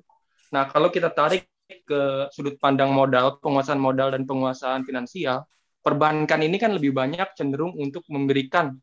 Nah, 0.54 0.70
kalau 0.70 0.88
kita 0.94 1.10
tarik 1.10 1.50
ke 1.64 2.30
sudut 2.30 2.60
pandang 2.60 2.92
modal, 2.92 3.40
penguasaan 3.42 3.80
modal 3.80 4.14
dan 4.14 4.28
penguasaan 4.28 4.86
finansial, 4.86 5.48
perbankan 5.82 6.40
ini 6.44 6.56
kan 6.60 6.72
lebih 6.76 6.94
banyak 6.94 7.34
cenderung 7.34 7.74
untuk 7.76 8.06
memberikan 8.08 8.78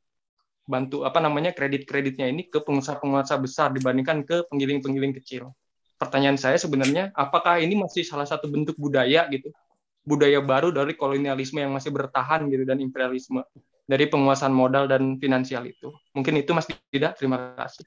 bantu 0.70 1.04
apa 1.04 1.18
namanya 1.20 1.52
kredit-kreditnya 1.52 2.30
ini 2.30 2.48
ke 2.48 2.62
pengusaha-pengusaha 2.62 3.40
besar 3.42 3.68
dibandingkan 3.74 4.24
ke 4.28 4.46
penggiling-penggiling 4.52 5.16
kecil. 5.18 5.52
Pertanyaan 5.98 6.38
saya 6.38 6.58
sebenarnya 6.58 7.14
apakah 7.14 7.62
ini 7.62 7.78
masih 7.78 8.02
salah 8.02 8.26
satu 8.26 8.50
bentuk 8.50 8.78
budaya 8.78 9.26
gitu? 9.30 9.54
Budaya 10.02 10.42
baru 10.42 10.74
dari 10.74 10.98
kolonialisme 10.98 11.62
yang 11.62 11.74
masih 11.74 11.94
bertahan 11.94 12.50
gitu 12.50 12.66
dan 12.66 12.82
imperialisme 12.82 13.46
dari 13.92 14.08
penguasaan 14.08 14.56
modal 14.56 14.88
dan 14.88 15.20
finansial 15.20 15.68
itu. 15.68 15.92
Mungkin 16.16 16.40
itu 16.40 16.56
Mas 16.56 16.64
Dida, 16.88 17.12
terima 17.12 17.52
kasih. 17.60 17.84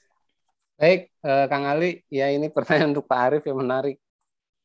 Baik, 0.76 1.08
eh, 1.08 1.46
Kang 1.48 1.64
Ali, 1.64 2.04
ya 2.12 2.28
ini 2.28 2.52
pertanyaan 2.52 2.92
untuk 2.92 3.08
Pak 3.08 3.20
Arief 3.24 3.44
yang 3.48 3.64
menarik. 3.64 3.96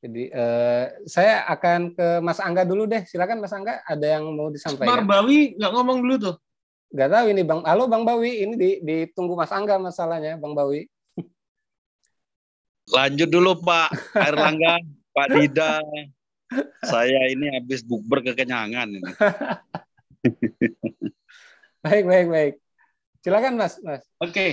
Jadi 0.04 0.32
eh, 0.32 0.86
saya 1.08 1.48
akan 1.48 1.96
ke 1.96 2.08
Mas 2.20 2.44
Angga 2.44 2.68
dulu 2.68 2.84
deh. 2.84 3.08
Silakan 3.08 3.40
Mas 3.40 3.56
Angga, 3.56 3.80
ada 3.88 4.04
yang 4.04 4.28
mau 4.36 4.52
disampaikan? 4.52 5.00
Mas 5.00 5.08
Bawi 5.08 5.56
nggak 5.56 5.72
ngomong 5.72 5.98
dulu 6.04 6.16
tuh. 6.20 6.36
Nggak 6.92 7.10
tahu 7.16 7.26
ini 7.32 7.42
Bang. 7.48 7.64
Halo 7.64 7.88
Bang 7.88 8.04
Bawi, 8.04 8.44
ini 8.44 8.54
di, 8.60 8.70
ditunggu 8.84 9.40
Mas 9.40 9.56
Angga 9.56 9.80
masalahnya, 9.80 10.36
Bang 10.36 10.52
Bawi. 10.52 10.92
Lanjut 12.90 13.30
dulu 13.32 13.56
Pak 13.64 13.96
Erlangga, 14.18 14.82
Pak 15.16 15.28
Dida. 15.32 15.80
Saya 16.84 17.30
ini 17.30 17.54
habis 17.54 17.86
bukber 17.86 18.26
kekenyangan 18.26 18.90
ini. 18.92 19.06
Baik, 21.80 22.04
baik, 22.04 22.28
baik. 22.28 22.54
Silakan 23.24 23.56
Mas, 23.56 23.80
Mas. 23.80 24.04
Oke. 24.20 24.32
Okay. 24.36 24.52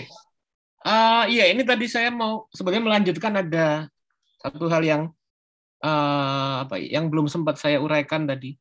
Uh, 0.86 1.26
iya, 1.26 1.50
ini 1.50 1.66
tadi 1.66 1.90
saya 1.90 2.14
mau 2.14 2.46
sebenarnya 2.54 2.84
melanjutkan 2.86 3.34
ada 3.34 3.90
satu 4.38 4.70
hal 4.70 4.86
yang 4.86 5.02
uh, 5.82 6.62
apa 6.62 6.78
ya, 6.78 7.02
yang 7.02 7.10
belum 7.10 7.26
sempat 7.26 7.58
saya 7.58 7.82
uraikan 7.82 8.30
tadi. 8.30 8.54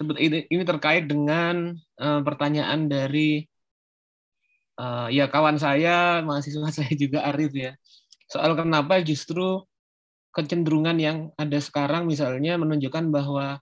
Ini, 0.00 0.48
ini 0.48 0.64
terkait 0.64 1.04
dengan 1.04 1.76
uh, 2.00 2.20
pertanyaan 2.24 2.88
dari 2.88 3.44
uh, 4.80 5.12
ya 5.12 5.28
kawan 5.28 5.60
saya, 5.60 6.24
mahasiswa 6.24 6.72
saya 6.80 6.92
juga 6.96 7.28
Arif 7.28 7.52
ya. 7.52 7.76
Soal 8.32 8.56
kenapa 8.56 9.04
justru 9.04 9.60
kecenderungan 10.32 10.96
yang 10.96 11.18
ada 11.36 11.60
sekarang 11.60 12.08
misalnya 12.08 12.56
menunjukkan 12.56 13.12
bahwa 13.12 13.60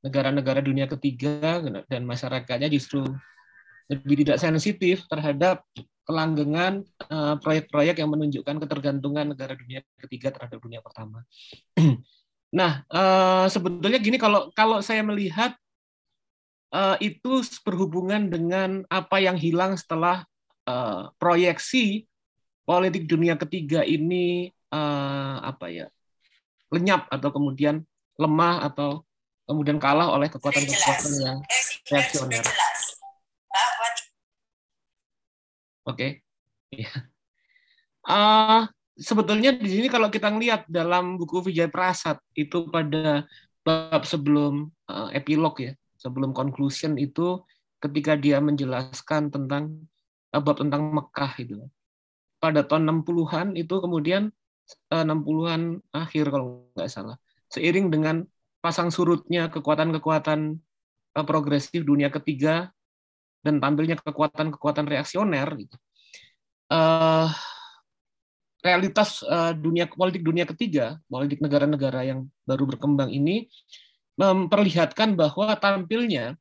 negara-negara 0.00 0.64
dunia 0.64 0.88
ketiga 0.88 1.60
dan 1.92 2.08
masyarakatnya 2.08 2.72
justru 2.72 3.04
lebih 3.86 4.26
tidak 4.26 4.38
sensitif 4.42 5.06
terhadap 5.06 5.62
kelanggengan 6.06 6.86
eh, 7.10 7.34
proyek-proyek 7.42 7.98
yang 7.98 8.10
menunjukkan 8.14 8.62
ketergantungan 8.62 9.34
negara 9.34 9.58
dunia 9.58 9.82
ketiga 9.98 10.30
terhadap 10.30 10.62
dunia 10.62 10.78
pertama. 10.78 11.26
nah, 12.58 12.86
eh, 12.86 13.46
sebetulnya 13.50 13.98
gini 13.98 14.16
kalau 14.16 14.54
kalau 14.54 14.78
saya 14.78 15.02
melihat 15.02 15.58
eh, 16.70 16.96
itu 17.02 17.42
berhubungan 17.66 18.30
dengan 18.30 18.86
apa 18.86 19.18
yang 19.18 19.34
hilang 19.34 19.74
setelah 19.74 20.24
proyeksi 21.22 22.10
politik 22.66 23.06
dunia 23.06 23.38
ketiga 23.38 23.86
ini 23.86 24.50
apa 25.46 25.70
ya 25.70 25.86
lenyap 26.74 27.06
atau 27.06 27.30
kemudian 27.30 27.86
lemah 28.18 28.66
atau 28.66 29.06
kemudian 29.46 29.78
kalah 29.78 30.10
oleh 30.10 30.26
kekuatan-kekuatan 30.26 31.12
yang 31.22 31.38
reaksioner. 31.86 32.42
Oke. 35.86 36.26
Okay. 36.74 36.82
Ya. 36.82 36.90
Uh, 38.06 38.66
sebetulnya 38.98 39.54
di 39.54 39.70
sini 39.70 39.86
kalau 39.86 40.10
kita 40.10 40.30
lihat 40.34 40.66
dalam 40.66 41.14
buku 41.14 41.46
Vijay 41.46 41.70
Prasad 41.70 42.18
itu 42.34 42.66
pada 42.66 43.22
bab 43.62 44.02
sebelum 44.02 44.66
uh, 44.90 45.10
epilog 45.14 45.54
ya, 45.62 45.72
sebelum 45.94 46.34
conclusion 46.34 46.98
itu 46.98 47.38
ketika 47.78 48.18
dia 48.18 48.42
menjelaskan 48.42 49.30
tentang 49.30 49.86
uh, 50.34 50.42
bab 50.42 50.58
tentang 50.58 50.90
Mekah 50.90 51.32
itu. 51.38 51.62
Pada 52.42 52.66
tahun 52.66 53.06
60-an 53.06 53.54
itu 53.54 53.74
kemudian 53.78 54.34
uh, 54.90 55.04
60-an 55.06 55.82
akhir 55.94 56.34
kalau 56.34 56.66
nggak 56.74 56.90
salah. 56.90 57.16
Seiring 57.46 57.94
dengan 57.94 58.26
pasang 58.58 58.90
surutnya 58.90 59.46
kekuatan-kekuatan 59.54 60.58
progresif 61.24 61.86
dunia 61.86 62.10
ketiga 62.10 62.75
dan 63.46 63.62
tampilnya 63.62 63.96
kekuatan-kekuatan 64.02 64.90
reaksioner 64.90 65.46
gitu. 65.54 65.76
Uh, 66.66 67.30
realitas 68.58 69.22
uh, 69.22 69.54
dunia 69.54 69.86
politik 69.86 70.26
dunia 70.26 70.42
ketiga, 70.42 70.98
politik 71.06 71.38
negara-negara 71.38 72.02
yang 72.02 72.26
baru 72.42 72.66
berkembang 72.66 73.14
ini 73.14 73.46
memperlihatkan 74.18 75.14
bahwa 75.14 75.54
tampilnya 75.54 76.34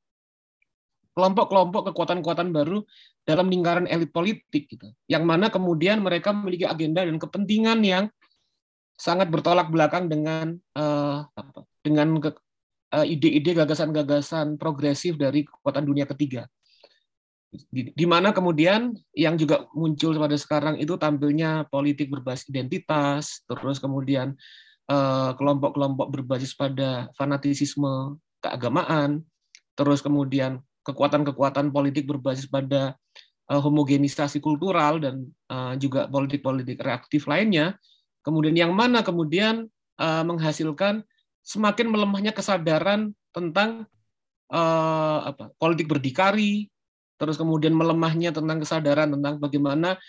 kelompok-kelompok 1.14 1.94
kekuatan-kekuatan 1.94 2.50
baru 2.50 2.82
dalam 3.22 3.48
lingkaran 3.48 3.86
elit 3.86 4.10
politik 4.10 4.66
gitu. 4.66 4.90
Yang 5.06 5.24
mana 5.24 5.54
kemudian 5.54 6.02
mereka 6.02 6.34
memiliki 6.34 6.66
agenda 6.66 7.06
dan 7.06 7.22
kepentingan 7.22 7.80
yang 7.86 8.06
sangat 8.98 9.30
bertolak 9.30 9.70
belakang 9.70 10.10
dengan 10.10 10.58
uh, 10.74 11.28
apa, 11.30 11.68
dengan 11.86 12.18
ide-ide 13.04 13.52
gagasan-gagasan 13.52 14.56
progresif 14.56 15.20
dari 15.20 15.44
kekuatan 15.44 15.84
dunia 15.84 16.08
ketiga 16.08 16.48
di, 17.72 17.92
di 17.92 18.06
mana 18.06 18.32
kemudian 18.32 18.94
yang 19.16 19.36
juga 19.40 19.68
muncul 19.74 20.16
pada 20.16 20.36
sekarang 20.36 20.80
itu 20.80 20.96
tampilnya 20.96 21.66
politik 21.72 22.12
berbasis 22.12 22.48
identitas, 22.52 23.44
terus 23.48 23.78
kemudian 23.82 24.36
eh, 24.88 25.32
kelompok-kelompok 25.36 26.08
berbasis 26.12 26.54
pada 26.54 27.10
fanatisme 27.16 28.20
keagamaan, 28.44 29.26
terus 29.74 30.00
kemudian 30.06 30.62
kekuatan-kekuatan 30.86 31.74
politik 31.74 32.06
berbasis 32.06 32.46
pada 32.46 32.94
uh, 33.50 33.62
homogenisasi 33.62 34.38
kultural 34.38 35.02
dan 35.02 35.26
uh, 35.50 35.74
juga 35.78 36.06
politik-politik 36.06 36.78
reaktif 36.82 37.26
lainnya, 37.26 37.78
kemudian 38.22 38.54
yang 38.54 38.72
mana 38.74 39.02
kemudian 39.02 39.66
uh, 39.98 40.24
menghasilkan 40.26 41.02
semakin 41.46 41.90
melemahnya 41.90 42.34
kesadaran 42.34 43.14
tentang 43.34 43.90
uh, 44.50 45.34
apa, 45.34 45.54
politik 45.58 45.90
berdikari, 45.90 46.70
terus 47.16 47.36
kemudian 47.40 47.72
melemahnya 47.76 48.36
tentang 48.36 48.60
kesadaran 48.64 49.12
tentang 49.16 49.40
bagaimana 49.40 50.00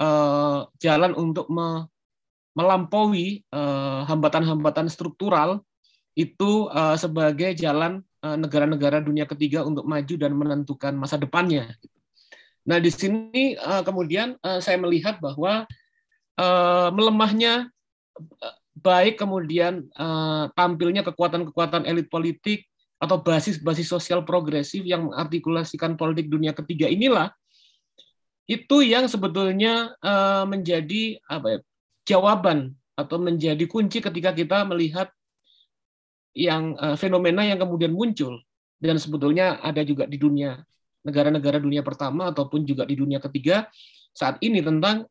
uh, 0.00 0.68
jalan 0.80 1.12
untuk 1.16 1.48
me, 1.48 1.88
melampaui 2.54 3.46
hambatan-hambatan 4.06 4.86
uh, 4.86 4.92
struktural 4.92 5.62
itu 6.18 6.66
uh, 6.72 6.98
sebagai 6.98 7.54
jalan 7.54 8.02
negara-negara 8.20 9.00
dunia 9.00 9.24
ketiga 9.24 9.64
untuk 9.64 9.88
maju 9.88 10.14
dan 10.20 10.36
menentukan 10.36 10.92
masa 10.92 11.16
depannya. 11.16 11.72
Nah, 12.70 12.78
di 12.78 12.86
sini 12.86 13.58
uh, 13.58 13.82
kemudian 13.82 14.38
uh, 14.46 14.62
saya 14.62 14.78
melihat 14.78 15.18
bahwa 15.18 15.66
uh, 16.38 16.88
melemahnya 16.94 17.66
baik 18.78 19.18
kemudian 19.18 19.90
uh, 19.98 20.46
tampilnya 20.54 21.02
kekuatan-kekuatan 21.02 21.88
elit 21.90 22.06
politik 22.06 22.69
atau 23.00 23.16
basis-basis 23.24 23.88
sosial 23.88 24.20
progresif 24.28 24.84
yang 24.84 25.08
mengartikulasikan 25.08 25.96
politik 25.96 26.28
dunia 26.28 26.52
ketiga 26.52 26.84
inilah 26.84 27.32
itu 28.44 28.84
yang 28.84 29.08
sebetulnya 29.08 29.96
uh, 30.04 30.44
menjadi 30.44 31.16
apa 31.24 31.46
ya, 31.48 31.58
jawaban 32.04 32.76
atau 32.98 33.16
menjadi 33.16 33.64
kunci 33.64 34.04
ketika 34.04 34.36
kita 34.36 34.68
melihat 34.68 35.08
yang 36.36 36.76
uh, 36.76 36.98
fenomena 36.98 37.46
yang 37.46 37.56
kemudian 37.56 37.94
muncul 37.94 38.36
dan 38.76 38.98
sebetulnya 38.98 39.62
ada 39.64 39.80
juga 39.86 40.04
di 40.04 40.20
dunia 40.20 40.60
negara-negara 41.06 41.56
dunia 41.56 41.80
pertama 41.80 42.28
ataupun 42.28 42.68
juga 42.68 42.84
di 42.84 42.98
dunia 42.98 43.22
ketiga 43.22 43.70
saat 44.12 44.36
ini 44.44 44.60
tentang 44.60 45.08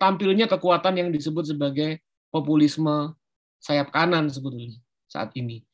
tampilnya 0.00 0.48
kekuatan 0.48 0.94
yang 0.98 1.08
disebut 1.12 1.52
sebagai 1.52 2.00
populisme 2.32 3.12
sayap 3.60 3.90
kanan 3.90 4.28
sebetulnya 4.30 4.78
saat 5.08 5.32
ini. 5.34 5.65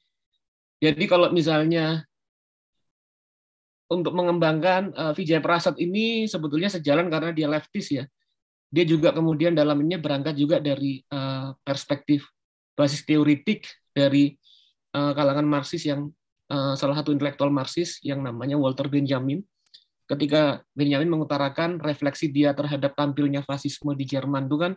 Jadi 0.83 1.05
kalau 1.07 1.31
misalnya 1.31 2.03
untuk 3.87 4.17
mengembangkan 4.19 4.91
uh, 4.99 5.13
Vijay 5.15 5.39
Prasad 5.39 5.79
ini 5.79 6.27
sebetulnya 6.27 6.67
sejalan 6.67 7.07
karena 7.07 7.31
dia 7.31 7.47
leftis 7.47 7.95
ya. 7.95 8.05
Dia 8.73 8.89
juga 8.89 9.13
kemudian 9.13 9.55
dalamnya 9.55 10.01
berangkat 10.01 10.35
juga 10.35 10.59
dari 10.59 11.05
uh, 11.13 11.55
perspektif 11.63 12.27
basis 12.75 13.05
teoritik 13.07 13.69
dari 13.95 14.35
uh, 14.97 15.13
kalangan 15.13 15.45
Marxis 15.45 15.85
yang 15.87 16.09
Eh, 16.53 16.75
salah 16.77 17.01
satu 17.01 17.17
intelektual 17.17 17.49
Marxis 17.49 17.97
yang 18.05 18.21
namanya 18.21 18.61
Walter 18.61 18.85
Benjamin. 18.85 19.41
Ketika 20.05 20.61
Benjamin 20.77 21.09
mengutarakan 21.09 21.81
refleksi 21.81 22.29
dia 22.29 22.53
terhadap 22.53 22.93
tampilnya 22.93 23.41
fasisme 23.41 23.97
di 23.97 24.05
Jerman 24.05 24.53
itu 24.53 24.61
kan 24.61 24.73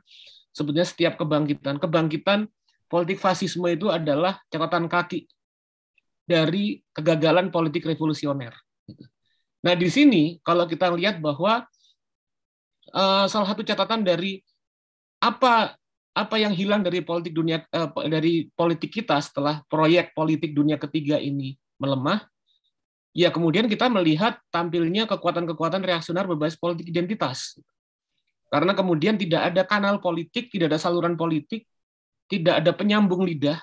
sebetulnya 0.55 0.87
setiap 0.87 1.19
kebangkitan 1.19 1.75
kebangkitan 1.75 2.47
politik 2.87 3.19
fasisme 3.19 3.67
itu 3.67 3.91
adalah 3.91 4.39
catatan 4.47 4.87
kaki 4.87 5.27
dari 6.25 6.81
kegagalan 6.89 7.53
politik 7.53 7.85
revolusioner. 7.85 8.51
Nah 9.65 9.73
di 9.77 9.89
sini 9.89 10.37
kalau 10.41 10.65
kita 10.65 10.89
lihat 10.93 11.21
bahwa 11.21 11.65
uh, 12.93 13.25
salah 13.29 13.47
satu 13.49 13.61
catatan 13.61 14.01
dari 14.01 14.41
apa 15.21 15.73
apa 16.15 16.35
yang 16.37 16.53
hilang 16.53 16.81
dari 16.85 17.01
politik 17.01 17.33
dunia 17.33 17.65
uh, 17.73 17.89
dari 18.09 18.49
politik 18.53 18.93
kita 18.93 19.21
setelah 19.21 19.61
proyek 19.69 20.13
politik 20.13 20.53
dunia 20.53 20.77
ketiga 20.81 21.17
ini 21.21 21.57
melemah, 21.81 22.23
ya 23.11 23.29
kemudian 23.29 23.67
kita 23.67 23.91
melihat 23.91 24.39
tampilnya 24.47 25.05
kekuatan-kekuatan 25.09 25.81
reaksioner 25.83 26.25
berbasis 26.25 26.57
politik 26.57 26.87
identitas. 26.87 27.59
Karena 28.47 28.71
kemudian 28.77 29.19
tidak 29.19 29.51
ada 29.51 29.67
kanal 29.67 29.99
politik, 29.99 30.47
tidak 30.47 30.71
ada 30.71 30.79
saluran 30.79 31.19
politik, 31.19 31.67
tidak 32.31 32.63
ada 32.63 32.71
penyambung 32.71 33.25
lidah 33.27 33.59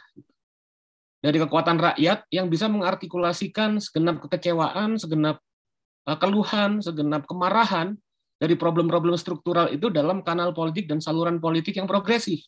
dari 1.22 1.38
kekuatan 1.38 1.78
rakyat 1.78 2.26
yang 2.34 2.50
bisa 2.50 2.66
mengartikulasikan 2.66 3.78
segenap 3.78 4.18
kekecewaan, 4.26 4.98
segenap 4.98 5.38
eh, 6.10 6.18
keluhan, 6.18 6.82
segenap 6.82 7.24
kemarahan 7.30 7.94
dari 8.42 8.58
problem-problem 8.58 9.14
struktural 9.14 9.70
itu 9.70 9.86
dalam 9.86 10.26
kanal 10.26 10.50
politik 10.50 10.90
dan 10.90 10.98
saluran 10.98 11.38
politik 11.38 11.78
yang 11.78 11.86
progresif. 11.86 12.42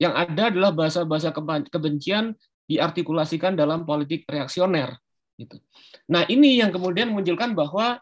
Yang 0.00 0.14
ada 0.16 0.42
adalah 0.48 0.72
bahasa-bahasa 0.72 1.36
kebencian 1.68 2.32
diartikulasikan 2.64 3.52
dalam 3.52 3.84
politik 3.84 4.24
reaksioner. 4.24 4.96
Gitu. 5.36 5.60
Nah 6.08 6.24
ini 6.32 6.64
yang 6.64 6.72
kemudian 6.72 7.12
menunjukkan 7.12 7.52
bahwa 7.52 8.00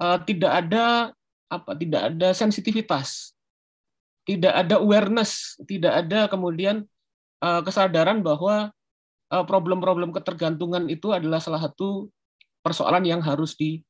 uh, 0.00 0.18
tidak 0.24 0.52
ada 0.64 1.12
apa 1.52 1.72
tidak 1.76 2.02
ada 2.16 2.28
sensitivitas, 2.32 3.36
tidak 4.24 4.56
ada 4.56 4.80
awareness, 4.80 5.60
tidak 5.68 5.92
ada 6.06 6.32
kemudian 6.32 6.88
uh, 7.40 7.60
kesadaran 7.64 8.20
bahwa 8.20 8.72
uh, 9.32 9.44
problem-problem 9.44 10.12
ketergantungan 10.14 10.86
itu 10.88 11.12
adalah 11.12 11.42
salah 11.42 11.60
satu 11.60 12.08
persoalan 12.60 13.04
yang 13.04 13.20
harus 13.24 13.56
di 13.56 13.80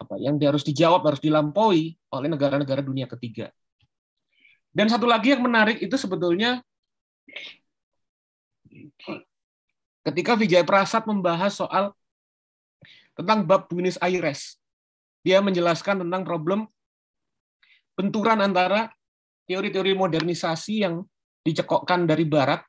apa 0.00 0.16
yang 0.16 0.38
harus 0.40 0.64
dijawab 0.64 1.02
harus 1.04 1.20
dilampaui 1.20 1.98
oleh 2.14 2.28
negara-negara 2.30 2.80
dunia 2.80 3.10
ketiga. 3.10 3.50
Dan 4.70 4.86
satu 4.86 5.04
lagi 5.04 5.34
yang 5.34 5.42
menarik 5.42 5.82
itu 5.82 5.98
sebetulnya 5.98 6.62
Ketika 10.00 10.32
Vijay 10.32 10.64
Prasad 10.64 11.04
membahas 11.04 11.52
soal 11.52 11.92
tentang 13.12 13.44
bab 13.44 13.68
Buenos 13.68 14.00
Aires, 14.00 14.56
dia 15.20 15.44
menjelaskan 15.44 16.00
tentang 16.06 16.24
problem 16.24 16.64
benturan 17.92 18.40
antara 18.40 18.88
teori-teori 19.44 19.92
modernisasi 19.92 20.88
yang 20.88 21.04
dicekokkan 21.44 22.04
dari 22.04 22.24
Barat, 22.28 22.60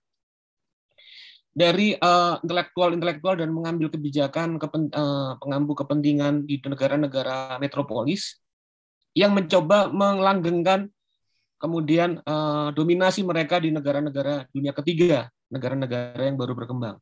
dari 1.52 1.92
uh, 2.00 2.40
intelektual-intelektual 2.40 3.36
dan 3.44 3.52
mengambil 3.52 3.92
kebijakan 3.92 4.56
kepen, 4.56 4.88
uh, 4.96 5.36
pengampu 5.36 5.76
kepentingan 5.76 6.48
di 6.48 6.64
negara-negara 6.64 7.60
metropolis 7.60 8.40
yang 9.12 9.36
mencoba 9.36 9.92
melanggengkan 9.92 10.88
kemudian 11.60 12.24
uh, 12.24 12.72
dominasi 12.72 13.28
mereka 13.28 13.60
di 13.60 13.70
negara-negara 13.76 14.48
dunia 14.56 14.72
ketiga 14.72 15.28
negara-negara 15.52 16.24
yang 16.32 16.40
baru 16.40 16.56
berkembang. 16.56 16.96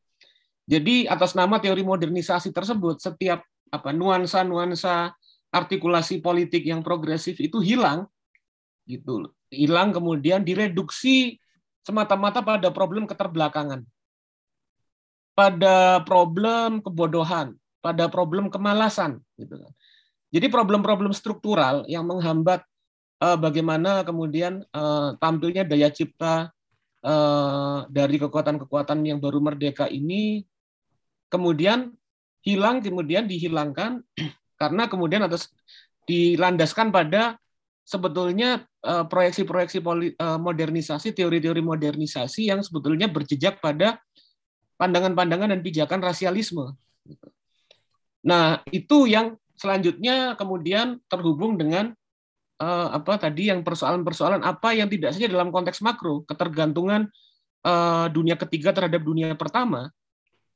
Jadi 0.66 1.06
atas 1.06 1.38
nama 1.38 1.62
teori 1.62 1.86
modernisasi 1.86 2.50
tersebut, 2.50 2.98
setiap 2.98 3.46
apa 3.70 3.94
nuansa-nuansa 3.94 5.14
artikulasi 5.54 6.18
politik 6.18 6.66
yang 6.66 6.82
progresif 6.82 7.38
itu 7.38 7.62
hilang, 7.62 8.06
gitu, 8.86 9.30
hilang 9.50 9.94
kemudian 9.94 10.42
direduksi 10.42 11.38
semata-mata 11.84 12.44
pada 12.44 12.68
problem 12.70 13.08
keterbelakangan, 13.08 13.84
pada 15.34 16.04
problem 16.04 16.84
kebodohan, 16.84 17.56
pada 17.80 18.08
problem 18.12 18.52
kemalasan, 18.52 19.20
gitu 19.40 19.56
kan. 19.56 19.72
Jadi 20.30 20.46
problem-problem 20.46 21.10
struktural 21.10 21.82
yang 21.90 22.06
menghambat 22.06 22.62
uh, 23.18 23.34
bagaimana 23.34 24.06
kemudian 24.06 24.62
uh, 24.70 25.18
tampilnya 25.18 25.66
daya 25.66 25.90
cipta 25.90 26.54
Eh, 27.00 27.78
dari 27.88 28.20
kekuatan-kekuatan 28.20 29.00
yang 29.08 29.24
baru 29.24 29.40
merdeka 29.40 29.88
ini 29.88 30.44
kemudian 31.32 31.96
hilang 32.44 32.84
kemudian 32.84 33.24
dihilangkan 33.24 34.04
karena 34.60 34.84
kemudian 34.84 35.24
atas 35.24 35.48
dilandaskan 36.04 36.92
pada 36.92 37.40
sebetulnya 37.88 38.68
proyeksi-proyeksi 38.80 39.78
eh, 39.84 40.38
modernisasi 40.40 41.12
teori-teori 41.12 41.60
modernisasi 41.60 42.48
yang 42.48 42.64
sebetulnya 42.64 43.12
berjejak 43.12 43.60
pada 43.60 44.00
pandangan-pandangan 44.80 45.52
dan 45.52 45.60
pijakan 45.60 46.00
rasialisme. 46.00 46.72
Nah 48.24 48.64
itu 48.72 49.04
yang 49.04 49.36
selanjutnya 49.60 50.40
kemudian 50.40 50.96
terhubung 51.04 51.60
dengan 51.60 51.92
uh, 52.60 52.88
apa 52.96 53.20
tadi 53.20 53.52
yang 53.52 53.60
persoalan-persoalan 53.60 54.40
apa 54.40 54.72
yang 54.72 54.88
tidak 54.88 55.12
saja 55.12 55.28
dalam 55.28 55.52
konteks 55.52 55.84
makro 55.84 56.24
ketergantungan 56.24 57.12
uh, 57.68 58.08
dunia 58.08 58.40
ketiga 58.40 58.72
terhadap 58.72 59.04
dunia 59.04 59.36
pertama 59.36 59.92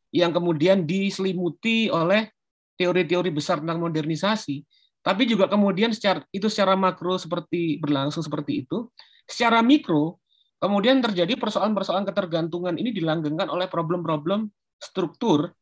yang 0.08 0.32
kemudian 0.32 0.88
diselimuti 0.88 1.92
oleh 1.92 2.32
teori-teori 2.80 3.28
besar 3.28 3.60
tentang 3.60 3.84
modernisasi 3.84 4.64
tapi 5.04 5.28
juga 5.28 5.46
kemudian 5.52 5.92
secara 5.92 6.24
itu 6.32 6.48
secara 6.48 6.74
makro 6.74 7.20
seperti 7.20 7.76
berlangsung 7.76 8.24
seperti 8.24 8.64
itu 8.64 8.88
secara 9.28 9.60
mikro 9.60 10.16
kemudian 10.56 11.04
terjadi 11.04 11.36
persoalan-persoalan 11.36 12.08
ketergantungan 12.08 12.80
ini 12.80 12.88
dilanggengkan 12.96 13.52
oleh 13.52 13.68
problem-problem 13.68 14.48
struktur 14.80 15.52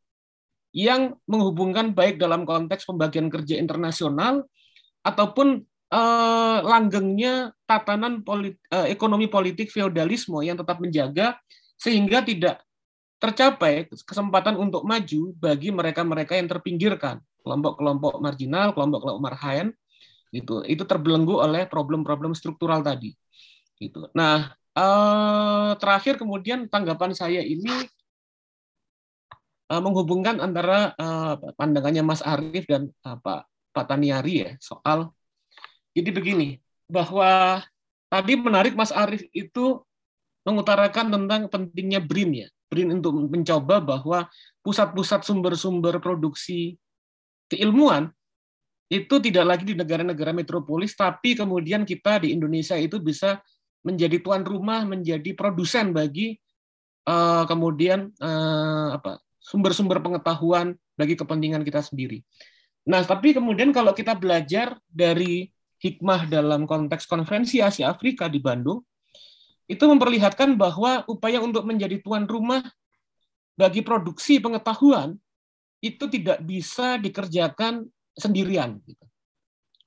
yang 0.73 1.19
menghubungkan 1.29 1.91
baik 1.93 2.17
dalam 2.17 2.47
konteks 2.47 2.87
pembagian 2.87 3.29
kerja 3.29 3.59
internasional 3.59 4.47
ataupun 5.05 5.61
eh, 5.93 6.59
langgengnya 6.65 7.53
tatanan 7.69 8.25
polit, 8.25 8.57
eh, 8.73 8.89
ekonomi 8.95 9.29
politik 9.29 9.69
feodalisme 9.69 10.41
yang 10.41 10.57
tetap 10.57 10.81
menjaga 10.81 11.37
sehingga 11.77 12.25
tidak 12.25 12.63
tercapai 13.21 13.87
kesempatan 13.91 14.59
untuk 14.59 14.83
maju 14.83 15.31
bagi 15.39 15.71
mereka-mereka 15.71 16.35
yang 16.35 16.51
terpinggirkan, 16.51 17.23
kelompok-kelompok 17.43 18.23
marginal, 18.23 18.73
kelompok-kelompok 18.73 19.23
marhaen, 19.23 19.75
gitu. 20.33 20.65
Itu 20.65 20.89
terbelenggu 20.89 21.39
oleh 21.39 21.69
problem-problem 21.69 22.33
struktural 22.33 22.81
tadi. 22.81 23.13
Gitu. 23.77 24.09
Nah, 24.17 24.55
eh, 24.79 25.71
terakhir 25.77 26.17
kemudian 26.17 26.71
tanggapan 26.71 27.13
saya 27.13 27.45
ini 27.45 27.71
eh, 29.69 29.81
menghubungkan 29.83 30.41
antara 30.41 30.97
eh, 30.97 31.35
pandangannya 31.59 32.03
Mas 32.07 32.23
Arief 32.25 32.65
dan 32.69 32.89
Pak 33.03 33.49
Pak 33.73 33.85
Taniari 33.89 34.45
ya 34.45 34.51
soal 34.61 35.09
jadi 35.97 36.13
begini 36.13 36.61
bahwa 36.89 37.61
tadi 38.13 38.37
menarik 38.37 38.77
Mas 38.77 38.93
Arief 38.93 39.25
itu 39.33 39.81
mengutarakan 40.45 41.09
tentang 41.09 41.49
pentingnya 41.49 42.01
BRIN 42.05 42.45
ya 42.45 42.49
BRIN 42.69 43.01
untuk 43.01 43.17
mencoba 43.29 43.81
bahwa 43.81 44.29
pusat-pusat 44.61 45.25
sumber-sumber 45.25 46.01
produksi 46.01 46.77
keilmuan 47.53 48.09
itu 48.93 49.17
tidak 49.25 49.45
lagi 49.57 49.65
di 49.65 49.73
negara-negara 49.73 50.37
metropolis, 50.37 50.93
tapi 50.93 51.33
kemudian 51.33 51.85
kita 51.89 52.21
di 52.25 52.37
Indonesia 52.37 52.77
itu 52.77 53.01
bisa 53.01 53.41
menjadi 53.81 54.21
tuan 54.21 54.45
rumah, 54.45 54.85
menjadi 54.85 55.33
produsen 55.33 55.97
bagi 55.97 56.37
uh, 57.09 57.49
kemudian 57.49 58.13
uh, 58.21 59.01
apa 59.01 59.19
sumber-sumber 59.41 59.99
pengetahuan 60.05 60.77
bagi 60.95 61.17
kepentingan 61.17 61.65
kita 61.65 61.81
sendiri. 61.81 62.21
Nah, 62.85 63.03
tapi 63.03 63.33
kemudian 63.33 63.73
kalau 63.73 63.97
kita 63.97 64.13
belajar 64.13 64.77
dari 64.87 65.49
hikmah 65.83 66.31
dalam 66.31 66.69
konteks 66.69 67.09
konferensi 67.11 67.59
Asia 67.59 67.91
Afrika 67.91 68.31
di 68.31 68.39
Bandung, 68.39 68.85
itu 69.67 69.83
memperlihatkan 69.83 70.55
bahwa 70.55 71.03
upaya 71.09 71.41
untuk 71.41 71.65
menjadi 71.67 71.99
tuan 72.05 72.29
rumah 72.29 72.63
bagi 73.57 73.81
produksi 73.81 74.37
pengetahuan 74.37 75.17
itu 75.83 76.07
tidak 76.07 76.39
bisa 76.47 76.97
dikerjakan 76.97 77.85
sendirian. 78.15 78.79
Gitu. 78.87 79.05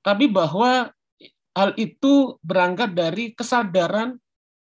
Tapi 0.03 0.27
bahwa 0.27 0.91
hal 1.55 1.71
itu 1.79 2.35
berangkat 2.43 2.91
dari 2.91 3.31
kesadaran 3.31 4.19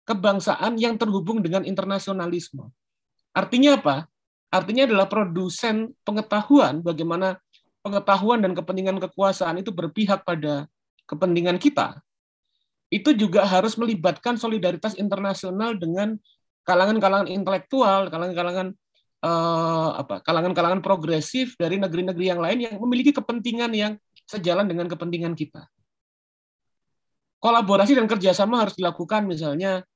kebangsaan 0.10 0.76
yang 0.82 0.98
terhubung 0.98 1.46
dengan 1.46 1.62
internasionalisme. 1.62 2.74
Artinya 3.32 3.78
apa? 3.78 4.10
Artinya 4.50 4.90
adalah 4.90 5.06
produsen 5.06 5.94
pengetahuan 6.02 6.82
bagaimana 6.82 7.38
pengetahuan 7.86 8.42
dan 8.42 8.58
kepentingan 8.58 8.98
kekuasaan 8.98 9.62
itu 9.62 9.70
berpihak 9.70 10.26
pada 10.26 10.66
kepentingan 11.06 11.62
kita 11.62 12.02
itu 12.90 13.14
juga 13.14 13.46
harus 13.46 13.78
melibatkan 13.78 14.36
solidaritas 14.36 14.98
internasional 14.98 15.78
dengan 15.78 16.18
kalangan-kalangan 16.66 17.30
intelektual, 17.30 18.10
kalangan-kalangan 18.10 18.74
eh, 19.24 20.20
kalangan-kalangan 20.24 20.80
progresif 20.84 21.56
dari 21.60 21.80
negeri-negeri 21.80 22.26
yang 22.26 22.42
lain 22.42 22.60
yang 22.70 22.76
memiliki 22.80 23.12
kepentingan 23.12 23.72
yang 23.76 23.94
sejalan 24.30 24.70
dengan 24.70 24.86
kepentingan 24.86 25.34
kita. 25.34 25.66
Kolaborasi 27.40 27.96
dan 27.96 28.06
kerjasama 28.06 28.68
harus 28.68 28.76
dilakukan, 28.76 29.24
misalnya 29.24 29.88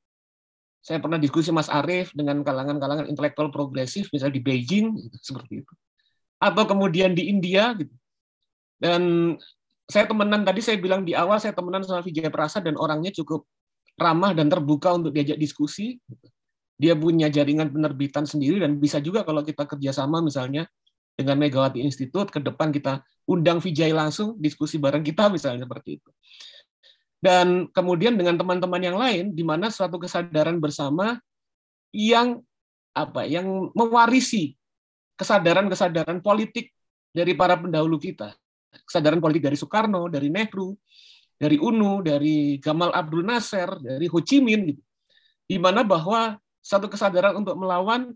saya 0.84 1.00
pernah 1.00 1.20
diskusi 1.20 1.52
Mas 1.52 1.68
Arief 1.72 2.12
dengan 2.16 2.44
kalangan-kalangan 2.44 3.08
intelektual 3.08 3.52
progresif, 3.52 4.12
misalnya 4.12 4.36
di 4.40 4.44
Beijing, 4.44 4.96
gitu, 5.00 5.18
seperti 5.20 5.64
itu. 5.64 5.74
Atau 6.40 6.64
kemudian 6.68 7.16
di 7.16 7.28
India, 7.32 7.76
gitu. 7.76 7.92
Dan 8.80 9.36
saya 9.88 10.08
temenan 10.08 10.44
tadi 10.44 10.60
saya 10.60 10.76
bilang 10.80 11.08
di 11.08 11.16
awal 11.16 11.40
saya 11.40 11.56
temenan 11.56 11.84
sama 11.84 12.04
Vijay 12.04 12.28
Prasa 12.28 12.60
dan 12.60 12.76
orangnya 12.76 13.16
cukup 13.16 13.48
ramah 13.96 14.36
dan 14.36 14.52
terbuka 14.52 14.96
untuk 14.96 15.16
diajak 15.16 15.40
diskusi. 15.40 16.00
Dia 16.78 16.98
punya 16.98 17.30
jaringan 17.30 17.70
penerbitan 17.70 18.26
sendiri 18.26 18.60
dan 18.60 18.82
bisa 18.82 18.98
juga 19.00 19.22
kalau 19.22 19.46
kita 19.46 19.64
kerjasama 19.70 20.20
misalnya 20.20 20.66
dengan 21.14 21.38
Megawati 21.38 21.80
Institute 21.80 22.34
ke 22.34 22.42
depan 22.42 22.74
kita 22.74 23.06
undang 23.30 23.62
Vijay 23.62 23.94
langsung 23.94 24.34
diskusi 24.42 24.82
bareng 24.82 25.06
kita 25.06 25.30
misalnya 25.30 25.70
seperti 25.70 26.02
itu. 26.02 26.10
Dan 27.24 27.72
kemudian 27.72 28.20
dengan 28.20 28.36
teman-teman 28.36 28.82
yang 28.84 28.98
lain 29.00 29.32
di 29.32 29.46
mana 29.46 29.72
suatu 29.72 29.96
kesadaran 29.96 30.60
bersama 30.60 31.16
yang 31.94 32.42
apa 32.92 33.24
yang 33.24 33.72
mewarisi 33.78 34.58
kesadaran-kesadaran 35.16 36.20
politik 36.20 36.74
dari 37.14 37.38
para 37.38 37.56
pendahulu 37.56 38.02
kita 38.02 38.34
kesadaran 38.82 39.22
politik 39.22 39.46
dari 39.46 39.58
Soekarno, 39.58 40.10
dari 40.10 40.34
Nehru, 40.34 40.74
dari 41.38 41.62
UNU, 41.62 42.02
dari 42.02 42.58
Gamal 42.58 42.90
Abdul 42.90 43.22
Nasser, 43.22 43.70
dari 43.78 44.10
Ho 44.10 44.18
Chi 44.26 44.42
Minh, 44.42 44.74
gitu. 44.74 44.82
di 45.46 45.58
mana 45.62 45.86
bahwa 45.86 46.42
satu 46.64 46.88
kesadaran 46.88 47.36
untuk 47.36 47.60
melawan 47.60 48.16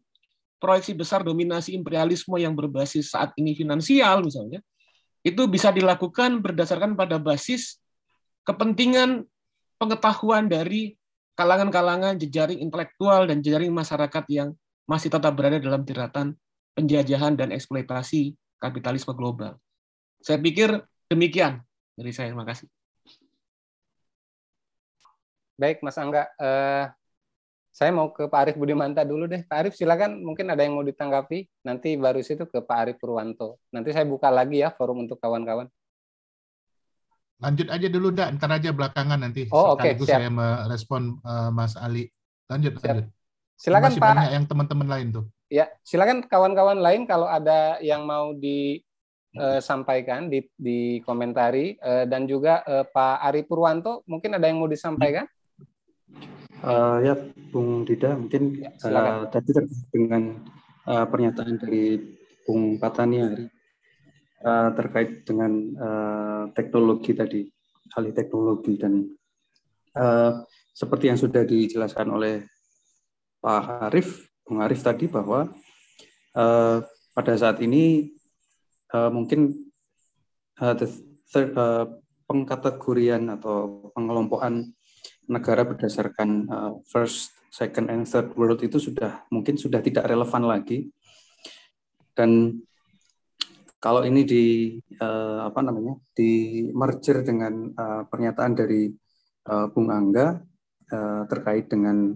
proyeksi 0.57 0.95
besar 0.95 1.21
dominasi 1.21 1.75
imperialisme 1.75 2.33
yang 2.39 2.55
berbasis 2.55 3.13
saat 3.13 3.35
ini 3.37 3.53
finansial 3.53 4.23
misalnya, 4.23 4.63
itu 5.21 5.43
bisa 5.51 5.69
dilakukan 5.69 6.39
berdasarkan 6.39 6.95
pada 6.95 7.19
basis 7.19 7.77
kepentingan 8.47 9.27
pengetahuan 9.75 10.47
dari 10.47 10.95
kalangan-kalangan 11.37 12.17
jejaring 12.17 12.63
intelektual 12.63 13.27
dan 13.29 13.43
jejaring 13.43 13.69
masyarakat 13.69 14.23
yang 14.31 14.55
masih 14.89 15.11
tetap 15.11 15.35
berada 15.35 15.59
dalam 15.59 15.83
tiratan 15.83 16.33
penjajahan 16.73 17.35
dan 17.35 17.51
eksploitasi 17.53 18.33
kapitalisme 18.57 19.13
global. 19.13 19.59
Saya 20.23 20.41
pikir 20.41 20.81
demikian 21.11 21.61
dari 21.93 22.09
saya. 22.15 22.33
Terima 22.33 22.47
kasih. 22.47 22.65
Baik, 25.57 25.81
Mas 25.81 25.97
Angga. 25.97 26.29
Uh, 26.37 26.85
saya 27.77 27.93
mau 27.93 28.09
ke 28.09 28.25
Pak 28.25 28.41
Arief 28.41 28.57
Budimanta 28.57 29.05
dulu 29.05 29.29
deh. 29.29 29.45
Pak 29.45 29.57
Arief, 29.61 29.77
silakan. 29.77 30.17
Mungkin 30.25 30.49
ada 30.49 30.65
yang 30.65 30.73
mau 30.73 30.81
ditanggapi. 30.81 31.45
Nanti 31.61 31.93
baru 31.93 32.25
situ 32.25 32.49
ke 32.49 32.65
Pak 32.65 32.73
Arief 32.73 32.97
Purwanto. 32.97 33.61
Nanti 33.69 33.93
saya 33.93 34.01
buka 34.01 34.33
lagi 34.33 34.65
ya 34.65 34.73
forum 34.73 35.05
untuk 35.05 35.21
kawan-kawan. 35.21 35.69
Lanjut 37.37 37.69
aja 37.69 37.85
dulu, 37.85 38.09
dah. 38.09 38.33
Ntar 38.33 38.57
aja 38.57 38.73
belakangan 38.73 39.21
nanti. 39.21 39.45
Oh, 39.53 39.77
oke. 39.77 39.93
Okay, 39.93 40.09
saya 40.09 40.25
merespon 40.25 41.21
uh, 41.21 41.53
Mas 41.53 41.77
Ali. 41.77 42.09
Lanjut, 42.49 42.81
siap. 42.81 42.97
lanjut. 42.97 43.05
Silakan 43.61 43.89
Masih 43.93 44.01
Pak. 44.01 44.09
banyak 44.09 44.29
yang 44.33 44.45
teman-teman 44.49 44.87
lain 44.89 45.07
tuh. 45.13 45.25
Ya, 45.45 45.65
silakan 45.85 46.25
kawan-kawan 46.25 46.81
lain 46.81 47.05
kalau 47.05 47.29
ada 47.29 47.77
yang 47.85 48.09
mau 48.09 48.33
di 48.33 48.81
uh, 49.37 49.61
sampaikan 49.61 50.33
di, 50.33 50.49
di 50.57 50.97
komentari 51.05 51.77
uh, 51.85 52.09
dan 52.09 52.25
juga 52.25 52.65
Pak 52.65 53.21
Ari 53.21 53.45
Purwanto 53.45 54.01
mungkin 54.09 54.33
ada 54.33 54.49
yang 54.49 54.57
mau 54.57 54.65
disampaikan? 54.65 55.29
Uh, 56.57 56.97
ya, 57.05 57.13
Bung 57.53 57.85
Dida 57.85 58.17
mungkin 58.17 58.57
ya, 58.57 58.73
uh, 58.81 59.29
tadi 59.29 59.53
terkait 59.53 59.87
dengan 59.93 60.23
uh, 60.89 61.05
pernyataan 61.05 61.53
dari 61.61 62.01
Bung 62.49 62.81
Patani 62.81 63.17
Ari 63.21 63.45
uh, 64.41 64.69
terkait 64.73 65.21
dengan 65.21 65.51
uh, 65.77 66.43
teknologi 66.57 67.13
tadi, 67.13 67.45
alih 67.93 68.13
teknologi 68.13 68.73
dan 68.77 69.05
uh, 69.97 70.41
seperti 70.73 71.09
yang 71.09 71.19
sudah 71.19 71.45
dijelaskan 71.45 72.07
oleh 72.09 72.45
Pak 73.41 73.89
Arif, 73.89 74.29
Bung 74.45 74.61
Arif 74.61 74.81
tadi 74.81 75.05
bahwa 75.05 75.49
uh, 76.37 76.77
pada 77.13 77.33
saat 77.37 77.61
ini 77.61 78.13
uh, 78.93 79.09
mungkin 79.09 79.53
uh, 80.61 80.73
the 80.77 80.87
third, 81.29 81.53
uh, 81.57 81.85
pengkategorian 82.27 83.29
atau 83.33 83.89
pengelompokan 83.95 84.76
negara 85.27 85.67
berdasarkan 85.67 86.29
uh, 86.47 86.73
first, 86.87 87.35
second, 87.51 87.91
and 87.91 88.07
third 88.07 88.31
world 88.35 88.59
itu 88.63 88.79
sudah 88.79 89.27
mungkin 89.31 89.59
sudah 89.59 89.83
tidak 89.83 90.07
relevan 90.07 90.47
lagi. 90.47 90.87
Dan 92.15 92.63
kalau 93.77 94.01
ini 94.07 94.25
di 94.25 94.45
uh, 94.97 95.47
apa 95.47 95.61
namanya 95.61 96.01
di 96.17 96.65
merger 96.73 97.21
dengan 97.21 97.69
uh, 97.77 98.03
pernyataan 98.09 98.53
dari 98.57 98.89
uh, 99.51 99.69
Bung 99.69 99.93
Angga 99.93 100.41
uh, 100.91 101.23
terkait 101.29 101.69
dengan 101.69 102.15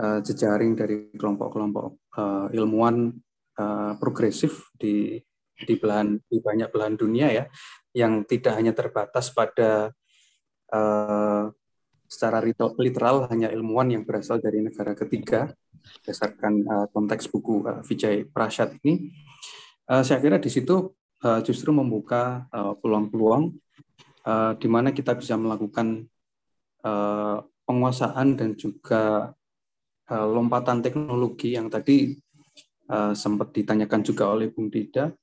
uh, 0.00 0.18
jejaring 0.24 0.72
dari 0.72 1.12
kelompok-kelompok 1.12 1.86
uh, 2.16 2.46
ilmuwan 2.56 3.12
uh, 3.60 3.92
progresif 4.00 4.72
di 4.74 5.20
di 5.54 5.74
belahan 5.78 6.18
di 6.26 6.42
banyak 6.42 6.72
belahan 6.72 6.96
dunia 6.98 7.30
ya 7.30 7.44
yang 7.94 8.26
tidak 8.26 8.58
hanya 8.58 8.74
terbatas 8.74 9.30
pada 9.30 9.94
uh, 10.74 11.46
secara 12.08 12.44
literal 12.78 13.26
hanya 13.32 13.48
ilmuwan 13.50 13.90
yang 13.90 14.02
berasal 14.04 14.38
dari 14.38 14.60
negara 14.60 14.92
ketiga 14.94 15.50
berdasarkan 15.84 16.54
uh, 16.64 16.86
konteks 16.90 17.28
buku 17.28 17.64
uh, 17.68 17.80
Vijay 17.84 18.24
Prashad 18.24 18.76
ini. 18.82 19.12
Uh, 19.84 20.00
saya 20.00 20.20
kira 20.20 20.40
di 20.40 20.48
situ 20.48 20.96
justru 21.24 21.72
membuka 21.72 22.44
peluang-peluang 22.84 23.56
uh, 24.28 24.52
di 24.60 24.68
mana 24.68 24.92
kita 24.92 25.16
bisa 25.16 25.40
melakukan 25.40 26.04
penguasaan 27.64 28.36
dan 28.36 28.52
juga 28.60 29.32
lompatan 30.12 30.84
teknologi 30.84 31.56
yang 31.56 31.72
tadi 31.72 32.12
sempat 33.16 33.56
ditanyakan 33.56 34.04
juga 34.04 34.36
oleh 34.36 34.52
Bung 34.52 34.68
Dida. 34.68 35.16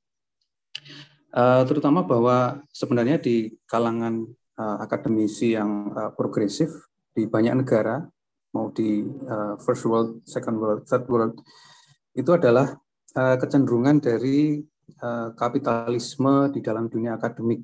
Terutama 1.69 2.01
bahwa 2.01 2.65
sebenarnya 2.73 3.21
di 3.21 3.53
kalangan 3.69 4.25
akademisi 4.61 5.57
yang 5.57 5.89
progresif 6.13 6.91
di 7.11 7.25
banyak 7.25 7.65
negara, 7.65 8.03
mau 8.53 8.69
di 8.69 9.03
first 9.63 9.87
world, 9.87 10.21
second 10.27 10.59
world, 10.61 10.81
third 10.85 11.05
world, 11.09 11.35
itu 12.13 12.31
adalah 12.35 12.75
kecenderungan 13.15 13.99
dari 14.03 14.61
kapitalisme 15.35 16.51
di 16.53 16.59
dalam 16.59 16.91
dunia 16.91 17.17
akademik. 17.17 17.63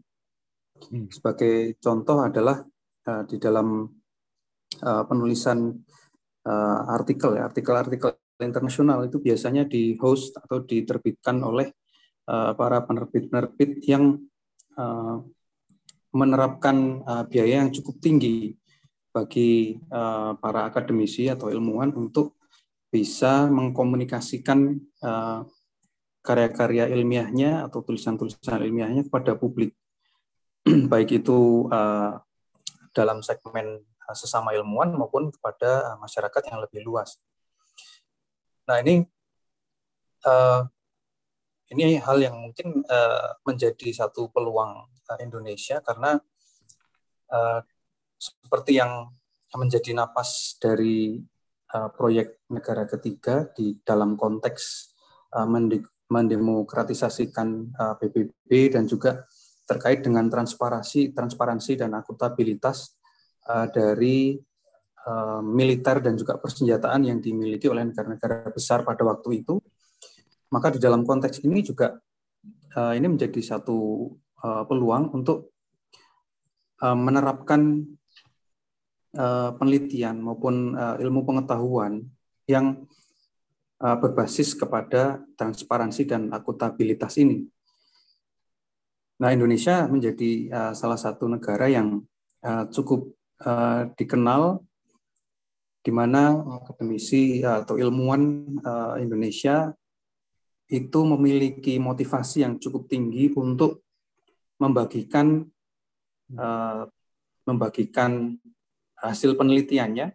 Hmm. 0.90 1.08
Sebagai 1.12 1.78
contoh 1.78 2.24
adalah 2.24 2.64
di 3.28 3.38
dalam 3.40 3.88
penulisan 4.82 5.76
artikel 6.88 7.36
ya, 7.36 7.48
artikel-artikel 7.48 8.16
internasional 8.44 9.02
itu 9.06 9.18
biasanya 9.18 9.66
di 9.66 9.98
host 9.98 10.38
atau 10.38 10.62
diterbitkan 10.62 11.42
oleh 11.42 11.74
uh, 12.30 12.54
para 12.54 12.86
penerbit-penerbit 12.86 13.82
yang 13.90 14.22
uh, 14.78 15.26
menerapkan 16.14 17.04
uh, 17.04 17.24
biaya 17.28 17.64
yang 17.66 17.72
cukup 17.74 18.00
tinggi 18.00 18.56
bagi 19.12 19.82
uh, 19.90 20.38
para 20.38 20.70
akademisi 20.70 21.26
atau 21.28 21.50
ilmuwan 21.50 21.90
untuk 21.98 22.38
bisa 22.88 23.50
mengkomunikasikan 23.52 24.78
uh, 25.04 25.44
karya-karya 26.24 26.92
ilmiahnya 26.92 27.68
atau 27.68 27.84
tulisan-tulisan 27.84 28.64
ilmiahnya 28.64 29.08
kepada 29.08 29.40
publik, 29.40 29.72
baik 30.92 31.24
itu 31.24 31.68
uh, 31.72 32.20
dalam 32.92 33.24
segmen 33.24 33.84
sesama 34.16 34.56
ilmuwan 34.56 34.96
maupun 34.96 35.32
kepada 35.32 36.00
masyarakat 36.00 36.42
yang 36.52 36.60
lebih 36.64 36.84
luas. 36.84 37.20
Nah 38.68 38.80
ini 38.84 39.04
uh, 40.28 40.68
ini 41.72 42.00
hal 42.00 42.18
yang 42.20 42.36
mungkin 42.40 42.84
uh, 42.88 43.36
menjadi 43.44 43.92
satu 43.92 44.32
peluang 44.32 44.88
uh, 45.10 45.20
Indonesia 45.24 45.80
karena 45.82 46.20
uh, 47.32 47.60
seperti 48.18 48.78
yang 48.80 49.12
menjadi 49.56 49.96
napas 49.96 50.60
dari 50.60 51.18
uh, 51.74 51.90
proyek 51.96 52.44
negara 52.52 52.84
ketiga 52.86 53.48
di 53.56 53.80
dalam 53.82 54.20
konteks 54.20 54.94
uh, 55.34 55.48
mendemokratisasikan 56.08 57.48
uh, 57.74 57.96
PBB 57.98 58.76
dan 58.76 58.86
juga 58.86 59.24
terkait 59.68 60.00
dengan 60.00 60.28
transparansi, 60.32 61.12
transparansi 61.12 61.80
dan 61.80 61.96
akuntabilitas 61.96 62.96
uh, 63.48 63.68
dari 63.68 64.40
Eh, 65.08 65.40
militer 65.40 66.04
dan 66.04 66.20
juga 66.20 66.36
persenjataan 66.36 67.00
yang 67.08 67.24
dimiliki 67.24 67.72
oleh 67.72 67.88
negara-negara 67.88 68.52
besar 68.52 68.84
pada 68.84 69.08
waktu 69.08 69.40
itu. 69.40 69.56
Maka 70.52 70.76
di 70.76 70.84
dalam 70.84 71.08
konteks 71.08 71.44
ini 71.48 71.64
juga 71.64 71.96
uh, 72.76 72.94
ini 72.96 73.08
menjadi 73.08 73.40
satu 73.44 74.08
uh, 74.44 74.64
peluang 74.66 75.14
untuk 75.14 75.54
uh, 76.84 76.98
menerapkan 76.98 77.86
uh, 79.18 79.52
penelitian 79.58 80.22
maupun 80.22 80.78
ilmu 80.78 81.26
pengetahuan 81.26 82.06
yang 82.48 82.88
berbasis 83.78 84.58
kepada 84.58 85.22
transparansi 85.38 86.10
dan 86.10 86.34
akuntabilitas 86.34 87.14
ini. 87.22 87.46
Nah, 89.22 89.30
Indonesia 89.30 89.86
menjadi 89.86 90.50
salah 90.74 90.98
satu 90.98 91.30
negara 91.30 91.70
yang 91.70 92.02
cukup 92.74 93.14
dikenal 93.94 94.66
di 95.86 95.94
mana 95.94 96.42
akademisi 96.58 97.46
atau 97.46 97.78
ilmuwan 97.78 98.50
Indonesia 98.98 99.70
itu 100.68 101.00
memiliki 101.08 101.78
motivasi 101.78 102.50
yang 102.50 102.58
cukup 102.58 102.90
tinggi 102.92 103.30
untuk 103.38 103.87
membagikan 104.58 105.46
uh, 106.36 106.90
membagikan 107.48 108.36
hasil 108.98 109.38
penelitiannya 109.38 110.12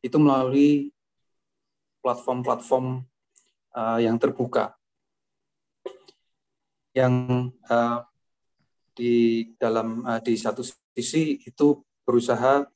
itu 0.00 0.16
melalui 0.16 0.92
platform-platform 2.00 3.04
uh, 3.76 3.98
yang 4.00 4.16
terbuka. 4.16 4.76
Yang 6.96 7.14
uh, 7.68 8.04
di 8.96 9.46
dalam 9.56 10.02
uh, 10.04 10.20
di 10.20 10.34
satu 10.36 10.64
sisi 10.96 11.40
itu 11.44 11.80
berusaha 12.04 12.66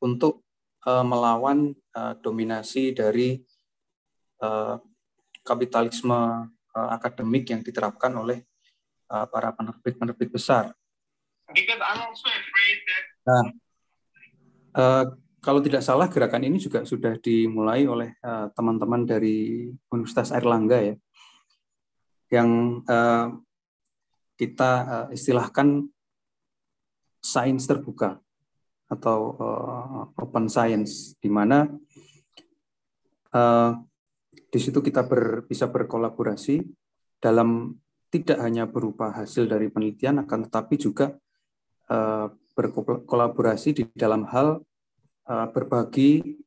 untuk 0.00 0.42
uh, 0.86 1.04
melawan 1.04 1.74
uh, 1.92 2.14
dominasi 2.18 2.96
dari 2.96 3.38
uh, 4.40 4.80
kapitalisme 5.44 6.48
uh, 6.48 6.88
akademik 6.96 7.50
yang 7.52 7.60
diterapkan 7.60 8.14
oleh 8.16 8.47
uh, 9.10 9.26
para 9.28 9.52
penerbit-penerbit 9.56 10.30
besar. 10.32 10.72
Nah, 13.24 13.44
uh, 14.76 15.04
kalau 15.40 15.60
tidak 15.64 15.80
salah 15.80 16.08
gerakan 16.12 16.44
ini 16.44 16.60
juga 16.60 16.84
sudah 16.84 17.16
dimulai 17.16 17.88
oleh 17.88 18.12
teman-teman 18.52 19.06
uh, 19.06 19.08
dari 19.16 19.68
Universitas 19.88 20.34
Airlangga 20.34 20.78
ya, 20.82 20.94
yang 22.28 22.82
uh, 22.84 23.32
kita 24.36 24.70
uh, 24.84 25.06
istilahkan 25.10 25.88
sains 27.18 27.66
terbuka 27.66 28.20
atau 28.88 29.36
uh, 29.36 30.02
open 30.16 30.48
science 30.48 31.18
di 31.20 31.28
mana 31.28 31.68
uh, 33.36 33.72
di 34.48 34.58
situ 34.60 34.80
kita 34.80 35.04
ber, 35.04 35.44
bisa 35.44 35.68
berkolaborasi 35.68 36.64
dalam 37.20 37.76
tidak 38.08 38.40
hanya 38.40 38.64
berupa 38.64 39.12
hasil 39.12 39.44
dari 39.44 39.68
penelitian 39.68 40.24
akan 40.24 40.48
tetapi 40.48 40.74
juga 40.80 41.16
uh, 41.92 42.32
berkolaborasi 42.56 43.76
di 43.76 43.82
dalam 43.92 44.24
hal 44.32 44.64
uh, 45.28 45.46
berbagi 45.52 46.40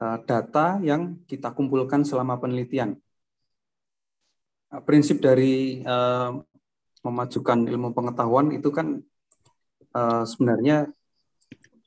uh, 0.00 0.18
data 0.28 0.76
yang 0.84 1.16
kita 1.24 1.52
kumpulkan 1.56 2.04
selama 2.04 2.36
penelitian. 2.36 2.96
Prinsip 4.84 5.24
dari 5.24 5.80
memajukan 7.00 7.64
ilmu 7.64 7.96
pengetahuan 7.96 8.52
itu 8.52 8.68
kan 8.68 9.00
sebenarnya 10.28 10.92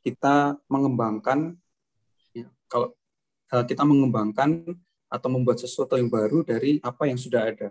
kita 0.02 0.58
mengembangkan 0.66 1.62
ya, 2.34 2.50
kalau 2.66 2.90
kita 3.70 3.86
mengembangkan 3.86 4.66
atau 5.14 5.30
membuat 5.30 5.62
sesuatu 5.62 5.94
yang 5.94 6.10
baru 6.10 6.42
dari 6.42 6.82
apa 6.82 7.06
yang 7.06 7.22
sudah 7.22 7.54
ada. 7.54 7.70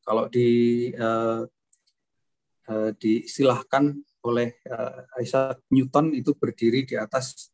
Kalau 0.00 0.26
di 0.26 0.90
uh, 0.96 1.44
uh, 2.70 2.90
diistilahkan 2.96 3.96
oleh 4.24 4.60
uh, 4.68 5.06
Isaac 5.20 5.64
Newton 5.72 6.12
itu 6.12 6.36
berdiri 6.36 6.84
di 6.84 6.96
atas 6.96 7.52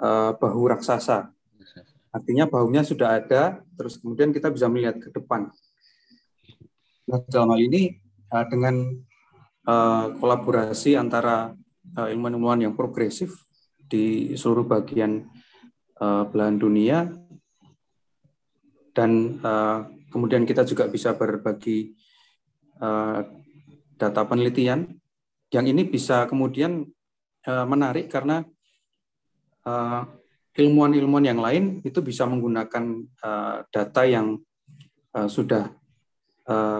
uh, 0.00 0.32
bahu 0.36 0.72
raksasa. 0.72 1.28
Artinya 2.10 2.50
bahunya 2.50 2.82
sudah 2.82 3.22
ada, 3.22 3.62
terus 3.78 4.00
kemudian 4.00 4.34
kita 4.34 4.50
bisa 4.50 4.66
melihat 4.66 4.98
ke 4.98 5.14
depan. 5.14 5.46
Nah, 7.06 7.20
dalam 7.30 7.54
hal 7.54 7.60
ini 7.62 8.02
uh, 8.34 8.46
dengan 8.50 8.74
uh, 9.66 10.14
kolaborasi 10.18 10.98
antara 10.98 11.54
uh, 11.94 12.08
ilmuwan-ilmuwan 12.10 12.66
yang 12.66 12.74
progresif 12.74 13.34
di 13.90 14.34
seluruh 14.34 14.66
bagian 14.66 15.26
uh, 15.98 16.26
belahan 16.26 16.58
dunia 16.58 17.10
dan 18.94 19.38
uh, 19.42 19.86
kemudian 20.10 20.44
kita 20.44 20.66
juga 20.66 20.90
bisa 20.90 21.16
berbagi 21.16 21.94
uh, 22.82 23.24
data 23.96 24.22
penelitian 24.26 24.90
yang 25.50 25.66
ini 25.66 25.86
bisa 25.86 26.26
kemudian 26.26 26.84
uh, 27.46 27.66
menarik 27.66 28.10
karena 28.10 28.44
ilmuwan-ilmuwan 30.56 31.24
uh, 31.24 31.28
yang 31.30 31.40
lain 31.40 31.64
itu 31.84 32.00
bisa 32.00 32.24
menggunakan 32.24 33.06
data 33.68 34.02
yang 34.08 34.40
sudah 35.28 35.68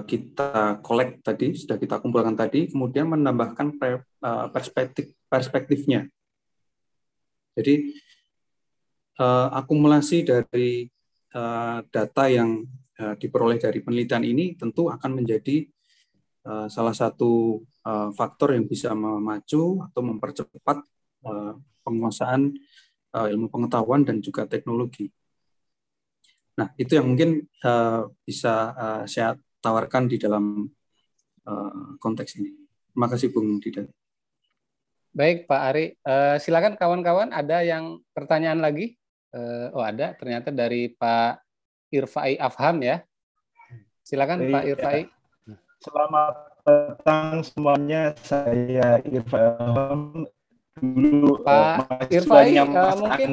kita 0.08 0.80
collect 0.80 1.20
tadi, 1.20 1.52
sudah 1.52 1.76
kita 1.76 2.00
kumpulkan 2.00 2.32
tadi, 2.32 2.72
kemudian 2.72 3.04
menambahkan 3.12 3.76
Eh, 4.20 4.46
perspektif 4.52 5.16
perspektifnya. 5.32 6.04
Jadi 7.56 7.96
akumulasi 9.52 10.28
dari 10.28 10.92
data 11.88 12.24
yang 12.28 12.68
diperoleh 13.16 13.56
dari 13.56 13.80
penelitian 13.80 14.24
ini 14.28 14.52
tentu 14.60 14.92
akan 14.92 15.24
menjadi 15.24 15.64
uh, 16.44 16.68
salah 16.68 16.92
satu 16.92 17.64
uh, 17.88 18.12
faktor 18.12 18.52
yang 18.52 18.68
bisa 18.68 18.92
memacu 18.92 19.80
atau 19.84 20.00
mempercepat 20.04 20.84
penguasaan 21.84 22.56
ilmu 23.12 23.52
pengetahuan 23.52 24.08
dan 24.08 24.24
juga 24.24 24.48
teknologi. 24.48 25.12
Nah, 26.56 26.72
itu 26.80 26.96
yang 26.96 27.12
mungkin 27.12 27.44
bisa 28.24 28.72
saya 29.04 29.36
tawarkan 29.60 30.08
di 30.08 30.16
dalam 30.16 30.64
konteks 32.00 32.40
ini. 32.40 32.56
Terima 32.88 33.04
kasih 33.04 33.28
Bung 33.36 33.60
Dida. 33.60 33.84
Baik 35.12 35.44
Pak 35.44 35.60
Ari, 35.60 36.00
silakan 36.40 36.80
kawan-kawan 36.80 37.36
ada 37.36 37.60
yang 37.60 38.00
pertanyaan 38.16 38.64
lagi? 38.64 38.96
Oh 39.76 39.84
ada, 39.84 40.16
ternyata 40.16 40.48
dari 40.48 40.88
Pak 40.88 41.49
Irfai 41.90 42.38
Afham 42.38 42.78
ya. 42.82 43.02
Silakan 44.06 44.46
Pak 44.46 44.64
Irfai. 44.66 45.00
Selamat 45.82 46.34
petang 46.62 47.42
semuanya. 47.42 48.14
Saya 48.22 49.02
Irfan 49.02 50.24
dulu 50.80 51.42
Pak 51.42 52.06
eh, 52.08 52.16
Irfai, 52.22 52.54
eh, 52.56 52.64
mungkin 52.96 53.30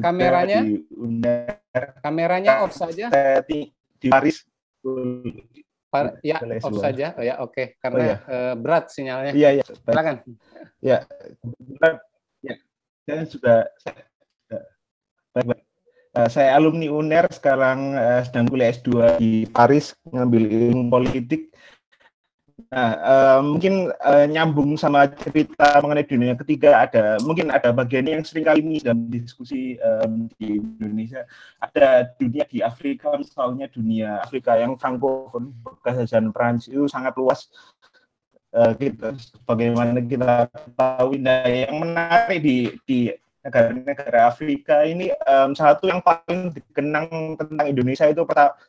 kameranya 0.00 0.62
di 0.64 0.86
UNER. 0.94 1.84
kameranya 2.00 2.62
off 2.64 2.72
saja. 2.72 3.10
Di, 3.44 3.68
di 3.98 4.08
Paris. 4.08 4.46
Pa- 5.90 6.14
ya, 6.22 6.38
off 6.62 6.78
saja. 6.78 7.18
Oh, 7.18 7.24
ya, 7.26 7.42
oke. 7.42 7.74
Karena 7.82 7.98
Oh, 7.98 8.06
ya. 8.06 8.16
eh, 8.22 8.54
berat 8.54 8.84
sinyalnya. 8.94 9.32
Iya, 9.34 9.48
iya. 9.58 9.64
Silakan. 9.66 10.16
Ya, 10.80 10.98
ya, 12.46 12.54
saya 13.04 13.22
sudah 13.26 13.58
saya- 13.82 14.06
Eh, 16.10 16.26
saya 16.26 16.58
alumni 16.58 16.90
UNER 16.90 17.30
sekarang 17.30 17.94
eh, 17.94 18.20
sedang 18.26 18.50
kuliah 18.50 18.74
S2 18.74 19.22
di 19.22 19.46
Paris 19.46 19.94
ngambil 20.10 20.42
ilmu 20.50 20.90
politik. 20.90 21.54
Nah, 22.70 22.90
eh, 22.98 23.40
mungkin 23.46 23.94
eh, 23.94 24.26
nyambung 24.26 24.74
sama 24.74 25.06
cerita 25.06 25.78
mengenai 25.78 26.06
dunia 26.06 26.34
ketiga 26.34 26.82
ada 26.82 27.18
mungkin 27.22 27.50
ada 27.54 27.70
bagian 27.70 28.10
yang 28.10 28.22
sering 28.26 28.46
kali 28.46 28.62
ini 28.62 28.82
dalam 28.82 29.06
diskusi 29.10 29.78
em, 29.78 30.30
di 30.38 30.58
Indonesia 30.58 31.26
ada 31.62 32.06
dunia 32.18 32.46
di 32.46 32.62
Afrika 32.62 33.14
misalnya 33.18 33.66
dunia 33.70 34.22
Afrika 34.22 34.54
yang 34.54 34.78
francophone 34.78 35.50
bekas 35.66 36.06
jajahan 36.06 36.30
Prancis 36.30 36.70
itu 36.70 36.86
sangat 36.86 37.14
luas 37.18 37.50
Eh, 38.50 38.72
kita 38.82 39.14
bagaimana 39.46 40.02
kita 40.02 40.50
tahu 40.74 41.14
nah 41.22 41.46
yang 41.46 41.86
menarik 41.86 42.42
di 42.42 42.74
di 42.82 42.98
negara-negara 43.40 44.28
Afrika 44.28 44.84
ini 44.84 45.08
em, 45.12 45.50
satu 45.56 45.88
yang 45.88 46.04
paling 46.04 46.52
dikenang 46.52 47.36
tentang 47.40 47.66
Indonesia 47.66 48.06
itu 48.08 48.22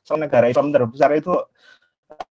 soal 0.04 0.20
negara 0.24 0.48
Islam 0.48 0.72
terbesar 0.72 1.12
itu 1.16 1.36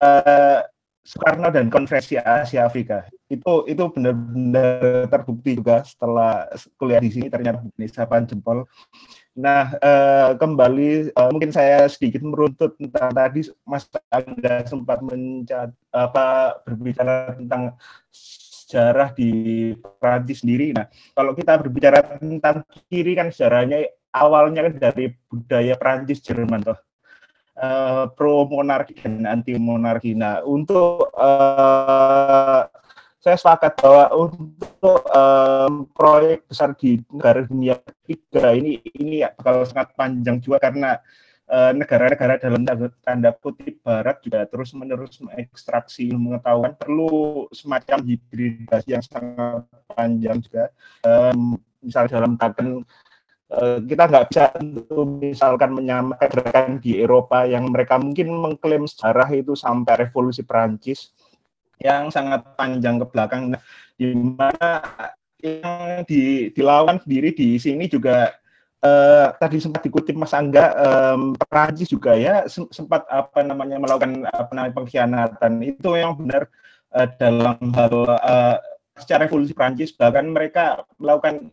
eh, 0.02 0.62
Soekarno 1.08 1.48
dan 1.56 1.72
Konferensi 1.72 2.20
Asia 2.20 2.68
Afrika 2.68 3.08
itu 3.28 3.68
itu 3.68 3.84
benar-benar 3.92 5.08
terbukti 5.12 5.60
juga 5.60 5.84
setelah 5.84 6.48
kuliah 6.80 7.04
di 7.04 7.12
sini 7.12 7.28
ternyata 7.28 7.60
Indonesia 7.60 8.08
jempol. 8.24 8.64
Nah 9.36 9.76
eh, 9.80 10.30
kembali 10.40 11.12
eh, 11.12 11.30
mungkin 11.32 11.52
saya 11.52 11.88
sedikit 11.92 12.24
meruntut 12.24 12.76
tentang 12.80 13.12
tadi 13.12 13.48
Mas 13.68 13.88
Angga 14.12 14.64
sempat 14.68 15.04
mencat 15.04 15.72
apa 15.92 16.60
berbicara 16.64 17.36
tentang 17.36 17.76
sejarah 18.68 19.16
di 19.16 19.72
Prancis 19.80 20.44
sendiri. 20.44 20.76
Nah 20.76 20.92
kalau 21.16 21.32
kita 21.32 21.56
berbicara 21.56 22.20
tentang 22.20 22.68
kiri 22.92 23.16
kan 23.16 23.32
sejarahnya 23.32 23.88
awalnya 24.12 24.68
kan 24.68 24.92
dari 24.92 25.16
budaya 25.32 25.80
Prancis 25.80 26.20
Jerman 26.20 26.68
toh 26.68 26.76
eh, 27.56 28.04
pro 28.12 28.44
monarki 28.44 29.00
dan 29.00 29.24
anti 29.24 29.56
monarki. 29.56 30.12
Nah, 30.20 30.44
untuk 30.44 31.16
eh, 31.16 32.62
saya 33.18 33.36
sepakat 33.36 33.84
bahwa 33.84 34.06
untuk 34.14 35.04
em, 35.12 35.84
proyek 35.92 36.48
besar 36.48 36.72
di 36.80 37.04
negara 37.12 37.44
dunia 37.44 37.76
ketiga 37.84 38.56
ini 38.56 38.80
ini 38.96 39.26
bakal 39.36 39.68
sangat 39.68 39.92
panjang 40.00 40.40
juga 40.40 40.64
karena 40.64 40.96
eh, 41.48 41.72
negara-negara 41.76 42.40
dalam 42.40 42.62
tanda, 43.04 43.32
kutip 43.36 43.80
Barat 43.84 44.20
juga 44.24 44.44
terus 44.48 44.76
menerus 44.76 45.20
mengekstraksi 45.24 46.12
ilmu 46.12 46.38
pengetahuan 46.38 46.74
perlu 46.76 47.48
semacam 47.56 48.04
hibridasi 48.04 48.90
yang 48.94 49.04
sangat 49.04 49.64
panjang 49.96 50.38
juga. 50.44 50.70
Em, 51.08 51.60
misalnya 51.82 52.20
dalam 52.20 52.36
taken 52.36 52.84
Eh, 53.48 53.80
kita 53.88 54.12
nggak 54.12 54.28
bisa 54.28 54.52
tentu 54.52 55.08
misalkan 55.08 55.72
menyamakan 55.72 56.28
gerakan 56.28 56.70
di 56.84 57.00
Eropa 57.00 57.48
yang 57.48 57.72
mereka 57.72 57.96
mungkin 57.96 58.28
mengklaim 58.28 58.84
sejarah 58.84 59.32
itu 59.32 59.56
sampai 59.56 60.04
revolusi 60.04 60.44
Perancis 60.44 61.16
yang 61.80 62.12
sangat 62.12 62.44
panjang 62.60 63.00
ke 63.00 63.08
belakang 63.08 63.56
nah, 63.56 63.64
di 63.96 64.12
mana 64.12 64.84
yang 65.40 66.04
di, 66.04 66.52
dilawan 66.52 67.00
sendiri 67.00 67.32
di 67.32 67.56
sini 67.56 67.88
juga 67.88 68.36
eh, 68.88 69.28
tadi 69.36 69.60
sempat 69.60 69.84
dikutip 69.84 70.16
Mas 70.16 70.32
Angga 70.32 70.72
em, 70.80 71.36
Perancis 71.36 71.92
juga 71.92 72.16
ya 72.16 72.48
sem- 72.48 72.72
sempat 72.72 73.04
apa 73.12 73.44
namanya 73.44 73.76
melakukan 73.84 74.24
apa 74.24 74.52
namanya 74.56 74.74
pengkhianatan. 74.80 75.60
Itu 75.60 76.00
yang 76.00 76.16
benar 76.16 76.48
eh, 76.96 77.08
dalam 77.20 77.60
hal 77.76 77.96
eh, 78.08 78.58
secara 78.96 79.28
revolusi 79.28 79.52
Perancis 79.52 79.92
bahkan 79.92 80.26
mereka 80.32 80.88
melakukan 80.96 81.52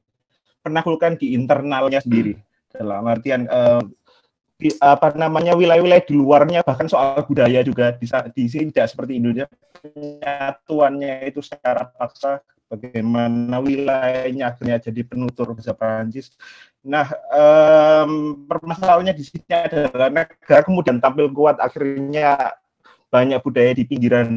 penaklukan 0.63 1.19
di 1.19 1.35
internalnya 1.35 1.99
sendiri. 2.01 2.39
Dalam 2.71 3.05
artian 3.11 3.51
eh, 3.51 3.83
di, 4.55 4.71
apa 4.79 5.11
namanya 5.19 5.59
wilayah-wilayah 5.59 6.07
di 6.07 6.15
luarnya 6.15 6.63
bahkan 6.63 6.87
soal 6.87 7.27
budaya 7.27 7.61
juga 7.67 7.91
di, 7.99 8.07
di 8.39 8.45
sini 8.47 8.71
tidak 8.71 8.95
seperti 8.95 9.19
Indonesia. 9.19 9.51
Penyatuannya 9.85 11.29
itu 11.29 11.45
secara 11.45 11.85
paksa 11.93 12.41
bagaimana 12.73 13.61
wilayahnya 13.61 14.49
akhirnya 14.49 14.81
jadi 14.81 15.05
penutur 15.05 15.53
bahasa 15.53 15.77
Perancis. 15.77 16.33
Nah, 16.85 17.09
em, 17.33 18.45
permasalahannya 18.45 19.17
di 19.17 19.25
sini 19.25 19.49
adalah 19.49 20.13
negara 20.13 20.61
kemudian 20.61 21.01
tampil 21.01 21.33
kuat 21.33 21.57
akhirnya 21.57 22.61
banyak 23.09 23.41
budaya 23.41 23.73
di 23.73 23.89
pinggiran 23.89 24.29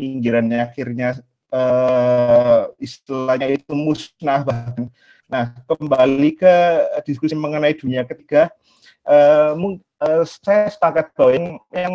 pinggirannya 0.00 0.64
akhirnya 0.64 1.20
eh, 1.52 2.60
istilahnya 2.80 3.52
itu 3.52 3.72
musnah 3.76 4.40
bahkan. 4.48 4.88
Nah, 5.28 5.52
kembali 5.68 6.40
ke 6.40 6.54
diskusi 7.04 7.36
mengenai 7.36 7.76
dunia 7.76 8.02
ketiga, 8.08 8.48
eh, 9.04 9.52
saya 10.24 10.72
sepakat 10.72 11.12
bahwa 11.12 11.60
yang, 11.76 11.94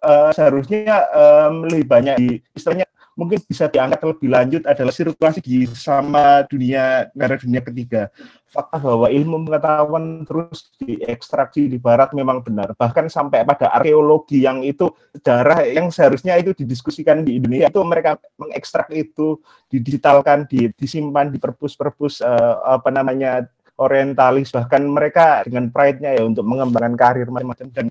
eh, 0.00 0.30
seharusnya 0.32 0.96
em, 1.12 1.54
lebih 1.68 1.86
banyak 1.86 2.16
di 2.16 2.28
istilahnya 2.56 2.88
mungkin 3.20 3.36
bisa 3.44 3.68
diangkat 3.68 4.00
lebih 4.00 4.32
lanjut 4.32 4.62
adalah 4.64 4.88
sirkulasi 4.88 5.44
di 5.44 5.68
sama 5.68 6.40
dunia 6.48 7.12
negara 7.12 7.36
dunia 7.36 7.60
ketiga. 7.60 8.08
Fakta 8.48 8.80
bahwa 8.80 9.12
ilmu 9.12 9.44
pengetahuan 9.44 10.24
terus 10.24 10.72
diekstraksi 10.80 11.68
di 11.68 11.76
barat 11.76 12.16
memang 12.16 12.40
benar. 12.40 12.72
Bahkan 12.72 13.12
sampai 13.12 13.44
pada 13.44 13.68
arkeologi 13.76 14.40
yang 14.40 14.64
itu 14.64 14.88
sejarah 15.12 15.68
yang 15.68 15.92
seharusnya 15.92 16.40
itu 16.40 16.56
didiskusikan 16.56 17.20
di 17.22 17.36
Indonesia 17.36 17.68
itu 17.68 17.84
mereka 17.84 18.16
mengekstrak 18.40 18.88
itu 18.96 19.36
didigitalkan, 19.68 20.48
di- 20.48 20.72
disimpan 20.72 21.28
di 21.28 21.36
perpus-perpus 21.36 22.24
eh, 22.24 22.54
apa 22.64 22.88
namanya 22.88 23.44
orientalis 23.76 24.48
bahkan 24.48 24.80
mereka 24.80 25.44
dengan 25.44 25.68
pride-nya 25.68 26.16
ya 26.16 26.22
untuk 26.24 26.44
mengembangkan 26.48 26.96
karir 26.96 27.28
macam-macam 27.28 27.68
dan 27.72 27.86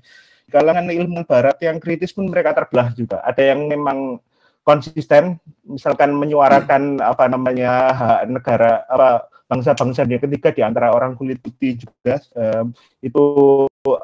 kalangan 0.50 0.90
ilmu 0.90 1.22
barat 1.24 1.56
yang 1.62 1.78
kritis 1.78 2.10
pun 2.10 2.26
mereka 2.26 2.52
terbelah 2.52 2.90
juga. 2.92 3.22
Ada 3.22 3.54
yang 3.54 3.70
memang 3.70 4.18
konsisten 4.64 5.40
misalkan 5.64 6.12
menyuarakan 6.14 7.00
apa 7.00 7.24
namanya 7.26 7.92
hak 7.96 8.20
negara 8.28 8.84
apa 8.86 9.26
bangsa-bangsa 9.50 10.06
dunia 10.06 10.22
ketiga 10.22 10.54
di 10.54 10.62
antara 10.62 10.94
orang 10.94 11.18
kulit 11.18 11.42
putih 11.42 11.74
juga 11.82 12.22
em, 12.38 12.70
itu 13.02 13.24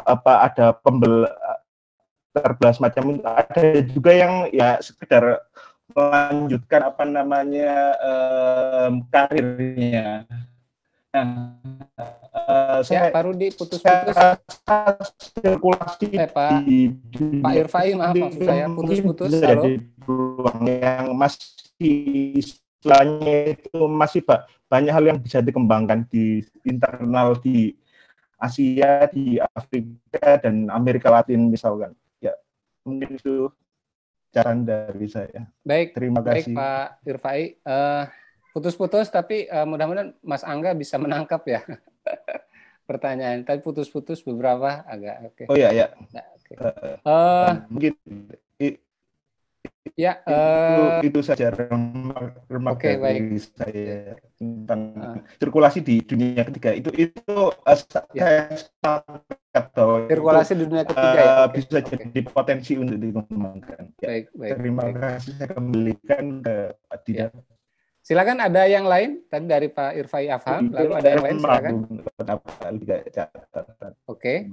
apa 0.02 0.50
ada 0.50 0.74
pembel 0.74 1.30
terbelah 2.34 2.74
semacam 2.74 3.04
itu. 3.14 3.22
Ada 3.24 3.62
juga 3.86 4.10
yang 4.12 4.34
ya 4.50 4.76
sekedar 4.82 5.40
melanjutkan 5.94 6.80
apa 6.82 7.04
namanya 7.06 7.94
em, 8.02 8.92
karirnya 9.06 10.26
nah, 11.24 11.56
eh, 11.96 12.78
Ya, 12.78 12.82
saya 12.84 13.08
Pak 13.08 13.22
Rudi 13.24 13.48
saya 13.48 13.56
putus-putus. 13.56 14.16
sirkulasi 15.34 16.06
Eh, 16.12 16.28
Pak 16.28 16.50
di 16.62 16.78
Pak 17.40 17.52
Irfai, 17.56 17.88
maaf 17.94 18.14
maksud 18.14 18.42
saya 18.42 18.64
putus-putus. 18.68 19.30
Halo. 19.32 19.62
jadi 19.64 19.72
peluang 19.98 20.60
yang 20.62 21.04
masih 21.12 21.48
istilahnya 22.36 23.36
itu 23.56 23.78
masih 23.86 24.20
ba- 24.22 24.44
banyak 24.66 24.92
hal 24.92 25.04
yang 25.04 25.18
bisa 25.18 25.40
dikembangkan 25.40 26.04
di 26.06 26.42
internal 26.62 27.38
di 27.38 27.72
Asia, 28.36 29.08
di 29.08 29.40
Afrika 29.40 30.36
dan 30.38 30.68
Amerika 30.68 31.08
Latin 31.08 31.48
misalkan. 31.48 31.96
Ya, 32.20 32.36
mungkin 32.84 33.16
itu 33.16 33.48
saran 34.28 34.62
dari 34.62 35.08
saya. 35.08 35.48
Baik, 35.64 35.96
Terima 35.96 36.20
baik 36.20 36.44
kasih. 36.44 36.52
Pak 36.52 36.86
Irfai. 37.02 37.40
Eh, 37.56 38.04
putus-putus 38.56 39.12
tapi 39.12 39.44
eh, 39.44 39.66
mudah-mudahan 39.68 40.16
Mas 40.24 40.40
Angga 40.40 40.72
bisa 40.72 40.96
menangkap 41.04 41.44
ya 41.44 41.60
pertanyaan. 42.88 43.44
Tapi 43.44 43.60
putus-putus 43.60 44.24
beberapa 44.24 44.80
agak 44.88 45.16
oke. 45.28 45.44
Oh 45.52 45.56
ya, 45.60 45.76
ya. 45.76 45.92
Ya, 46.08 46.24
oke. 46.32 46.54
Eh, 46.56 46.96
Eh, 47.04 47.52
mungkin 47.68 47.92
i- 48.56 48.80
ya, 49.92 50.20
itu, 50.24 50.32
eh, 50.32 51.06
itu 51.08 51.20
saja 51.20 51.52
remark, 51.52 52.48
remark 52.48 52.76
Oke, 52.80 52.96
dari 52.96 53.36
baik. 53.36 53.40
saya 53.52 53.98
tentang 54.36 54.80
Ah. 54.96 55.20
sirkulasi 55.36 55.78
di 55.80 56.00
dunia 56.00 56.42
ketiga 56.44 56.70
itu 56.72 56.90
itu 56.96 57.34
eh, 57.64 57.78
Ya. 58.16 58.22
saya 58.24 58.40
bahwa 59.72 60.04
itu 60.04 60.10
sirkulasi 60.12 60.52
di 60.52 60.62
dunia 60.68 60.84
ketiga 60.84 61.18
ya. 61.18 61.24
eh, 61.26 61.44
Oke, 61.46 61.54
bisa 61.60 61.76
oke. 61.80 61.94
jadi 61.96 62.20
potensi 62.24 62.72
untuk 62.76 62.96
dikembangkan. 63.00 63.82
Ya, 63.98 64.08
Baik, 64.08 64.26
baik, 64.36 64.50
terima 64.56 64.82
baik. 64.84 64.94
kasih 65.00 65.32
saya 65.36 65.48
kembalikan 65.52 66.24
ke 66.44 66.56
Pak 66.86 66.98
Dida. 67.04 67.26
Silakan 68.06 68.38
ada 68.38 68.70
yang 68.70 68.86
lain 68.86 69.26
tadi 69.26 69.50
dari 69.50 69.66
Pak 69.66 69.98
Irfai 69.98 70.30
Afham, 70.30 70.70
lalu 70.70 70.94
ada 70.94 71.08
yang 71.10 71.24
lain 71.26 71.38
silakan. 71.42 71.74
Oke. 74.06 74.46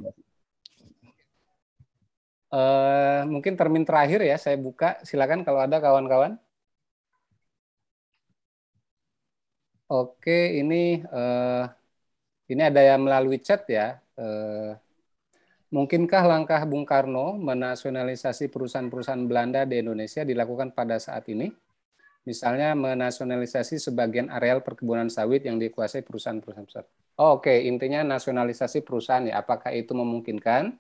uh, 2.49 3.21
mungkin 3.29 3.53
termin 3.53 3.85
terakhir 3.85 4.25
ya 4.25 4.41
saya 4.41 4.57
buka. 4.57 4.97
Silakan 5.05 5.45
kalau 5.45 5.61
ada 5.61 5.77
kawan-kawan. 5.77 6.41
Oke, 9.85 10.57
ini 10.57 11.05
uh, 11.13 11.69
ini 12.49 12.61
ada 12.65 12.81
yang 12.81 13.05
melalui 13.05 13.37
chat 13.37 13.69
ya. 13.69 14.01
Uh, 14.17 14.73
mungkinkah 15.69 16.25
langkah 16.25 16.65
Bung 16.65 16.89
Karno 16.89 17.37
menasionalisasi 17.37 18.49
perusahaan-perusahaan 18.49 19.29
Belanda 19.29 19.61
di 19.61 19.77
Indonesia 19.77 20.25
dilakukan 20.25 20.73
pada 20.73 20.97
saat 20.97 21.29
ini? 21.29 21.53
Misalnya 22.23 22.71
menasionalisasi 22.71 23.83
sebagian 23.83 24.31
areal 24.31 24.63
perkebunan 24.63 25.11
sawit 25.11 25.43
yang 25.43 25.59
dikuasai 25.59 26.07
perusahaan-perusahaan 26.07 26.67
besar. 26.67 26.87
Oh, 27.19 27.35
Oke, 27.35 27.51
okay. 27.51 27.67
intinya 27.67 28.15
nasionalisasi 28.15 28.79
perusahaan 28.79 29.27
ya. 29.27 29.43
Apakah 29.43 29.75
itu 29.75 29.91
memungkinkan 29.91 30.71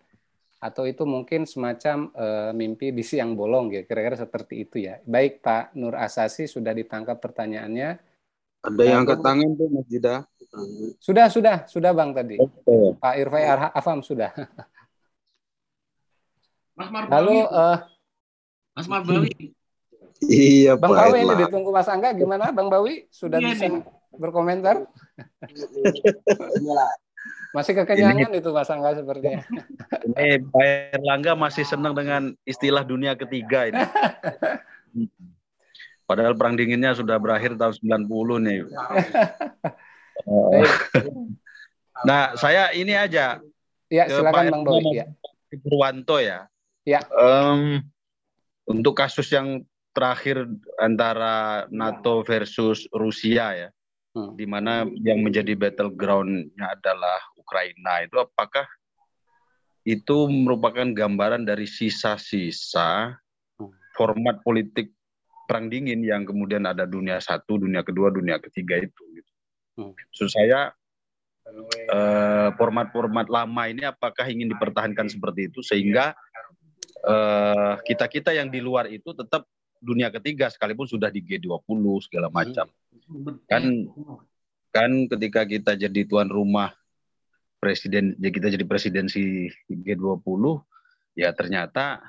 atau 0.63 0.87
itu 0.87 1.03
mungkin 1.03 1.43
semacam 1.43 2.07
uh, 2.15 2.55
mimpi 2.55 2.95
di 2.95 3.03
siang 3.03 3.35
bolong 3.35 3.75
ya, 3.75 3.83
kira-kira 3.83 4.15
seperti 4.15 4.63
itu 4.63 4.87
ya. 4.87 5.03
Baik 5.03 5.43
Pak 5.43 5.75
Nur 5.75 5.99
Asasi 5.99 6.47
sudah 6.47 6.71
ditangkap 6.71 7.19
pertanyaannya. 7.19 7.99
Ada 8.63 8.83
yang 8.87 9.03
angkat 9.03 9.19
tangan 9.19 9.49
tuh 9.59 9.67
Mas 9.67 9.85
Jida. 9.91 10.23
Sudah, 11.03 11.27
sudah, 11.27 11.67
sudah 11.67 11.91
Bang 11.91 12.15
tadi. 12.15 12.39
Okay. 12.39 12.95
Pak 13.03 13.13
Irfai 13.19 13.43
Afam 13.75 13.99
sudah. 13.99 14.31
Mas 16.79 16.87
Marbawi. 16.87 17.11
Lalu 17.11 17.37
uh, 17.51 17.77
Mas 18.71 18.87
Marbawi 18.87 19.51
Iya, 20.21 20.77
Bang 20.77 20.93
Bawi 20.93 21.25
ini 21.25 21.33
ditunggu 21.47 21.69
Mas 21.73 21.89
Angga 21.89 22.13
gimana 22.13 22.53
Bang 22.53 22.69
Bawi? 22.69 23.07
Sudah 23.09 23.41
iya, 23.41 23.55
bisa 23.55 23.65
nih. 23.67 23.81
berkomentar? 24.13 24.85
masih 27.53 27.77
kekenyangan 27.77 28.33
ini, 28.33 28.41
itu 28.41 28.49
Mas 28.49 28.69
Angga 28.69 28.97
sepertinya. 28.97 29.45
Ini 30.09 30.41
Pak 30.49 30.97
Erlangga 30.97 31.33
masih 31.37 31.65
senang 31.65 31.93
dengan 31.93 32.33
istilah 32.45 32.81
dunia 32.81 33.13
ketiga 33.13 33.69
ini. 33.69 33.77
Padahal 36.09 36.35
perang 36.35 36.59
dinginnya 36.59 36.93
sudah 36.97 37.15
berakhir 37.17 37.55
tahun 37.55 38.05
90 38.05 38.45
nih. 38.45 38.59
nah, 42.09 42.35
saya 42.35 42.73
ini 42.75 42.93
aja. 42.93 43.39
Ya, 43.87 44.03
silakan 44.09 44.49
Bang 44.49 44.63
Bawi 44.65 45.03
ya. 45.03 45.05
Purwanto 45.61 46.17
ya. 46.17 46.49
Ya. 46.83 46.99
Um, 47.13 47.85
untuk 48.67 48.97
kasus 48.97 49.29
yang 49.31 49.63
terakhir 49.93 50.49
antara 50.81 51.65
NATO 51.69 52.25
versus 52.25 52.89
Rusia 52.89 53.53
ya, 53.53 53.69
hmm. 54.17 54.33
di 54.33 54.45
mana 54.49 54.83
yang 54.99 55.21
menjadi 55.21 55.53
battlegroundnya 55.53 56.73
adalah 56.73 57.21
Ukraina 57.37 58.01
itu 58.01 58.17
apakah 58.17 58.65
itu 59.83 60.17
merupakan 60.31 60.87
gambaran 60.89 61.45
dari 61.45 61.67
sisa-sisa 61.69 63.13
hmm. 63.61 63.71
format 63.93 64.41
politik 64.41 64.95
perang 65.43 65.67
dingin 65.67 66.01
yang 66.01 66.23
kemudian 66.23 66.63
ada 66.63 66.87
dunia 66.87 67.19
satu, 67.19 67.59
dunia 67.59 67.83
kedua, 67.83 68.09
dunia 68.09 68.39
ketiga 68.39 68.79
itu. 68.79 69.03
Gitu. 69.13 69.31
Hmm. 69.77 69.91
Maksud 69.93 70.29
saya 70.31 70.71
eh, 71.91 72.49
format-format 72.55 73.27
lama 73.27 73.63
ini 73.67 73.83
apakah 73.83 74.25
ingin 74.31 74.49
dipertahankan 74.55 75.11
seperti 75.11 75.51
itu 75.51 75.59
sehingga 75.59 76.15
eh, 77.03 77.73
kita 77.83 78.07
kita 78.07 78.31
yang 78.31 78.47
di 78.47 78.63
luar 78.63 78.87
itu 78.87 79.11
tetap 79.11 79.43
dunia 79.83 80.07
ketiga 80.07 80.47
sekalipun 80.47 80.87
sudah 80.87 81.11
di 81.11 81.19
G20 81.19 81.83
segala 82.07 82.31
macam. 82.31 82.71
Kan 83.51 83.91
kan 84.73 84.91
ketika 85.11 85.45
kita 85.45 85.77
jadi 85.77 86.01
tuan 86.07 86.31
rumah 86.31 86.73
presiden 87.59 88.15
ya 88.17 88.31
kita 88.31 88.49
jadi 88.49 88.65
presidensi 88.65 89.51
G20 89.69 90.43
ya 91.13 91.29
ternyata 91.35 92.01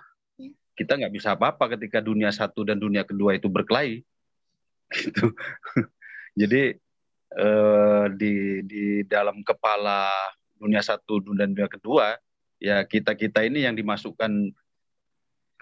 kita 0.75 0.99
nggak 0.99 1.15
bisa 1.15 1.39
apa-apa 1.39 1.79
ketika 1.79 2.03
dunia 2.03 2.35
satu 2.35 2.67
dan 2.67 2.81
dunia 2.81 3.07
kedua 3.07 3.37
itu 3.39 3.47
berkelahi 3.47 4.03
gitu. 4.97 5.31
jadi 6.41 6.75
eh, 7.37 8.05
di 8.17 8.65
di 8.67 8.85
dalam 9.07 9.45
kepala 9.47 10.09
dunia 10.59 10.81
satu 10.83 11.21
dan 11.37 11.55
dunia 11.55 11.69
kedua 11.69 12.17
ya 12.59 12.83
kita 12.89 13.13
kita 13.15 13.45
ini 13.45 13.69
yang 13.69 13.77
dimasukkan 13.77 14.51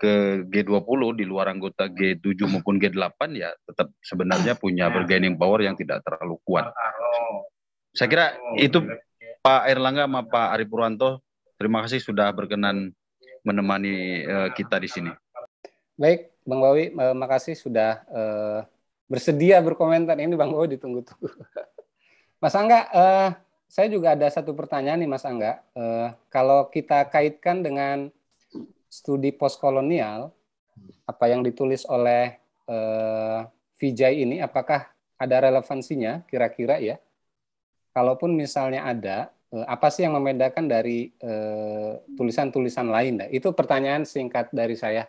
ke 0.03 0.43
G20 0.51 1.23
di 1.23 1.25
luar 1.31 1.47
anggota 1.47 1.87
G7 1.87 2.43
maupun 2.59 2.83
G8 2.83 3.21
ya 3.39 3.55
tetap 3.71 3.95
sebenarnya 4.03 4.59
punya 4.59 4.91
bargaining 4.91 5.39
power 5.39 5.63
yang 5.63 5.79
tidak 5.79 6.03
terlalu 6.03 6.43
kuat. 6.43 6.75
Saya 7.95 8.09
kira 8.11 8.27
itu 8.59 8.83
Pak 9.47 9.71
Erlangga 9.71 10.11
sama 10.11 10.27
Pak 10.27 10.59
Ari 10.59 10.67
Purwanto, 10.67 11.23
terima 11.55 11.87
kasih 11.87 12.03
sudah 12.03 12.35
berkenan 12.35 12.91
menemani 13.47 14.23
uh, 14.27 14.49
kita 14.55 14.79
di 14.79 14.89
sini. 14.91 15.13
Baik, 15.99 16.35
Bang 16.47 16.63
Bawi, 16.63 16.95
uh, 16.95 17.15
makasih 17.15 17.59
sudah 17.59 18.03
uh, 18.11 18.61
bersedia 19.11 19.59
berkomentar. 19.59 20.15
Ini 20.19 20.35
Bang 20.39 20.55
Bawi 20.55 20.79
ditunggu-tunggu. 20.79 21.27
Mas 22.43 22.55
Angga, 22.55 22.87
uh, 22.95 23.29
saya 23.67 23.87
juga 23.91 24.15
ada 24.15 24.31
satu 24.31 24.55
pertanyaan 24.55 25.03
nih 25.03 25.11
Mas 25.11 25.27
Angga. 25.27 25.63
Uh, 25.75 26.15
kalau 26.31 26.71
kita 26.71 27.07
kaitkan 27.11 27.67
dengan 27.67 28.15
studi 28.93 29.33
postkolonial 29.33 30.29
apa 31.09 31.25
yang 31.33 31.41
ditulis 31.41 31.89
oleh 31.89 32.37
uh, 32.69 33.49
Vijay 33.81 34.21
ini 34.21 34.45
apakah 34.45 34.93
ada 35.17 35.49
relevansinya 35.49 36.29
kira-kira 36.29 36.77
ya? 36.77 37.01
Kalaupun 37.97 38.37
misalnya 38.37 38.85
ada, 38.85 39.33
uh, 39.57 39.65
apa 39.65 39.89
sih 39.89 40.05
yang 40.05 40.17
membedakan 40.17 40.65
dari 40.65 41.13
eh, 41.21 41.93
tulisan-tulisan 42.17 42.89
lain? 42.89 43.15
Nah, 43.21 43.29
itu 43.29 43.53
pertanyaan 43.53 44.07
singkat 44.07 44.49
dari 44.55 44.79
saya. 44.79 45.09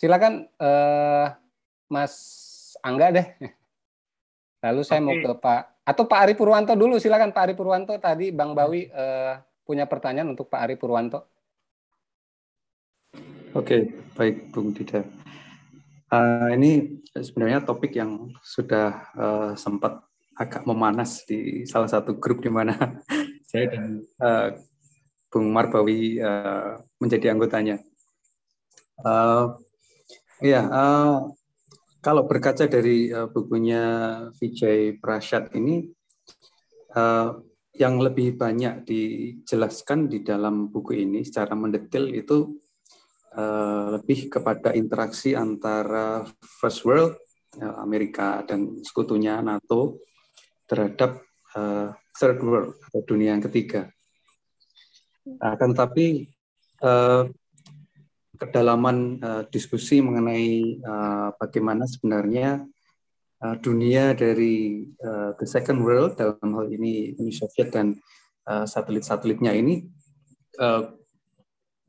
Silakan 0.00 0.48
uh, 0.56 1.28
Mas 1.92 2.14
Angga 2.80 3.12
deh. 3.12 3.26
Lalu 4.64 4.80
saya 4.80 5.04
okay. 5.04 5.06
mau 5.12 5.16
ke 5.20 5.32
Pak 5.36 5.62
atau 5.84 6.04
Pak 6.08 6.20
Ari 6.24 6.34
Purwanto 6.40 6.72
dulu. 6.72 6.96
Silakan 6.96 7.36
Pak 7.36 7.42
Ari 7.44 7.54
Purwanto 7.56 7.92
tadi 8.00 8.32
Bang 8.32 8.56
Bawi 8.56 8.88
uh, 8.88 9.36
punya 9.60 9.84
pertanyaan 9.84 10.32
untuk 10.32 10.48
Pak 10.48 10.60
Ari 10.64 10.80
Purwanto. 10.80 11.28
Oke, 13.50 13.98
baik 14.14 14.54
Bung 14.54 14.70
Dida. 14.70 15.02
Uh, 16.06 16.54
ini 16.54 17.02
sebenarnya 17.10 17.66
topik 17.66 17.90
yang 17.98 18.30
sudah 18.46 19.10
uh, 19.18 19.58
sempat 19.58 20.06
agak 20.38 20.62
memanas 20.70 21.26
di 21.26 21.66
salah 21.66 21.90
satu 21.90 22.14
grup 22.14 22.46
di 22.46 22.50
mana 22.50 22.78
saya 23.50 23.74
dan 23.74 24.06
uh, 24.22 24.54
Bung 25.34 25.50
Marbawi 25.50 26.22
uh, 26.22 26.78
menjadi 27.02 27.34
anggotanya. 27.34 27.82
Uh, 29.02 29.58
ya, 30.38 30.70
uh, 30.70 31.34
kalau 32.06 32.30
berkaca 32.30 32.70
dari 32.70 33.10
uh, 33.10 33.26
bukunya 33.26 33.82
Vijay 34.38 34.94
Prashad 34.94 35.50
ini, 35.58 35.90
uh, 36.94 37.34
yang 37.74 37.98
lebih 37.98 38.38
banyak 38.38 38.86
dijelaskan 38.86 40.06
di 40.06 40.22
dalam 40.22 40.70
buku 40.70 41.02
ini 41.02 41.26
secara 41.26 41.58
mendetail 41.58 42.14
itu 42.14 42.69
Eh, 43.30 43.86
lebih 43.94 44.26
kepada 44.26 44.74
interaksi 44.74 45.38
antara 45.38 46.26
First 46.42 46.82
World, 46.82 47.14
ya, 47.54 47.78
Amerika 47.78 48.42
dan 48.42 48.82
sekutunya 48.82 49.38
NATO 49.38 50.02
terhadap 50.66 51.22
uh, 51.54 51.94
Third 52.18 52.42
World 52.42 52.74
atau 52.90 53.02
dunia 53.06 53.30
yang 53.30 53.42
ketiga. 53.46 53.86
Akan 55.38 55.78
tetapi 55.78 56.26
uh, 56.82 57.30
kedalaman 58.34 59.22
uh, 59.22 59.42
diskusi 59.46 60.02
mengenai 60.02 60.82
uh, 60.82 61.30
bagaimana 61.38 61.86
sebenarnya 61.86 62.66
uh, 63.46 63.56
dunia 63.62 64.10
dari 64.10 64.90
uh, 65.06 65.38
the 65.38 65.46
second 65.46 65.86
world 65.86 66.18
dalam 66.18 66.50
hal 66.50 66.66
ini 66.66 67.14
Uni 67.14 67.30
Soviet 67.30 67.70
dan 67.70 67.94
uh, 68.50 68.66
satelit-satelitnya 68.66 69.54
ini 69.54 69.86
uh, 70.58 70.98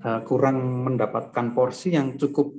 uh, 0.02 0.22
kurang 0.26 0.86
mendapatkan 0.86 1.54
porsi 1.54 1.94
yang 1.94 2.18
cukup 2.18 2.54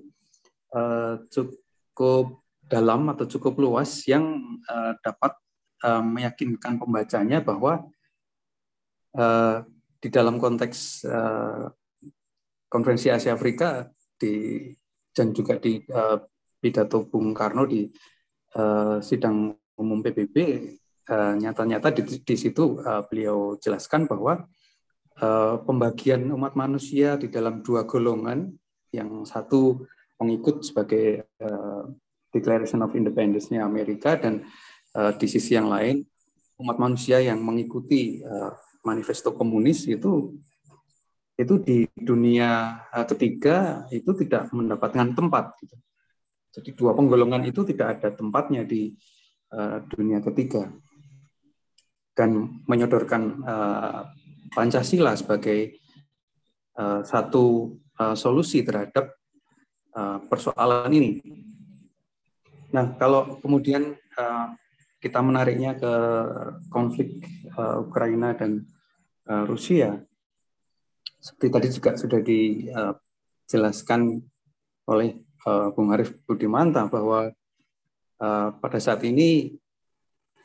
uh, 0.74 1.18
cukup 1.28 2.42
dalam 2.62 3.10
atau 3.12 3.26
cukup 3.28 3.60
luas 3.60 4.06
yang 4.08 4.40
uh, 4.66 4.96
dapat 5.02 5.36
meyakinkan 5.82 6.78
pembacanya 6.78 7.42
bahwa 7.42 7.82
di 9.98 10.08
dalam 10.14 10.38
konteks 10.38 11.02
konferensi 12.70 13.10
Asia 13.10 13.34
Afrika 13.34 13.90
di 14.14 14.62
dan 15.10 15.34
juga 15.34 15.58
di 15.58 15.82
pidato 16.62 17.02
Bung 17.10 17.34
Karno 17.34 17.66
di 17.66 17.90
sidang 19.02 19.58
umum 19.74 20.06
PBB 20.06 20.70
nyata-nyata 21.42 21.90
di, 21.98 22.36
situ 22.38 22.78
beliau 23.10 23.58
jelaskan 23.58 24.06
bahwa 24.06 24.46
pembagian 25.62 26.26
umat 26.34 26.56
manusia 26.58 27.14
di 27.20 27.28
dalam 27.28 27.60
dua 27.62 27.84
golongan, 27.86 28.50
yang 28.92 29.24
satu 29.24 29.88
mengikut 30.20 30.62
sebagai 30.62 31.26
uh, 31.42 31.88
Declaration 32.32 32.80
of 32.84 32.94
Independence-nya 32.94 33.64
Amerika 33.64 34.16
dan 34.16 34.46
uh, 34.94 35.12
di 35.16 35.26
sisi 35.26 35.56
yang 35.56 35.72
lain 35.72 36.04
umat 36.62 36.78
manusia 36.78 37.18
yang 37.18 37.42
mengikuti 37.42 38.22
manifesto 38.86 39.34
komunis 39.34 39.82
itu 39.90 40.38
itu 41.34 41.54
di 41.58 41.90
dunia 41.90 42.78
ketiga 43.10 43.82
itu 43.90 44.14
tidak 44.14 44.46
mendapatkan 44.54 45.10
tempat. 45.10 45.58
Gitu. 45.58 45.74
Jadi 46.54 46.70
dua 46.78 46.94
penggolongan 46.94 47.42
itu 47.50 47.66
tidak 47.66 47.98
ada 47.98 48.14
tempatnya 48.14 48.62
di 48.62 48.94
dunia 49.90 50.22
ketiga 50.22 50.70
dan 52.14 52.62
menyodorkan 52.70 53.42
Pancasila 54.52 55.16
sebagai 55.16 55.80
uh, 56.76 57.00
satu 57.02 57.76
uh, 57.96 58.16
solusi 58.16 58.60
terhadap 58.60 59.16
uh, 59.96 60.20
persoalan 60.28 60.92
ini. 60.92 61.10
Nah, 62.72 62.96
kalau 62.96 63.40
kemudian 63.40 63.96
uh, 64.16 64.46
kita 65.02 65.20
menariknya 65.20 65.76
ke 65.76 65.92
konflik 66.72 67.20
uh, 67.58 67.84
Ukraina 67.84 68.32
dan 68.32 68.64
uh, 69.28 69.44
Rusia, 69.44 69.98
seperti 71.22 71.48
tadi 71.52 71.68
juga 71.70 71.90
sudah 71.98 72.20
dijelaskan 72.22 74.00
oleh 74.88 75.22
uh, 75.46 75.70
Bung 75.74 75.94
Arif 75.94 76.16
Budimanta 76.26 76.88
bahwa 76.90 77.30
uh, 78.18 78.48
pada 78.58 78.78
saat 78.82 79.04
ini 79.06 79.54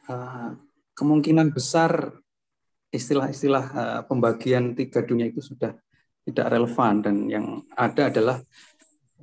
uh, 0.09 0.53
kemungkinan 0.93 1.53
besar 1.53 2.13
istilah-istilah 2.91 3.65
uh, 3.73 4.01
pembagian 4.07 4.73
tiga 4.73 5.03
dunia 5.03 5.27
itu 5.27 5.43
sudah 5.43 5.75
tidak 6.27 6.47
relevan 6.51 6.93
dan 7.03 7.15
yang 7.31 7.63
ada 7.75 8.11
adalah 8.11 8.37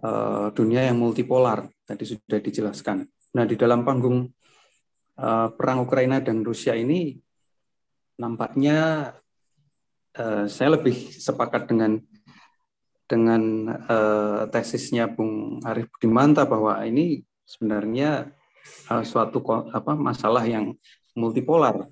uh, 0.01 0.49
dunia 0.53 0.89
yang 0.89 0.97
multipolar 0.97 1.69
tadi 1.85 2.05
sudah 2.09 2.41
dijelaskan. 2.41 3.05
Nah 3.37 3.45
di 3.45 3.57
dalam 3.61 3.85
panggung 3.85 4.25
uh, 5.21 5.49
perang 5.53 5.85
Ukraina 5.85 6.21
dan 6.25 6.41
Rusia 6.41 6.73
ini 6.73 7.17
nampaknya 8.17 9.11
uh, 10.17 10.45
saya 10.47 10.81
lebih 10.81 10.95
sepakat 11.13 11.69
dengan 11.69 11.99
dengan 13.05 13.69
uh, 13.85 14.49
tesisnya 14.49 15.13
Bung 15.13 15.61
Arif 15.61 15.93
Budimanta 15.93 16.49
bahwa 16.49 16.81
ini 16.89 17.21
sebenarnya 17.45 18.33
uh, 18.89 19.05
suatu 19.05 19.45
apa 19.71 19.93
masalah 19.93 20.45
yang 20.49 20.73
multipolar. 21.13 21.85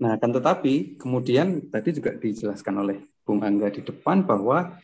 Nah, 0.00 0.16
kan 0.16 0.32
tetapi 0.32 0.96
kemudian 0.96 1.68
tadi 1.68 1.92
juga 1.92 2.16
dijelaskan 2.16 2.74
oleh 2.80 2.98
Bung 3.20 3.44
Angga 3.44 3.68
di 3.68 3.84
depan 3.84 4.24
bahwa 4.24 4.80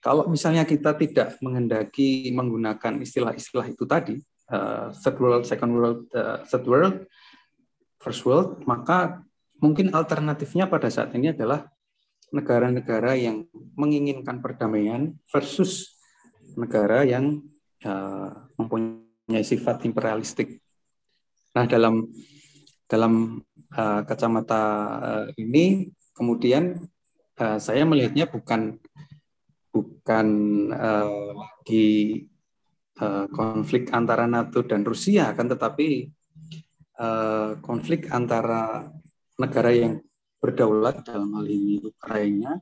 kalau 0.00 0.30
misalnya 0.30 0.64
kita 0.64 0.94
tidak 0.96 1.36
menghendaki 1.42 2.30
menggunakan 2.32 3.02
istilah-istilah 3.02 3.66
itu 3.68 3.84
tadi, 3.84 4.16
uh, 4.48 4.94
third 4.94 5.18
world, 5.18 5.44
second 5.44 5.74
world, 5.74 6.00
uh, 6.14 6.40
third 6.46 6.64
world, 6.64 6.96
first 8.00 8.22
world, 8.24 8.62
maka 8.64 9.20
mungkin 9.60 9.92
alternatifnya 9.92 10.70
pada 10.70 10.88
saat 10.88 11.12
ini 11.18 11.36
adalah 11.36 11.68
negara-negara 12.32 13.18
yang 13.18 13.44
menginginkan 13.76 14.40
perdamaian 14.40 15.18
versus 15.28 15.98
negara 16.54 17.04
yang 17.04 17.42
uh, 17.84 18.48
mempunyai 18.56 19.44
sifat 19.44 19.84
imperialistik. 19.84 20.62
Nah, 21.52 21.66
dalam 21.66 22.06
dalam 22.90 23.38
uh, 23.78 24.02
kacamata 24.02 24.62
uh, 24.98 25.26
ini. 25.38 25.94
Kemudian 26.10 26.74
uh, 27.38 27.58
saya 27.62 27.86
melihatnya 27.86 28.26
bukan 28.26 28.82
bukan 29.70 30.26
uh, 30.74 31.30
lagi 31.38 32.26
uh, 32.98 33.30
konflik 33.30 33.94
antara 33.94 34.26
NATO 34.26 34.66
dan 34.66 34.82
Rusia, 34.82 35.30
kan 35.38 35.46
tetapi 35.46 36.10
uh, 36.98 37.62
konflik 37.62 38.10
antara 38.10 38.90
negara 39.38 39.70
yang 39.70 40.02
berdaulat 40.42 41.06
dalam 41.06 41.30
hal 41.38 41.46
ini 41.46 41.78
Ukraina 41.80 42.58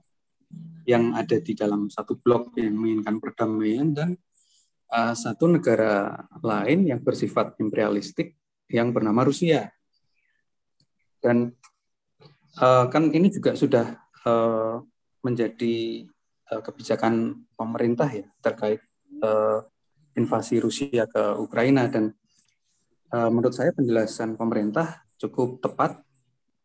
yang 0.84 1.16
ada 1.16 1.40
di 1.40 1.52
dalam 1.56 1.88
satu 1.88 2.20
blok 2.20 2.52
yang 2.60 2.76
menginginkan 2.76 3.16
perdamaian 3.18 3.88
dan 3.96 4.10
uh, 4.92 5.14
satu 5.16 5.48
negara 5.48 6.26
lain 6.40 6.88
yang 6.88 7.00
bersifat 7.00 7.56
imperialistik 7.60 8.36
yang 8.68 8.92
bernama 8.92 9.24
Rusia 9.24 9.68
dan 11.18 11.52
uh, 12.58 12.86
kan 12.90 13.10
ini 13.10 13.30
juga 13.30 13.54
sudah 13.54 13.98
uh, 14.26 14.82
menjadi 15.22 16.06
uh, 16.50 16.62
kebijakan 16.62 17.44
pemerintah 17.54 18.08
ya 18.10 18.26
terkait 18.42 18.80
uh, 19.22 19.62
invasi 20.18 20.58
Rusia 20.58 21.06
ke 21.06 21.22
Ukraina. 21.38 21.86
Dan 21.86 22.14
uh, 23.14 23.30
menurut 23.30 23.54
saya 23.54 23.70
penjelasan 23.74 24.34
pemerintah 24.34 25.06
cukup 25.18 25.62
tepat 25.62 26.02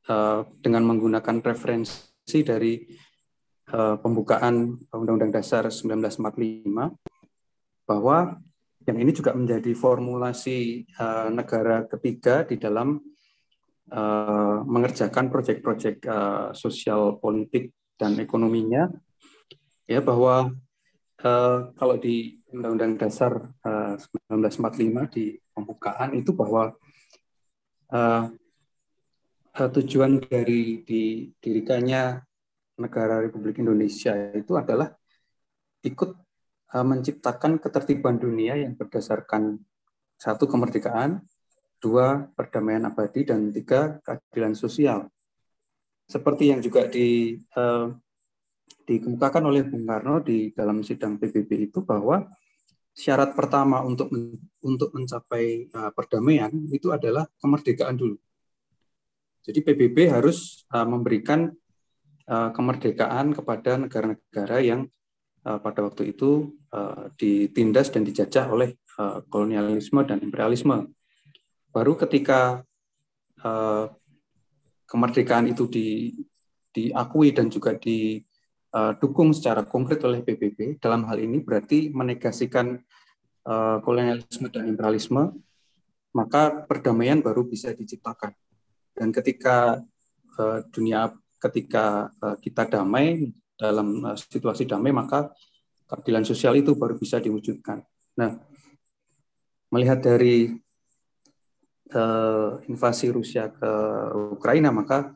uh, 0.09 0.45
dengan 0.61 0.85
menggunakan 0.89 1.41
referensi 1.41 2.41
dari 2.45 2.81
uh, 3.73 3.97
pembukaan 4.01 4.77
Undang-Undang 4.89 5.33
Dasar 5.33 5.69
1945 5.69 6.69
bahwa 7.83 8.39
yang 8.83 8.99
ini 8.99 9.11
juga 9.15 9.31
menjadi 9.31 9.71
formulasi 9.71 10.83
uh, 10.99 11.31
negara 11.31 11.87
ketiga 11.87 12.43
di 12.43 12.59
dalam 12.59 12.99
uh, 13.91 14.63
mengerjakan 14.63 15.27
proyek-proyek 15.27 16.05
uh, 16.07 16.55
sosial 16.55 17.19
politik 17.19 17.73
dan 17.99 18.15
ekonominya 18.19 18.87
ya 19.89 19.99
bahwa 19.99 20.55
uh, 21.23 21.57
kalau 21.75 21.95
di 21.99 22.39
Undang-Undang 22.53 23.01
Dasar 23.01 23.33
uh, 23.65 23.95
1945 24.31 25.15
di 25.15 25.25
pembukaan 25.51 26.13
itu 26.13 26.31
bahwa 26.31 26.71
uh, 27.91 28.23
uh, 29.57 29.69
tujuan 29.81 30.21
dari 30.21 30.85
didirikannya 30.85 32.21
negara 32.77 33.21
Republik 33.21 33.61
Indonesia 33.61 34.13
itu 34.33 34.53
adalah 34.57 34.89
ikut 35.85 36.09
uh, 36.73 36.85
menciptakan 36.85 37.61
ketertiban 37.61 38.17
dunia 38.17 38.57
yang 38.57 38.73
berdasarkan 38.73 39.61
satu 40.17 40.47
kemerdekaan, 40.47 41.21
dua 41.83 42.31
perdamaian 42.31 42.87
abadi 42.87 43.27
dan 43.27 43.51
tiga 43.51 43.99
keadilan 44.07 44.55
sosial. 44.55 45.11
Seperti 46.07 46.55
yang 46.55 46.63
juga 46.63 46.87
di 46.87 47.35
uh, 47.59 47.91
dikemukakan 48.87 49.43
oleh 49.43 49.67
Bung 49.67 49.83
Karno 49.83 50.23
di 50.23 50.55
dalam 50.55 50.79
sidang 50.79 51.19
PBB 51.19 51.71
itu 51.71 51.83
bahwa 51.83 52.23
syarat 52.95 53.35
pertama 53.35 53.83
untuk 53.83 54.07
untuk 54.63 54.95
mencapai 54.95 55.67
uh, 55.75 55.91
perdamaian 55.91 56.51
itu 56.71 56.95
adalah 56.95 57.27
kemerdekaan 57.43 57.99
dulu. 57.99 58.15
Jadi 59.43 59.59
PBB 59.59 60.07
harus 60.07 60.63
uh, 60.71 60.87
memberikan 60.87 61.51
uh, 62.31 62.49
kemerdekaan 62.55 63.35
kepada 63.35 63.75
negara-negara 63.75 64.57
yang 64.63 64.87
uh, 65.43 65.59
pada 65.59 65.83
waktu 65.83 66.15
itu 66.15 66.55
uh, 66.71 67.11
ditindas 67.19 67.91
dan 67.91 68.07
dijajah 68.07 68.47
oleh 68.47 68.79
uh, 68.99 69.19
kolonialisme 69.27 69.99
dan 70.07 70.23
imperialisme. 70.23 70.87
Baru 71.73 71.97
ketika 71.97 72.61
uh, 73.41 73.89
kemerdekaan 74.85 75.49
itu 75.49 75.65
di, 75.65 76.13
diakui 76.69 77.33
dan 77.33 77.49
juga 77.49 77.73
didukung 77.73 79.33
secara 79.33 79.65
konkret 79.65 80.05
oleh 80.05 80.21
PBB, 80.21 80.77
dalam 80.77 81.09
hal 81.09 81.17
ini 81.17 81.41
berarti 81.41 81.89
menegasikan 81.89 82.77
uh, 83.49 83.81
kolonialisme 83.81 84.53
dan 84.53 84.69
imperialisme, 84.69 85.33
maka 86.13 86.61
perdamaian 86.69 87.25
baru 87.25 87.49
bisa 87.49 87.73
diciptakan. 87.73 88.37
Dan 88.93 89.09
ketika 89.09 89.81
uh, 90.37 90.61
dunia 90.69 91.09
ketika 91.41 92.13
uh, 92.21 92.37
kita 92.37 92.69
damai 92.69 93.33
dalam 93.57 94.05
uh, 94.05 94.13
situasi 94.13 94.69
damai 94.69 94.93
maka 94.93 95.33
keadilan 95.89 96.23
sosial 96.23 96.53
itu 96.53 96.77
baru 96.77 96.95
bisa 96.95 97.17
diwujudkan. 97.17 97.81
Nah, 98.13 98.37
melihat 99.73 100.05
dari 100.05 100.53
uh, 101.91 102.63
invasi 102.71 103.11
Rusia 103.11 103.51
ke 103.51 103.71
Ukraina 104.31 104.71
maka 104.71 105.11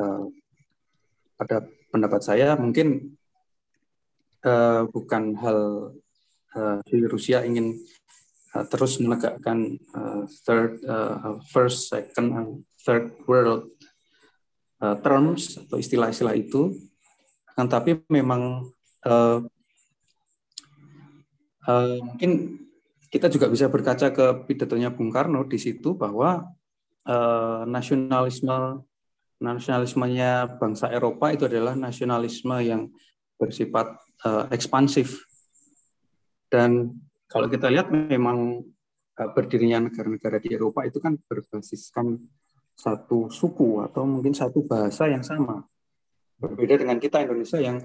uh, 0.00 0.24
pada 1.36 1.68
pendapat 1.92 2.20
saya 2.24 2.56
mungkin 2.56 3.16
uh, 4.44 4.88
bukan 4.88 5.36
hal 5.36 5.58
uh, 6.56 6.78
Rusia 6.88 7.44
ingin 7.44 7.76
uh, 8.54 8.64
terus 8.66 8.98
menegakkan 8.98 9.78
uh, 9.94 10.24
third, 10.46 10.80
uh, 10.86 11.38
first, 11.50 11.90
second, 11.90 12.28
and 12.34 12.48
third 12.82 13.12
world 13.26 13.70
uh, 14.82 14.96
terms 15.00 15.58
atau 15.58 15.76
istilah-istilah 15.78 16.34
itu, 16.34 16.74
akan 17.54 17.66
tapi 17.68 18.00
memang 18.08 18.72
uh, 19.04 19.38
uh, 21.66 21.98
mungkin 22.00 22.58
kita 23.10 23.26
juga 23.26 23.50
bisa 23.50 23.66
berkaca 23.66 24.14
ke 24.14 24.26
pidatonya 24.46 24.94
Bung 24.94 25.10
Karno 25.10 25.42
di 25.42 25.58
situ 25.58 25.98
bahwa 25.98 26.46
uh, 27.04 27.62
nasionalisme 27.66 28.86
nasionalismenya 29.40 30.60
bangsa 30.60 30.92
Eropa 30.92 31.32
itu 31.32 31.48
adalah 31.48 31.74
nasionalisme 31.74 32.54
yang 32.62 32.86
bersifat 33.40 33.98
uh, 34.22 34.46
ekspansif 34.52 35.26
dan 36.50 36.98
kalau 37.30 37.46
kita 37.46 37.70
lihat 37.70 37.94
memang 37.94 38.66
eh, 39.16 39.30
berdirinya 39.30 39.86
negara-negara 39.86 40.42
di 40.42 40.50
Eropa 40.50 40.82
itu 40.82 40.98
kan 40.98 41.14
berbasiskan 41.14 42.18
satu 42.74 43.30
suku 43.30 43.86
atau 43.86 44.02
mungkin 44.02 44.34
satu 44.34 44.66
bahasa 44.66 45.06
yang 45.06 45.22
sama. 45.22 45.62
berbeda 46.40 46.80
dengan 46.80 46.96
kita 46.96 47.20
Indonesia 47.20 47.60
yang 47.60 47.84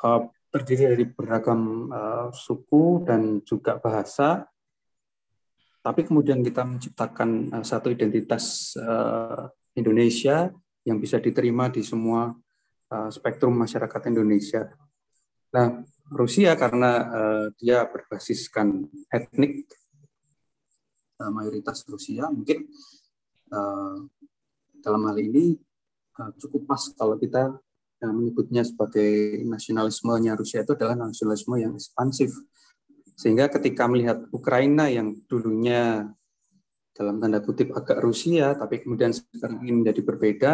uh, 0.00 0.24
terdiri 0.50 0.92
dari 0.92 1.06
beragam 1.06 1.86
uh, 1.88 2.28
suku 2.34 3.06
dan 3.06 3.38
juga 3.46 3.78
bahasa, 3.78 4.50
tapi 5.80 6.04
kemudian 6.04 6.42
kita 6.42 6.66
menciptakan 6.66 7.54
uh, 7.54 7.64
satu 7.64 7.88
identitas 7.88 8.74
uh, 8.76 9.46
Indonesia 9.78 10.50
yang 10.82 10.98
bisa 10.98 11.22
diterima 11.22 11.70
di 11.70 11.86
semua 11.86 12.34
uh, 12.90 13.10
spektrum 13.14 13.54
masyarakat 13.54 14.10
Indonesia. 14.10 14.74
Nah, 15.54 15.86
Rusia 16.10 16.58
karena 16.58 16.92
uh, 17.06 17.46
dia 17.54 17.86
berbasiskan 17.86 18.90
etnik 19.06 19.70
uh, 21.22 21.30
mayoritas 21.30 21.86
Rusia, 21.86 22.26
mungkin 22.26 22.66
uh, 23.54 24.02
dalam 24.82 25.06
hal 25.06 25.16
ini 25.22 25.54
uh, 26.18 26.34
cukup 26.34 26.74
pas 26.74 26.82
kalau 26.98 27.14
kita 27.14 27.54
yang 28.00 28.16
menyebutnya 28.16 28.64
sebagai 28.64 29.44
nasionalismenya 29.44 30.32
Rusia 30.32 30.64
itu 30.64 30.72
adalah 30.72 30.96
nasionalisme 30.96 31.54
yang 31.60 31.76
ekspansif. 31.76 32.32
Sehingga 33.12 33.52
ketika 33.52 33.84
melihat 33.84 34.24
Ukraina 34.32 34.88
yang 34.88 35.12
dulunya 35.28 36.08
dalam 36.96 37.20
tanda 37.20 37.44
kutip 37.44 37.76
agak 37.76 38.00
Rusia, 38.00 38.56
tapi 38.56 38.80
kemudian 38.80 39.12
sekarang 39.12 39.60
ini 39.60 39.84
menjadi 39.84 40.00
berbeda, 40.00 40.52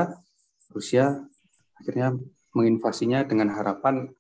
Rusia 0.75 1.23
akhirnya 1.79 2.19
menginvasinya 2.51 3.23
dengan 3.23 3.55
harapan 3.55 4.11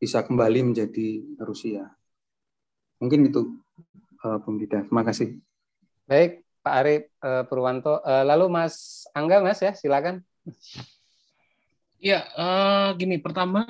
bisa 0.00 0.24
kembali 0.24 0.72
menjadi 0.72 1.20
Rusia. 1.44 1.92
Mungkin 3.00 3.28
itu, 3.28 3.60
uh, 4.24 4.56
Dida. 4.56 4.88
Terima 4.88 5.04
kasih. 5.04 5.36
Baik, 6.08 6.44
Pak 6.64 6.74
Arif 6.80 7.02
uh, 7.20 7.44
Purwanto. 7.44 8.00
Uh, 8.00 8.24
lalu 8.24 8.48
Mas 8.48 9.04
Angga, 9.12 9.44
Mas 9.44 9.60
ya, 9.60 9.76
silakan. 9.76 10.24
Ya, 12.04 12.28
uh, 12.36 12.92
gini. 13.00 13.16
Pertama, 13.16 13.64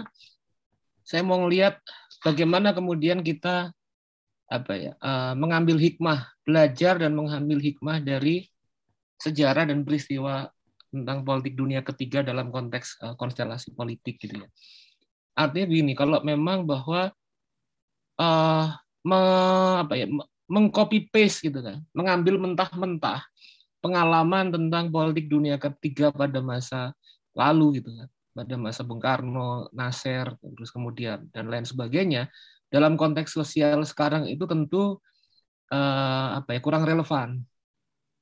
saya 1.06 1.22
mau 1.22 1.38
ngelihat 1.46 1.78
bagaimana 2.26 2.74
kemudian 2.74 3.22
kita 3.22 3.70
apa 4.50 4.72
ya 4.74 4.92
uh, 4.98 5.38
mengambil 5.38 5.78
hikmah, 5.78 6.34
belajar 6.42 6.98
dan 6.98 7.14
mengambil 7.14 7.62
hikmah 7.62 8.02
dari 8.02 8.50
sejarah 9.22 9.70
dan 9.70 9.86
peristiwa 9.86 10.50
tentang 10.90 11.22
politik 11.22 11.54
dunia 11.54 11.86
ketiga 11.86 12.26
dalam 12.26 12.50
konteks 12.50 12.98
uh, 13.06 13.14
konstelasi 13.14 13.70
politik 13.70 14.18
gitu 14.18 14.42
ya. 14.42 14.50
Artinya 15.38 15.70
begini, 15.70 15.94
kalau 15.94 16.18
memang 16.26 16.66
bahwa 16.66 17.14
uh, 18.18 18.66
me, 19.06 19.20
apa 19.78 19.94
ya 19.94 20.10
mengcopy 20.50 21.06
paste 21.06 21.54
gitu 21.54 21.62
kan, 21.62 21.78
mengambil 21.94 22.42
mentah-mentah 22.42 23.22
pengalaman 23.78 24.50
tentang 24.50 24.90
politik 24.90 25.30
dunia 25.30 25.54
ketiga 25.54 26.10
pada 26.10 26.42
masa 26.42 26.90
lalu 27.38 27.78
gitu 27.78 27.94
kan 27.94 28.10
pada 28.34 28.54
masa 28.58 28.82
Bung 28.82 28.98
Karno, 28.98 29.70
Nasir, 29.70 30.34
terus 30.42 30.74
kemudian 30.74 31.30
dan 31.30 31.46
lain 31.46 31.62
sebagainya 31.62 32.28
dalam 32.66 32.98
konteks 32.98 33.30
sosial 33.30 33.86
sekarang 33.86 34.26
itu 34.26 34.42
tentu 34.50 34.98
eh, 35.70 36.28
apa 36.42 36.50
ya 36.50 36.60
kurang 36.60 36.82
relevan 36.82 37.40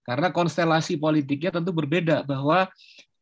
karena 0.04 0.28
konstelasi 0.28 1.00
politiknya 1.00 1.56
tentu 1.56 1.72
berbeda 1.72 2.26
bahwa 2.28 2.68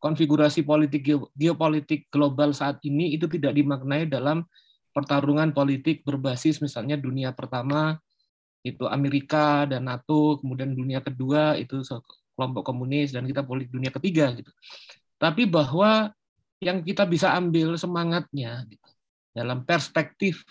konfigurasi 0.01 0.65
politik 0.65 1.07
geopolitik 1.37 2.09
global 2.09 2.51
saat 2.51 2.81
ini 2.83 3.15
itu 3.15 3.29
tidak 3.29 3.53
dimaknai 3.53 4.09
dalam 4.09 4.43
pertarungan 4.91 5.55
politik 5.55 6.03
berbasis 6.03 6.59
misalnya 6.59 6.99
dunia 6.99 7.31
pertama 7.31 7.95
itu 8.61 8.85
Amerika 8.85 9.65
dan 9.65 9.89
NATO, 9.89 10.37
kemudian 10.37 10.73
dunia 10.73 11.01
kedua 11.01 11.57
itu 11.57 11.81
kelompok 12.37 12.61
komunis 12.65 13.09
dan 13.13 13.25
kita 13.25 13.41
politik 13.41 13.73
dunia 13.73 13.89
ketiga 13.89 14.29
gitu. 14.37 14.49
Tapi 15.17 15.49
bahwa 15.49 16.13
yang 16.61 16.85
kita 16.85 17.09
bisa 17.09 17.33
ambil 17.33 17.73
semangatnya 17.73 18.69
gitu. 18.69 18.89
dalam 19.33 19.65
perspektif 19.65 20.45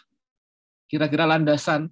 kira-kira 0.90 1.22
landasan 1.22 1.86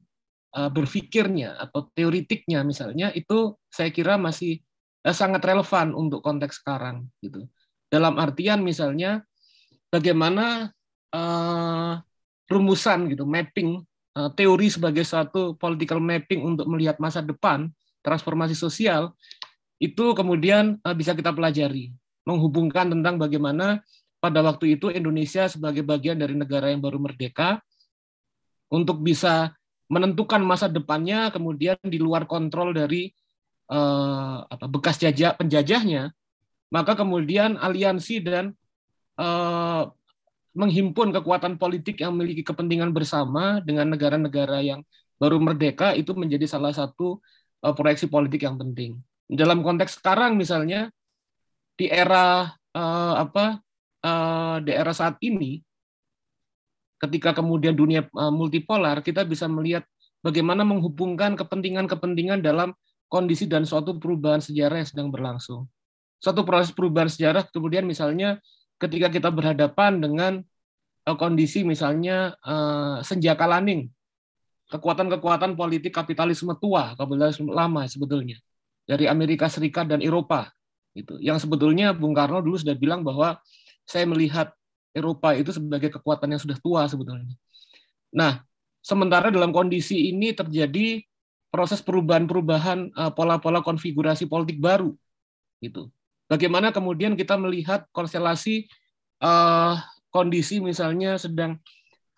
uh, 0.59 0.67
berpikirnya 0.67 1.55
atau 1.55 1.87
teoritiknya 1.95 2.67
misalnya 2.67 3.15
itu 3.15 3.55
saya 3.71 3.95
kira 3.95 4.19
masih 4.19 4.59
uh, 5.07 5.15
sangat 5.15 5.39
relevan 5.47 5.95
untuk 5.95 6.19
konteks 6.21 6.61
sekarang 6.61 7.07
gitu. 7.23 7.47
Dalam 7.89 8.19
artian 8.21 8.61
misalnya 8.61 9.23
bagaimana 9.89 10.75
uh, 11.15 11.95
rumusan 12.51 13.15
gitu 13.15 13.23
mapping 13.23 13.81
uh, 14.19 14.31
teori 14.35 14.67
sebagai 14.67 15.07
satu 15.07 15.55
political 15.55 16.03
mapping 16.03 16.43
untuk 16.43 16.67
melihat 16.67 16.99
masa 16.99 17.23
depan 17.23 17.71
transformasi 18.03 18.59
sosial 18.59 19.15
itu 19.79 20.11
kemudian 20.13 20.75
uh, 20.83 20.97
bisa 20.97 21.15
kita 21.15 21.31
pelajari 21.31 21.95
menghubungkan 22.27 22.93
tentang 22.93 23.17
bagaimana 23.17 23.81
pada 24.19 24.43
waktu 24.43 24.79
itu 24.79 24.91
Indonesia 24.91 25.47
sebagai 25.47 25.87
bagian 25.87 26.19
dari 26.19 26.35
negara 26.35 26.71
yang 26.71 26.83
baru 26.83 26.99
merdeka 26.99 27.63
untuk 28.69 29.01
bisa 29.01 29.55
menentukan 29.89 30.43
masa 30.45 30.69
depannya 30.69 31.33
kemudian 31.33 31.79
di 31.81 31.97
luar 31.97 32.29
kontrol 32.29 32.77
dari 32.77 33.09
eh, 33.71 34.37
apa, 34.45 34.67
bekas 34.69 35.01
jajah 35.01 35.39
penjajahnya 35.39 36.13
maka 36.69 36.93
kemudian 36.99 37.57
aliansi 37.57 38.21
dan 38.21 38.53
eh, 39.17 39.83
menghimpun 40.59 41.15
kekuatan 41.15 41.57
politik 41.57 42.03
yang 42.03 42.19
memiliki 42.19 42.43
kepentingan 42.43 42.91
bersama 42.91 43.63
dengan 43.63 43.89
negara-negara 43.95 44.59
yang 44.61 44.83
baru 45.19 45.39
merdeka 45.39 45.95
itu 45.95 46.13
menjadi 46.13 46.45
salah 46.45 46.75
satu 46.75 47.23
eh, 47.65 47.75
proyeksi 47.75 48.11
politik 48.11 48.45
yang 48.45 48.59
penting. 48.61 48.99
Dalam 49.29 49.61
konteks 49.61 50.01
sekarang 50.01 50.37
misalnya 50.37 50.91
di 51.79 51.89
era 51.89 52.51
eh, 52.75 53.15
apa 53.17 53.63
uh, 54.05 54.57
di 54.63 54.73
era 54.75 54.93
saat 54.95 55.19
ini, 55.25 55.63
ketika 56.99 57.35
kemudian 57.37 57.75
dunia 57.75 58.07
uh, 58.15 58.33
multipolar, 58.33 59.01
kita 59.03 59.23
bisa 59.23 59.47
melihat 59.47 59.87
bagaimana 60.23 60.67
menghubungkan 60.67 61.39
kepentingan-kepentingan 61.39 62.43
dalam 62.43 62.75
kondisi 63.09 63.49
dan 63.49 63.65
suatu 63.65 63.97
perubahan 63.97 64.43
sejarah 64.43 64.85
yang 64.85 64.89
sedang 64.89 65.09
berlangsung. 65.09 65.65
Suatu 66.19 66.43
proses 66.43 66.75
perubahan 66.75 67.07
sejarah 67.09 67.47
kemudian 67.49 67.87
misalnya 67.87 68.43
ketika 68.83 69.09
kita 69.09 69.31
berhadapan 69.31 70.03
dengan 70.03 70.33
uh, 71.07 71.17
kondisi 71.17 71.63
misalnya 71.63 72.35
uh, 72.43 72.99
senjaka 73.01 73.47
laning, 73.47 73.89
kekuatan-kekuatan 74.69 75.55
politik 75.55 75.95
kapitalisme 75.95 76.53
tua, 76.59 76.99
kapitalisme 76.99 77.49
lama 77.49 77.87
sebetulnya 77.87 78.37
dari 78.89 79.05
Amerika 79.05 79.47
Serikat 79.53 79.85
dan 79.85 80.01
Eropa 80.01 80.49
itu 80.97 81.21
yang 81.21 81.37
sebetulnya 81.37 81.93
Bung 81.93 82.17
Karno 82.17 82.41
dulu 82.41 82.57
sudah 82.57 82.75
bilang 82.75 83.05
bahwa 83.05 83.37
saya 83.89 84.05
melihat 84.05 84.53
Eropa 84.93 85.33
itu 85.33 85.49
sebagai 85.57 85.89
kekuatan 85.97 86.37
yang 86.37 86.43
sudah 86.43 86.61
tua 86.61 86.85
sebetulnya. 86.85 87.33
Nah, 88.13 88.45
sementara 88.85 89.33
dalam 89.33 89.49
kondisi 89.49 90.13
ini 90.13 90.37
terjadi 90.37 91.01
proses 91.49 91.81
perubahan-perubahan 91.81 92.93
eh, 92.93 93.13
pola-pola 93.17 93.65
konfigurasi 93.65 94.29
politik 94.29 94.61
baru, 94.61 94.93
gitu. 95.65 95.89
Bagaimana 96.29 96.69
kemudian 96.69 97.17
kita 97.17 97.41
melihat 97.41 97.89
konstelasi 97.89 98.69
uh, 99.25 99.81
kondisi 100.13 100.61
misalnya 100.61 101.17
sedang 101.17 101.57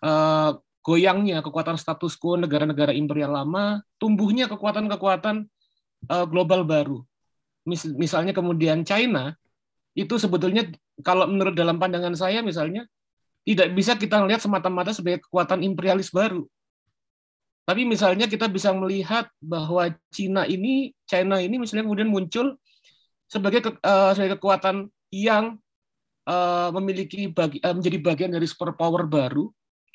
uh, 0.03 0.59
goyangnya 0.83 1.39
kekuatan 1.39 1.79
status 1.79 2.19
quo 2.19 2.35
negara-negara 2.35 2.91
imperial 2.91 3.31
lama, 3.31 3.79
tumbuhnya 3.95 4.51
kekuatan-kekuatan 4.51 5.47
uh, 6.11 6.25
global 6.27 6.67
baru. 6.67 6.99
Mis 7.63 7.87
misalnya 7.87 8.35
kemudian 8.35 8.83
China 8.83 9.31
itu 9.95 10.19
sebetulnya 10.19 10.67
kalau 11.01 11.27
menurut 11.27 11.53
dalam 11.53 11.77
pandangan 11.81 12.15
saya 12.15 12.41
misalnya 12.41 12.87
tidak 13.41 13.73
bisa 13.73 13.97
kita 13.97 14.21
melihat 14.21 14.41
semata-mata 14.45 14.93
sebagai 14.93 15.25
kekuatan 15.25 15.65
imperialis 15.65 16.13
baru. 16.13 16.45
Tapi 17.65 17.85
misalnya 17.85 18.25
kita 18.25 18.49
bisa 18.49 18.73
melihat 18.73 19.29
bahwa 19.37 19.89
Cina 20.09 20.49
ini, 20.49 20.93
China 21.05 21.37
ini 21.37 21.61
misalnya 21.61 21.85
kemudian 21.85 22.09
muncul 22.09 22.57
sebagai 23.29 23.63
uh, 23.85 24.11
sebagai 24.11 24.37
kekuatan 24.41 24.89
yang 25.13 25.55
uh, 26.25 26.69
memiliki 26.75 27.29
bagi, 27.31 27.61
uh, 27.61 27.71
menjadi 27.71 27.97
bagian 28.01 28.31
dari 28.33 28.49
superpower 28.49 29.05
baru. 29.07 29.47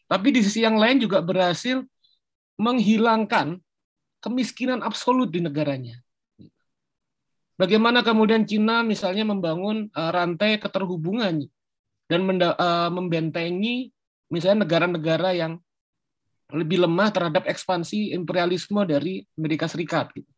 Tapi 0.06 0.30
di 0.30 0.40
sisi 0.46 0.62
yang 0.62 0.78
lain 0.78 1.02
juga 1.02 1.18
berhasil 1.18 1.82
menghilangkan 2.56 3.58
kemiskinan 4.22 4.80
absolut 4.80 5.28
di 5.28 5.42
negaranya. 5.42 6.05
Bagaimana 7.56 8.04
kemudian 8.04 8.44
Cina 8.44 8.84
misalnya 8.84 9.24
membangun 9.24 9.88
uh, 9.96 10.12
rantai 10.12 10.60
keterhubungan 10.60 11.40
dan 12.04 12.20
uh, 12.22 12.92
membentengi 12.92 13.88
misalnya 14.28 14.68
negara-negara 14.68 15.32
yang 15.32 15.56
lebih 16.52 16.84
lemah 16.84 17.10
terhadap 17.10 17.48
ekspansi 17.48 18.14
imperialisme 18.14 18.78
dari 18.86 19.24
Amerika 19.34 19.66
Serikat. 19.66 20.12
Gitu. 20.14 20.28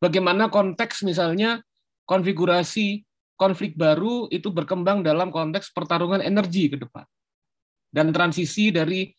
Bagaimana 0.00 0.48
konteks 0.48 1.04
misalnya 1.04 1.60
konfigurasi 2.08 3.04
konflik 3.36 3.76
baru 3.76 4.30
itu 4.32 4.48
berkembang 4.48 5.04
dalam 5.04 5.28
konteks 5.28 5.74
pertarungan 5.74 6.24
energi 6.24 6.72
ke 6.72 6.76
depan 6.80 7.04
dan 7.90 8.14
transisi 8.14 8.70
dari 8.70 9.10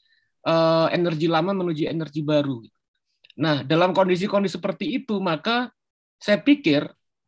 uh, 0.47 0.87
energi 0.89 1.27
lama 1.27 1.51
menuju 1.51 1.85
energi 1.89 2.23
baru. 2.23 2.63
Nah, 3.41 3.63
dalam 3.63 3.91
kondisi-kondisi 3.91 4.57
seperti 4.57 5.01
itu, 5.01 5.19
maka 5.19 5.69
saya 6.21 6.41
pikir 6.41 6.85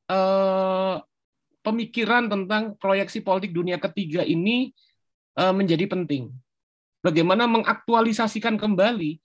eh, 0.10 0.96
pemikiran 1.64 2.28
tentang 2.28 2.76
proyeksi 2.76 3.24
politik 3.24 3.56
dunia 3.56 3.80
ketiga 3.80 4.22
ini 4.22 4.76
uh, 5.40 5.56
menjadi 5.56 5.88
penting. 5.88 6.30
Bagaimana 7.00 7.48
mengaktualisasikan 7.48 8.60
kembali 8.60 9.20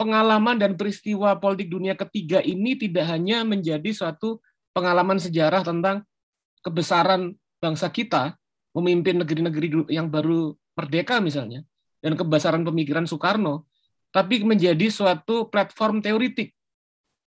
pengalaman 0.00 0.56
dan 0.56 0.74
peristiwa 0.74 1.36
politik 1.36 1.68
dunia 1.68 1.92
ketiga 1.94 2.40
ini 2.40 2.76
tidak 2.76 3.06
hanya 3.08 3.44
menjadi 3.44 3.92
suatu 3.92 4.40
pengalaman 4.72 5.20
sejarah 5.20 5.62
tentang 5.62 6.04
kebesaran 6.64 7.36
bangsa 7.60 7.92
kita 7.92 8.34
memimpin 8.72 9.20
negeri-negeri 9.20 9.92
yang 9.92 10.08
baru 10.08 10.56
merdeka 10.72 11.20
misalnya 11.20 11.60
dan 12.00 12.16
kebesaran 12.16 12.64
pemikiran 12.64 13.04
Soekarno, 13.04 13.68
tapi 14.10 14.42
menjadi 14.42 14.88
suatu 14.88 15.46
platform 15.52 16.02
teoritik. 16.02 16.56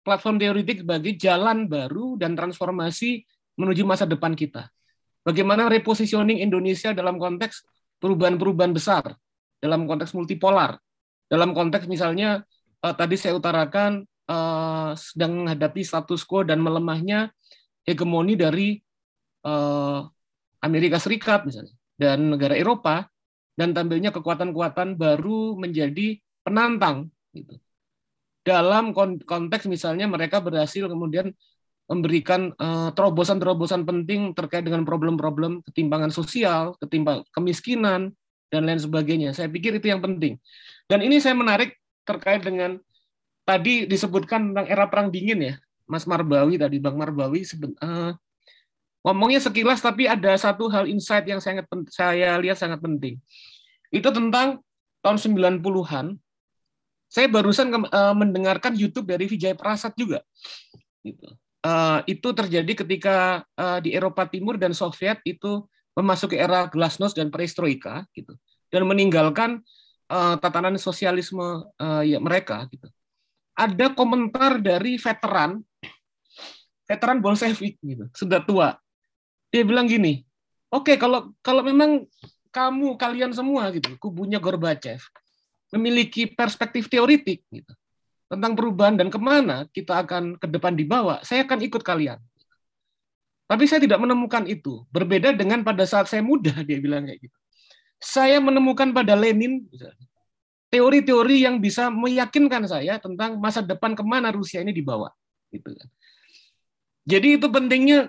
Platform 0.01 0.41
teoritik 0.41 0.83
bagi 0.83 1.21
jalan 1.21 1.69
baru 1.69 2.17
dan 2.17 2.33
transformasi 2.33 3.21
menuju 3.61 3.85
masa 3.85 4.09
depan 4.09 4.33
kita. 4.33 4.73
Bagaimana 5.21 5.69
repositioning 5.69 6.41
Indonesia 6.41 6.97
dalam 6.97 7.21
konteks 7.21 7.63
perubahan-perubahan 8.01 8.73
besar, 8.73 9.13
dalam 9.61 9.85
konteks 9.85 10.17
multipolar, 10.17 10.81
dalam 11.29 11.53
konteks 11.53 11.85
misalnya 11.85 12.41
uh, 12.81 12.95
tadi 12.97 13.21
saya 13.21 13.37
utarakan 13.37 14.09
uh, 14.27 14.97
sedang 14.97 15.45
menghadapi 15.45 15.85
status 15.85 16.25
quo 16.25 16.43
dan 16.43 16.65
melemahnya 16.65 17.29
hegemoni 17.85 18.35
dari 18.41 18.81
uh, 19.45 20.09
Amerika 20.65 20.97
Serikat 20.97 21.45
misalnya 21.45 21.77
dan 22.01 22.33
negara 22.33 22.57
Eropa 22.57 23.05
dan 23.53 23.77
tampilnya 23.77 24.09
kekuatan-kekuatan 24.09 24.97
baru 24.97 25.61
menjadi 25.61 26.17
penantang 26.41 27.13
gitu. 27.37 27.61
Dalam 28.51 28.91
konteks 29.23 29.71
misalnya 29.71 30.11
mereka 30.11 30.43
berhasil 30.43 30.91
kemudian 30.91 31.31
memberikan 31.87 32.51
terobosan-terobosan 32.95 33.87
penting 33.87 34.35
terkait 34.35 34.67
dengan 34.67 34.83
problem-problem 34.83 35.63
ketimpangan 35.71 36.11
sosial, 36.11 36.75
ketimbang 36.83 37.23
kemiskinan 37.31 38.11
dan 38.51 38.67
lain 38.67 38.83
sebagainya. 38.83 39.31
Saya 39.31 39.47
pikir 39.47 39.79
itu 39.79 39.87
yang 39.91 40.03
penting. 40.03 40.39
Dan 40.91 41.07
ini 41.07 41.23
saya 41.23 41.39
menarik 41.39 41.79
terkait 42.03 42.43
dengan 42.43 42.79
tadi 43.47 43.87
disebutkan 43.87 44.51
tentang 44.51 44.67
era 44.67 44.91
perang 44.91 45.11
dingin 45.11 45.39
ya, 45.43 45.55
Mas 45.87 46.07
Marbawi 46.07 46.59
tadi, 46.59 46.79
Bang 46.83 46.99
Marbawi 46.99 47.43
uh, 47.83 48.15
ngomongnya 49.07 49.41
sekilas 49.43 49.83
tapi 49.83 50.07
ada 50.07 50.35
satu 50.39 50.71
hal 50.71 50.87
insight 50.87 51.27
yang 51.27 51.43
sangat 51.43 51.67
saya 51.91 52.39
lihat 52.39 52.59
sangat 52.59 52.79
penting. 52.83 53.19
Itu 53.91 54.15
tentang 54.15 54.63
tahun 55.03 55.19
90-an. 55.19 56.07
Saya 57.11 57.27
barusan 57.27 57.75
uh, 57.75 58.15
mendengarkan 58.15 58.79
YouTube 58.79 59.11
dari 59.11 59.27
Vijay 59.27 59.59
Prasad 59.59 59.91
juga. 59.99 60.23
Gitu. 61.03 61.27
Uh, 61.61 62.01
itu 62.07 62.31
terjadi 62.33 62.73
ketika 62.73 63.43
uh, 63.59 63.83
di 63.83 63.93
Eropa 63.93 64.25
Timur 64.31 64.57
dan 64.57 64.73
Soviet 64.73 65.19
itu 65.27 65.67
memasuki 65.93 66.39
era 66.39 66.65
glasnost 66.71 67.19
dan 67.19 67.29
perestroika 67.29 68.07
gitu 68.17 68.33
dan 68.73 68.89
meninggalkan 68.89 69.61
uh, 70.09 70.41
tatanan 70.41 70.79
sosialisme 70.81 71.67
uh, 71.67 72.03
ya 72.07 72.23
mereka 72.23 72.65
gitu. 72.71 72.89
Ada 73.59 73.93
komentar 73.93 74.63
dari 74.63 74.97
veteran 74.97 75.61
veteran 76.89 77.19
Bolshevik 77.21 77.77
gitu, 77.83 78.09
sudah 78.17 78.41
tua. 78.41 78.79
Dia 79.53 79.67
bilang 79.67 79.85
gini, 79.91 80.23
"Oke, 80.73 80.95
okay, 80.95 80.97
kalau 80.97 81.35
kalau 81.45 81.61
memang 81.61 82.07
kamu 82.55 82.97
kalian 82.97 83.35
semua 83.37 83.69
gitu, 83.75 83.99
kubunya 84.01 84.41
Gorbachev 84.41 85.03
memiliki 85.71 86.27
perspektif 86.27 86.91
teoritik 86.91 87.47
gitu 87.51 87.73
tentang 88.31 88.55
perubahan 88.55 88.95
dan 88.95 89.11
ke 89.11 89.19
mana 89.19 89.67
kita 89.71 90.07
akan 90.07 90.39
ke 90.39 90.47
depan 90.47 90.75
dibawa, 90.79 91.19
saya 91.27 91.43
akan 91.43 91.67
ikut 91.67 91.83
kalian. 91.83 92.19
Tapi 93.51 93.67
saya 93.67 93.83
tidak 93.83 93.99
menemukan 93.99 94.47
itu. 94.47 94.87
Berbeda 94.95 95.35
dengan 95.35 95.67
pada 95.67 95.83
saat 95.83 96.07
saya 96.07 96.23
muda, 96.23 96.55
dia 96.63 96.79
bilang 96.79 97.11
kayak 97.11 97.27
gitu 97.27 97.37
saya 98.01 98.41
menemukan 98.41 98.97
pada 98.97 99.13
Lenin 99.13 99.69
teori-teori 100.73 101.45
yang 101.45 101.61
bisa 101.61 101.93
meyakinkan 101.93 102.65
saya 102.65 102.97
tentang 102.97 103.37
masa 103.37 103.61
depan 103.61 103.93
ke 103.93 104.01
mana 104.01 104.33
Rusia 104.33 104.65
ini 104.65 104.73
dibawa. 104.73 105.13
Gitu 105.53 105.69
kan. 105.69 105.89
Jadi 107.05 107.29
itu 107.37 107.47
pentingnya 107.53 108.09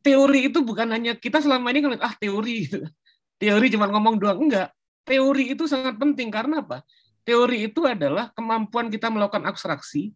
teori 0.00 0.48
itu 0.48 0.64
bukan 0.64 0.88
hanya 0.96 1.14
kita 1.14 1.44
selama 1.44 1.68
ini 1.70 1.78
kan 1.84 2.00
ah 2.00 2.14
teori 2.16 2.54
gitu. 2.66 2.80
Teori 3.36 3.66
cuma 3.76 3.86
ngomong 3.92 4.16
doang 4.16 4.40
enggak. 4.40 4.72
Teori 5.04 5.52
itu 5.52 5.64
sangat 5.66 5.96
penting 5.96 6.28
karena 6.28 6.62
apa? 6.62 6.84
Teori 7.26 7.68
itu 7.68 7.84
adalah 7.84 8.32
kemampuan 8.32 8.88
kita 8.88 9.12
melakukan 9.12 9.44
abstraksi 9.44 10.12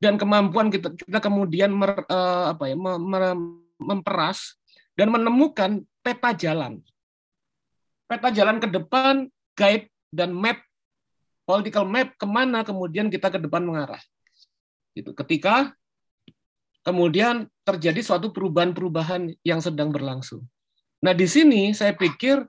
dan 0.00 0.16
kemampuan 0.16 0.72
kita, 0.72 0.96
kita 0.96 1.20
kemudian 1.20 1.70
mer, 1.76 2.08
uh, 2.08 2.56
apa 2.56 2.72
ya, 2.72 2.76
memperas 3.78 4.56
dan 4.96 5.12
menemukan 5.12 5.84
peta 6.00 6.32
jalan 6.32 6.80
peta 8.10 8.34
jalan 8.34 8.58
ke 8.58 8.66
depan, 8.66 9.30
guide 9.54 9.86
dan 10.10 10.34
map, 10.34 10.58
political 11.46 11.86
map 11.86 12.18
ke 12.18 12.26
mana 12.26 12.66
kemudian 12.66 13.06
kita 13.06 13.30
ke 13.30 13.38
depan 13.38 13.62
mengarah. 13.62 14.02
Itu 14.98 15.14
ketika 15.14 15.70
kemudian 16.82 17.46
terjadi 17.62 18.02
suatu 18.02 18.34
perubahan-perubahan 18.34 19.30
yang 19.46 19.62
sedang 19.62 19.94
berlangsung. 19.94 20.42
Nah 21.06 21.14
di 21.14 21.30
sini 21.30 21.70
saya 21.70 21.94
pikir 21.94 22.42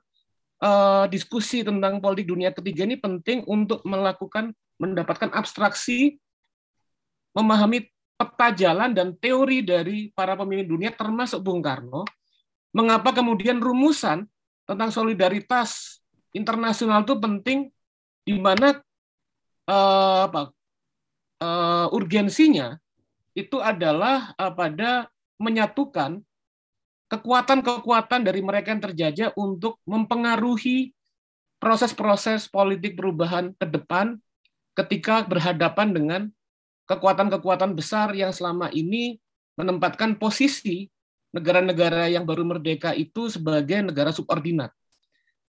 uh, 0.62 1.04
diskusi 1.10 1.66
tentang 1.66 1.98
politik 1.98 2.30
dunia 2.30 2.54
ketiga 2.54 2.86
ini 2.86 2.96
penting 2.96 3.42
untuk 3.50 3.82
melakukan 3.82 4.54
mendapatkan 4.78 5.30
abstraksi, 5.34 6.16
memahami 7.34 7.90
peta 8.14 8.48
jalan 8.54 8.94
dan 8.94 9.18
teori 9.18 9.66
dari 9.66 10.10
para 10.14 10.38
pemimpin 10.38 10.70
dunia 10.70 10.90
termasuk 10.94 11.42
Bung 11.42 11.60
Karno, 11.60 12.06
mengapa 12.70 13.10
kemudian 13.10 13.58
rumusan 13.58 14.26
tentang 14.62 14.90
solidaritas 14.94 16.00
internasional 16.32 17.02
itu 17.02 17.18
penting 17.18 17.58
di 18.22 18.38
mana 18.38 18.78
uh, 19.66 20.30
apa 20.30 20.42
uh, 21.42 21.86
urgensinya 21.90 22.78
itu 23.34 23.58
adalah 23.58 24.30
uh, 24.38 24.52
pada 24.54 25.10
menyatukan 25.42 26.22
kekuatan-kekuatan 27.12 28.24
dari 28.24 28.40
mereka 28.40 28.72
yang 28.72 28.80
terjajah 28.80 29.28
untuk 29.36 29.76
mempengaruhi 29.84 30.96
proses-proses 31.60 32.48
politik 32.48 32.96
perubahan 32.96 33.52
ke 33.52 33.68
depan 33.68 34.16
ketika 34.72 35.20
berhadapan 35.28 35.92
dengan 35.92 36.22
kekuatan-kekuatan 36.88 37.76
besar 37.76 38.16
yang 38.16 38.32
selama 38.32 38.72
ini 38.72 39.20
menempatkan 39.60 40.16
posisi 40.16 40.88
negara-negara 41.36 42.08
yang 42.08 42.24
baru 42.24 42.48
merdeka 42.48 42.96
itu 42.96 43.28
sebagai 43.28 43.84
negara 43.84 44.08
subordinat. 44.08 44.72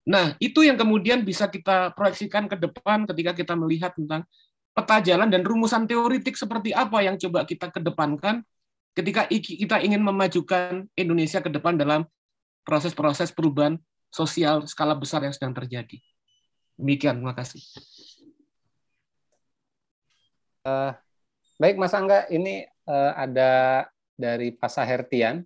Nah, 0.02 0.34
itu 0.42 0.66
yang 0.66 0.74
kemudian 0.74 1.22
bisa 1.22 1.46
kita 1.46 1.94
proyeksikan 1.94 2.50
ke 2.50 2.58
depan 2.58 3.06
ketika 3.06 3.38
kita 3.38 3.54
melihat 3.54 3.94
tentang 3.94 4.26
peta 4.74 4.98
jalan 4.98 5.30
dan 5.30 5.46
rumusan 5.46 5.86
teoritik 5.86 6.34
seperti 6.34 6.74
apa 6.74 7.06
yang 7.06 7.14
coba 7.14 7.46
kita 7.46 7.70
kedepankan 7.70 8.42
ketika 8.92 9.28
kita 9.28 9.80
ingin 9.80 10.04
memajukan 10.04 10.84
Indonesia 10.96 11.40
ke 11.40 11.48
depan 11.48 11.76
dalam 11.76 12.04
proses-proses 12.62 13.32
perubahan 13.32 13.80
sosial 14.12 14.68
skala 14.68 14.92
besar 14.92 15.24
yang 15.24 15.34
sedang 15.34 15.56
terjadi. 15.56 15.98
Demikian, 16.76 17.20
terima 17.20 17.34
kasih. 17.36 17.62
Uh, 20.62 20.92
baik, 21.58 21.80
Mas 21.80 21.96
Angga, 21.96 22.28
ini 22.28 22.68
uh, 22.86 23.12
ada 23.16 23.84
dari 24.14 24.54
Pak 24.54 24.70
Sahertian. 24.70 25.42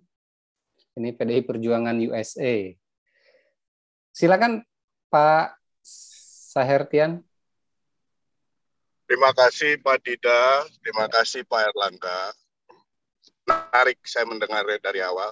Ini 0.97 1.13
PDI 1.13 1.45
Perjuangan 1.45 1.93
USA. 2.09 2.73
Silakan 4.11 4.65
Pak 5.13 5.61
Sahertian. 6.57 7.21
Terima 9.07 9.31
kasih 9.31 9.79
Pak 9.79 10.03
Dida, 10.03 10.67
terima 10.83 11.07
kasih 11.07 11.47
Pak 11.47 11.71
Erlangga. 11.71 12.35
Menarik 13.47 14.03
saya 14.03 14.27
mendengar 14.27 14.67
dari 14.83 14.99
awal. 14.99 15.31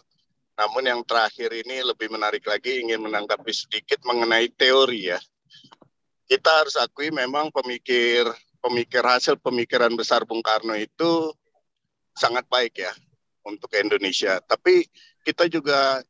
Namun 0.56 0.88
yang 0.88 1.02
terakhir 1.04 1.52
ini 1.52 1.84
lebih 1.84 2.08
menarik 2.08 2.48
lagi 2.48 2.80
ingin 2.80 3.04
menanggapi 3.04 3.52
sedikit 3.52 4.00
mengenai 4.08 4.48
teori 4.56 5.12
ya. 5.12 5.20
Kita 6.26 6.64
harus 6.64 6.80
akui 6.80 7.12
memang 7.12 7.52
pemikir 7.52 8.24
pemikir 8.64 9.04
hasil 9.06 9.38
pemikiran 9.38 9.94
besar 9.94 10.26
Bung 10.26 10.42
Karno 10.42 10.74
itu 10.74 11.30
sangat 12.16 12.48
baik 12.48 12.82
ya 12.82 12.94
untuk 13.44 13.70
Indonesia. 13.78 14.42
Tapi 14.42 14.88
kita 15.22 15.46
juga 15.52 16.02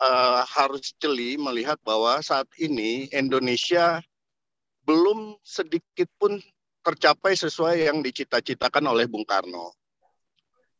uh, 0.00 0.40
harus 0.48 0.94
jeli 0.96 1.36
melihat 1.36 1.76
bahwa 1.84 2.22
saat 2.24 2.48
ini 2.56 3.10
Indonesia 3.12 4.00
belum 4.88 5.36
sedikit 5.44 6.08
pun 6.16 6.40
tercapai 6.84 7.36
sesuai 7.36 7.88
yang 7.88 8.00
dicita-citakan 8.00 8.84
oleh 8.86 9.04
Bung 9.04 9.24
Karno. 9.28 9.72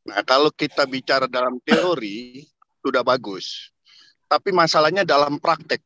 Nah, 0.04 0.20
kalau 0.22 0.52
kita 0.52 0.84
bicara 0.84 1.24
dalam 1.24 1.56
teori 1.64 2.44
sudah 2.84 3.00
bagus. 3.00 3.72
Tapi 4.28 4.52
masalahnya 4.52 5.04
dalam 5.04 5.40
praktek. 5.40 5.80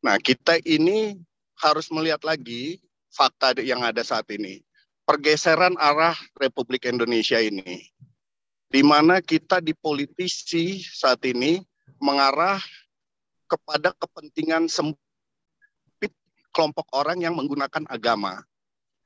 Nah, 0.00 0.16
kita 0.16 0.56
ini 0.64 1.16
harus 1.60 1.92
melihat 1.92 2.22
lagi 2.24 2.80
fakta 3.12 3.56
yang 3.60 3.84
ada 3.84 4.00
saat 4.00 4.24
ini. 4.32 4.64
Pergeseran 5.04 5.76
arah 5.80 6.16
Republik 6.36 6.84
Indonesia 6.84 7.40
ini 7.40 7.88
di 8.68 8.84
mana 8.84 9.24
kita 9.24 9.64
di 9.64 9.72
politisi 9.72 10.84
saat 10.84 11.24
ini 11.24 11.64
mengarah 11.98 12.60
kepada 13.48 13.96
kepentingan 13.96 14.68
sempit 14.68 16.12
kelompok 16.52 16.84
orang 16.92 17.24
yang 17.24 17.32
menggunakan 17.32 17.88
agama. 17.88 18.44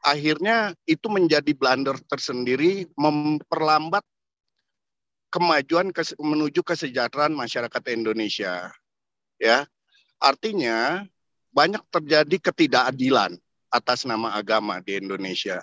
Akhirnya 0.02 0.74
itu 0.82 1.06
menjadi 1.06 1.54
blunder 1.54 1.94
tersendiri 2.10 2.90
memperlambat 2.98 4.02
kemajuan 5.32 5.88
kes, 5.90 6.12
menuju 6.20 6.60
kesejahteraan 6.60 7.32
masyarakat 7.32 7.82
Indonesia. 7.88 8.68
Ya. 9.40 9.64
Artinya 10.20 11.08
banyak 11.50 11.82
terjadi 11.88 12.36
ketidakadilan 12.52 13.40
atas 13.72 14.04
nama 14.04 14.36
agama 14.36 14.78
di 14.84 15.00
Indonesia. 15.00 15.58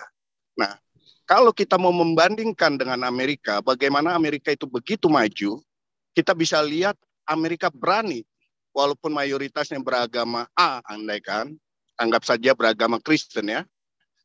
Nah, 0.58 0.76
kalau 1.24 1.54
kita 1.54 1.78
mau 1.78 1.94
membandingkan 1.94 2.74
dengan 2.74 3.06
Amerika, 3.06 3.62
bagaimana 3.62 4.18
Amerika 4.18 4.50
itu 4.50 4.66
begitu 4.66 5.06
maju, 5.06 5.62
kita 6.12 6.34
bisa 6.34 6.58
lihat 6.60 6.98
Amerika 7.24 7.70
berani 7.70 8.26
walaupun 8.74 9.14
mayoritasnya 9.14 9.78
beragama 9.82 10.46
A 10.58 10.82
andaikan 10.90 11.54
anggap 11.98 12.26
saja 12.26 12.54
beragama 12.54 12.98
Kristen 13.02 13.50
ya 13.50 13.62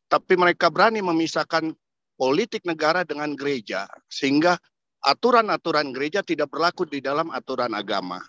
tapi 0.09 0.38
mereka 0.38 0.69
berani 0.69 1.01
memisahkan 1.01 1.74
politik 2.15 2.64
negara 2.64 3.03
dengan 3.03 3.33
gereja 3.33 3.90
sehingga 4.07 4.56
aturan-aturan 5.06 5.93
gereja 5.93 6.25
tidak 6.25 6.50
berlaku 6.50 6.90
di 6.90 7.00
dalam 7.00 7.30
aturan 7.30 7.72
agama 7.77 8.19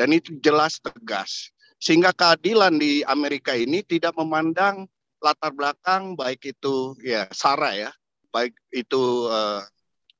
dan 0.00 0.10
itu 0.16 0.40
jelas 0.40 0.80
tegas 0.80 1.52
sehingga 1.76 2.10
keadilan 2.16 2.80
di 2.80 3.04
Amerika 3.04 3.52
ini 3.52 3.84
tidak 3.84 4.16
memandang 4.16 4.88
latar 5.20 5.52
belakang 5.52 6.16
baik 6.16 6.56
itu 6.56 6.96
ya 7.04 7.28
sara 7.30 7.76
ya 7.76 7.90
baik 8.32 8.56
itu 8.72 9.28
uh, 9.28 9.60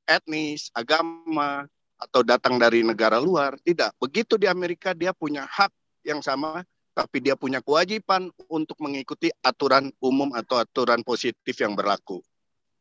etnis 0.07 0.71
agama 0.73 1.67
atau 1.97 2.21
datang 2.23 2.57
dari 2.57 2.85
negara 2.85 3.19
luar. 3.21 3.59
Tidak. 3.61 3.97
Begitu 4.01 4.37
di 4.41 4.47
Amerika 4.47 4.93
dia 4.93 5.13
punya 5.13 5.45
hak 5.45 5.73
yang 6.07 6.23
sama, 6.23 6.63
tapi 6.97 7.21
dia 7.21 7.35
punya 7.35 7.61
kewajiban 7.61 8.31
untuk 8.49 8.79
mengikuti 8.81 9.29
aturan 9.43 9.91
umum 10.01 10.33
atau 10.33 10.61
aturan 10.61 11.03
positif 11.03 11.57
yang 11.61 11.77
berlaku 11.77 12.23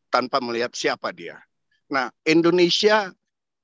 tanpa 0.08 0.40
melihat 0.40 0.72
siapa 0.72 1.12
dia. 1.12 1.42
Nah, 1.90 2.10
Indonesia 2.26 3.14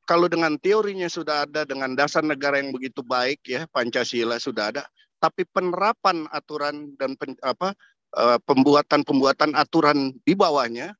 kalau 0.05 0.27
dengan 0.27 0.57
teorinya 0.59 1.07
sudah 1.07 1.47
ada 1.47 1.63
dengan 1.63 1.93
dasar 1.95 2.21
negara 2.25 2.59
yang 2.59 2.73
begitu 2.75 3.01
baik 3.01 3.41
ya, 3.47 3.65
Pancasila 3.69 4.37
sudah 4.37 4.73
ada, 4.73 4.83
tapi 5.21 5.45
penerapan 5.47 6.25
aturan 6.33 6.93
dan 6.97 7.15
pen, 7.15 7.37
apa 7.41 7.73
eh, 8.17 8.37
pembuatan-pembuatan 8.43 9.55
aturan 9.55 10.13
di 10.25 10.33
bawahnya, 10.33 10.93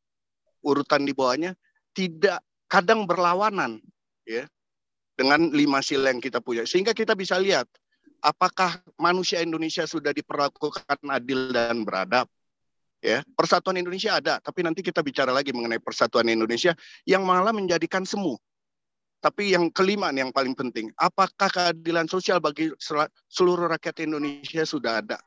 urutan 0.64 1.03
di 1.03 1.11
bawahnya 1.11 1.58
tidak 1.91 2.40
kadang 2.72 3.03
berlawanan 3.03 3.83
ya 4.24 4.48
dengan 5.19 5.51
lima 5.51 5.83
sila 5.83 6.14
yang 6.14 6.24
kita 6.24 6.40
punya. 6.40 6.64
Sehingga 6.64 6.95
kita 6.95 7.17
bisa 7.17 7.35
lihat 7.35 7.67
apakah 8.24 8.80
manusia 8.95 9.43
Indonesia 9.43 9.83
sudah 9.83 10.14
diperlakukan 10.16 11.01
adil 11.09 11.51
dan 11.51 11.83
beradab 11.83 12.30
ya 13.01 13.25
persatuan 13.33 13.81
Indonesia 13.81 14.21
ada 14.21 14.38
tapi 14.38 14.61
nanti 14.61 14.85
kita 14.85 15.01
bicara 15.01 15.33
lagi 15.33 15.49
mengenai 15.51 15.81
persatuan 15.81 16.30
Indonesia 16.30 16.77
yang 17.03 17.25
malah 17.25 17.51
menjadikan 17.51 18.05
semu. 18.05 18.38
Tapi 19.21 19.53
yang 19.53 19.69
kelima 19.69 20.09
yang 20.09 20.33
paling 20.33 20.57
penting 20.57 20.89
apakah 20.97 21.49
keadilan 21.49 22.09
sosial 22.09 22.41
bagi 22.41 22.73
seluruh 23.30 23.69
rakyat 23.69 24.05
Indonesia 24.05 24.65
sudah 24.65 25.01
ada? 25.01 25.17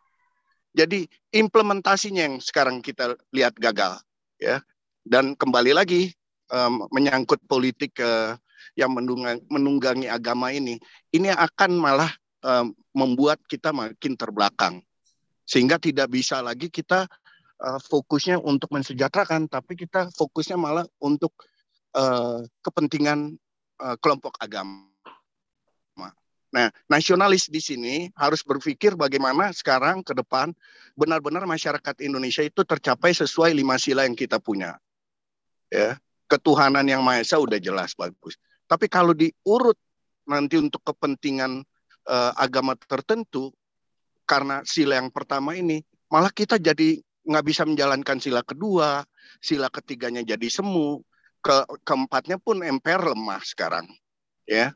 Jadi 0.74 1.06
implementasinya 1.30 2.26
yang 2.26 2.36
sekarang 2.42 2.82
kita 2.82 3.14
lihat 3.30 3.54
gagal 3.54 4.02
ya. 4.42 4.58
Dan 5.04 5.36
kembali 5.38 5.76
lagi 5.76 6.10
um, 6.50 6.90
menyangkut 6.90 7.38
politik 7.46 7.94
uh, 8.00 8.34
yang 8.74 8.90
menunggangi 9.46 10.10
agama 10.10 10.50
ini, 10.50 10.80
ini 11.14 11.30
akan 11.30 11.78
malah 11.78 12.10
uh, 12.42 12.66
membuat 12.96 13.38
kita 13.46 13.70
makin 13.70 14.18
terbelakang. 14.18 14.82
Sehingga 15.44 15.76
tidak 15.76 16.10
bisa 16.10 16.40
lagi 16.40 16.72
kita 16.72 17.06
uh, 17.60 17.78
fokusnya 17.78 18.40
untuk 18.40 18.72
mensejahterakan, 18.72 19.46
tapi 19.46 19.78
kita 19.78 20.10
fokusnya 20.14 20.56
malah 20.58 20.86
untuk 20.98 21.34
uh, 21.94 22.42
kepentingan 22.64 23.36
uh, 23.82 23.96
kelompok 24.00 24.34
agama. 24.40 24.94
Nah, 26.54 26.70
nasionalis 26.86 27.50
di 27.50 27.58
sini 27.58 28.06
harus 28.14 28.46
berpikir 28.46 28.94
bagaimana 28.94 29.50
sekarang 29.50 30.06
ke 30.06 30.14
depan 30.14 30.54
benar-benar 30.94 31.42
masyarakat 31.50 31.98
Indonesia 31.98 32.46
itu 32.46 32.62
tercapai 32.62 33.10
sesuai 33.10 33.50
lima 33.50 33.74
sila 33.74 34.06
yang 34.06 34.14
kita 34.14 34.38
punya. 34.38 34.78
Ya, 35.66 35.98
ketuhanan 36.30 36.86
yang 36.86 37.02
maha 37.02 37.26
esa 37.26 37.42
udah 37.42 37.58
jelas 37.58 37.98
bagus. 37.98 38.38
Tapi 38.70 38.86
kalau 38.86 39.10
diurut 39.18 39.74
nanti 40.30 40.54
untuk 40.54 40.78
kepentingan 40.86 41.66
uh, 42.06 42.32
agama 42.38 42.78
tertentu, 42.78 43.50
karena 44.22 44.62
sila 44.62 45.02
yang 45.02 45.10
pertama 45.10 45.58
ini, 45.58 45.82
malah 46.06 46.30
kita 46.30 46.54
jadi 46.54 47.02
nggak 47.24 47.44
bisa 47.44 47.64
menjalankan 47.64 48.20
sila 48.20 48.44
kedua, 48.44 49.02
sila 49.40 49.72
ketiganya 49.72 50.22
jadi 50.24 50.48
semu, 50.48 51.00
ke 51.44 51.64
keempatnya 51.84 52.40
pun 52.40 52.60
MPR 52.60 53.12
lemah 53.12 53.42
sekarang, 53.44 53.88
ya. 54.48 54.72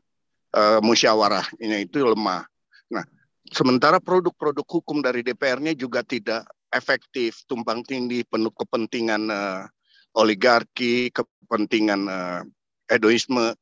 Uh, 0.49 0.81
musyawarahnya 0.81 1.85
itu 1.85 2.01
lemah. 2.01 2.41
Nah, 2.89 3.05
sementara 3.53 4.01
produk-produk 4.01 4.65
hukum 4.65 4.97
dari 4.97 5.21
DPR-nya 5.21 5.77
juga 5.77 6.01
tidak 6.01 6.49
efektif, 6.73 7.45
tumpang 7.45 7.85
tindih, 7.85 8.25
penuh 8.25 8.49
kepentingan 8.57 9.29
uh, 9.29 9.69
oligarki, 10.17 11.13
kepentingan 11.13 12.01
uh, 12.09 12.41
edoisme. 12.89 13.53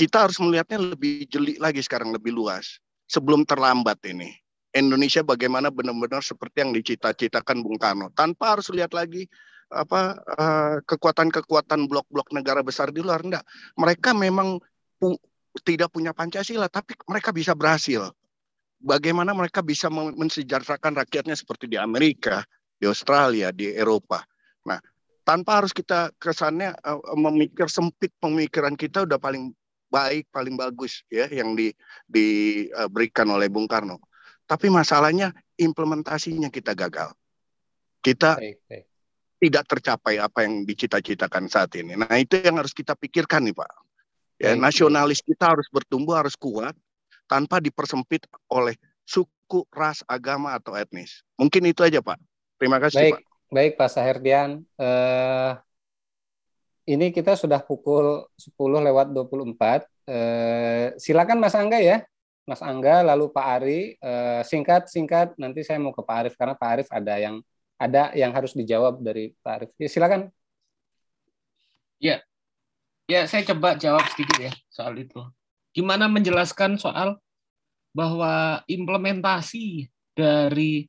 Kita 0.00 0.24
harus 0.24 0.40
melihatnya 0.40 0.96
lebih 0.96 1.28
jeli 1.28 1.60
lagi 1.60 1.84
sekarang 1.84 2.08
lebih 2.08 2.32
luas. 2.32 2.80
Sebelum 3.04 3.44
terlambat 3.44 4.00
ini. 4.08 4.32
Indonesia 4.70 5.26
bagaimana 5.26 5.68
benar-benar 5.74 6.22
seperti 6.22 6.62
yang 6.62 6.70
dicita-citakan 6.70 7.62
Bung 7.66 7.78
Karno 7.78 8.14
tanpa 8.14 8.54
harus 8.54 8.70
lihat 8.70 8.94
lagi 8.94 9.26
apa 9.70 10.18
uh, 10.18 10.76
kekuatan-kekuatan 10.82 11.86
blok-blok 11.86 12.30
negara 12.34 12.62
besar 12.62 12.90
di 12.90 13.02
luar 13.02 13.22
enggak. 13.22 13.42
Mereka 13.78 14.14
memang 14.14 14.58
pu 14.98 15.14
tidak 15.66 15.90
punya 15.90 16.14
Pancasila 16.14 16.70
tapi 16.70 16.94
mereka 17.06 17.34
bisa 17.34 17.54
berhasil. 17.54 18.10
Bagaimana 18.80 19.34
mereka 19.36 19.60
bisa 19.60 19.92
mensejahterakan 19.92 21.04
rakyatnya 21.04 21.36
seperti 21.36 21.68
di 21.68 21.76
Amerika, 21.76 22.42
di 22.80 22.88
Australia, 22.88 23.52
di 23.52 23.68
Eropa. 23.76 24.24
Nah, 24.64 24.80
tanpa 25.26 25.60
harus 25.60 25.74
kita 25.74 26.14
kesannya 26.16 26.72
uh, 26.80 26.98
memikir 27.18 27.68
sempit 27.68 28.14
pemikiran 28.22 28.74
kita 28.74 29.04
udah 29.04 29.20
paling 29.20 29.52
baik, 29.90 30.30
paling 30.30 30.54
bagus 30.54 31.02
ya 31.10 31.26
yang 31.28 31.58
di, 31.58 31.74
diberikan 32.06 33.26
oleh 33.28 33.50
Bung 33.50 33.66
Karno. 33.66 33.98
Tapi 34.50 34.66
masalahnya 34.66 35.30
implementasinya 35.54 36.50
kita 36.50 36.74
gagal. 36.74 37.14
Kita 38.02 38.34
baik, 38.34 38.58
baik. 38.66 38.84
tidak 39.38 39.64
tercapai 39.70 40.18
apa 40.18 40.42
yang 40.42 40.66
dicita-citakan 40.66 41.46
saat 41.46 41.70
ini. 41.78 41.94
Nah 41.94 42.10
itu 42.18 42.42
yang 42.42 42.58
harus 42.58 42.74
kita 42.74 42.98
pikirkan 42.98 43.46
nih 43.46 43.54
Pak. 43.54 43.70
Ya, 44.42 44.50
baik, 44.56 44.66
nasionalis 44.66 45.22
kita 45.22 45.54
harus 45.54 45.70
bertumbuh, 45.70 46.18
harus 46.18 46.34
kuat 46.34 46.74
tanpa 47.30 47.62
dipersempit 47.62 48.26
oleh 48.50 48.74
suku, 49.06 49.62
ras, 49.70 50.02
agama 50.10 50.58
atau 50.58 50.74
etnis. 50.74 51.22
Mungkin 51.38 51.70
itu 51.70 51.86
aja 51.86 52.02
Pak. 52.02 52.18
Terima 52.58 52.82
kasih 52.82 52.98
baik, 52.98 53.14
Pak. 53.14 53.22
Baik 53.54 53.72
Pak 53.78 53.90
Saherdian. 53.94 54.50
Uh, 54.74 55.54
ini 56.90 57.14
kita 57.14 57.38
sudah 57.38 57.62
pukul 57.62 58.26
10 58.34 58.58
lewat 58.58 59.14
24. 59.14 59.86
Eh, 60.10 60.86
silakan 60.98 61.38
Mas 61.38 61.54
Angga 61.54 61.78
ya. 61.78 62.02
Mas 62.48 62.60
Angga 62.64 63.04
lalu 63.04 63.30
Pak 63.30 63.46
Ari 63.60 63.80
eh, 64.00 64.42
singkat 64.42 64.88
singkat 64.90 65.36
nanti 65.36 65.60
saya 65.62 65.78
mau 65.78 65.94
ke 65.94 66.02
Pak 66.02 66.16
Arif 66.24 66.34
karena 66.34 66.54
Pak 66.56 66.68
Arif 66.68 66.88
ada 66.90 67.14
yang 67.20 67.38
ada 67.80 68.12
yang 68.12 68.32
harus 68.36 68.52
dijawab 68.52 69.00
dari 69.00 69.32
Pak 69.40 69.52
Arif. 69.56 69.70
Ya, 69.80 69.88
silakan. 69.88 70.28
Ya. 71.96 72.20
Ya, 73.08 73.26
saya 73.26 73.42
coba 73.42 73.74
jawab 73.74 74.04
sedikit 74.12 74.38
ya 74.38 74.52
soal 74.70 74.94
itu. 75.00 75.18
Gimana 75.72 76.06
menjelaskan 76.06 76.76
soal 76.76 77.18
bahwa 77.90 78.62
implementasi 78.70 79.90
dari 80.14 80.86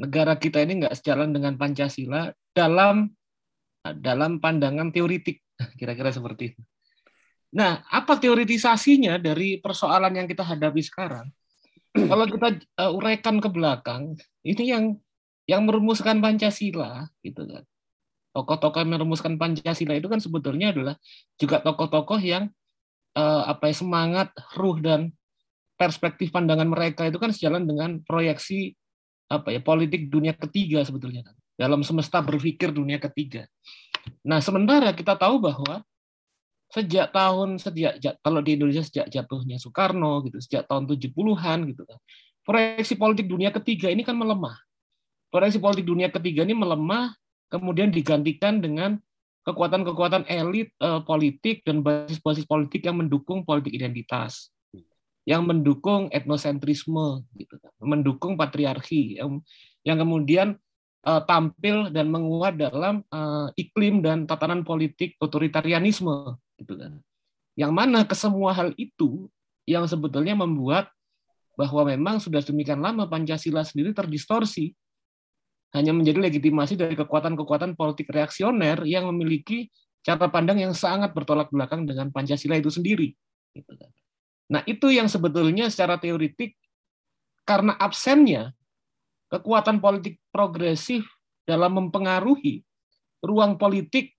negara 0.00 0.38
kita 0.38 0.64
ini 0.64 0.86
nggak 0.86 0.96
sejalan 0.96 1.34
dengan 1.34 1.60
Pancasila 1.60 2.32
dalam 2.56 3.12
dalam 3.82 4.38
pandangan 4.38 4.94
teoritik, 4.94 5.42
kira-kira 5.78 6.14
seperti 6.14 6.54
itu. 6.54 6.60
Nah, 7.52 7.84
apa 7.92 8.16
teoritisasinya 8.16 9.20
dari 9.20 9.60
persoalan 9.60 10.16
yang 10.16 10.24
kita 10.24 10.40
hadapi 10.40 10.80
sekarang? 10.80 11.28
Kalau 12.10 12.24
kita 12.24 12.48
uh, 12.80 12.96
uraikan 12.96 13.36
ke 13.44 13.48
belakang, 13.52 14.16
ini 14.40 14.64
yang 14.72 14.84
yang 15.44 15.68
merumuskan 15.68 16.24
Pancasila, 16.24 17.04
gitu 17.20 17.44
kan. 17.44 17.64
Tokoh-tokoh 18.32 18.80
yang 18.80 18.96
merumuskan 18.96 19.36
Pancasila 19.36 19.92
itu 19.92 20.08
kan 20.08 20.16
sebetulnya 20.16 20.72
adalah 20.72 20.96
juga 21.36 21.60
tokoh-tokoh 21.60 22.16
yang 22.24 22.48
uh, 23.12 23.44
apa 23.44 23.68
ya 23.68 23.76
semangat, 23.76 24.32
ruh 24.56 24.80
dan 24.80 25.12
perspektif 25.76 26.32
pandangan 26.32 26.68
mereka 26.68 27.04
itu 27.04 27.20
kan 27.20 27.34
sejalan 27.34 27.68
dengan 27.68 28.00
proyeksi 28.06 28.72
apa 29.28 29.50
ya 29.50 29.60
politik 29.64 30.12
dunia 30.12 30.36
ketiga 30.36 30.84
sebetulnya 30.84 31.26
kan 31.26 31.34
dalam 31.56 31.84
semesta 31.84 32.24
berpikir 32.24 32.72
dunia 32.72 32.96
ketiga. 32.96 33.44
Nah, 34.24 34.40
sementara 34.40 34.90
kita 34.96 35.14
tahu 35.14 35.38
bahwa 35.38 35.84
sejak 36.72 37.12
tahun 37.12 37.60
sejak 37.60 38.00
kalau 38.24 38.40
di 38.40 38.56
Indonesia 38.56 38.80
sejak 38.80 39.12
jatuhnya 39.12 39.60
Soekarno 39.60 40.24
gitu, 40.24 40.40
sejak 40.40 40.64
tahun 40.64 40.88
70-an 40.88 41.58
gitu 41.68 41.82
kan. 41.84 41.98
Proyeksi 42.42 42.96
politik 42.98 43.28
dunia 43.28 43.52
ketiga 43.52 43.92
ini 43.92 44.02
kan 44.02 44.16
melemah. 44.16 44.56
Proyeksi 45.28 45.60
politik 45.60 45.84
dunia 45.84 46.08
ketiga 46.08 46.42
ini 46.42 46.56
melemah 46.56 47.12
kemudian 47.52 47.92
digantikan 47.92 48.58
dengan 48.58 48.96
kekuatan-kekuatan 49.44 50.24
elit 50.26 50.72
eh, 50.80 51.00
politik 51.04 51.60
dan 51.68 51.84
basis-basis 51.84 52.48
politik 52.48 52.82
yang 52.88 52.96
mendukung 52.96 53.44
politik 53.44 53.76
identitas 53.76 54.50
yang 55.22 55.46
mendukung 55.46 56.10
etnosentrisme 56.10 57.22
gitu 57.38 57.54
kan, 57.62 57.72
mendukung 57.78 58.34
patriarki 58.34 59.22
yang 59.22 59.38
yang 59.86 59.98
kemudian 60.02 60.58
uh, 61.06 61.22
tampil 61.22 61.90
dan 61.94 62.10
menguat 62.10 62.58
dalam 62.58 63.06
uh, 63.10 63.50
iklim 63.54 64.02
dan 64.02 64.26
tatanan 64.26 64.66
politik 64.66 65.14
otoritarianisme 65.22 66.38
gitu 66.62 66.74
kan. 66.78 67.02
Yang 67.58 67.72
mana 67.74 68.06
kesemua 68.06 68.56
hal 68.56 68.72
itu 68.80 69.28
yang 69.68 69.84
sebetulnya 69.84 70.32
membuat 70.38 70.88
bahwa 71.58 71.84
memang 71.92 72.16
sudah 72.16 72.40
demikian 72.40 72.80
lama 72.80 73.04
Pancasila 73.04 73.60
sendiri 73.60 73.92
terdistorsi 73.92 74.72
hanya 75.76 75.92
menjadi 75.92 76.20
legitimasi 76.20 76.76
dari 76.76 76.96
kekuatan-kekuatan 76.96 77.76
politik 77.76 78.08
reaksioner 78.12 78.84
yang 78.88 79.08
memiliki 79.08 79.68
cara 80.04 80.28
pandang 80.28 80.60
yang 80.60 80.74
sangat 80.76 81.12
bertolak 81.16 81.48
belakang 81.48 81.84
dengan 81.84 82.12
Pancasila 82.12 82.56
itu 82.56 82.68
sendiri. 82.68 83.12
Gitu 83.52 83.72
kan. 83.72 83.90
Nah 84.52 84.60
itu 84.68 84.92
yang 84.92 85.08
sebetulnya 85.08 85.68
secara 85.72 85.96
teoritik 85.96 86.56
karena 87.48 87.72
absennya 87.76 88.52
kekuatan 89.32 89.80
politik 89.80 90.20
progresif 90.28 91.08
dalam 91.48 91.72
mempengaruhi 91.72 92.60
ruang 93.24 93.56
politik 93.56 94.12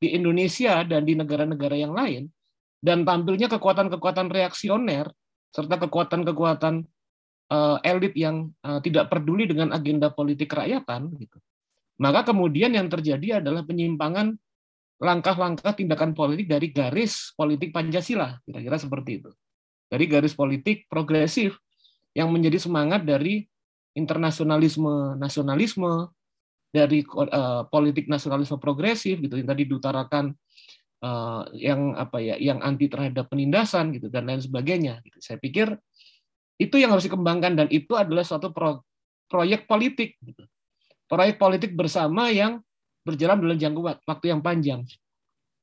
di 0.00 0.16
Indonesia 0.16 0.80
dan 0.82 1.04
di 1.04 1.12
negara-negara 1.12 1.76
yang 1.76 1.92
lain, 1.92 2.32
dan 2.80 3.04
tampilnya 3.04 3.52
kekuatan-kekuatan 3.52 4.32
reaksioner 4.32 5.12
serta 5.52 5.76
kekuatan-kekuatan 5.76 6.88
uh, 7.52 7.76
elit 7.84 8.16
yang 8.16 8.48
uh, 8.64 8.80
tidak 8.80 9.12
peduli 9.12 9.44
dengan 9.44 9.76
agenda 9.76 10.08
politik 10.08 10.56
kerakyatan, 10.56 11.12
gitu. 11.20 11.36
maka 12.00 12.32
kemudian 12.32 12.72
yang 12.72 12.88
terjadi 12.88 13.44
adalah 13.44 13.60
penyimpangan 13.68 14.40
langkah-langkah 15.00 15.76
tindakan 15.76 16.16
politik 16.16 16.48
dari 16.48 16.72
garis 16.72 17.36
politik 17.36 17.72
Pancasila, 17.72 18.40
kira-kira 18.44 18.76
seperti 18.76 19.24
itu. 19.24 19.30
Dari 19.90 20.04
garis 20.06 20.36
politik 20.36 20.86
progresif 20.86 21.56
yang 22.14 22.30
menjadi 22.30 22.60
semangat 22.62 23.02
dari 23.02 23.48
internasionalisme 23.96 25.18
nasionalisme 25.18 26.12
dari 26.70 27.02
uh, 27.02 27.66
politik 27.66 28.06
nasionalisme 28.06 28.56
progresif 28.62 29.18
gitu 29.18 29.34
yang 29.34 29.48
tadi 29.50 29.66
diutarakan 29.66 30.32
uh, 31.02 31.42
yang 31.52 31.98
apa 31.98 32.22
ya 32.22 32.38
yang 32.38 32.62
anti 32.62 32.86
terhadap 32.86 33.26
penindasan 33.26 33.90
gitu 33.94 34.06
dan 34.06 34.30
lain 34.30 34.40
sebagainya 34.40 35.02
gitu. 35.02 35.18
Saya 35.18 35.38
pikir 35.42 35.74
itu 36.60 36.76
yang 36.78 36.94
harus 36.94 37.04
dikembangkan 37.08 37.58
dan 37.58 37.68
itu 37.72 37.96
adalah 37.98 38.22
suatu 38.22 38.54
pro, 38.54 38.84
proyek 39.26 39.66
politik 39.66 40.14
gitu. 40.22 40.46
Proyek 41.10 41.42
politik 41.42 41.74
bersama 41.74 42.30
yang 42.30 42.62
berjalan 43.02 43.42
dalam 43.42 43.58
jangka 43.58 43.80
waktu 44.06 44.26
yang 44.30 44.40
panjang. 44.44 44.80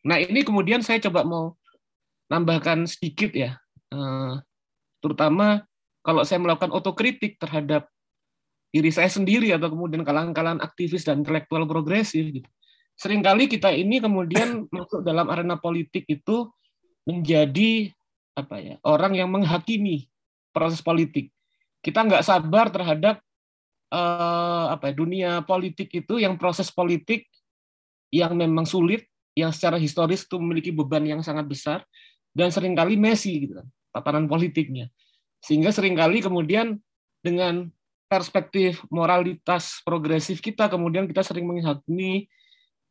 Nah, 0.04 0.20
ini 0.20 0.44
kemudian 0.44 0.84
saya 0.84 1.00
coba 1.08 1.24
mau 1.24 1.56
nambahkan 2.28 2.84
sedikit 2.90 3.32
ya. 3.32 3.56
Uh, 3.88 4.44
terutama 5.00 5.64
kalau 6.04 6.28
saya 6.28 6.44
melakukan 6.44 6.74
otokritik 6.76 7.40
terhadap 7.40 7.88
diri 8.72 8.92
saya 8.92 9.08
sendiri 9.08 9.52
atau 9.56 9.72
kemudian 9.72 10.04
kalangan-kalangan 10.04 10.62
aktivis 10.62 11.08
dan 11.08 11.24
intelektual 11.24 11.64
progresif 11.66 12.24
gitu. 12.30 12.50
Seringkali 12.98 13.48
kita 13.48 13.72
ini 13.72 14.02
kemudian 14.02 14.66
masuk 14.76 15.06
dalam 15.06 15.30
arena 15.30 15.56
politik 15.58 16.04
itu 16.10 16.50
menjadi 17.08 17.94
apa 18.38 18.62
ya 18.62 18.76
orang 18.86 19.18
yang 19.18 19.30
menghakimi 19.32 20.12
proses 20.52 20.84
politik. 20.84 21.32
Kita 21.82 22.04
nggak 22.04 22.26
sabar 22.26 22.68
terhadap 22.74 23.22
uh, 23.94 24.74
apa 24.74 24.92
ya, 24.92 24.94
dunia 24.94 25.32
politik 25.46 25.88
itu 25.94 26.20
yang 26.20 26.36
proses 26.36 26.68
politik 26.74 27.30
yang 28.12 28.36
memang 28.36 28.64
sulit, 28.64 29.08
yang 29.36 29.52
secara 29.52 29.76
historis 29.80 30.24
itu 30.24 30.36
memiliki 30.40 30.72
beban 30.72 31.04
yang 31.04 31.22
sangat 31.24 31.48
besar 31.48 31.80
dan 32.32 32.52
sering 32.52 32.74
kali 32.74 32.96
messy 32.96 33.48
gitu 33.48 33.60
kan, 33.62 33.68
tatanan 33.94 34.26
politiknya. 34.26 34.90
Sehingga 35.44 35.70
sering 35.70 35.94
kali 35.94 36.24
kemudian 36.24 36.82
dengan 37.22 37.70
perspektif 38.08 38.82
moralitas 38.88 39.84
progresif 39.84 40.40
kita 40.40 40.72
kemudian 40.72 41.06
kita 41.06 41.22
sering 41.22 41.44
menghakimi 41.44 42.28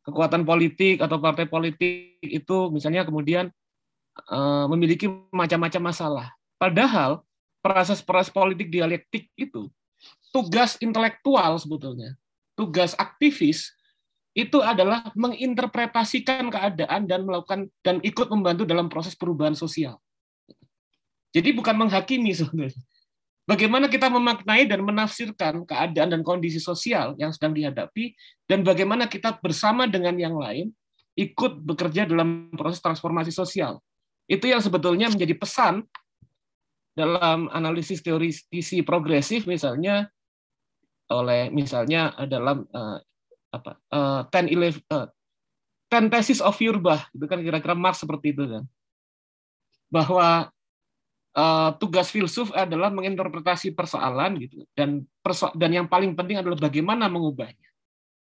kekuatan 0.07 0.47
politik 0.47 1.03
atau 1.03 1.19
partai 1.19 1.49
politik 1.49 2.15
itu 2.23 2.57
misalnya 2.71 3.03
kemudian 3.03 3.51
uh, 4.31 4.65
memiliki 4.71 5.11
macam-macam 5.35 5.91
masalah. 5.91 6.27
Padahal 6.55 7.27
proses-proses 7.59 8.31
politik 8.31 8.71
dialektik 8.71 9.27
itu 9.35 9.67
tugas 10.31 10.79
intelektual 10.79 11.59
sebetulnya, 11.59 12.15
tugas 12.55 12.95
aktivis 12.95 13.75
itu 14.37 14.61
adalah 14.61 15.09
menginterpretasikan 15.17 16.53
keadaan 16.53 17.09
dan 17.09 17.25
melakukan 17.25 17.67
dan 17.81 17.97
ikut 18.05 18.29
membantu 18.29 18.63
dalam 18.69 18.85
proses 18.85 19.17
perubahan 19.17 19.57
sosial. 19.57 19.97
Jadi 21.33 21.51
bukan 21.57 21.73
menghakimi 21.73 22.31
sebenarnya. 22.37 22.77
Bagaimana 23.47 23.87
kita 23.87 24.11
memaknai 24.11 24.67
dan 24.67 24.83
menafsirkan 24.83 25.63
keadaan 25.63 26.11
dan 26.11 26.19
kondisi 26.19 26.59
sosial 26.59 27.15
yang 27.15 27.31
sedang 27.31 27.55
dihadapi, 27.55 28.11
dan 28.43 28.59
bagaimana 28.59 29.07
kita 29.07 29.39
bersama 29.39 29.87
dengan 29.87 30.19
yang 30.19 30.35
lain 30.35 30.75
ikut 31.15 31.63
bekerja 31.63 32.03
dalam 32.03 32.51
proses 32.51 32.83
transformasi 32.83 33.31
sosial. 33.31 33.79
Itu 34.27 34.51
yang 34.51 34.59
sebetulnya 34.59 35.07
menjadi 35.07 35.31
pesan 35.39 35.87
dalam 36.91 37.47
analisis 37.55 38.03
teoritisi 38.03 38.83
progresif, 38.83 39.47
misalnya 39.47 40.11
oleh 41.07 41.47
misalnya 41.47 42.11
dalam 42.27 42.67
uh, 42.67 42.99
apa 43.47 43.79
uh, 43.95 44.21
ten 44.27 44.51
uh, 44.51 45.07
ten 45.87 46.11
thesis 46.11 46.43
of 46.43 46.51
Feuerbach 46.59 47.07
itu 47.15 47.25
kan 47.31 47.39
kira-kira 47.39 47.79
Marx 47.79 48.03
seperti 48.03 48.35
itu 48.35 48.43
kan 48.43 48.63
bahwa 49.87 50.51
uh, 51.37 51.69
tugas 51.77 52.09
filsuf 52.09 52.49
adalah 52.57 52.89
menginterpretasi 52.89 53.77
persoalan 53.77 54.41
gitu 54.41 54.65
dan 54.73 55.05
perso 55.21 55.53
dan 55.53 55.69
yang 55.69 55.85
paling 55.85 56.17
penting 56.17 56.41
adalah 56.41 56.57
bagaimana 56.57 57.05
mengubahnya 57.05 57.67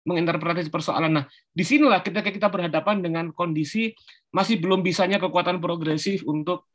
menginterpretasi 0.04 0.68
persoalan. 0.68 1.24
Nah, 1.24 1.26
di 1.56 1.64
sinilah 1.64 2.04
ketika 2.04 2.28
kita 2.28 2.48
berhadapan 2.52 3.00
dengan 3.00 3.32
kondisi 3.32 3.96
masih 4.36 4.60
belum 4.60 4.84
bisanya 4.84 5.16
kekuatan 5.16 5.64
progresif 5.64 6.28
untuk 6.28 6.68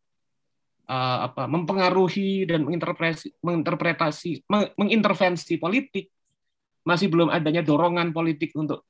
uh, 0.89 1.29
apa 1.29 1.45
mempengaruhi 1.45 2.49
dan 2.49 2.65
menginterpretasi 2.65 3.37
menginterpretasi 3.45 4.49
mengintervensi 4.81 5.61
politik, 5.61 6.09
masih 6.89 7.13
belum 7.13 7.29
adanya 7.29 7.61
dorongan 7.61 8.17
politik 8.17 8.57
untuk 8.57 8.89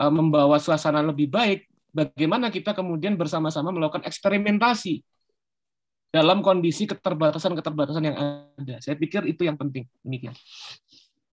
uh, 0.00 0.08
membawa 0.08 0.56
suasana 0.56 1.04
lebih 1.04 1.28
baik. 1.28 1.68
Bagaimana 1.94 2.50
kita 2.50 2.74
kemudian 2.74 3.14
bersama-sama 3.14 3.70
melakukan 3.70 4.02
eksperimentasi 4.02 5.04
dalam 6.14 6.46
kondisi 6.46 6.86
keterbatasan-keterbatasan 6.86 8.04
yang 8.06 8.16
ada. 8.54 8.78
Saya 8.78 8.94
pikir 8.94 9.26
itu 9.26 9.42
yang 9.42 9.58
penting. 9.58 9.90
Demikian. 10.06 10.30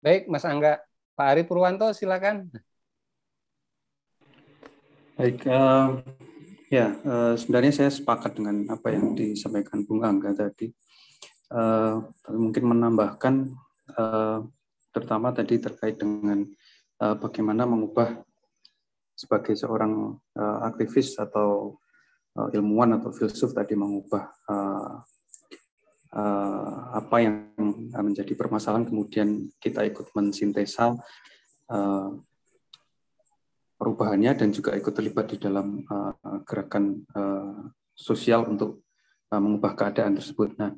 Baik, 0.05 0.29
Mas 0.29 0.45
Angga. 0.45 0.85
Pak 1.17 1.27
Ari 1.33 1.43
Purwanto, 1.49 1.89
silakan. 1.97 2.53
Baik, 5.17 5.49
uh, 5.49 6.05
ya 6.69 6.93
uh, 7.09 7.33
sebenarnya 7.41 7.73
saya 7.73 7.89
sepakat 7.89 8.37
dengan 8.37 8.69
apa 8.69 8.93
yang 8.93 9.17
disampaikan 9.17 9.81
Bung 9.89 10.05
Angga 10.05 10.37
tadi. 10.37 10.69
Uh, 11.49 12.05
mungkin 12.37 12.69
menambahkan, 12.69 13.49
uh, 13.97 14.45
terutama 14.93 15.33
tadi 15.33 15.57
terkait 15.57 15.97
dengan 15.97 16.45
uh, 17.01 17.17
bagaimana 17.17 17.65
mengubah 17.65 18.21
sebagai 19.17 19.57
seorang 19.57 20.21
uh, 20.37 20.59
aktivis 20.69 21.17
atau 21.17 21.81
uh, 22.37 22.49
ilmuwan 22.53 23.01
atau 23.01 23.11
filsuf 23.11 23.57
tadi 23.57 23.73
mengubah 23.73 24.29
uh, 24.47 24.95
uh, 26.13 26.79
apa 26.95 27.17
yang 27.25 27.37
menjadi 27.97 28.37
permasalahan 28.37 28.87
kemudian 28.87 29.49
kita 29.59 29.83
ikut 29.89 30.13
mensintesa 30.13 30.95
uh, 31.73 32.11
perubahannya 33.77 34.33
dan 34.37 34.49
juga 34.53 34.73
ikut 34.73 34.93
terlibat 34.93 35.33
di 35.33 35.37
dalam 35.41 35.85
uh, 35.85 36.41
gerakan 36.49 37.05
uh, 37.13 37.69
sosial 37.93 38.49
untuk 38.49 38.85
uh, 39.33 39.41
mengubah 39.41 39.77
keadaan 39.77 40.17
tersebut. 40.17 40.57
Nah, 40.57 40.73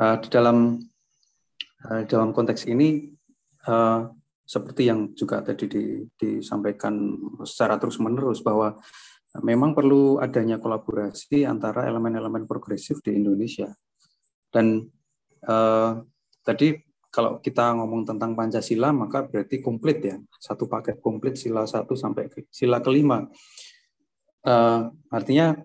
uh, 0.00 0.16
di 0.20 0.28
dalam 0.28 0.76
uh, 1.88 2.02
dalam 2.04 2.36
konteks 2.36 2.68
ini 2.68 3.16
uh, 3.64 4.12
seperti 4.46 4.92
yang 4.92 5.10
juga 5.16 5.42
tadi 5.42 5.66
di, 5.66 5.84
disampaikan 6.14 7.18
secara 7.42 7.80
terus 7.80 7.98
menerus 7.98 8.44
bahwa 8.44 8.78
memang 9.42 9.76
perlu 9.76 10.22
adanya 10.22 10.60
kolaborasi 10.60 11.44
antara 11.44 11.88
elemen-elemen 11.88 12.44
progresif 12.48 13.00
di 13.02 13.16
Indonesia. 13.16 13.72
Dan 14.52 14.86
eh, 15.44 15.92
tadi 16.46 16.68
kalau 17.16 17.40
kita 17.40 17.72
ngomong 17.80 18.04
tentang 18.04 18.36
Pancasila, 18.36 18.92
maka 18.92 19.24
berarti 19.24 19.64
komplit 19.64 20.04
ya, 20.04 20.20
satu 20.36 20.68
paket 20.68 21.00
komplit 21.00 21.40
sila 21.40 21.64
satu 21.64 21.96
sampai 21.96 22.28
sila 22.52 22.84
kelima. 22.84 23.24
uh, 24.46 24.92
artinya 25.10 25.56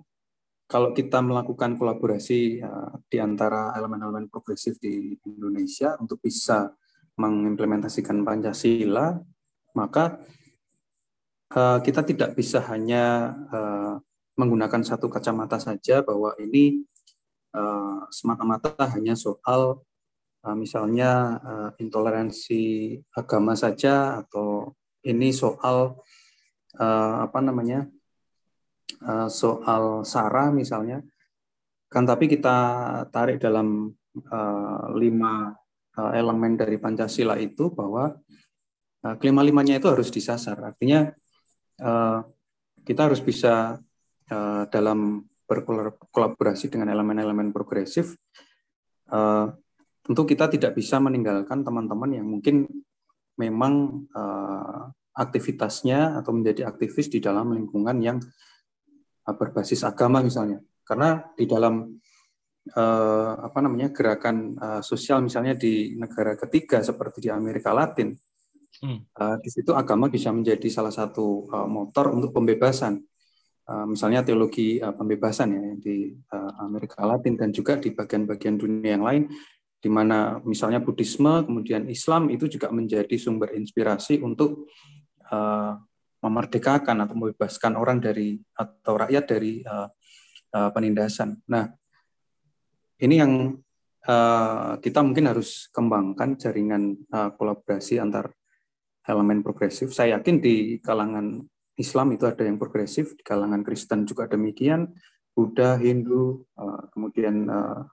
kalau 0.65 0.95
kita 0.95 1.19
melakukan 1.19 1.75
kolaborasi 1.75 2.63
uh, 2.63 2.95
di 3.11 3.19
antara 3.19 3.75
elemen-elemen 3.75 4.31
progresif 4.31 4.79
di 4.79 5.19
Indonesia 5.27 5.99
untuk 5.99 6.23
bisa 6.23 6.71
mengimplementasikan 7.19 8.23
Pancasila, 8.23 9.19
maka 9.75 10.23
uh, 11.55 11.79
kita 11.83 12.01
tidak 12.07 12.33
bisa 12.35 12.63
hanya 12.71 13.35
uh, 13.51 13.93
menggunakan 14.39 14.81
satu 14.81 15.11
kacamata 15.11 15.59
saja 15.59 16.01
bahwa 16.01 16.33
ini 16.39 16.87
uh, 17.53 18.07
semata-mata 18.09 18.73
hanya 18.95 19.13
soal 19.15 19.83
misalnya 20.57 21.37
intoleransi 21.77 22.97
agama 23.13 23.53
saja 23.53 24.25
atau 24.25 24.73
ini 25.05 25.29
soal 25.29 26.01
apa 27.21 27.37
namanya 27.45 27.85
soal 29.29 30.01
sara 30.01 30.49
misalnya. 30.49 31.05
Kan 31.93 32.09
tapi 32.09 32.25
kita 32.25 32.57
tarik 33.13 33.37
dalam 33.37 33.93
lima 34.97 35.53
elemen 35.93 36.57
dari 36.57 36.81
pancasila 36.81 37.37
itu 37.37 37.69
bahwa 37.69 38.17
kelima 39.21 39.45
limanya 39.45 39.77
itu 39.77 39.93
harus 39.93 40.09
disasar. 40.09 40.57
Artinya 40.57 41.05
uh, 41.79 42.19
kita 42.83 43.01
harus 43.07 43.23
bisa 43.23 43.79
uh, 44.27 44.63
dalam 44.67 45.23
berkolaborasi 45.47 46.71
dengan 46.71 46.91
elemen-elemen 46.91 47.51
progresif 47.51 48.15
uh, 49.11 49.51
tentu 50.01 50.23
kita 50.27 50.49
tidak 50.51 50.75
bisa 50.75 50.99
meninggalkan 50.99 51.63
teman-teman 51.63 52.11
yang 52.11 52.27
mungkin 52.27 52.67
memang 53.39 54.05
aktivitasnya 55.17 56.19
atau 56.19 56.29
menjadi 56.35 56.69
aktivis 56.69 57.09
di 57.09 57.17
dalam 57.17 57.53
lingkungan 57.57 57.97
yang 58.01 58.17
berbasis 59.25 59.81
agama 59.81 60.21
misalnya. 60.21 60.61
Karena 60.85 61.21
di 61.33 61.49
dalam 61.49 61.89
apa 63.41 63.59
namanya 63.61 63.89
gerakan 63.89 64.57
sosial 64.85 65.25
misalnya 65.25 65.57
di 65.57 65.97
negara 65.97 66.37
ketiga 66.37 66.85
seperti 66.85 67.25
di 67.25 67.29
Amerika 67.33 67.73
Latin 67.73 68.13
uh, 68.79 69.35
di 69.43 69.49
situ 69.51 69.71
agama 69.75 70.07
bisa 70.07 70.31
menjadi 70.31 70.67
salah 70.71 70.93
satu 70.93 71.51
uh, 71.51 71.67
motor 71.67 72.15
untuk 72.15 72.31
pembebasan 72.31 73.01
uh, 73.67 73.85
misalnya 73.85 74.23
teologi 74.23 74.79
uh, 74.79 74.95
pembebasan 74.95 75.47
ya 75.51 75.63
di 75.77 76.11
uh, 76.11 76.51
Amerika 76.63 77.03
Latin 77.03 77.35
dan 77.35 77.49
juga 77.51 77.75
di 77.77 77.91
bagian-bagian 77.91 78.55
dunia 78.55 78.95
yang 78.95 79.05
lain 79.05 79.23
di 79.81 79.89
mana 79.89 80.37
misalnya 80.45 80.77
Buddhisme, 80.77 81.41
kemudian 81.41 81.89
Islam 81.89 82.29
itu 82.29 82.45
juga 82.45 82.69
menjadi 82.69 83.17
sumber 83.17 83.57
inspirasi 83.57 84.21
untuk 84.21 84.69
uh, 85.33 85.73
memerdekakan 86.21 87.01
atau 87.01 87.17
membebaskan 87.17 87.73
orang 87.73 87.97
dari 87.97 88.37
atau 88.53 88.93
rakyat 88.93 89.25
dari 89.25 89.65
uh, 89.65 89.89
uh, 90.53 90.69
penindasan. 90.69 91.41
Nah, 91.49 91.65
ini 93.01 93.15
yang 93.17 93.57
uh, 94.05 94.77
kita 94.77 95.01
mungkin 95.01 95.33
harus 95.33 95.65
kembangkan 95.73 96.37
jaringan 96.37 97.01
uh, 97.09 97.33
kolaborasi 97.33 97.97
antar 97.97 98.29
elemen 99.07 99.41
progresif. 99.41 99.93
Saya 99.93 100.19
yakin 100.19 100.41
di 100.41 100.77
kalangan 100.81 101.41
Islam 101.79 102.13
itu 102.13 102.29
ada 102.29 102.43
yang 102.45 102.61
progresif, 102.61 103.17
di 103.17 103.23
kalangan 103.25 103.65
Kristen 103.65 104.05
juga 104.05 104.29
demikian, 104.29 104.91
Buddha, 105.31 105.79
Hindu, 105.79 106.45
uh, 106.59 106.85
kemudian 106.93 107.47
uh, 107.47 107.87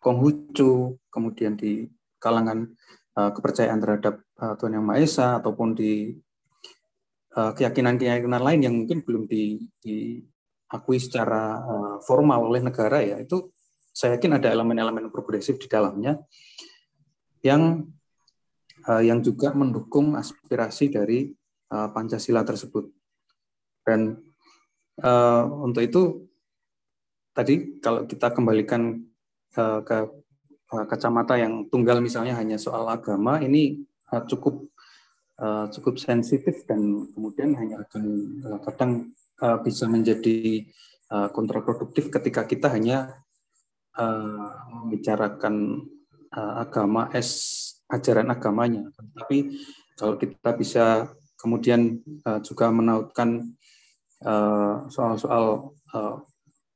Konghucu, 0.00 0.96
kemudian 1.12 1.58
di 1.58 1.84
kalangan 2.16 2.70
uh, 3.18 3.30
kepercayaan 3.34 3.82
terhadap 3.82 4.24
uh, 4.40 4.54
Tuhan 4.56 4.80
Yang 4.80 4.86
Maha 4.86 4.98
Esa 5.02 5.28
ataupun 5.42 5.76
di 5.76 6.16
keyakinan-keyakinan 7.34 8.46
lain 8.46 8.60
yang 8.62 8.74
mungkin 8.78 9.02
belum 9.02 9.26
di, 9.26 9.58
diakui 9.82 11.02
secara 11.02 11.66
formal 12.06 12.46
oleh 12.46 12.62
negara 12.62 13.02
ya 13.02 13.18
itu 13.18 13.50
saya 13.90 14.14
yakin 14.14 14.38
ada 14.38 14.54
elemen-elemen 14.54 15.10
progresif 15.10 15.58
di 15.58 15.66
dalamnya 15.66 16.22
yang 17.42 17.90
yang 19.00 19.24
juga 19.24 19.56
mendukung 19.56 20.12
aspirasi 20.18 20.92
dari 20.92 21.32
uh, 21.72 21.88
Pancasila 21.88 22.44
tersebut. 22.44 22.92
Dan 23.84 24.20
uh, 25.00 25.44
untuk 25.64 25.80
itu 25.80 26.02
tadi 27.32 27.80
kalau 27.80 28.04
kita 28.04 28.32
kembalikan 28.32 29.04
Eh, 29.54 29.80
ke 29.86 29.98
eh, 30.74 30.86
kacamata 30.90 31.38
yang 31.38 31.70
tunggal 31.70 32.02
misalnya 32.02 32.34
hanya 32.34 32.58
soal 32.58 32.90
agama 32.90 33.38
ini 33.38 33.86
eh, 33.86 34.22
cukup 34.30 34.70
cukup 35.74 35.98
sensitif 35.98 36.62
dan 36.62 37.10
kemudian 37.10 37.58
hanya 37.58 37.82
akan 37.82 38.04
kadang 38.62 39.10
bisa 39.66 39.90
menjadi 39.90 40.62
kontraproduktif 41.34 42.06
ketika 42.06 42.46
kita 42.46 42.70
hanya 42.70 43.18
membicarakan 44.70 45.82
agama 46.30 47.10
es 47.10 47.63
ajaran 47.90 48.32
agamanya 48.32 48.88
tapi 49.16 49.58
kalau 49.94 50.18
kita 50.18 50.50
bisa 50.56 50.84
kemudian 51.38 52.00
juga 52.42 52.72
menautkan 52.72 53.52
soal-soal 54.88 55.76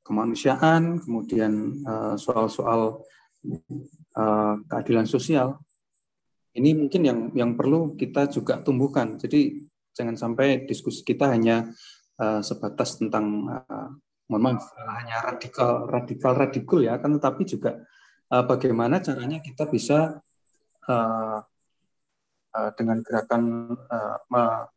kemanusiaan, 0.09 0.97
kemudian 1.05 1.85
eh, 1.85 2.15
soal-soal 2.17 3.05
uh, 4.17 4.55
keadilan 4.65 5.05
sosial. 5.05 5.61
Ini 6.57 6.73
mungkin 6.73 7.01
yang 7.05 7.19
yang 7.37 7.53
perlu 7.53 7.93
kita 7.93 8.25
juga 8.25 8.57
tumbuhkan. 8.65 9.21
Jadi 9.21 9.69
jangan 9.93 10.17
sampai 10.17 10.65
diskusi 10.65 11.05
kita 11.05 11.29
hanya 11.29 11.69
uh, 12.17 12.41
sebatas 12.41 12.97
tentang 12.97 13.45
uh, 13.45 13.89
mohon 14.33 14.57
maaf 14.57 14.65
hanya 14.97 15.29
radikal 15.29 15.85
radikal 15.85 16.33
radikal 16.33 16.79
ya, 16.81 16.97
kan 16.97 17.13
tetapi 17.15 17.45
juga 17.45 17.77
uh, 18.33 18.43
bagaimana 18.49 18.97
caranya 18.99 19.37
kita 19.39 19.69
bisa 19.69 20.17
uh, 20.89 21.39
uh, 22.57 22.71
dengan 22.73 23.05
gerakan 23.05 23.73
uh, 23.77 24.17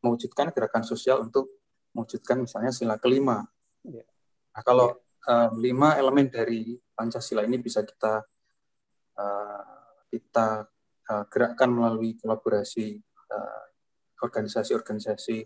mewujudkan 0.05 0.53
gerakan 0.53 0.85
sosial 0.85 1.25
untuk 1.25 1.65
mewujudkan 1.97 2.45
misalnya 2.45 2.71
sila 2.73 3.01
kelima. 3.01 3.49
Ya. 3.83 4.05
Nah, 4.53 4.63
kalau 4.63 5.01
uh, 5.27 5.49
lima 5.57 5.97
elemen 5.97 6.29
dari 6.29 6.77
Pancasila 6.93 7.43
ini 7.43 7.57
bisa 7.59 7.81
kita 7.83 8.23
uh, 9.17 9.65
kita 10.13 10.69
uh, 11.09 11.25
gerakkan 11.33 11.73
melalui 11.73 12.21
kolaborasi 12.21 13.01
organisasi-organisasi 14.23 15.43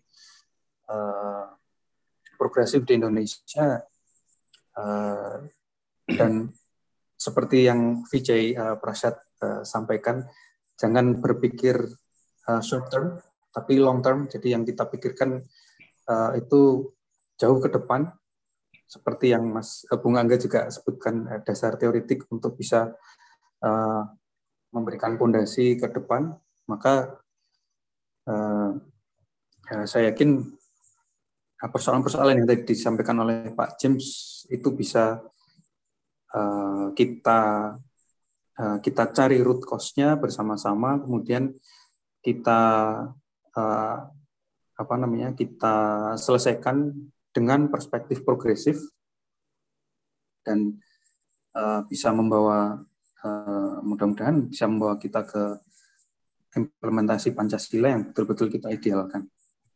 uh, 0.92 1.48
progresif 2.36 2.84
di 2.84 3.00
Indonesia 3.00 3.80
uh, 4.76 5.36
dan 6.04 6.52
seperti 7.16 7.64
yang 7.64 8.04
Vijay 8.04 8.52
uh, 8.52 8.76
Prasad 8.76 9.16
uh, 9.40 9.64
sampaikan 9.64 10.28
jangan 10.76 11.18
berpikir 11.18 11.76
uh, 12.48 12.62
short 12.62 12.88
term 12.92 13.18
tapi 13.56 13.80
long 13.80 14.04
term. 14.04 14.28
Jadi 14.28 14.52
yang 14.52 14.68
kita 14.68 14.84
pikirkan 14.84 15.40
uh, 16.12 16.30
itu 16.36 16.92
jauh 17.40 17.58
ke 17.60 17.72
depan. 17.72 18.12
Seperti 18.86 19.34
yang 19.34 19.50
Mas 19.50 19.82
eh, 19.90 19.98
Bung 19.98 20.14
Angga 20.14 20.38
juga 20.38 20.70
sebutkan 20.70 21.26
dasar 21.42 21.74
teoritik 21.74 22.22
untuk 22.30 22.54
bisa 22.54 22.94
uh, 23.66 24.02
memberikan 24.70 25.18
fondasi 25.18 25.74
ke 25.74 25.90
depan, 25.90 26.38
maka 26.70 27.18
uh, 28.30 28.78
ya, 29.66 29.82
saya 29.90 30.14
yakin 30.14 30.44
persoalan-persoalan 31.56 32.44
yang 32.44 32.46
tadi 32.46 32.62
disampaikan 32.76 33.18
oleh 33.26 33.50
Pak 33.56 33.74
James 33.80 34.06
itu 34.52 34.70
bisa 34.70 35.18
uh, 36.36 36.92
kita 36.94 37.74
kita 38.56 39.12
cari 39.12 39.36
root 39.44 39.68
cause-nya 39.68 40.16
bersama-sama, 40.16 40.96
kemudian 40.96 41.52
kita 42.24 42.60
uh, 43.52 43.98
apa 44.76 44.94
namanya 45.00 45.32
kita 45.32 45.74
selesaikan 46.20 46.92
dengan 47.32 47.68
perspektif 47.68 48.24
progresif 48.24 48.80
dan 50.44 50.76
uh, 51.56 51.84
bisa 51.88 52.12
membawa 52.12 52.80
uh, 53.24 53.76
mudah-mudahan 53.84 54.48
bisa 54.48 54.68
membawa 54.68 55.00
kita 55.00 55.24
ke 55.24 55.42
implementasi 56.56 57.36
Pancasila 57.36 57.92
yang 57.92 58.02
betul-betul 58.12 58.48
kita 58.48 58.72
idealkan. 58.72 59.28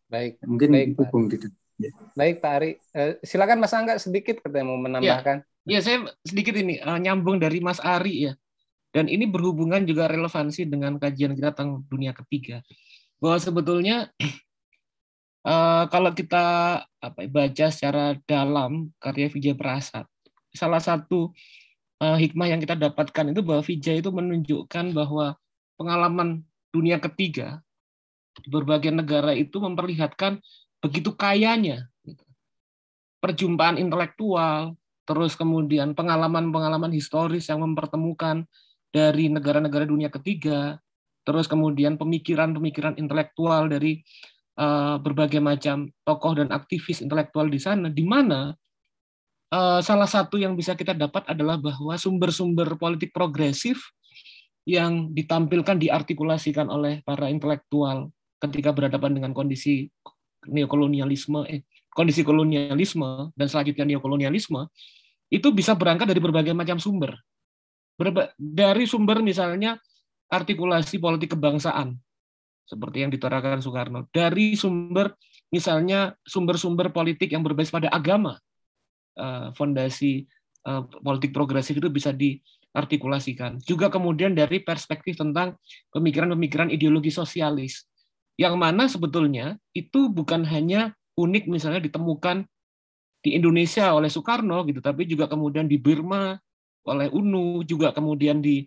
Baik. 0.08 0.40
Mungkin 0.42 0.70
baik, 0.72 0.86
itu 0.96 1.02
Bung 1.12 1.28
Didi. 1.28 1.48
Ya. 1.80 1.92
Baik 2.12 2.44
Pak 2.44 2.52
Ari, 2.60 2.70
uh, 2.96 3.12
silakan 3.24 3.60
Mas 3.60 3.72
Angga 3.72 3.96
sedikit 3.96 4.40
katanya 4.44 4.68
mau 4.68 4.80
menambahkan. 4.80 5.44
Ya, 5.64 5.78
ya 5.78 5.84
saya 5.84 5.98
sedikit 6.24 6.56
ini 6.56 6.76
uh, 6.80 7.00
nyambung 7.00 7.40
dari 7.40 7.60
Mas 7.64 7.80
Ari 7.80 8.28
ya. 8.28 8.32
Dan 8.90 9.06
ini 9.06 9.26
berhubungan 9.26 9.86
juga 9.86 10.10
relevansi 10.10 10.66
dengan 10.66 10.98
kajian 10.98 11.38
kita 11.38 11.54
tentang 11.54 11.86
dunia 11.86 12.10
ketiga. 12.10 12.58
Bahwa 13.22 13.38
sebetulnya 13.38 14.10
uh, 15.46 15.84
kalau 15.94 16.10
kita 16.10 16.44
apa 16.82 17.18
ya, 17.22 17.30
baca 17.30 17.66
secara 17.70 18.18
dalam 18.26 18.90
karya 18.98 19.30
Vijay 19.30 19.54
Prasad, 19.54 20.10
salah 20.50 20.82
satu 20.82 21.30
uh, 22.02 22.18
hikmah 22.18 22.50
yang 22.50 22.60
kita 22.60 22.74
dapatkan 22.74 23.30
itu 23.30 23.40
bahwa 23.46 23.62
Vijay 23.62 24.02
itu 24.02 24.10
menunjukkan 24.10 24.90
bahwa 24.90 25.38
pengalaman 25.78 26.42
dunia 26.74 26.98
ketiga 26.98 27.62
di 28.42 28.50
berbagai 28.50 28.90
negara 28.90 29.34
itu 29.34 29.58
memperlihatkan 29.58 30.38
begitu 30.80 31.12
kayanya 31.12 31.86
gitu. 32.06 32.24
perjumpaan 33.20 33.76
intelektual, 33.76 34.74
terus 35.04 35.36
kemudian 35.36 35.92
pengalaman-pengalaman 35.92 36.90
historis 36.94 37.46
yang 37.52 37.60
mempertemukan 37.60 38.48
dari 38.90 39.30
negara-negara 39.30 39.86
dunia 39.86 40.10
ketiga, 40.10 40.78
terus 41.22 41.46
kemudian 41.46 41.94
pemikiran-pemikiran 41.94 42.98
intelektual 42.98 43.70
dari 43.70 44.02
uh, 44.58 44.98
berbagai 44.98 45.38
macam 45.38 45.88
tokoh 46.02 46.42
dan 46.42 46.50
aktivis 46.50 47.00
intelektual 47.00 47.46
di 47.46 47.62
sana, 47.62 47.86
di 47.88 48.02
mana 48.02 48.50
uh, 49.54 49.80
salah 49.80 50.10
satu 50.10 50.36
yang 50.36 50.58
bisa 50.58 50.74
kita 50.74 50.94
dapat 50.94 51.26
adalah 51.30 51.56
bahwa 51.58 51.94
sumber-sumber 51.94 52.74
politik 52.76 53.14
progresif 53.14 53.94
yang 54.68 55.10
ditampilkan 55.10 55.80
diartikulasikan 55.80 56.68
oleh 56.68 57.00
para 57.02 57.26
intelektual 57.32 58.12
ketika 58.40 58.72
berhadapan 58.72 59.16
dengan 59.18 59.32
kondisi 59.32 59.88
neokolonialisme, 60.48 61.44
eh, 61.48 61.60
kondisi 61.92 62.24
kolonialisme 62.24 63.34
dan 63.36 63.46
selanjutnya 63.48 63.84
neokolonialisme 63.84 64.68
itu 65.30 65.48
bisa 65.52 65.76
berangkat 65.76 66.08
dari 66.08 66.20
berbagai 66.22 66.56
macam 66.56 66.80
sumber. 66.80 67.14
Dari 68.36 68.84
sumber 68.88 69.20
misalnya 69.20 69.76
artikulasi 70.30 70.96
politik 71.02 71.36
kebangsaan 71.36 71.98
seperti 72.64 73.02
yang 73.02 73.10
ditarakan 73.10 73.58
Soekarno. 73.58 74.06
Dari 74.14 74.54
sumber 74.54 75.18
misalnya 75.50 76.14
sumber-sumber 76.22 76.94
politik 76.94 77.34
yang 77.34 77.42
berbasis 77.42 77.74
pada 77.74 77.90
agama 77.90 78.38
eh, 79.18 79.50
fondasi 79.52 80.24
eh, 80.64 80.82
politik 81.02 81.34
progresif 81.34 81.76
itu 81.82 81.90
bisa 81.90 82.14
diartikulasikan. 82.14 83.58
Juga 83.66 83.90
kemudian 83.90 84.32
dari 84.32 84.62
perspektif 84.62 85.18
tentang 85.18 85.58
pemikiran-pemikiran 85.90 86.70
ideologi 86.70 87.10
sosialis 87.10 87.90
yang 88.40 88.56
mana 88.56 88.88
sebetulnya 88.88 89.60
itu 89.76 90.08
bukan 90.08 90.46
hanya 90.48 90.96
unik 91.18 91.44
misalnya 91.50 91.84
ditemukan 91.84 92.48
di 93.20 93.36
Indonesia 93.36 93.92
oleh 93.92 94.08
Soekarno 94.08 94.64
gitu 94.64 94.80
tapi 94.80 95.04
juga 95.04 95.28
kemudian 95.28 95.68
di 95.68 95.76
Burma 95.76 96.40
oleh 96.86 97.08
UNU 97.12 97.64
juga 97.68 97.92
kemudian 97.92 98.40
di 98.40 98.64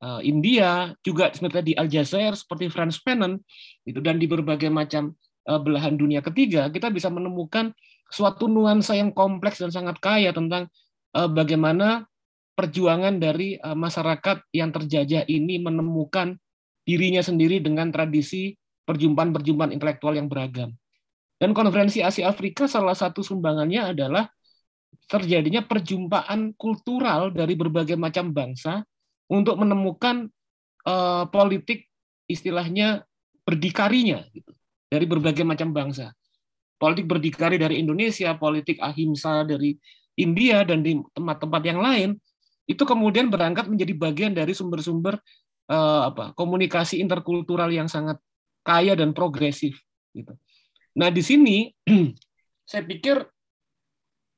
uh, 0.00 0.20
India, 0.24 0.92
juga 1.04 1.30
seperti 1.32 1.72
di 1.72 1.74
Aljazair 1.76 2.34
seperti 2.34 2.72
Franz 2.72 3.00
Fanon, 3.00 3.38
itu 3.84 4.00
dan 4.00 4.16
di 4.16 4.26
berbagai 4.26 4.72
macam 4.72 5.12
uh, 5.48 5.60
belahan 5.60 5.96
dunia 5.96 6.24
ketiga, 6.24 6.68
kita 6.72 6.88
bisa 6.88 7.12
menemukan 7.12 7.72
suatu 8.10 8.50
nuansa 8.50 8.98
yang 8.98 9.14
kompleks 9.14 9.62
dan 9.62 9.70
sangat 9.70 10.02
kaya 10.02 10.34
tentang 10.34 10.66
uh, 11.14 11.30
bagaimana 11.30 12.08
perjuangan 12.58 13.16
dari 13.16 13.56
uh, 13.60 13.76
masyarakat 13.78 14.42
yang 14.52 14.74
terjajah 14.74 15.24
ini 15.30 15.62
menemukan 15.62 16.36
dirinya 16.84 17.22
sendiri 17.22 17.62
dengan 17.62 17.94
tradisi 17.94 18.56
perjumpaan-perjumpaan 18.84 19.70
intelektual 19.70 20.18
yang 20.18 20.26
beragam. 20.26 20.74
Dan 21.40 21.56
konferensi 21.56 22.04
Asia 22.04 22.28
Afrika 22.28 22.68
salah 22.68 22.92
satu 22.92 23.24
sumbangannya 23.24 23.96
adalah 23.96 24.28
terjadinya 25.10 25.66
perjumpaan 25.66 26.54
kultural 26.54 27.34
dari 27.34 27.58
berbagai 27.58 27.98
macam 27.98 28.30
bangsa 28.30 28.86
untuk 29.26 29.58
menemukan 29.58 30.30
uh, 30.86 31.26
politik 31.26 31.90
istilahnya 32.30 33.02
berdikarinya 33.42 34.22
gitu, 34.30 34.54
dari 34.86 35.10
berbagai 35.10 35.42
macam 35.42 35.74
bangsa. 35.74 36.14
Politik 36.78 37.10
berdikari 37.10 37.58
dari 37.58 37.82
Indonesia, 37.82 38.38
politik 38.38 38.78
ahimsa 38.78 39.42
dari 39.42 39.74
India 40.14 40.62
dan 40.62 40.86
di 40.86 40.94
tempat-tempat 41.12 41.62
yang 41.66 41.82
lain 41.82 42.10
itu 42.70 42.86
kemudian 42.86 43.26
berangkat 43.26 43.66
menjadi 43.66 43.92
bagian 43.98 44.32
dari 44.32 44.54
sumber-sumber 44.54 45.18
uh, 45.66 46.06
apa 46.06 46.30
komunikasi 46.38 47.02
interkultural 47.02 47.66
yang 47.66 47.90
sangat 47.90 48.22
kaya 48.62 48.94
dan 48.94 49.10
progresif 49.10 49.74
gitu. 50.14 50.38
Nah, 50.94 51.10
di 51.10 51.22
sini 51.22 51.74
saya 52.70 52.86
pikir 52.86 53.26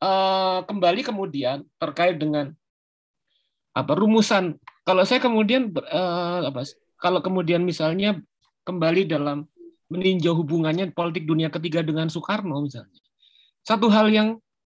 uh, 0.03 0.67
kembali 0.67 1.07
kemudian 1.07 1.63
terkait 1.79 2.19
dengan 2.19 2.51
apa 3.73 3.93
rumusan 3.95 4.59
kalau 4.83 5.07
saya 5.07 5.23
kemudian 5.23 5.71
uh, 5.73 6.45
apa 6.51 6.67
kalau 6.99 7.23
kemudian 7.23 7.63
misalnya 7.63 8.19
kembali 8.67 9.09
dalam 9.09 9.47
meninjau 9.89 10.35
hubungannya 10.35 10.91
politik 10.93 11.25
dunia 11.25 11.49
ketiga 11.49 11.81
dengan 11.81 12.11
Soekarno 12.11 12.61
misalnya 12.61 13.01
satu 13.63 13.87
hal 13.89 14.11
yang 14.11 14.29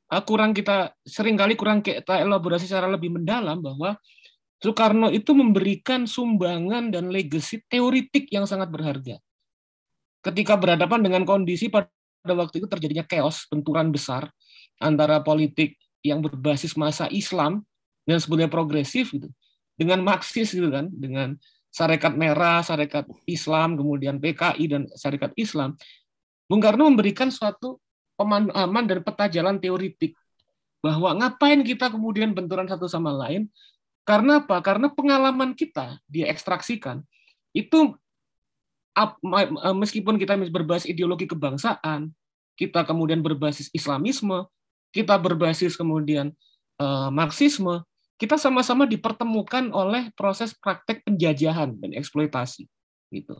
uh, 0.10 0.24
kurang 0.26 0.52
kita 0.52 0.92
sering 1.06 1.38
kali 1.38 1.54
kurang 1.54 1.86
kita 1.86 2.20
elaborasi 2.20 2.66
secara 2.66 2.90
lebih 2.90 3.14
mendalam 3.14 3.62
bahwa 3.62 3.96
Soekarno 4.60 5.08
itu 5.08 5.32
memberikan 5.32 6.04
sumbangan 6.04 6.92
dan 6.92 7.08
legacy 7.16 7.64
teoritik 7.72 8.28
yang 8.28 8.44
sangat 8.44 8.68
berharga. 8.68 9.16
Ketika 10.20 10.60
berhadapan 10.60 11.00
dengan 11.00 11.24
kondisi 11.24 11.72
pada 11.72 11.88
waktu 12.28 12.60
itu 12.60 12.68
terjadinya 12.68 13.08
chaos, 13.08 13.48
benturan 13.48 13.88
besar 13.88 14.28
antara 14.80 15.20
politik 15.22 15.76
yang 16.02 16.24
berbasis 16.24 16.74
masa 16.80 17.12
Islam 17.12 17.62
dan 18.08 18.18
sebetulnya 18.18 18.50
progresif 18.50 19.12
gitu 19.12 19.28
dengan 19.76 20.04
Marxis 20.04 20.52
gitu 20.52 20.68
kan, 20.68 20.92
dengan 20.92 21.40
Sarekat 21.70 22.18
Merah, 22.18 22.66
Sarekat 22.66 23.06
Islam, 23.30 23.78
kemudian 23.78 24.18
PKI 24.18 24.66
dan 24.68 24.84
Sarekat 24.98 25.32
Islam, 25.38 25.78
Bung 26.50 26.60
Karno 26.60 26.90
memberikan 26.90 27.30
suatu 27.30 27.78
pemahaman 28.18 28.84
dan 28.90 29.00
peta 29.06 29.30
jalan 29.30 29.62
teoritik 29.62 30.18
bahwa 30.84 31.16
ngapain 31.16 31.62
kita 31.62 31.92
kemudian 31.94 32.34
benturan 32.34 32.66
satu 32.66 32.90
sama 32.90 33.14
lain 33.14 33.48
karena 34.04 34.42
apa? 34.42 34.58
Karena 34.66 34.90
pengalaman 34.90 35.54
kita 35.54 36.02
dia 36.10 36.26
ekstraksikan 36.34 37.06
itu 37.54 37.94
meskipun 39.78 40.18
kita 40.20 40.36
berbasis 40.52 40.90
ideologi 40.90 41.30
kebangsaan, 41.30 42.12
kita 42.58 42.84
kemudian 42.84 43.24
berbasis 43.24 43.72
Islamisme, 43.72 44.50
kita 44.90 45.16
berbasis 45.18 45.78
kemudian 45.78 46.34
uh, 46.82 47.10
Marxisme, 47.14 47.86
kita 48.20 48.36
sama-sama 48.36 48.84
dipertemukan 48.84 49.72
oleh 49.72 50.12
proses 50.18 50.52
praktek 50.52 51.08
penjajahan 51.08 51.78
dan 51.80 51.96
eksploitasi 51.96 52.68
gitu. 53.16 53.40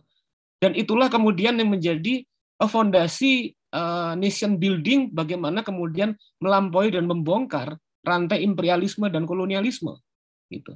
Dan 0.60 0.76
itulah 0.76 1.08
kemudian 1.08 1.56
yang 1.56 1.72
menjadi 1.72 2.24
eh, 2.26 2.70
fondasi 2.70 3.56
uh, 3.76 4.16
nation 4.16 4.60
building 4.60 5.12
bagaimana 5.12 5.64
kemudian 5.64 6.16
melampaui 6.40 6.92
dan 6.92 7.08
membongkar 7.08 7.76
rantai 8.04 8.44
imperialisme 8.44 9.08
dan 9.12 9.28
kolonialisme 9.28 10.00
gitu. 10.48 10.76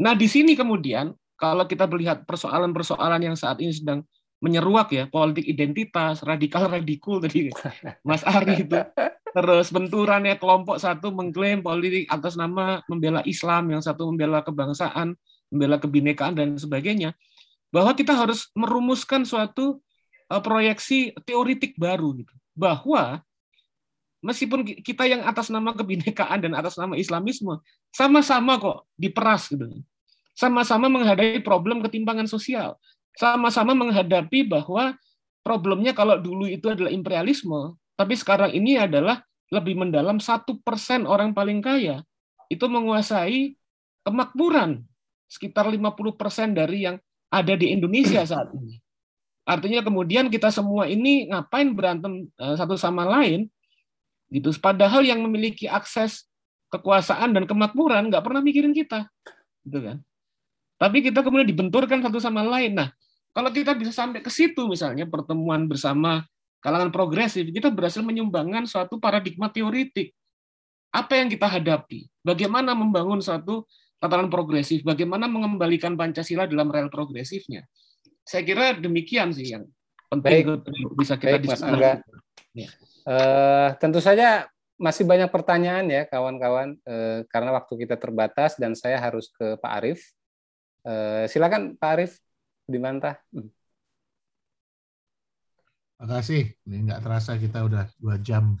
Nah, 0.00 0.16
di 0.16 0.26
sini 0.26 0.56
kemudian 0.56 1.12
kalau 1.36 1.68
kita 1.68 1.84
melihat 1.90 2.24
persoalan-persoalan 2.24 3.20
yang 3.20 3.36
saat 3.36 3.60
ini 3.60 3.72
sedang 3.74 4.00
menyeruak 4.42 4.90
ya, 4.90 5.06
politik 5.06 5.46
identitas, 5.46 6.26
radikal 6.26 6.66
radikul 6.66 7.22
tadi 7.22 7.54
Mas 8.02 8.26
Ari 8.26 8.66
itu 8.66 8.74
terus 9.32 9.70
benturannya 9.70 10.36
kelompok 10.36 10.76
satu 10.76 11.14
mengklaim 11.14 11.62
politik 11.62 12.10
atas 12.10 12.34
nama 12.34 12.82
membela 12.90 13.22
Islam, 13.24 13.70
yang 13.70 13.80
satu 13.80 14.10
membela 14.10 14.42
kebangsaan, 14.42 15.14
membela 15.48 15.78
kebinekaan 15.78 16.34
dan 16.36 16.58
sebagainya, 16.58 17.14
bahwa 17.72 17.94
kita 17.94 18.12
harus 18.12 18.50
merumuskan 18.52 19.22
suatu 19.24 19.80
eh, 20.28 20.42
proyeksi 20.42 21.14
teoritik 21.24 21.78
baru 21.78 22.12
gitu. 22.18 22.34
Bahwa 22.52 23.22
meskipun 24.26 24.66
kita 24.82 25.06
yang 25.06 25.22
atas 25.24 25.48
nama 25.48 25.72
kebinekaan 25.72 26.42
dan 26.44 26.52
atas 26.58 26.76
nama 26.76 26.98
Islamisme 26.98 27.62
sama-sama 27.94 28.58
kok 28.58 28.90
diperas 28.98 29.48
gitu. 29.48 29.70
Sama-sama 30.36 30.88
menghadapi 30.88 31.44
problem 31.44 31.80
ketimpangan 31.84 32.24
sosial. 32.24 32.76
Sama-sama 33.16 33.76
menghadapi 33.76 34.48
bahwa 34.48 34.96
problemnya 35.44 35.92
kalau 35.92 36.16
dulu 36.16 36.48
itu 36.48 36.70
adalah 36.72 36.88
imperialisme, 36.88 37.76
tapi 37.98 38.16
sekarang 38.16 38.54
ini 38.56 38.80
adalah 38.80 39.20
lebih 39.52 39.76
mendalam 39.76 40.16
satu 40.16 40.56
persen 40.64 41.04
orang 41.04 41.36
paling 41.36 41.60
kaya 41.60 42.00
itu 42.48 42.64
menguasai 42.68 43.56
kemakmuran 44.04 44.84
sekitar 45.28 45.68
50 45.68 46.20
persen 46.20 46.52
dari 46.52 46.84
yang 46.88 46.96
ada 47.32 47.56
di 47.56 47.72
Indonesia 47.72 48.20
saat 48.24 48.52
ini. 48.52 48.76
Artinya 49.48 49.80
kemudian 49.80 50.28
kita 50.28 50.52
semua 50.52 50.84
ini 50.88 51.32
ngapain 51.32 51.72
berantem 51.72 52.28
eh, 52.28 52.54
satu 52.60 52.76
sama 52.76 53.08
lain 53.08 53.48
gitu. 54.28 54.52
Padahal 54.60 55.04
yang 55.04 55.24
memiliki 55.24 55.64
akses 55.68 56.28
kekuasaan 56.68 57.32
dan 57.32 57.44
kemakmuran 57.48 58.12
nggak 58.12 58.24
pernah 58.24 58.40
mikirin 58.44 58.72
kita, 58.72 59.08
gitu 59.64 59.80
kan? 59.80 59.96
Tapi 60.80 61.04
kita 61.04 61.20
kemudian 61.20 61.48
dibenturkan 61.48 62.00
satu 62.00 62.16
sama 62.16 62.40
lain. 62.44 62.76
Nah, 62.76 62.88
kalau 63.32 63.48
kita 63.48 63.72
bisa 63.72 63.92
sampai 63.92 64.20
ke 64.20 64.28
situ 64.28 64.68
misalnya 64.68 65.08
pertemuan 65.08 65.64
bersama 65.64 66.24
kalangan 66.62 66.94
progresif, 66.94 67.48
kita 67.48 67.72
berhasil 67.72 68.04
menyumbangkan 68.04 68.68
suatu 68.68 69.00
paradigma 69.00 69.50
teoritik. 69.50 70.14
Apa 70.92 71.18
yang 71.18 71.32
kita 71.32 71.48
hadapi? 71.48 72.06
Bagaimana 72.20 72.76
membangun 72.76 73.18
suatu 73.24 73.64
tatanan 73.96 74.28
progresif? 74.28 74.84
Bagaimana 74.84 75.26
mengembalikan 75.26 75.96
Pancasila 75.96 76.44
dalam 76.44 76.68
rel 76.68 76.92
progresifnya? 76.92 77.64
Saya 78.22 78.46
kira 78.46 78.76
demikian 78.76 79.32
sih 79.34 79.56
yang 79.56 79.66
penting 80.12 80.60
baik, 80.60 80.92
bisa 80.94 81.16
kita 81.16 81.40
diskusikan. 81.40 82.04
Ya. 82.52 82.68
Uh, 83.02 83.68
tentu 83.80 83.98
saja 83.98 84.46
masih 84.76 85.08
banyak 85.08 85.32
pertanyaan 85.32 85.88
ya 85.88 86.04
kawan-kawan 86.06 86.76
uh, 86.84 87.24
karena 87.32 87.50
waktu 87.56 87.74
kita 87.88 87.96
terbatas 87.96 88.60
dan 88.60 88.76
saya 88.76 89.00
harus 89.00 89.32
ke 89.32 89.56
Pak 89.58 89.72
Arief. 89.80 90.00
Uh, 90.84 91.24
silakan 91.26 91.74
Pak 91.80 91.90
Arief 91.96 92.12
Dimantah. 92.68 93.18
Hmm. 93.34 93.50
Terima 95.98 96.06
kasih. 96.18 96.42
Ini 96.66 96.76
nggak 96.88 97.02
terasa 97.02 97.38
kita 97.38 97.62
udah 97.62 97.86
dua 97.98 98.18
jam 98.18 98.58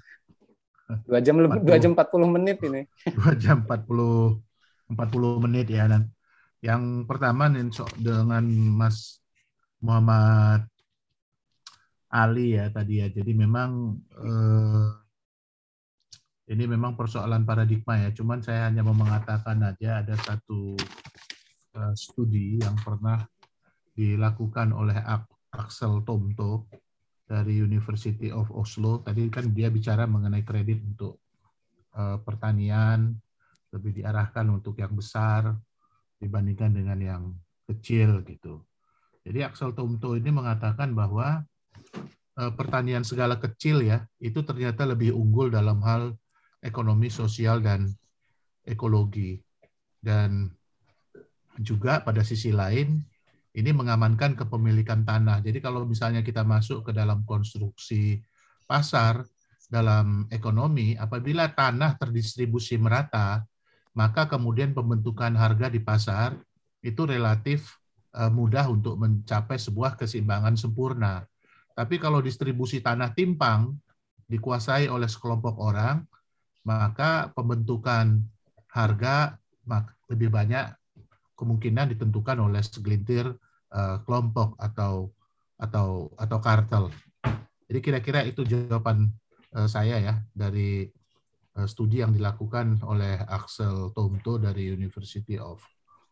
Dua 1.08 1.20
jam 1.24 1.40
lebih, 1.40 1.64
dua 1.64 1.78
jam 1.80 1.96
40 1.96 2.34
menit 2.36 2.58
ini. 2.68 2.84
Dua 3.16 3.32
jam 3.38 3.64
40 3.64 4.36
40 4.92 5.44
menit 5.48 5.66
ya 5.72 5.88
dan 5.88 6.12
yang 6.60 7.08
pertama 7.08 7.48
dengan 7.96 8.44
Mas 8.76 9.24
Muhammad 9.80 10.68
Ali 12.12 12.60
ya 12.60 12.68
tadi 12.68 13.00
ya. 13.00 13.08
Jadi 13.08 13.32
memang 13.32 13.96
eh, 14.20 14.88
ini 16.52 16.64
memang 16.68 16.92
persoalan 16.92 17.48
paradigma 17.48 17.96
ya. 17.96 18.12
Cuman 18.12 18.44
saya 18.44 18.68
hanya 18.68 18.84
mau 18.84 18.92
mengatakan 18.92 19.64
aja 19.64 20.04
ada 20.04 20.12
satu 20.20 20.76
uh, 21.72 21.94
studi 21.96 22.60
yang 22.60 22.76
pernah 22.76 23.24
dilakukan 23.92 24.72
oleh 24.72 24.96
Axel 25.52 26.00
Tomto 26.04 26.68
dari 27.28 27.60
University 27.60 28.32
of 28.32 28.48
Oslo. 28.52 29.00
Tadi 29.04 29.28
kan 29.28 29.52
dia 29.52 29.68
bicara 29.68 30.08
mengenai 30.08 30.44
kredit 30.44 30.80
untuk 30.84 31.20
uh, 31.96 32.20
pertanian 32.20 33.12
lebih 33.72 34.00
diarahkan 34.00 34.48
untuk 34.52 34.76
yang 34.80 34.92
besar 34.92 35.56
dibandingkan 36.20 36.72
dengan 36.76 36.98
yang 37.00 37.22
kecil 37.68 38.20
gitu. 38.24 38.64
Jadi 39.22 39.38
Axel 39.44 39.72
Tomto 39.72 40.18
ini 40.18 40.28
mengatakan 40.28 40.92
bahwa 40.92 41.40
uh, 42.36 42.52
pertanian 42.52 43.06
segala 43.06 43.38
kecil 43.38 43.80
ya 43.80 44.04
itu 44.18 44.42
ternyata 44.44 44.84
lebih 44.84 45.14
unggul 45.14 45.48
dalam 45.48 45.80
hal 45.84 46.16
ekonomi, 46.62 47.10
sosial, 47.10 47.60
dan 47.60 47.90
ekologi. 48.62 49.42
Dan 50.02 50.50
juga 51.58 52.02
pada 52.02 52.26
sisi 52.26 52.50
lain, 52.50 53.02
ini 53.52 53.70
mengamankan 53.70 54.32
kepemilikan 54.32 55.04
tanah. 55.04 55.44
Jadi 55.44 55.60
kalau 55.60 55.84
misalnya 55.84 56.24
kita 56.24 56.40
masuk 56.40 56.88
ke 56.88 56.92
dalam 56.96 57.20
konstruksi 57.28 58.20
pasar, 58.64 59.28
dalam 59.68 60.28
ekonomi, 60.32 60.96
apabila 60.96 61.52
tanah 61.52 61.96
terdistribusi 62.00 62.80
merata, 62.80 63.44
maka 63.92 64.24
kemudian 64.28 64.72
pembentukan 64.72 65.32
harga 65.36 65.68
di 65.68 65.80
pasar 65.80 66.36
itu 66.80 67.04
relatif 67.04 67.76
eh, 68.16 68.32
mudah 68.32 68.68
untuk 68.72 68.96
mencapai 68.96 69.60
sebuah 69.60 70.00
keseimbangan 70.00 70.56
sempurna. 70.56 71.24
Tapi 71.72 71.96
kalau 71.96 72.20
distribusi 72.20 72.80
tanah 72.84 73.16
timpang, 73.16 73.72
dikuasai 74.28 74.88
oleh 74.88 75.08
sekelompok 75.08 75.56
orang, 75.60 76.04
maka 76.64 77.32
pembentukan 77.36 78.20
harga 78.72 79.36
lebih 80.08 80.32
banyak 80.32 80.72
kemungkinan 81.42 81.98
ditentukan 81.98 82.38
oleh 82.38 82.62
segelintir 82.62 83.26
uh, 83.74 83.98
kelompok 84.06 84.54
atau 84.62 85.10
atau 85.58 86.14
atau 86.14 86.38
kartel. 86.38 86.84
Jadi 87.66 87.78
kira-kira 87.82 88.22
itu 88.22 88.46
jawaban 88.46 89.10
uh, 89.58 89.66
saya 89.66 89.98
ya 89.98 90.14
dari 90.30 90.86
uh, 91.58 91.66
studi 91.66 91.98
yang 91.98 92.14
dilakukan 92.14 92.78
oleh 92.86 93.18
Axel 93.26 93.90
Tomto 93.90 94.38
dari 94.38 94.70
University 94.70 95.34
of 95.34 95.58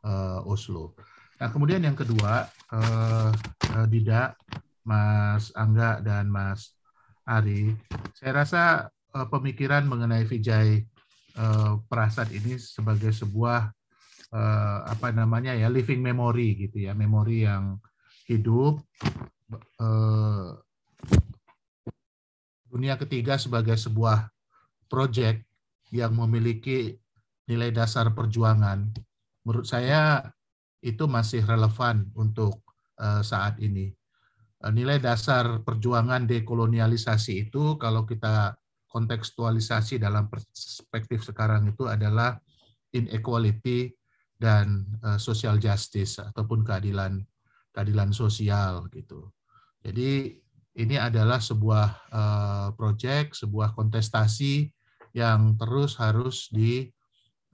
uh, 0.02 0.42
Oslo. 0.42 0.98
Nah 1.40 1.48
kemudian 1.48 1.80
yang 1.80 1.96
kedua, 1.96 2.50
uh, 2.74 3.32
uh, 3.72 3.86
Dida, 3.88 4.36
Mas 4.84 5.54
Angga 5.56 6.02
dan 6.04 6.28
Mas 6.28 6.76
Ari, 7.24 7.72
saya 8.12 8.44
rasa 8.44 8.62
uh, 9.16 9.26
pemikiran 9.28 9.88
mengenai 9.88 10.28
Vijay 10.28 10.84
uh, 11.40 11.80
Prasad 11.88 12.28
ini 12.32 12.60
sebagai 12.60 13.12
sebuah 13.14 13.72
uh, 14.34 14.78
apa 14.86 15.10
namanya 15.10 15.54
ya 15.54 15.70
living 15.70 16.02
memory 16.02 16.56
gitu 16.66 16.86
ya, 16.86 16.92
memori 16.94 17.46
yang 17.46 17.78
hidup. 18.30 18.82
Uh, 19.78 20.54
dunia 22.70 22.94
ketiga 22.94 23.34
sebagai 23.34 23.74
sebuah 23.74 24.30
proyek 24.86 25.42
yang 25.90 26.14
memiliki 26.14 26.94
nilai 27.50 27.74
dasar 27.74 28.14
perjuangan, 28.14 28.86
menurut 29.42 29.66
saya 29.66 30.22
itu 30.78 31.10
masih 31.10 31.42
relevan 31.42 32.06
untuk 32.14 32.62
uh, 33.02 33.20
saat 33.26 33.58
ini. 33.58 33.90
nilai 34.60 35.00
dasar 35.00 35.64
perjuangan 35.64 36.28
dekolonialisasi 36.28 37.48
itu 37.48 37.80
kalau 37.80 38.04
kita 38.04 38.60
kontekstualisasi 38.92 39.96
dalam 39.96 40.28
perspektif 40.28 41.24
sekarang 41.24 41.72
itu 41.72 41.88
adalah 41.88 42.36
inequality 42.92 43.88
dan 44.40 44.88
uh, 45.04 45.20
social 45.20 45.60
justice 45.60 46.16
ataupun 46.16 46.64
keadilan 46.64 47.20
keadilan 47.70 48.10
sosial 48.10 48.88
gitu. 48.90 49.28
Jadi 49.84 50.34
ini 50.80 50.96
adalah 50.96 51.38
sebuah 51.38 51.88
uh, 52.10 52.68
proyek, 52.74 53.36
sebuah 53.36 53.76
kontestasi 53.76 54.72
yang 55.12 55.60
terus 55.60 56.00
harus 56.00 56.48
di 56.48 56.88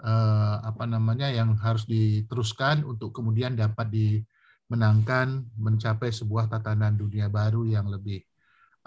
uh, 0.07 0.63
apa 0.63 0.87
namanya 0.87 1.29
yang 1.29 1.59
harus 1.59 1.85
diteruskan 1.85 2.87
untuk 2.87 3.11
kemudian 3.11 3.59
dapat 3.59 3.91
dimenangkan 3.91 5.43
mencapai 5.59 6.15
sebuah 6.15 6.47
tatanan 6.47 6.95
dunia 6.95 7.27
baru 7.27 7.67
yang 7.67 7.91
lebih 7.91 8.23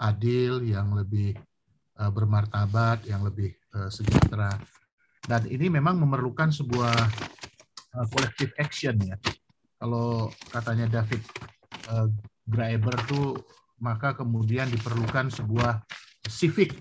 adil, 0.00 0.64
yang 0.64 0.96
lebih 0.96 1.36
Eh, 2.00 2.08
bermartabat, 2.08 3.04
yang 3.04 3.20
lebih 3.20 3.52
eh, 3.52 3.90
sejahtera. 3.92 4.56
Dan 5.20 5.44
ini 5.52 5.68
memang 5.68 6.00
memerlukan 6.00 6.48
sebuah 6.48 6.96
uh, 7.94 8.06
collective 8.10 8.52
action 8.58 8.96
ya. 9.02 9.16
Kalau 9.80 10.28
katanya 10.52 11.00
David 11.00 11.24
Graeber 12.44 12.94
tuh 13.08 13.40
maka 13.80 14.12
kemudian 14.12 14.68
diperlukan 14.68 15.32
sebuah 15.32 15.80
civic 16.28 16.76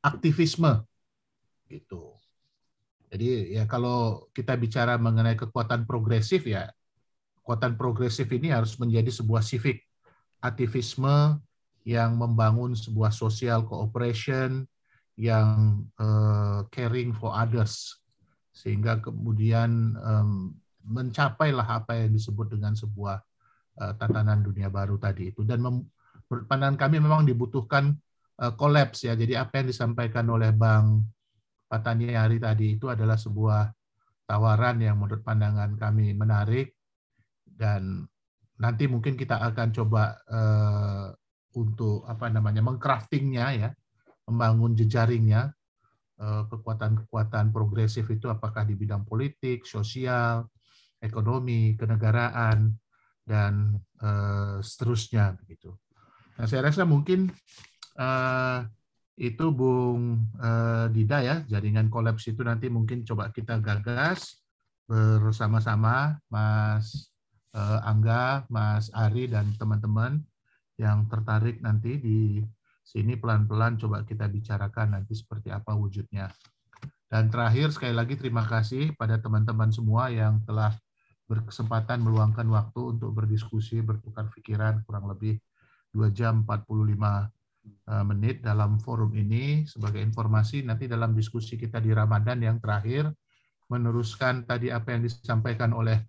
aktivisme 0.00 0.86
gitu. 1.66 2.14
Jadi 3.10 3.58
ya 3.58 3.66
kalau 3.66 4.30
kita 4.30 4.54
bicara 4.54 4.94
mengenai 4.94 5.34
kekuatan 5.34 5.82
progresif 5.82 6.46
ya 6.46 6.70
kekuatan 7.42 7.74
progresif 7.74 8.30
ini 8.30 8.54
harus 8.54 8.78
menjadi 8.78 9.10
sebuah 9.10 9.42
civic 9.42 9.82
aktivisme 10.38 11.42
yang 11.82 12.14
membangun 12.14 12.78
sebuah 12.78 13.10
social 13.10 13.66
cooperation 13.66 14.62
yang 15.18 15.82
uh, 15.98 16.62
caring 16.70 17.10
for 17.10 17.34
others 17.34 17.99
sehingga 18.50 18.98
kemudian 18.98 19.94
um, 19.98 20.54
mencapailah 20.84 21.64
apa 21.64 22.02
yang 22.02 22.10
disebut 22.10 22.58
dengan 22.58 22.74
sebuah 22.74 23.22
uh, 23.78 23.92
tatanan 23.96 24.42
dunia 24.42 24.68
baru 24.68 24.98
tadi 24.98 25.30
itu. 25.30 25.46
Dan 25.46 25.62
pandangan 26.26 26.78
kami 26.78 26.98
memang 26.98 27.22
dibutuhkan 27.26 27.94
uh, 28.42 28.52
kolaps 28.58 29.06
ya. 29.06 29.14
Jadi 29.14 29.38
apa 29.38 29.62
yang 29.62 29.70
disampaikan 29.70 30.26
oleh 30.28 30.50
Bang 30.50 31.06
Patani 31.70 32.10
hari 32.10 32.42
tadi 32.42 32.74
itu 32.74 32.90
adalah 32.90 33.14
sebuah 33.14 33.70
tawaran 34.26 34.82
yang 34.82 34.98
menurut 34.98 35.22
pandangan 35.22 35.78
kami 35.78 36.10
menarik. 36.14 36.74
Dan 37.46 38.02
nanti 38.58 38.90
mungkin 38.90 39.14
kita 39.14 39.38
akan 39.38 39.68
coba 39.70 40.18
uh, 40.26 41.08
untuk 41.54 42.06
apa 42.06 42.30
namanya 42.30 42.62
mengcraftingnya 42.62 43.46
ya, 43.54 43.70
membangun 44.26 44.74
jejaringnya. 44.74 45.50
eh, 45.50 45.59
kekuatan-kekuatan 46.20 47.48
progresif 47.48 48.04
itu 48.12 48.28
apakah 48.28 48.68
di 48.68 48.76
bidang 48.76 49.08
politik, 49.08 49.64
sosial, 49.64 50.44
ekonomi, 51.00 51.74
kenegaraan 51.80 52.76
dan 53.24 53.80
uh, 54.04 54.60
seterusnya 54.60 55.32
begitu. 55.40 55.72
Nah, 56.36 56.44
saya 56.44 56.68
rasa 56.68 56.84
mungkin 56.84 57.32
uh, 57.96 58.60
itu 59.20 59.52
Bung 59.52 60.28
uh, 60.40 60.88
Dida 60.92 61.20
ya, 61.24 61.36
jaringan 61.48 61.92
kolaps 61.92 62.28
itu 62.28 62.40
nanti 62.44 62.72
mungkin 62.72 63.04
coba 63.04 63.32
kita 63.32 63.60
gagas 63.60 64.40
bersama-sama 64.88 66.18
Mas 66.32 67.12
uh, 67.56 67.80
Angga, 67.84 68.48
Mas 68.48 68.88
Ari 68.96 69.28
dan 69.28 69.52
teman-teman 69.56 70.20
yang 70.80 71.04
tertarik 71.12 71.60
nanti 71.60 72.00
di 72.00 72.18
sini 72.90 73.14
pelan-pelan 73.14 73.78
coba 73.78 74.02
kita 74.02 74.26
bicarakan 74.26 74.98
nanti 74.98 75.14
seperti 75.14 75.54
apa 75.54 75.78
wujudnya. 75.78 76.26
Dan 77.06 77.30
terakhir 77.30 77.70
sekali 77.70 77.94
lagi 77.94 78.18
terima 78.18 78.42
kasih 78.42 78.98
pada 78.98 79.18
teman-teman 79.22 79.70
semua 79.70 80.10
yang 80.10 80.42
telah 80.42 80.74
berkesempatan 81.30 82.02
meluangkan 82.02 82.46
waktu 82.50 82.98
untuk 82.98 83.14
berdiskusi, 83.14 83.78
bertukar 83.86 84.26
pikiran 84.34 84.82
kurang 84.82 85.06
lebih 85.06 85.38
2 85.94 86.10
jam 86.10 86.42
45 86.42 86.66
eh, 86.66 88.04
menit 88.10 88.42
dalam 88.42 88.82
forum 88.82 89.14
ini. 89.14 89.66
Sebagai 89.70 90.02
informasi 90.02 90.66
nanti 90.66 90.90
dalam 90.90 91.14
diskusi 91.14 91.54
kita 91.54 91.78
di 91.78 91.94
Ramadan 91.94 92.42
yang 92.42 92.58
terakhir 92.58 93.06
meneruskan 93.70 94.50
tadi 94.50 94.74
apa 94.74 94.98
yang 94.98 95.06
disampaikan 95.06 95.70
oleh 95.70 96.02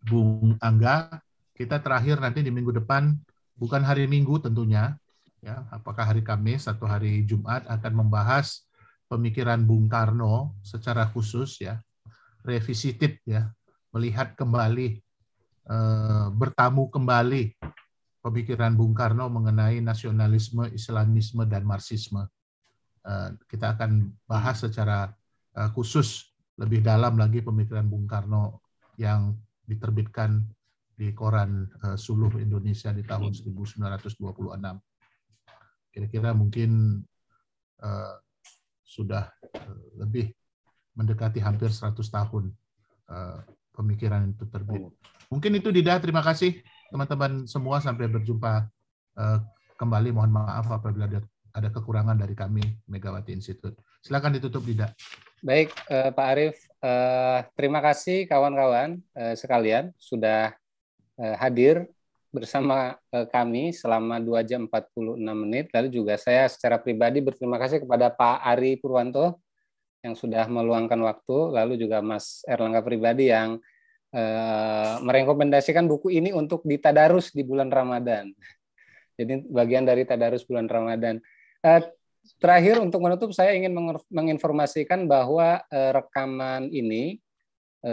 Bung 0.00 0.56
Angga, 0.64 1.12
kita 1.52 1.76
terakhir 1.84 2.24
nanti 2.24 2.40
di 2.40 2.48
minggu 2.48 2.72
depan 2.80 3.12
bukan 3.60 3.84
hari 3.84 4.08
Minggu 4.08 4.40
tentunya, 4.40 4.96
ya, 5.40 5.64
apakah 5.72 6.04
hari 6.04 6.20
Kamis 6.20 6.68
atau 6.68 6.84
hari 6.84 7.24
Jumat 7.24 7.64
akan 7.68 8.06
membahas 8.06 8.64
pemikiran 9.08 9.60
Bung 9.64 9.88
Karno 9.88 10.54
secara 10.60 11.08
khusus 11.08 11.60
ya, 11.60 11.80
revisited 12.44 13.18
ya, 13.26 13.50
melihat 13.90 14.36
kembali 14.36 15.00
eh, 15.66 16.26
bertamu 16.32 16.88
kembali 16.92 17.56
pemikiran 18.20 18.76
Bung 18.76 18.92
Karno 18.92 19.32
mengenai 19.32 19.80
nasionalisme, 19.80 20.68
Islamisme 20.72 21.48
dan 21.48 21.64
Marxisme. 21.64 22.28
kita 23.48 23.80
akan 23.80 24.12
bahas 24.28 24.60
secara 24.60 25.08
khusus 25.72 26.36
lebih 26.60 26.84
dalam 26.84 27.16
lagi 27.16 27.40
pemikiran 27.40 27.88
Bung 27.88 28.04
Karno 28.04 28.60
yang 29.00 29.40
diterbitkan 29.64 30.44
di 31.00 31.16
koran 31.16 31.64
Suluh 31.96 32.36
Indonesia 32.36 32.92
di 32.92 33.00
tahun 33.00 33.32
1926. 33.32 34.20
Kira-kira 35.90 36.30
mungkin 36.32 37.02
sudah 38.84 39.30
lebih 39.96 40.30
mendekati 40.94 41.40
hampir 41.40 41.72
100 41.72 41.96
tahun 41.96 42.52
pemikiran 43.72 44.30
itu 44.30 44.44
terbit. 44.50 44.84
Mungkin 45.32 45.52
itu 45.56 45.72
Dida, 45.72 45.96
terima 45.98 46.20
kasih 46.20 46.60
teman-teman 46.92 47.48
semua 47.48 47.80
sampai 47.80 48.06
berjumpa 48.06 48.68
kembali. 49.80 50.12
Mohon 50.12 50.32
maaf 50.44 50.68
apabila 50.70 51.08
ada 51.50 51.68
kekurangan 51.72 52.14
dari 52.18 52.34
kami 52.36 52.62
Megawati 52.86 53.34
Institute. 53.34 53.74
Silakan 54.00 54.38
ditutup 54.38 54.62
Dida. 54.62 54.92
Baik, 55.40 55.72
eh, 55.88 56.12
Pak 56.12 56.26
Arief, 56.36 56.56
eh, 56.84 57.40
terima 57.56 57.80
kasih 57.80 58.28
kawan-kawan 58.28 59.00
eh, 59.16 59.32
sekalian 59.32 59.88
sudah 59.96 60.52
eh, 61.16 61.36
hadir 61.40 61.88
bersama 62.30 62.94
eh, 63.10 63.26
kami 63.26 63.74
selama 63.74 64.22
2 64.22 64.46
jam 64.46 64.66
46 64.70 65.18
menit. 65.34 65.66
Lalu 65.74 65.88
juga 65.90 66.14
saya 66.16 66.46
secara 66.46 66.78
pribadi 66.78 67.18
berterima 67.18 67.58
kasih 67.58 67.82
kepada 67.82 68.10
Pak 68.10 68.38
Ari 68.46 68.78
Purwanto 68.78 69.42
yang 70.00 70.16
sudah 70.16 70.48
meluangkan 70.48 70.96
waktu, 71.04 71.36
lalu 71.52 71.76
juga 71.76 72.00
Mas 72.00 72.40
Erlangga 72.48 72.80
pribadi 72.80 73.28
yang 73.28 73.60
eh, 74.14 74.94
merekomendasikan 75.02 75.84
buku 75.84 76.14
ini 76.14 76.32
untuk 76.32 76.64
ditadarus 76.64 77.34
di 77.34 77.42
bulan 77.44 77.68
Ramadan. 77.68 78.32
Jadi 79.20 79.44
bagian 79.52 79.84
dari 79.84 80.08
tadarus 80.08 80.48
bulan 80.48 80.70
Ramadan. 80.70 81.20
Eh, 81.60 81.82
terakhir 82.40 82.80
untuk 82.80 83.04
menutup 83.04 83.36
saya 83.36 83.52
ingin 83.52 83.74
menginformasikan 84.08 85.08
bahwa 85.08 85.60
rekaman 85.72 86.68
ini 86.68 87.16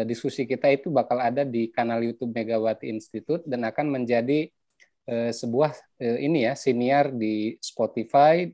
diskusi 0.03 0.43
kita 0.43 0.67
itu 0.67 0.91
bakal 0.91 1.16
ada 1.24 1.48
di 1.48 1.72
kanal 1.72 2.03
YouTube 2.03 2.35
Megawati 2.35 2.91
Institute 2.91 3.48
dan 3.48 3.64
akan 3.64 3.88
menjadi 3.88 4.51
eh, 5.07 5.32
sebuah 5.32 5.72
eh, 6.03 6.27
ini 6.27 6.43
ya 6.43 6.53
siniar 6.59 7.16
di 7.16 7.56
Spotify 7.64 8.51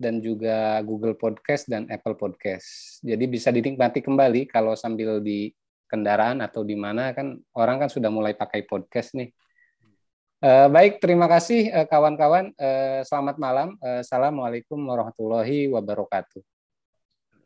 dan 0.00 0.22
juga 0.22 0.80
Google 0.86 1.18
Podcast 1.18 1.68
dan 1.68 1.90
Apple 1.90 2.16
Podcast. 2.16 3.02
Jadi 3.02 3.24
bisa 3.26 3.52
dinikmati 3.52 4.00
kembali 4.00 4.48
kalau 4.48 4.72
sambil 4.78 5.20
di 5.20 5.52
kendaraan 5.90 6.40
atau 6.40 6.62
di 6.62 6.78
mana 6.78 7.10
kan 7.12 7.36
orang 7.58 7.84
kan 7.84 7.90
sudah 7.90 8.08
mulai 8.08 8.32
pakai 8.32 8.64
podcast 8.64 9.12
nih. 9.18 9.28
Baik, 10.40 11.04
terima 11.04 11.28
kasih 11.28 11.68
kawan-kawan. 11.92 12.56
Selamat 13.04 13.36
malam. 13.36 13.76
Assalamualaikum 13.76 14.80
warahmatullahi 14.80 15.68
wabarakatuh. 15.68 16.49